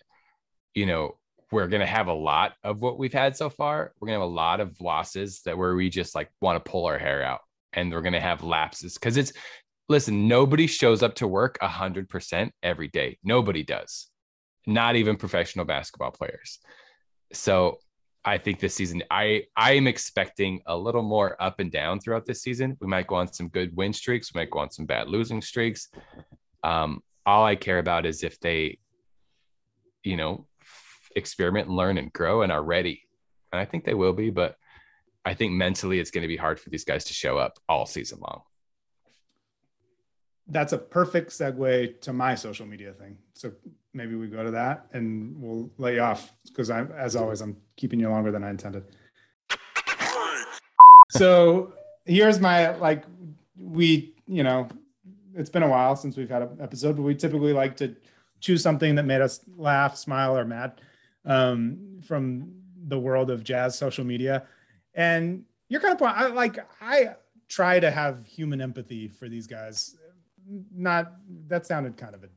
you 0.74 0.84
know 0.84 1.16
we're 1.50 1.68
going 1.68 1.80
to 1.80 1.86
have 1.86 2.08
a 2.08 2.12
lot 2.12 2.52
of 2.62 2.82
what 2.82 2.98
we've 2.98 3.12
had 3.12 3.34
so 3.34 3.48
far. 3.48 3.92
We're 3.98 4.08
going 4.08 4.18
to 4.18 4.20
have 4.20 4.30
a 4.30 4.34
lot 4.34 4.60
of 4.60 4.78
losses 4.80 5.40
that 5.46 5.56
where 5.56 5.74
we 5.74 5.88
just 5.88 6.14
like 6.14 6.30
want 6.42 6.62
to 6.62 6.70
pull 6.70 6.84
our 6.84 6.98
hair 6.98 7.22
out 7.22 7.40
and 7.72 7.90
we're 7.90 8.02
going 8.02 8.12
to 8.12 8.20
have 8.20 8.42
lapses 8.42 8.98
cuz 8.98 9.16
it's 9.16 9.32
listen, 9.88 10.28
nobody 10.28 10.66
shows 10.66 11.02
up 11.02 11.14
to 11.14 11.26
work 11.26 11.56
a 11.62 11.68
100% 11.68 12.50
every 12.62 12.88
day. 12.88 13.18
Nobody 13.24 13.62
does. 13.62 14.08
Not 14.66 14.96
even 14.96 15.16
professional 15.16 15.64
basketball 15.64 16.10
players. 16.10 16.58
So 17.32 17.78
I 18.28 18.36
think 18.36 18.60
this 18.60 18.74
season, 18.74 19.02
I 19.10 19.44
I 19.56 19.72
am 19.72 19.86
expecting 19.86 20.60
a 20.66 20.76
little 20.76 21.02
more 21.02 21.40
up 21.42 21.60
and 21.60 21.72
down 21.72 21.98
throughout 21.98 22.26
this 22.26 22.42
season. 22.42 22.76
We 22.78 22.86
might 22.86 23.06
go 23.06 23.14
on 23.14 23.32
some 23.32 23.48
good 23.48 23.74
win 23.74 23.94
streaks, 23.94 24.34
we 24.34 24.40
might 24.40 24.50
go 24.50 24.58
on 24.58 24.70
some 24.70 24.84
bad 24.84 25.08
losing 25.08 25.40
streaks. 25.40 25.88
Um, 26.62 27.02
all 27.24 27.46
I 27.46 27.56
care 27.56 27.78
about 27.78 28.04
is 28.04 28.22
if 28.22 28.38
they, 28.40 28.80
you 30.04 30.18
know, 30.18 30.46
experiment 31.16 31.68
and 31.68 31.76
learn 31.76 31.96
and 31.96 32.12
grow 32.12 32.42
and 32.42 32.52
are 32.52 32.62
ready. 32.62 33.02
And 33.50 33.60
I 33.60 33.64
think 33.64 33.84
they 33.84 33.94
will 33.94 34.12
be, 34.12 34.28
but 34.28 34.56
I 35.24 35.32
think 35.32 35.52
mentally 35.52 35.98
it's 35.98 36.10
going 36.10 36.22
to 36.22 36.28
be 36.28 36.36
hard 36.36 36.60
for 36.60 36.68
these 36.68 36.84
guys 36.84 37.04
to 37.04 37.14
show 37.14 37.38
up 37.38 37.58
all 37.66 37.86
season 37.86 38.18
long. 38.20 38.42
That's 40.48 40.72
a 40.72 40.78
perfect 40.78 41.30
segue 41.30 42.00
to 42.00 42.12
my 42.12 42.34
social 42.34 42.66
media 42.66 42.92
thing. 42.92 43.18
So 43.34 43.52
maybe 43.92 44.14
we 44.14 44.28
go 44.28 44.42
to 44.42 44.50
that 44.52 44.86
and 44.92 45.34
we'll 45.40 45.70
lay 45.76 45.96
you 45.96 46.00
off 46.00 46.32
because 46.46 46.70
I'm, 46.70 46.90
as 46.92 47.16
always, 47.16 47.40
I'm 47.40 47.56
keeping 47.76 48.00
you 48.00 48.08
longer 48.08 48.32
than 48.32 48.42
I 48.44 48.50
intended. 48.50 48.84
So 51.10 51.72
here's 52.04 52.40
my 52.40 52.74
like, 52.76 53.04
we, 53.56 54.14
you 54.26 54.42
know, 54.42 54.68
it's 55.34 55.50
been 55.50 55.62
a 55.62 55.68
while 55.68 55.96
since 55.96 56.16
we've 56.16 56.28
had 56.28 56.42
an 56.42 56.58
episode, 56.60 56.96
but 56.96 57.02
we 57.02 57.14
typically 57.14 57.52
like 57.52 57.76
to 57.78 57.94
choose 58.40 58.62
something 58.62 58.94
that 58.94 59.04
made 59.04 59.20
us 59.20 59.40
laugh, 59.56 59.96
smile, 59.96 60.36
or 60.36 60.44
mad 60.44 60.80
um, 61.24 62.00
from 62.06 62.52
the 62.86 62.98
world 62.98 63.30
of 63.30 63.44
jazz 63.44 63.76
social 63.76 64.04
media. 64.04 64.44
And 64.94 65.44
you're 65.68 65.80
kind 65.80 65.94
of 65.94 66.02
I 66.02 66.26
like 66.26 66.58
I 66.80 67.16
try 67.48 67.80
to 67.80 67.90
have 67.90 68.26
human 68.26 68.60
empathy 68.60 69.08
for 69.08 69.28
these 69.28 69.46
guys. 69.46 69.96
Not 70.74 71.12
that 71.48 71.66
sounded 71.66 71.96
kind 71.96 72.14
of 72.14 72.24
a 72.24 72.28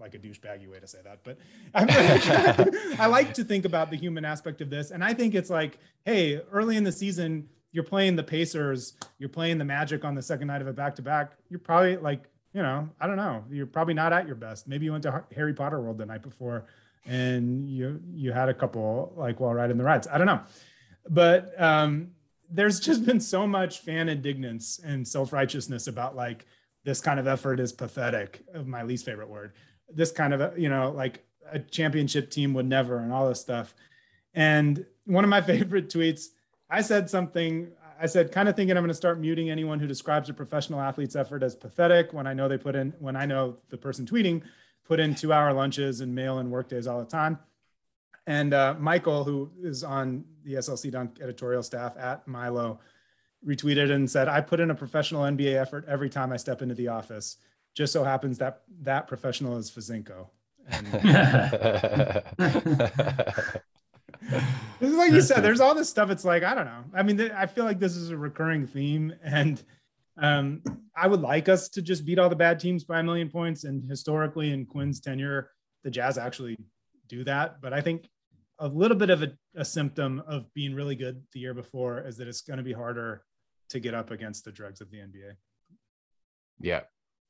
like 0.00 0.14
a 0.14 0.18
douchebaggy 0.18 0.70
way 0.70 0.78
to 0.78 0.86
say 0.86 0.98
that, 1.02 1.20
but 1.24 1.38
I 3.00 3.06
like 3.06 3.34
to 3.34 3.44
think 3.44 3.64
about 3.64 3.90
the 3.90 3.96
human 3.96 4.24
aspect 4.24 4.60
of 4.60 4.70
this. 4.70 4.92
And 4.92 5.02
I 5.02 5.12
think 5.12 5.34
it's 5.34 5.50
like, 5.50 5.78
hey, 6.04 6.40
early 6.52 6.76
in 6.76 6.84
the 6.84 6.92
season, 6.92 7.48
you're 7.72 7.84
playing 7.84 8.14
the 8.14 8.22
Pacers, 8.22 8.94
you're 9.18 9.28
playing 9.28 9.58
the 9.58 9.64
Magic 9.64 10.04
on 10.04 10.14
the 10.14 10.22
second 10.22 10.46
night 10.46 10.60
of 10.60 10.68
a 10.68 10.72
back 10.72 10.94
to 10.96 11.02
back. 11.02 11.32
You're 11.50 11.58
probably 11.58 11.96
like, 11.96 12.24
you 12.52 12.62
know, 12.62 12.88
I 13.00 13.06
don't 13.06 13.16
know, 13.16 13.44
you're 13.50 13.66
probably 13.66 13.94
not 13.94 14.12
at 14.12 14.26
your 14.26 14.36
best. 14.36 14.68
Maybe 14.68 14.84
you 14.84 14.92
went 14.92 15.02
to 15.02 15.24
Harry 15.34 15.52
Potter 15.52 15.80
World 15.80 15.98
the 15.98 16.06
night 16.06 16.22
before 16.22 16.66
and 17.04 17.68
you 17.70 18.00
you 18.12 18.32
had 18.32 18.48
a 18.48 18.54
couple 18.54 19.12
like 19.16 19.40
while 19.40 19.54
riding 19.54 19.78
the 19.78 19.84
rides. 19.84 20.06
I 20.10 20.18
don't 20.18 20.26
know, 20.26 20.40
but 21.08 21.60
um, 21.60 22.12
there's 22.50 22.80
just 22.80 23.04
been 23.04 23.20
so 23.20 23.46
much 23.46 23.80
fan 23.80 24.08
indignance 24.08 24.80
and 24.84 25.06
self 25.06 25.32
righteousness 25.32 25.86
about 25.86 26.16
like 26.16 26.46
this 26.88 27.00
kind 27.00 27.20
of 27.20 27.26
effort 27.26 27.60
is 27.60 27.72
pathetic. 27.72 28.42
Of 28.54 28.66
my 28.66 28.82
least 28.82 29.04
favorite 29.04 29.28
word 29.28 29.52
this 29.92 30.12
kind 30.12 30.34
of 30.34 30.58
you 30.58 30.68
know 30.68 30.90
like 30.90 31.24
a 31.50 31.58
championship 31.58 32.30
team 32.30 32.54
would 32.54 32.66
never 32.66 32.98
and 32.98 33.12
all 33.12 33.28
this 33.28 33.40
stuff 33.40 33.74
and 34.34 34.84
one 35.04 35.24
of 35.24 35.30
my 35.30 35.40
favorite 35.52 35.88
tweets 35.88 36.26
i 36.70 36.80
said 36.80 37.08
something 37.08 37.70
i 38.00 38.06
said 38.06 38.30
kind 38.32 38.48
of 38.48 38.56
thinking 38.56 38.76
i'm 38.76 38.82
going 38.82 38.88
to 38.88 38.94
start 38.94 39.18
muting 39.18 39.50
anyone 39.50 39.78
who 39.78 39.86
describes 39.86 40.28
a 40.28 40.34
professional 40.34 40.80
athlete's 40.80 41.16
effort 41.16 41.42
as 41.42 41.54
pathetic 41.54 42.12
when 42.12 42.26
i 42.26 42.34
know 42.34 42.48
they 42.48 42.58
put 42.58 42.76
in 42.76 42.92
when 42.98 43.16
i 43.16 43.24
know 43.24 43.56
the 43.70 43.76
person 43.76 44.04
tweeting 44.04 44.42
put 44.84 45.00
in 45.00 45.14
two 45.14 45.32
hour 45.32 45.52
lunches 45.52 46.00
and 46.00 46.14
mail 46.14 46.38
and 46.38 46.50
work 46.50 46.68
days 46.68 46.86
all 46.86 46.98
the 46.98 47.10
time 47.10 47.38
And 48.26 48.52
uh, 48.52 48.74
Michael, 48.78 49.24
who 49.24 49.50
is 49.62 49.82
on 49.82 50.22
the 50.44 50.54
SLC 50.54 50.90
Dunk 50.90 51.18
editorial 51.22 51.62
staff 51.62 51.96
at 51.96 52.28
Milo, 52.28 52.78
retweeted 53.46 53.90
and 53.90 54.10
said, 54.10 54.28
I 54.28 54.40
put 54.40 54.60
in 54.60 54.70
a 54.70 54.74
professional 54.74 55.22
NBA 55.22 55.54
effort 55.54 55.84
every 55.88 56.10
time 56.10 56.32
I 56.32 56.36
step 56.36 56.62
into 56.62 56.74
the 56.74 56.88
office. 56.88 57.36
Just 57.74 57.92
so 57.92 58.04
happens 58.04 58.38
that 58.38 58.62
that 58.82 59.06
professional 59.06 59.56
is 59.56 59.70
Fazinko. 59.70 60.28
This 64.80 64.90
is 64.90 64.96
like 64.96 65.12
you 65.12 65.20
said, 65.20 65.42
there's 65.42 65.60
all 65.60 65.74
this 65.74 65.88
stuff. 65.88 66.10
It's 66.10 66.24
like, 66.24 66.44
I 66.44 66.54
don't 66.54 66.66
know. 66.66 66.84
I 66.94 67.02
mean, 67.02 67.16
th- 67.16 67.32
I 67.32 67.46
feel 67.46 67.64
like 67.64 67.80
this 67.80 67.96
is 67.96 68.10
a 68.10 68.16
recurring 68.16 68.66
theme. 68.66 69.12
And 69.24 69.62
um, 70.16 70.62
I 70.96 71.08
would 71.08 71.20
like 71.20 71.48
us 71.48 71.68
to 71.70 71.82
just 71.82 72.04
beat 72.04 72.18
all 72.18 72.28
the 72.28 72.36
bad 72.36 72.60
teams 72.60 72.84
by 72.84 73.00
a 73.00 73.02
million 73.02 73.28
points. 73.28 73.64
And 73.64 73.88
historically, 73.88 74.52
in 74.52 74.66
Quinn's 74.66 75.00
tenure, 75.00 75.50
the 75.82 75.90
Jazz 75.90 76.16
actually 76.16 76.58
do 77.08 77.24
that. 77.24 77.60
But 77.60 77.72
I 77.72 77.80
think 77.80 78.08
a 78.60 78.68
little 78.68 78.96
bit 78.96 79.10
of 79.10 79.22
a, 79.22 79.32
a 79.56 79.64
symptom 79.64 80.22
of 80.26 80.52
being 80.54 80.74
really 80.74 80.96
good 80.96 81.22
the 81.32 81.40
year 81.40 81.54
before 81.54 82.00
is 82.00 82.16
that 82.18 82.28
it's 82.28 82.42
going 82.42 82.58
to 82.58 82.64
be 82.64 82.72
harder 82.72 83.24
to 83.70 83.80
get 83.80 83.94
up 83.94 84.10
against 84.10 84.44
the 84.44 84.52
dregs 84.52 84.80
of 84.80 84.90
the 84.90 84.98
NBA. 84.98 85.32
Yeah. 86.60 86.80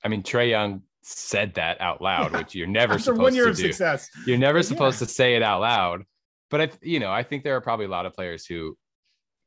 I 0.05 0.09
mean, 0.09 0.23
Trae 0.23 0.51
Young 0.51 0.83
said 1.03 1.55
that 1.55 1.81
out 1.81 2.01
loud, 2.01 2.33
which 2.33 2.55
you're 2.55 2.67
never 2.81 2.95
After 2.95 3.05
supposed 3.05 3.23
one 3.23 3.35
year 3.35 3.45
to 3.47 3.51
of 3.51 3.57
do. 3.57 3.63
success. 3.65 4.09
You're 4.27 4.39
never 4.39 4.59
But 4.61 4.67
supposed 4.67 5.01
yeah. 5.01 5.07
to 5.07 5.13
say 5.13 5.35
it 5.37 5.43
out 5.43 5.61
loud. 5.61 6.05
But 6.51 6.61
I, 6.61 6.71
you 6.83 7.01
know, 7.01 7.11
I 7.11 7.23
think 7.23 7.45
there 7.45 7.57
are 7.57 7.61
probably 7.61 7.87
a 7.87 7.91
lot 7.91 8.07
of 8.07 8.15
players 8.15 8.47
who, 8.47 8.77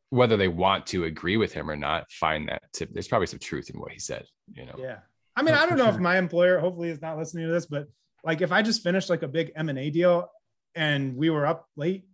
whether 0.10 0.38
they 0.38 0.48
want 0.50 0.86
to 0.88 1.06
agree 1.06 1.38
with 1.38 1.54
him 1.54 1.70
or 1.70 1.76
not, 1.76 2.12
find 2.12 2.50
that 2.50 2.62
to, 2.74 2.86
there's 2.92 3.08
probably 3.08 3.28
some 3.28 3.40
truth 3.40 3.70
in 3.70 3.80
what 3.80 3.92
he 3.92 4.00
said. 4.00 4.26
You 4.54 4.66
know, 4.66 4.76
Yeah. 4.78 4.98
I 5.36 5.42
mean, 5.44 5.56
I 5.56 5.66
don't 5.66 5.78
know 5.78 5.88
if 5.90 5.98
my 5.98 6.18
employer 6.18 6.60
hopefully 6.60 6.90
is 6.90 7.02
not 7.02 7.18
listening 7.18 7.48
to 7.48 7.54
this, 7.54 7.66
but 7.66 7.88
like 8.24 8.42
if 8.42 8.52
I 8.52 8.62
just 8.62 8.84
finished 8.84 9.10
like 9.10 9.24
a 9.24 9.28
big 9.28 9.52
M 9.56 9.70
and 9.70 9.80
A 9.80 9.90
deal 9.90 10.30
and 10.76 11.16
we 11.16 11.30
were 11.30 11.46
up 11.48 11.68
late 11.76 12.06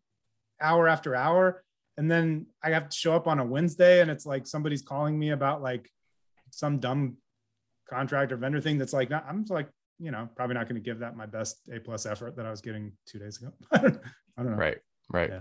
hour 0.61 0.87
after 0.87 1.15
hour, 1.15 1.63
and 1.97 2.09
then 2.09 2.45
I 2.63 2.69
have 2.71 2.89
to 2.89 2.95
show 2.95 3.15
up 3.15 3.27
on 3.27 3.39
a 3.39 3.45
Wednesday 3.45 4.01
and 4.01 4.11
it's 4.11 4.25
like 4.25 4.45
somebody's 4.45 4.81
calling 4.81 5.17
me 5.17 5.31
about 5.31 5.61
like 5.61 5.89
some 6.51 6.79
dumb 6.79 7.17
contract 7.89 8.31
or 8.31 8.37
vendor 8.37 8.61
thing 8.61 8.77
that's 8.77 8.93
like 8.93 9.09
not, 9.09 9.25
I'm 9.27 9.41
just 9.41 9.51
like, 9.51 9.67
you 9.99 10.11
know, 10.11 10.29
probably 10.35 10.53
not 10.53 10.69
going 10.69 10.81
to 10.81 10.85
give 10.85 10.99
that 10.99 11.17
my 11.17 11.25
best 11.25 11.57
A 11.73 11.79
plus 11.79 12.05
effort 12.05 12.35
that 12.35 12.45
I 12.45 12.51
was 12.51 12.61
getting 12.61 12.91
two 13.07 13.17
days 13.17 13.41
ago. 13.41 13.51
I 13.71 13.77
don't, 13.79 13.99
I 14.37 14.43
don't 14.43 14.51
know. 14.51 14.57
right, 14.57 14.77
right. 15.11 15.31
Yeah. 15.31 15.39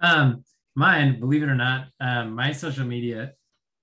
Um, 0.00 0.44
mine, 0.74 1.20
believe 1.20 1.42
it 1.42 1.48
or 1.50 1.54
not, 1.54 1.88
um, 2.00 2.34
my 2.34 2.52
social 2.52 2.86
media 2.86 3.34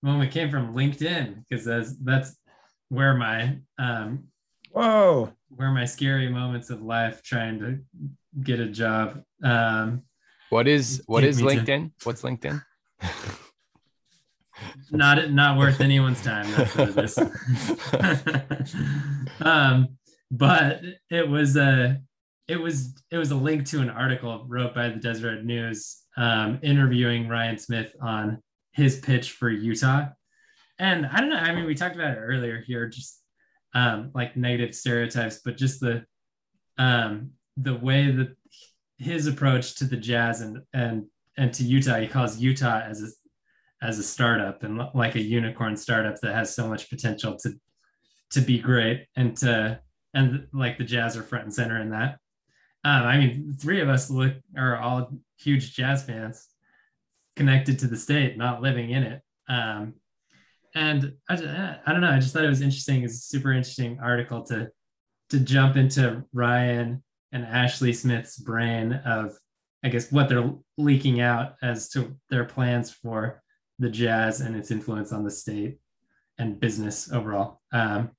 moment 0.02 0.32
came 0.32 0.50
from 0.50 0.76
LinkedIn 0.76 1.44
because 1.48 1.66
that's 1.66 1.96
that's 1.98 2.38
where 2.90 3.14
my 3.16 3.58
um 3.78 4.26
Whoa. 4.72 5.34
where 5.50 5.72
my 5.72 5.86
scary 5.86 6.30
moments 6.30 6.70
of 6.70 6.82
life 6.82 7.22
trying 7.24 7.60
to 7.60 7.80
get 8.42 8.60
a 8.60 8.68
job. 8.68 9.24
Um, 9.44 10.04
What 10.50 10.68
is 10.68 11.04
what 11.08 11.24
is 11.24 11.42
LinkedIn? 11.42 11.92
What's 12.04 12.22
LinkedIn? 12.22 12.64
not 14.92 15.32
not 15.32 15.58
worth 15.58 15.82
anyone's 15.82 16.24
time. 16.24 16.50
That's 16.52 16.76
what 16.76 16.90
it 16.90 16.98
is. 17.04 17.18
um, 19.42 19.90
but 20.32 20.82
it 21.10 21.28
was 21.28 21.58
a 21.58 22.02
it 22.48 22.58
was 22.58 22.94
it 23.12 23.18
was 23.18 23.32
a 23.32 23.36
link 23.36 23.66
to 23.68 23.82
an 23.82 23.90
article 23.90 24.46
wrote 24.48 24.74
by 24.74 24.90
the 24.90 24.96
Deseret 24.96 25.44
News 25.44 26.04
um, 26.16 26.60
interviewing 26.64 27.28
Ryan 27.28 27.58
Smith 27.58 27.94
on 28.02 28.42
his 28.72 29.00
pitch 29.00 29.32
for 29.32 29.50
Utah. 29.50 30.08
And 30.80 31.06
I 31.08 31.20
don't 31.20 31.30
know. 31.30 31.38
I 31.38 31.54
mean, 31.54 31.66
we 31.66 31.76
talked 31.76 31.96
about 31.96 32.12
it 32.12 32.20
earlier 32.20 32.62
here, 32.62 32.88
just 32.88 33.22
um, 33.74 34.12
like 34.14 34.38
negative 34.38 34.76
stereotypes, 34.76 35.42
but 35.44 35.58
just 35.58 35.80
the 35.80 36.06
um, 36.78 37.32
the 37.58 37.76
way 37.76 38.12
that 38.12 38.36
his 38.98 39.28
approach 39.28 39.76
to 39.76 39.86
the 39.86 39.98
Jazz 39.98 40.42
and 40.42 40.60
and 40.74 41.06
and 41.38 41.54
to 41.54 41.64
Utah, 41.64 42.00
he 42.00 42.08
calls 42.08 42.40
Utah 42.40 42.82
as 42.82 43.02
a 43.02 43.86
as 43.86 44.00
a 44.00 44.04
startup 44.04 44.64
and 44.64 44.82
like 44.94 45.16
a 45.16 45.22
unicorn 45.22 45.78
startup 45.78 46.20
that 46.22 46.34
has 46.34 46.56
so 46.56 46.68
much 46.68 46.90
potential 46.90 47.36
to 47.38 47.54
to 48.32 48.42
be 48.42 48.60
great 48.60 49.06
and 49.16 49.38
to 49.38 49.80
and 50.14 50.48
like 50.52 50.78
the 50.78 50.84
Jazz 50.84 51.16
are 51.16 51.24
front 51.24 51.46
and 51.46 51.54
center 51.54 51.80
in 51.80 51.92
that. 51.92 52.18
Um, 52.84 53.04
I 53.04 53.18
mean, 53.18 53.54
three 53.60 53.82
of 53.82 53.90
us 53.90 54.10
look 54.10 54.34
are 54.58 54.78
all 54.78 55.12
huge 55.38 55.76
Jazz 55.76 56.04
fans, 56.04 56.48
connected 57.36 57.80
to 57.80 57.88
the 57.88 57.98
state, 57.98 58.38
not 58.38 58.62
living 58.62 58.92
in 58.92 59.04
it. 59.04 59.22
Um, 59.48 59.96
and 60.74 61.14
I, 61.30 61.36
ju- 61.36 61.50
I 61.86 61.92
don't 61.92 62.02
know. 62.02 62.12
I 62.12 62.20
just 62.20 62.34
thought 62.34 62.44
it 62.44 62.50
was 62.50 62.62
interesting. 62.62 63.04
It's 63.04 63.16
a 63.16 63.18
super 63.18 63.52
interesting 63.52 64.00
article 64.02 64.44
to 64.46 64.70
to 65.30 65.40
jump 65.42 65.76
into 65.76 66.24
Ryan 66.34 67.04
and 67.32 67.44
Ashley 67.46 67.94
Smith's 67.94 68.38
brain 68.38 68.94
of, 69.06 69.38
I 69.84 69.90
guess, 69.90 70.12
what 70.12 70.30
they're 70.30 70.52
leaking 70.78 71.22
out 71.22 71.56
as 71.62 71.90
to 71.90 72.16
their 72.30 72.46
plans 72.46 72.92
for 72.92 73.42
the 73.80 73.90
Jazz 73.90 74.42
and 74.42 74.56
its 74.56 74.72
influence 74.72 75.12
on 75.12 75.24
the 75.24 75.32
state 75.32 75.80
and 76.38 76.60
business 76.60 77.12
overall. 77.12 77.62
Um, 77.72 78.12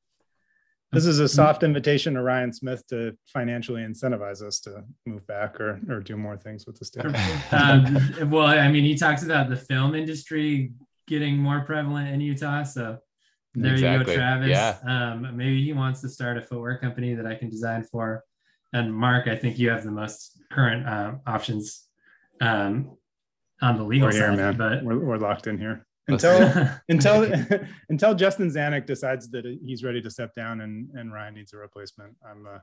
This 0.93 1.07
is 1.07 1.19
a 1.19 1.29
soft 1.29 1.63
invitation 1.63 2.15
to 2.15 2.23
Ryan 2.23 2.53
Smith 2.53 2.87
to 2.89 3.17
financially 3.27 3.83
incentivize 3.83 4.43
us 4.43 4.61
to 4.61 4.85
move 5.07 5.27
back 5.27 5.61
or, 5.61 5.81
or 5.91 6.01
do 6.01 6.17
more 6.17 6.37
things 6.37 6.67
with 6.67 6.79
the 6.79 6.85
state. 6.85 7.05
um, 7.53 8.31
well, 8.31 8.47
I 8.47 8.69
mean, 8.69 8.85
he 8.85 8.97
talks 8.97 9.23
about 9.23 9.49
the 9.49 9.57
film 9.57 9.95
industry 9.95 10.73
getting 11.07 11.37
more 11.37 11.61
prevalent 11.61 12.09
in 12.09 12.21
Utah. 12.21 12.63
So 12.63 12.99
there 13.55 13.75
you 13.75 14.05
go, 14.05 14.15
Travis. 14.15 14.49
Yeah. 14.51 14.77
Um, 14.87 15.37
maybe 15.37 15.65
he 15.65 15.73
wants 15.73 16.01
to 16.03 16.09
start 16.09 16.39
a 16.39 16.43
footwear 16.43 16.79
company 16.79 17.15
that 17.15 17.27
I 17.27 17.35
can 17.35 17.51
design 17.51 17.83
for. 17.85 18.25
And 18.73 18.95
Mark, 18.95 19.29
I 19.29 19.37
think 19.37 19.59
you 19.59 19.71
have 19.71 19.85
the 19.85 19.91
most 19.91 20.41
current 20.51 20.87
um, 20.87 21.21
options 21.27 21.87
um, 22.41 22.97
on 23.62 23.77
the 23.77 23.85
legal 23.85 24.09
We're 24.09 24.12
here, 24.12 24.29
side. 24.29 24.37
man. 24.37 24.57
But 24.57 24.85
We're, 24.85 24.99
we're 24.99 25.19
locked 25.19 25.47
in 25.47 25.59
here. 25.59 25.87
Until 26.07 26.71
until 26.89 27.33
until 27.89 28.14
Justin 28.14 28.51
Zanik 28.51 28.87
decides 28.87 29.31
that 29.31 29.45
he's 29.64 29.85
ready 29.85 30.01
to 30.03 30.11
step 30.11 30.35
down 30.35 30.61
and 30.62 30.89
and 30.95 31.12
Ryan 31.12 31.35
needs 31.35 31.53
a 31.53 31.59
replacement, 31.59 32.14
I'm 32.29 32.47
uh, 32.47 32.59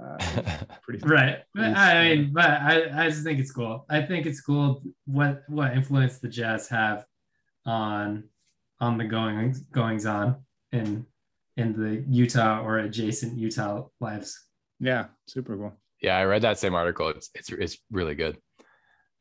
uh, 0.00 0.18
pretty 0.82 0.98
right 1.06 1.38
but 1.54 1.76
i 1.76 2.08
mean 2.08 2.32
but 2.32 2.44
I, 2.50 3.04
I 3.04 3.08
just 3.08 3.22
think 3.22 3.38
it's 3.38 3.52
cool 3.52 3.86
i 3.88 4.00
think 4.00 4.26
it's 4.26 4.40
cool 4.40 4.82
what 5.04 5.42
what 5.48 5.74
influence 5.74 6.18
the 6.18 6.28
jazz 6.28 6.68
have 6.68 7.04
on 7.66 8.24
on 8.80 8.98
the 8.98 9.04
going 9.04 9.54
goings 9.72 10.06
on 10.06 10.42
in 10.72 11.06
in 11.56 11.72
the 11.72 12.04
utah 12.08 12.62
or 12.62 12.78
adjacent 12.78 13.38
utah 13.38 13.84
lives 14.00 14.40
Yeah, 14.80 15.06
super 15.26 15.56
cool. 15.56 15.74
Yeah, 16.00 16.16
I 16.16 16.24
read 16.24 16.42
that 16.42 16.58
same 16.58 16.74
article. 16.74 17.08
It's 17.08 17.30
it's 17.34 17.50
it's 17.50 17.78
really 17.90 18.14
good. 18.14 18.38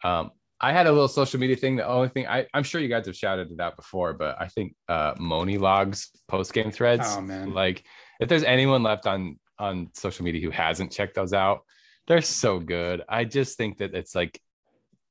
Um, 0.03 0.31
I 0.61 0.73
had 0.73 0.87
a 0.87 0.91
little 0.91 1.07
social 1.07 1.39
media 1.39 1.55
thing. 1.55 1.75
The 1.75 1.87
only 1.87 2.09
thing 2.09 2.27
I, 2.27 2.45
I'm 2.53 2.63
sure 2.63 2.81
you 2.81 2.89
guys 2.89 3.05
have 3.05 3.15
shouted 3.15 3.51
it 3.51 3.59
out 3.59 3.75
before, 3.75 4.13
but 4.13 4.37
I 4.39 4.47
think 4.47 4.75
uh 4.87 5.13
Moni 5.19 5.57
logs 5.57 6.09
post 6.27 6.53
game 6.53 6.71
threads. 6.71 7.15
Oh, 7.17 7.21
man. 7.21 7.53
Like 7.53 7.83
if 8.19 8.29
there's 8.29 8.43
anyone 8.43 8.83
left 8.83 9.07
on 9.07 9.39
on 9.57 9.89
social 9.93 10.23
media 10.25 10.41
who 10.41 10.51
hasn't 10.51 10.91
checked 10.91 11.15
those 11.15 11.33
out, 11.33 11.61
they're 12.07 12.21
so 12.21 12.59
good. 12.59 13.03
I 13.09 13.25
just 13.25 13.57
think 13.57 13.77
that 13.77 13.93
it's 13.93 14.15
like 14.15 14.39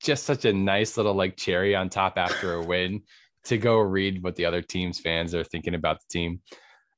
just 0.01 0.25
such 0.25 0.45
a 0.45 0.53
nice 0.53 0.97
little 0.97 1.15
like 1.15 1.37
cherry 1.37 1.75
on 1.75 1.89
top 1.89 2.17
after 2.17 2.55
a 2.55 2.65
win 2.65 3.03
to 3.45 3.59
go 3.59 3.79
read 3.79 4.23
what 4.23 4.37
the 4.37 4.45
other 4.45 4.63
team's 4.63 4.99
fans 4.99 5.35
are 5.35 5.45
thinking 5.45 5.75
about 5.75 6.01
the 6.01 6.07
team. 6.11 6.41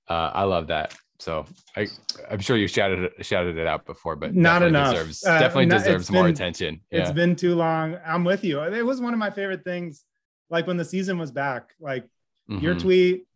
Uh, 0.09 0.31
I 0.35 0.45
love 0.45 0.69
that. 0.69 0.95
So 1.21 1.45
I, 1.77 1.87
I'm 2.31 2.41
sure 2.41 2.57
you 2.57 2.67
shouted 2.67 3.01
it, 3.19 3.27
shouted 3.27 3.59
it 3.59 3.67
out 3.67 3.85
before, 3.85 4.17
but 4.17 4.35
Not 4.35 4.63
enough. 4.63 4.95
Deserves, 4.95 5.25
Uh, 5.25 5.39
definitely 5.39 5.67
no, 5.67 5.77
deserves 5.79 6.11
more 6.11 6.25
been- 6.25 6.33
attention. 6.33 6.81
It's 6.91 7.13
been 7.13 7.37
too 7.37 7.55
long. 7.55 7.99
I'm 8.07 8.25
with 8.25 8.43
you. 8.43 8.61
It 8.63 8.83
was 8.85 9.01
one 9.03 9.13
of 9.13 9.19
my 9.19 9.29
favorite 9.31 9.63
things. 9.63 10.05
Like 10.49 10.67
when 10.67 10.79
the 10.79 10.85
season 10.85 11.19
was 11.19 11.31
back, 11.31 11.75
like 11.79 12.09
your 12.49 12.75
Mhm. 12.75 12.81
tweet, 12.81 13.27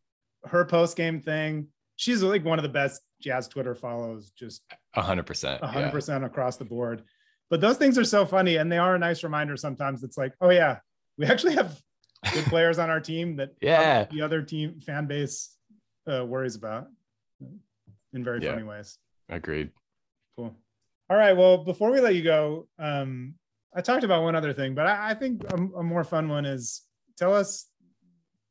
her 0.47 0.65
post 0.65 0.97
game 0.97 1.21
thing. 1.21 1.69
She's 1.97 2.23
like 2.23 2.45
one 2.45 2.59
of 2.59 2.63
the 2.65 2.69
best 2.71 3.03
Jazz 3.21 3.49
Twitter 3.49 3.75
follows, 3.75 4.31
just 4.31 4.63
A 4.95 5.03
hundred 5.03 5.27
percent. 5.27 5.61
a 5.63 5.67
100 5.67 5.91
percent 5.93 6.25
across 6.25 6.57
the 6.57 6.65
board. 6.65 7.03
But 7.51 7.61
those 7.61 7.77
things 7.77 7.99
are 7.99 8.05
so 8.05 8.25
funny, 8.27 8.57
and 8.57 8.73
they 8.73 8.79
are 8.79 8.95
a 8.95 8.99
nice 8.99 9.23
reminder. 9.23 9.57
Sometimes 9.57 10.03
it's 10.03 10.17
like, 10.19 10.33
oh 10.41 10.51
yeah, 10.51 10.79
we 11.19 11.27
actually 11.27 11.55
have 11.55 11.79
good 12.33 12.45
players 12.47 12.79
on 12.79 12.89
our 12.91 13.01
team 13.01 13.37
that 13.37 13.51
Yeah. 13.61 14.05
the 14.11 14.23
other 14.23 14.43
team 14.43 14.81
fan 14.81 15.07
base 15.07 15.55
uh, 16.11 16.25
worries 16.27 16.57
about 16.57 16.89
in 18.15 18.25
very 18.25 18.43
Yeah. 18.43 18.53
funny 18.53 18.63
ways. 18.65 18.99
Agreed. 19.29 19.71
Cool. 20.37 20.55
All 21.11 21.17
right. 21.17 21.37
Well, 21.37 21.65
before 21.65 21.91
we 21.91 22.01
let 22.01 22.15
you 22.15 22.23
go, 22.23 22.69
um, 22.79 23.35
I 23.75 23.81
talked 23.81 24.05
about 24.05 24.23
one 24.23 24.37
other 24.37 24.53
thing, 24.53 24.75
but 24.75 24.87
I, 24.87 25.11
I 25.11 25.15
think 25.15 25.43
a, 25.53 25.57
a 25.57 25.83
more 25.83 26.05
fun 26.05 26.29
one 26.29 26.45
is 26.47 26.83
tell 27.19 27.35
us 27.35 27.69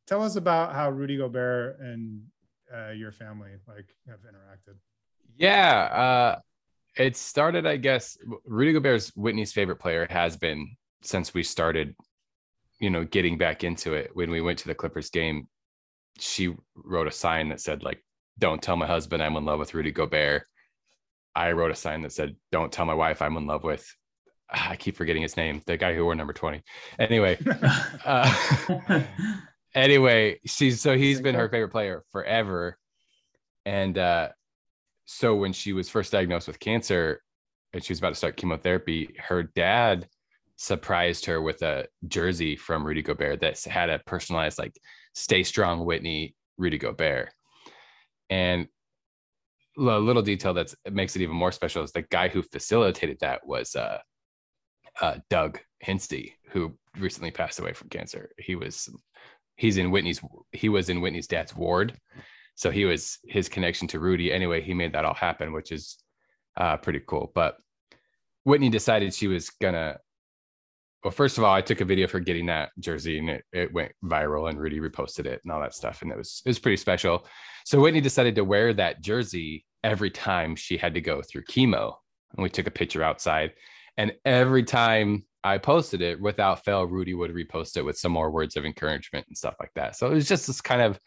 tell 0.05 0.21
us 0.21 0.35
about 0.35 0.73
how 0.73 0.89
Rudy 0.89 1.17
Gobert 1.17 1.79
and 1.79 2.23
uh, 2.73 2.91
your 2.91 3.11
family 3.11 3.51
like 3.67 3.87
have 4.07 4.19
interacted. 4.19 4.75
Yeah. 5.37 6.35
Uh, 6.35 6.39
it 6.95 7.15
started, 7.15 7.65
I 7.65 7.77
guess, 7.77 8.17
Rudy 8.45 8.73
Gobert's 8.73 9.15
Whitney's 9.15 9.53
favorite 9.53 9.77
player 9.77 10.05
has 10.09 10.37
been 10.37 10.75
since 11.01 11.33
we 11.33 11.41
started, 11.41 11.95
you 12.79 12.89
know, 12.89 13.03
getting 13.03 13.37
back 13.37 13.63
into 13.63 13.93
it. 13.93 14.11
When 14.13 14.29
we 14.29 14.41
went 14.41 14.59
to 14.59 14.67
the 14.67 14.75
Clippers 14.75 15.09
game, 15.09 15.47
she 16.19 16.53
wrote 16.75 17.07
a 17.07 17.11
sign 17.11 17.49
that 17.49 17.61
said, 17.61 17.81
like, 17.81 18.03
don't 18.37 18.61
tell 18.61 18.77
my 18.77 18.87
husband 18.87 19.21
I'm 19.21 19.35
in 19.35 19.45
love 19.45 19.59
with 19.59 19.73
Rudy 19.73 19.91
Gobert. 19.91 20.43
I 21.35 21.51
wrote 21.51 21.71
a 21.71 21.75
sign 21.75 22.01
that 22.03 22.11
said, 22.11 22.35
don't 22.51 22.71
tell 22.71 22.85
my 22.85 22.93
wife 22.93 23.21
I'm 23.21 23.37
in 23.37 23.47
love 23.47 23.63
with 23.63 23.85
I 24.49 24.75
keep 24.75 24.95
forgetting 24.95 25.21
his 25.21 25.37
name, 25.37 25.61
the 25.65 25.77
guy 25.77 25.93
who 25.93 26.03
wore 26.03 26.15
number 26.15 26.33
20. 26.33 26.63
Anyway, 26.99 27.37
uh, 28.05 28.33
anyway, 29.75 30.39
she's 30.45 30.81
so 30.81 30.97
he's 30.97 31.21
been 31.21 31.35
her 31.35 31.49
favorite 31.49 31.69
player 31.69 32.03
forever. 32.11 32.77
And 33.65 33.97
uh, 33.97 34.29
so 35.05 35.35
when 35.35 35.53
she 35.53 35.73
was 35.73 35.89
first 35.89 36.11
diagnosed 36.11 36.47
with 36.47 36.59
cancer 36.59 37.21
and 37.73 37.83
she 37.83 37.91
was 37.91 37.99
about 37.99 38.09
to 38.09 38.15
start 38.15 38.37
chemotherapy, 38.37 39.15
her 39.17 39.43
dad 39.43 40.07
surprised 40.55 41.25
her 41.25 41.41
with 41.41 41.61
a 41.63 41.87
jersey 42.07 42.55
from 42.55 42.85
Rudy 42.85 43.01
Gobert 43.01 43.39
that 43.41 43.61
had 43.63 43.89
a 43.89 43.99
personalized 43.99 44.59
like 44.59 44.77
"Stay 45.13 45.43
Strong, 45.43 45.85
Whitney, 45.85 46.35
Rudy 46.57 46.77
Gobert." 46.77 47.29
And 48.29 48.67
a 49.77 49.81
little 49.81 50.21
detail 50.21 50.53
that 50.53 50.73
makes 50.91 51.15
it 51.15 51.21
even 51.21 51.35
more 51.35 51.51
special 51.51 51.83
is 51.83 51.91
the 51.91 52.03
guy 52.03 52.27
who 52.27 52.41
facilitated 52.41 53.19
that 53.19 53.45
was 53.45 53.75
uh, 53.75 53.99
uh, 55.01 55.15
Doug 55.29 55.59
Hinsty, 55.83 56.33
who 56.49 56.77
recently 56.97 57.31
passed 57.31 57.59
away 57.59 57.73
from 57.73 57.89
cancer. 57.89 58.31
He 58.37 58.55
was 58.55 58.89
he's 59.55 59.77
in 59.77 59.91
Whitney's 59.91 60.21
he 60.51 60.69
was 60.69 60.89
in 60.89 61.01
Whitney's 61.01 61.27
dad's 61.27 61.55
ward, 61.55 61.97
so 62.55 62.71
he 62.71 62.85
was 62.85 63.19
his 63.25 63.49
connection 63.49 63.87
to 63.89 63.99
Rudy. 63.99 64.31
Anyway, 64.31 64.61
he 64.61 64.73
made 64.73 64.93
that 64.93 65.05
all 65.05 65.13
happen, 65.13 65.53
which 65.53 65.71
is 65.71 65.97
uh, 66.57 66.77
pretty 66.77 67.01
cool. 67.05 67.31
But 67.33 67.57
Whitney 68.43 68.69
decided 68.69 69.13
she 69.13 69.27
was 69.27 69.49
gonna. 69.49 69.97
Well, 71.03 71.11
first 71.11 71.37
of 71.37 71.43
all, 71.43 71.53
I 71.53 71.61
took 71.61 71.81
a 71.81 71.85
video 71.85 72.07
for 72.07 72.21
getting 72.21 72.45
that 72.45 72.69
jersey, 72.79 73.19
and 73.19 73.29
it, 73.29 73.43
it 73.51 73.73
went 73.73 73.91
viral, 74.05 74.49
and 74.49 74.57
Rudy 74.57 74.79
reposted 74.79 75.25
it 75.25 75.41
and 75.43 75.51
all 75.51 75.59
that 75.59 75.75
stuff, 75.75 76.01
and 76.01 76.11
it 76.11 76.17
was 76.17 76.41
it 76.45 76.49
was 76.49 76.59
pretty 76.59 76.77
special. 76.77 77.27
So 77.65 77.79
Whitney 77.81 77.99
decided 77.99 78.35
to 78.35 78.45
wear 78.45 78.73
that 78.73 79.01
jersey 79.01 79.65
every 79.83 80.09
time 80.09 80.55
she 80.55 80.77
had 80.77 80.93
to 80.93 81.01
go 81.01 81.21
through 81.21 81.43
chemo, 81.43 81.95
and 82.35 82.43
we 82.43 82.49
took 82.49 82.67
a 82.67 82.71
picture 82.71 83.03
outside. 83.03 83.51
And 83.97 84.13
every 84.23 84.63
time 84.63 85.25
I 85.43 85.57
posted 85.57 86.01
it, 86.01 86.21
without 86.21 86.63
fail, 86.63 86.85
Rudy 86.85 87.13
would 87.13 87.31
repost 87.31 87.75
it 87.75 87.83
with 87.83 87.97
some 87.97 88.13
more 88.13 88.31
words 88.31 88.55
of 88.55 88.65
encouragement 88.65 89.27
and 89.27 89.37
stuff 89.37 89.55
like 89.59 89.71
that. 89.75 89.97
So 89.97 90.07
it 90.07 90.13
was 90.13 90.27
just 90.27 90.47
this 90.47 90.61
kind 90.61 90.81
of 90.81 90.99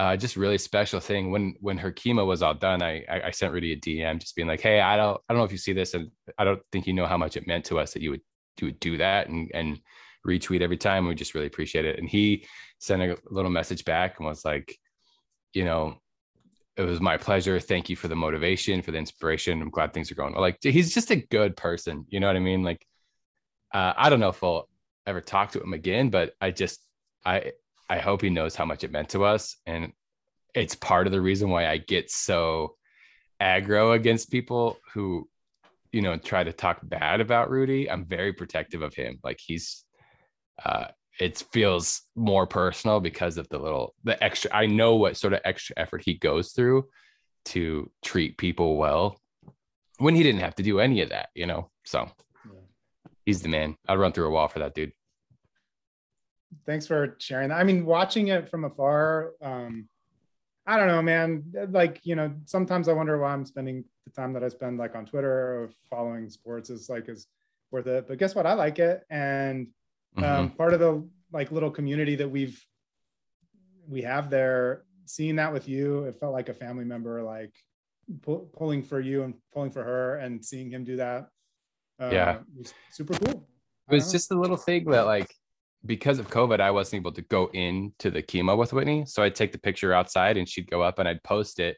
uh, 0.00 0.16
just 0.16 0.36
really 0.36 0.58
special 0.58 0.98
thing. 0.98 1.30
When 1.30 1.54
when 1.60 1.78
her 1.78 1.92
chemo 1.92 2.26
was 2.26 2.42
all 2.42 2.54
done, 2.54 2.82
I, 2.82 3.04
I 3.08 3.22
I 3.26 3.30
sent 3.30 3.52
Rudy 3.52 3.72
a 3.72 3.76
DM 3.76 4.18
just 4.18 4.34
being 4.34 4.48
like, 4.48 4.60
"Hey, 4.60 4.80
I 4.80 4.96
don't 4.96 5.20
I 5.28 5.32
don't 5.32 5.38
know 5.38 5.44
if 5.44 5.52
you 5.52 5.58
see 5.58 5.72
this, 5.72 5.94
and 5.94 6.10
I 6.38 6.44
don't 6.44 6.60
think 6.72 6.88
you 6.88 6.92
know 6.92 7.06
how 7.06 7.16
much 7.16 7.36
it 7.36 7.46
meant 7.46 7.66
to 7.66 7.78
us 7.78 7.92
that 7.92 8.02
you 8.02 8.10
would 8.10 8.20
would 8.64 8.80
do 8.80 8.96
that 8.96 9.28
and 9.28 9.50
and 9.52 9.78
retweet 10.26 10.62
every 10.62 10.78
time. 10.78 11.06
We 11.06 11.14
just 11.14 11.34
really 11.34 11.46
appreciate 11.46 11.84
it." 11.84 11.98
And 11.98 12.08
he 12.08 12.46
sent 12.78 13.02
a 13.02 13.16
little 13.30 13.50
message 13.50 13.84
back 13.84 14.18
and 14.18 14.26
was 14.26 14.44
like, 14.44 14.76
"You 15.52 15.64
know, 15.64 16.00
it 16.76 16.82
was 16.82 17.00
my 17.00 17.16
pleasure. 17.16 17.58
Thank 17.58 17.88
you 17.88 17.96
for 17.96 18.08
the 18.08 18.16
motivation, 18.16 18.82
for 18.82 18.90
the 18.90 18.98
inspiration. 18.98 19.62
I'm 19.62 19.70
glad 19.70 19.92
things 19.92 20.12
are 20.12 20.14
going 20.14 20.32
well. 20.32 20.42
Like 20.42 20.58
he's 20.62 20.92
just 20.92 21.10
a 21.10 21.16
good 21.16 21.56
person. 21.56 22.04
You 22.08 22.20
know 22.20 22.26
what 22.26 22.36
I 22.36 22.40
mean? 22.40 22.62
Like, 22.62 22.86
uh, 23.72 23.94
I 23.96 24.10
don't 24.10 24.20
know 24.20 24.28
if 24.28 24.44
I'll 24.44 24.68
ever 25.06 25.20
talk 25.20 25.52
to 25.52 25.62
him 25.62 25.72
again, 25.72 26.10
but 26.10 26.34
I 26.40 26.50
just, 26.50 26.80
I, 27.24 27.52
I 27.88 27.98
hope 27.98 28.20
he 28.20 28.30
knows 28.30 28.54
how 28.54 28.66
much 28.66 28.84
it 28.84 28.92
meant 28.92 29.10
to 29.10 29.24
us. 29.24 29.56
And 29.64 29.92
it's 30.54 30.74
part 30.74 31.06
of 31.06 31.12
the 31.12 31.20
reason 31.20 31.48
why 31.48 31.66
I 31.66 31.78
get 31.78 32.10
so 32.10 32.76
aggro 33.40 33.94
against 33.94 34.30
people 34.30 34.78
who, 34.92 35.28
you 35.96 36.02
know, 36.02 36.16
try 36.18 36.44
to 36.44 36.52
talk 36.52 36.78
bad 36.82 37.22
about 37.22 37.50
Rudy. 37.50 37.90
I'm 37.90 38.04
very 38.04 38.34
protective 38.34 38.82
of 38.82 38.94
him. 38.94 39.18
Like 39.24 39.40
he's, 39.40 39.84
uh, 40.62 40.88
it 41.18 41.42
feels 41.52 42.02
more 42.14 42.46
personal 42.46 43.00
because 43.00 43.38
of 43.38 43.48
the 43.48 43.58
little 43.58 43.94
the 44.04 44.22
extra 44.22 44.50
i 44.54 44.66
know 44.66 44.96
what 44.96 45.16
sort 45.16 45.32
of 45.32 45.40
extra 45.46 45.74
effort 45.78 46.02
he 46.04 46.12
goes 46.12 46.52
through 46.52 46.84
to 47.46 47.90
treat 48.04 48.36
people 48.36 48.76
well 48.76 49.18
when 49.96 50.14
he 50.14 50.22
didn't 50.22 50.42
have 50.42 50.54
to 50.54 50.62
do 50.62 50.78
any 50.78 51.00
of 51.00 51.08
that 51.08 51.30
you 51.34 51.46
know 51.46 51.70
so 51.86 52.06
yeah. 52.44 52.60
he's 53.24 53.40
the 53.40 53.48
man 53.48 53.74
i'd 53.88 53.98
run 53.98 54.12
through 54.12 54.26
a 54.26 54.30
wall 54.30 54.46
for 54.46 54.58
that 54.58 54.74
dude 54.74 54.92
thanks 56.66 56.86
for 56.86 57.16
sharing 57.18 57.48
that 57.48 57.58
i 57.58 57.64
mean 57.64 57.86
watching 57.86 58.28
it 58.28 58.50
from 58.50 58.64
afar 58.64 59.32
um 59.42 59.88
i 60.66 60.76
don't 60.76 60.88
know 60.88 61.02
man. 61.02 61.44
Like 61.70 62.00
you 62.04 62.16
know 62.16 62.32
sometimes 62.44 62.88
i 62.88 62.92
wonder 62.92 63.18
why 63.18 63.32
i'm 63.32 63.44
spending 63.44 63.84
the 64.04 64.10
time 64.10 64.32
that 64.32 64.44
i 64.44 64.48
spend 64.48 64.78
like 64.78 64.94
on 64.94 65.06
twitter 65.06 65.30
or 65.30 65.70
following 65.88 66.28
sports 66.28 66.70
is 66.70 66.88
like 66.88 67.08
is 67.08 67.26
worth 67.70 67.86
it. 67.86 68.06
But 68.08 68.18
guess 68.18 68.34
what? 68.34 68.46
I 68.46 68.54
like 68.54 68.78
it. 68.78 69.04
And 69.10 69.68
um, 70.16 70.24
mm-hmm. 70.24 70.56
part 70.56 70.72
of 70.72 70.80
the 70.80 71.06
like 71.32 71.52
little 71.52 71.70
community 71.70 72.16
that 72.16 72.28
we've 72.28 72.64
we 73.88 74.02
have 74.02 74.30
there 74.30 74.84
seeing 75.04 75.36
that 75.36 75.52
with 75.52 75.68
you 75.68 76.04
it 76.04 76.18
felt 76.18 76.32
like 76.32 76.48
a 76.48 76.54
family 76.54 76.84
member 76.84 77.22
like 77.22 77.52
pull, 78.22 78.50
pulling 78.56 78.82
for 78.82 79.00
you 79.00 79.22
and 79.22 79.34
pulling 79.52 79.70
for 79.70 79.84
her 79.84 80.16
and 80.16 80.44
seeing 80.44 80.70
him 80.70 80.82
do 80.82 80.96
that 80.96 81.28
uh, 82.00 82.10
yeah. 82.12 82.38
was 82.56 82.74
super 82.90 83.14
cool. 83.14 83.48
It 83.90 83.94
was 83.94 84.10
just 84.12 84.30
a 84.30 84.38
little 84.38 84.56
thing 84.56 84.84
that 84.86 85.06
like 85.06 85.32
because 85.86 86.18
of 86.18 86.28
covid 86.28 86.60
i 86.60 86.70
wasn't 86.70 87.00
able 87.00 87.12
to 87.12 87.22
go 87.22 87.46
into 87.52 88.10
the 88.10 88.22
chemo 88.22 88.56
with 88.56 88.72
whitney 88.72 89.04
so 89.06 89.22
i'd 89.22 89.34
take 89.34 89.52
the 89.52 89.58
picture 89.58 89.92
outside 89.92 90.36
and 90.36 90.48
she'd 90.48 90.70
go 90.70 90.82
up 90.82 90.98
and 90.98 91.08
i'd 91.08 91.22
post 91.22 91.60
it 91.60 91.76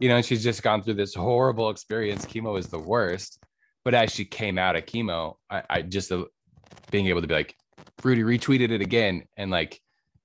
you 0.00 0.08
know 0.08 0.16
and 0.16 0.24
she's 0.24 0.42
just 0.42 0.62
gone 0.62 0.82
through 0.82 0.94
this 0.94 1.14
horrible 1.14 1.70
experience 1.70 2.24
chemo 2.26 2.58
is 2.58 2.66
the 2.66 2.78
worst 2.78 3.42
but 3.84 3.94
as 3.94 4.12
she 4.12 4.24
came 4.24 4.58
out 4.58 4.76
of 4.76 4.86
chemo 4.86 5.34
i, 5.50 5.62
I 5.68 5.82
just 5.82 6.10
uh, 6.10 6.24
being 6.90 7.06
able 7.06 7.20
to 7.20 7.26
be 7.26 7.34
like 7.34 7.54
Rudy 8.02 8.22
retweeted 8.22 8.70
it 8.70 8.80
again 8.80 9.24
and 9.36 9.50
like 9.50 9.80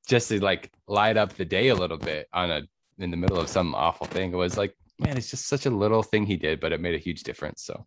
just 0.08 0.30
to 0.30 0.44
like 0.44 0.72
light 0.88 1.18
up 1.18 1.34
the 1.34 1.46
day 1.46 1.68
a 1.70 1.76
little 1.76 1.98
bit 1.98 2.28
on 2.34 2.52
a 2.52 2.62
in 3.00 3.12
the 3.12 3.18
middle 3.18 3.40
of 3.40 3.48
some 3.48 3.76
awful 3.76 4.08
thing. 4.08 4.34
It 4.34 4.38
was 4.38 4.58
like, 4.58 4.76
man, 5.00 5.18
it's 5.18 5.30
just 5.30 5.48
such 5.48 5.68
a 5.68 5.70
little 5.70 6.02
thing 6.02 6.26
he 6.26 6.36
did, 6.36 6.60
but 6.60 6.72
it 6.72 6.82
made 6.82 6.96
a 6.96 7.00
huge 7.00 7.24
difference. 7.24 7.64
So 7.64 7.86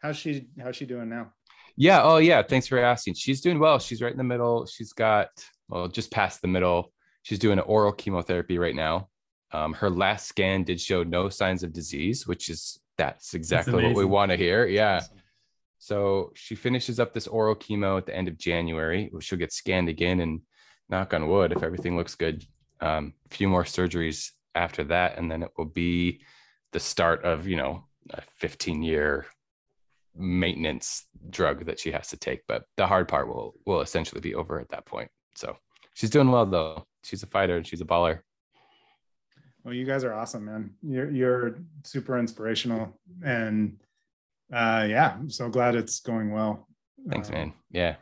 how's 0.00 0.16
she 0.16 0.48
how's 0.60 0.76
she 0.76 0.86
doing 0.86 1.08
now? 1.08 1.32
Yeah. 1.76 2.02
Oh 2.02 2.18
yeah. 2.18 2.42
Thanks 2.42 2.66
for 2.66 2.78
asking. 2.78 3.14
She's 3.14 3.40
doing 3.40 3.58
well. 3.58 3.78
She's 3.78 4.02
right 4.02 4.12
in 4.12 4.18
the 4.18 4.24
middle. 4.24 4.66
She's 4.66 4.92
got 4.92 5.28
well, 5.68 5.88
just 5.88 6.10
past 6.10 6.42
the 6.42 6.48
middle. 6.48 6.92
She's 7.22 7.38
doing 7.38 7.58
an 7.58 7.64
oral 7.64 7.92
chemotherapy 7.92 8.58
right 8.58 8.74
now. 8.74 9.08
Um, 9.52 9.72
her 9.74 9.88
last 9.88 10.26
scan 10.26 10.64
did 10.64 10.80
show 10.80 11.02
no 11.02 11.28
signs 11.28 11.62
of 11.62 11.72
disease, 11.72 12.26
which 12.26 12.48
is 12.48 12.80
that's 12.98 13.34
exactly 13.34 13.72
that's 13.72 13.84
what 13.84 13.96
we 13.96 14.04
want 14.04 14.30
to 14.30 14.36
hear. 14.36 14.66
Yeah. 14.66 14.96
Awesome. 14.96 15.18
So 15.78 16.32
she 16.34 16.54
finishes 16.54 16.98
up 16.98 17.12
this 17.12 17.26
oral 17.26 17.54
chemo 17.54 17.98
at 17.98 18.06
the 18.06 18.16
end 18.16 18.28
of 18.28 18.38
January. 18.38 19.10
She'll 19.20 19.38
get 19.38 19.52
scanned 19.52 19.88
again 19.88 20.20
and 20.20 20.40
knock 20.88 21.12
on 21.12 21.28
wood 21.28 21.52
if 21.52 21.62
everything 21.62 21.96
looks 21.96 22.14
good. 22.14 22.44
Um, 22.80 23.14
a 23.30 23.34
few 23.34 23.48
more 23.48 23.64
surgeries 23.64 24.30
after 24.54 24.84
that, 24.84 25.18
and 25.18 25.30
then 25.30 25.42
it 25.42 25.50
will 25.56 25.66
be 25.66 26.22
the 26.72 26.80
start 26.80 27.24
of 27.24 27.46
you 27.46 27.56
know 27.56 27.84
a 28.10 28.22
15 28.38 28.82
year 28.82 29.26
maintenance 30.16 31.06
drug 31.30 31.66
that 31.66 31.78
she 31.78 31.90
has 31.92 32.08
to 32.08 32.16
take. 32.16 32.40
But 32.46 32.64
the 32.76 32.86
hard 32.86 33.08
part 33.08 33.28
will 33.28 33.54
will 33.66 33.80
essentially 33.80 34.20
be 34.20 34.34
over 34.34 34.60
at 34.60 34.70
that 34.70 34.86
point. 34.86 35.10
So 35.34 35.56
she's 35.94 36.10
doing 36.10 36.30
well 36.30 36.46
though. 36.46 36.86
She's 37.02 37.22
a 37.22 37.26
fighter 37.26 37.56
and 37.56 37.66
she's 37.66 37.80
a 37.80 37.84
baller. 37.86 38.20
Well, 39.64 39.74
you 39.74 39.86
guys 39.86 40.04
are 40.04 40.12
awesome, 40.12 40.44
man. 40.44 40.74
You're 40.82 41.10
you're 41.10 41.58
super 41.84 42.18
inspirational 42.18 42.98
and 43.24 43.78
uh, 44.52 44.86
yeah, 44.88 45.14
I'm 45.18 45.30
so 45.30 45.48
glad 45.48 45.74
it's 45.74 46.00
going 46.00 46.30
well. 46.30 46.68
Thanks, 47.08 47.28
uh, 47.30 47.32
man. 47.32 47.52
Yeah. 47.70 47.96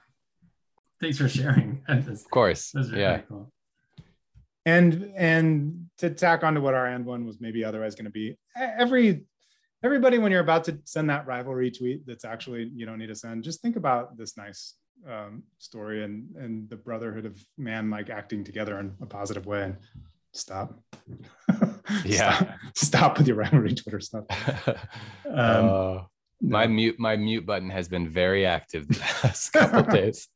Thanks 1.01 1.19
for 1.19 1.29
sharing. 1.29 1.83
of 1.89 2.31
course. 2.31 2.73
yeah. 2.95 3.19
Cool. 3.29 3.51
And 4.65 5.13
and 5.17 5.87
to 5.99 6.11
tack 6.11 6.45
on 6.45 6.55
to 6.55 6.61
what 6.61 6.75
our 6.75 6.87
end 6.87 7.05
one 7.05 7.27
was 7.27 7.41
maybe 7.41 7.65
otherwise 7.65 7.97
going 7.97 8.05
to 8.05 8.11
be, 8.11 8.37
every 8.57 9.25
everybody 9.83 10.19
when 10.19 10.33
you're 10.33 10.41
about 10.41 10.65
to 10.65 10.79
send 10.85 11.11
that 11.11 11.27
rivalry 11.27 11.71
tweet 11.71 12.07
that's 12.07 12.25
actually 12.25 12.71
you 12.75 12.87
don't 12.87 12.99
need 12.99 13.09
to 13.09 13.15
send, 13.15 13.43
just 13.43 13.61
think 13.61 13.77
about 13.77 14.17
this 14.17 14.37
nice 14.37 14.75
um, 15.09 15.43
story 15.59 16.05
and 16.05 16.29
and 16.37 16.69
the 16.69 16.77
brotherhood 16.77 17.27
of 17.27 17.39
man 17.59 17.91
like 17.91 18.11
acting 18.11 18.45
together 18.45 18.79
in 18.79 18.95
a 19.01 19.07
positive 19.07 19.47
way 19.47 19.63
and 19.65 19.77
stop. 20.33 20.79
yeah. 22.05 22.37
stop, 22.37 22.49
stop 22.75 23.19
with 23.19 23.27
your 23.27 23.37
rivalry 23.37 23.75
Twitter 23.75 24.01
stuff. 24.01 24.25
Um, 25.25 25.69
uh, 25.69 26.03
my 26.43 26.67
mute 26.67 26.99
my 26.99 27.17
mute 27.17 27.47
button 27.47 27.71
has 27.71 27.89
been 27.89 28.09
very 28.09 28.45
active 28.45 28.87
the 28.89 28.99
past 29.23 29.53
couple 29.53 29.83
days. 29.85 30.29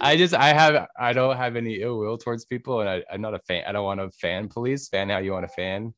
I 0.00 0.16
just 0.16 0.34
I 0.34 0.52
have 0.52 0.86
I 0.98 1.12
don't 1.12 1.36
have 1.36 1.56
any 1.56 1.80
ill 1.80 1.98
will 1.98 2.18
towards 2.18 2.44
people, 2.44 2.80
and 2.80 2.90
I, 2.90 3.04
I'm 3.10 3.22
not 3.22 3.32
a 3.32 3.38
fan. 3.38 3.64
I 3.66 3.72
don't 3.72 3.84
want 3.84 4.00
to 4.00 4.10
fan 4.10 4.48
police, 4.48 4.88
fan 4.88 5.08
how 5.08 5.18
you 5.18 5.32
want 5.32 5.46
to 5.46 5.52
fan, 5.54 5.94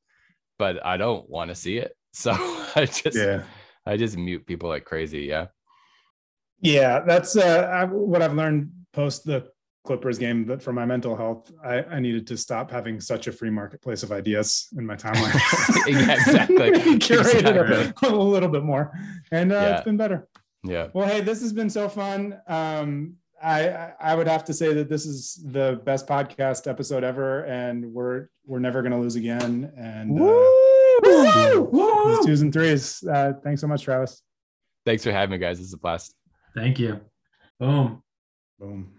but 0.59 0.85
I 0.85 0.97
don't 0.97 1.29
want 1.29 1.49
to 1.49 1.55
see 1.55 1.79
it. 1.79 1.97
So 2.15 2.33
I 2.77 2.87
just 2.87 3.17
yeah. 3.17 3.43
I 3.85 3.97
just 3.97 4.17
mute 4.17 4.47
people 4.47 4.69
like 4.69 4.85
crazy. 4.85 5.23
Yeah. 5.23 5.49
Yeah, 6.61 7.01
that's 7.01 7.37
uh, 7.37 7.69
I, 7.71 7.85
what 7.85 8.23
I've 8.23 8.33
learned 8.33 8.71
post 8.93 9.25
the 9.25 9.49
Clippers 9.85 10.17
game, 10.17 10.45
but 10.45 10.63
for 10.63 10.73
my 10.73 10.87
mental 10.87 11.15
health, 11.15 11.53
I, 11.63 11.83
I, 11.83 12.01
needed 12.01 12.27
to 12.29 12.39
stop 12.39 12.71
having 12.71 13.01
such 13.01 13.27
a 13.27 13.33
free 13.33 13.51
marketplace 13.51 14.03
of 14.03 14.13
ideas 14.13 14.69
in 14.79 14.87
my 14.87 14.97
timeline. 14.97 15.35
yeah, 15.87 16.15
exactly. 16.15 16.99
Curate 17.01 17.35
exactly. 17.35 17.75
it 17.75 17.93
a, 18.03 18.09
a, 18.09 18.17
little 18.17 18.49
bit 18.49 18.63
more, 18.63 18.99
and 19.31 19.53
uh, 19.53 19.57
yeah. 19.57 19.75
it's 19.75 19.85
been 19.85 19.99
better. 19.99 20.27
Yeah. 20.63 20.89
Well, 20.95 21.07
hey, 21.07 21.21
this 21.21 21.43
has 21.43 21.53
been 21.53 21.69
so 21.69 21.91
fun. 21.91 22.41
Um, 22.47 23.17
I 23.43 23.93
I 24.01 24.15
would 24.15 24.29
have 24.29 24.45
to 24.45 24.55
say 24.55 24.73
that 24.73 24.89
this 24.89 25.05
is 25.05 25.45
the 25.45 25.83
best 25.85 26.07
podcast 26.07 26.67
episode 26.67 27.05
ever, 27.05 27.45
and 27.45 27.93
we're 27.93 28.29
we're 28.47 28.61
never 28.61 28.81
going 28.81 28.93
to 28.93 28.99
lose 28.99 29.17
again. 29.17 29.71
And 29.77 30.19
uh! 30.19 30.74
Woo! 31.71 32.25
twos 32.25 32.43
and 32.43 32.53
threes. 32.53 33.03
Uh, 33.03 33.33
thanks 33.43 33.61
so 33.61 33.67
much, 33.67 33.83
Travis. 33.83 34.23
Thanks 34.85 35.05
for 35.05 35.13
having 35.13 35.33
me, 35.33 35.39
guys. 35.39 35.59
This 35.59 35.69
is 35.69 35.73
a 35.75 35.79
blast. 35.79 36.15
Thank 36.55 36.79
you. 36.79 37.01
Boom. 37.59 38.03
Boom. 38.59 38.93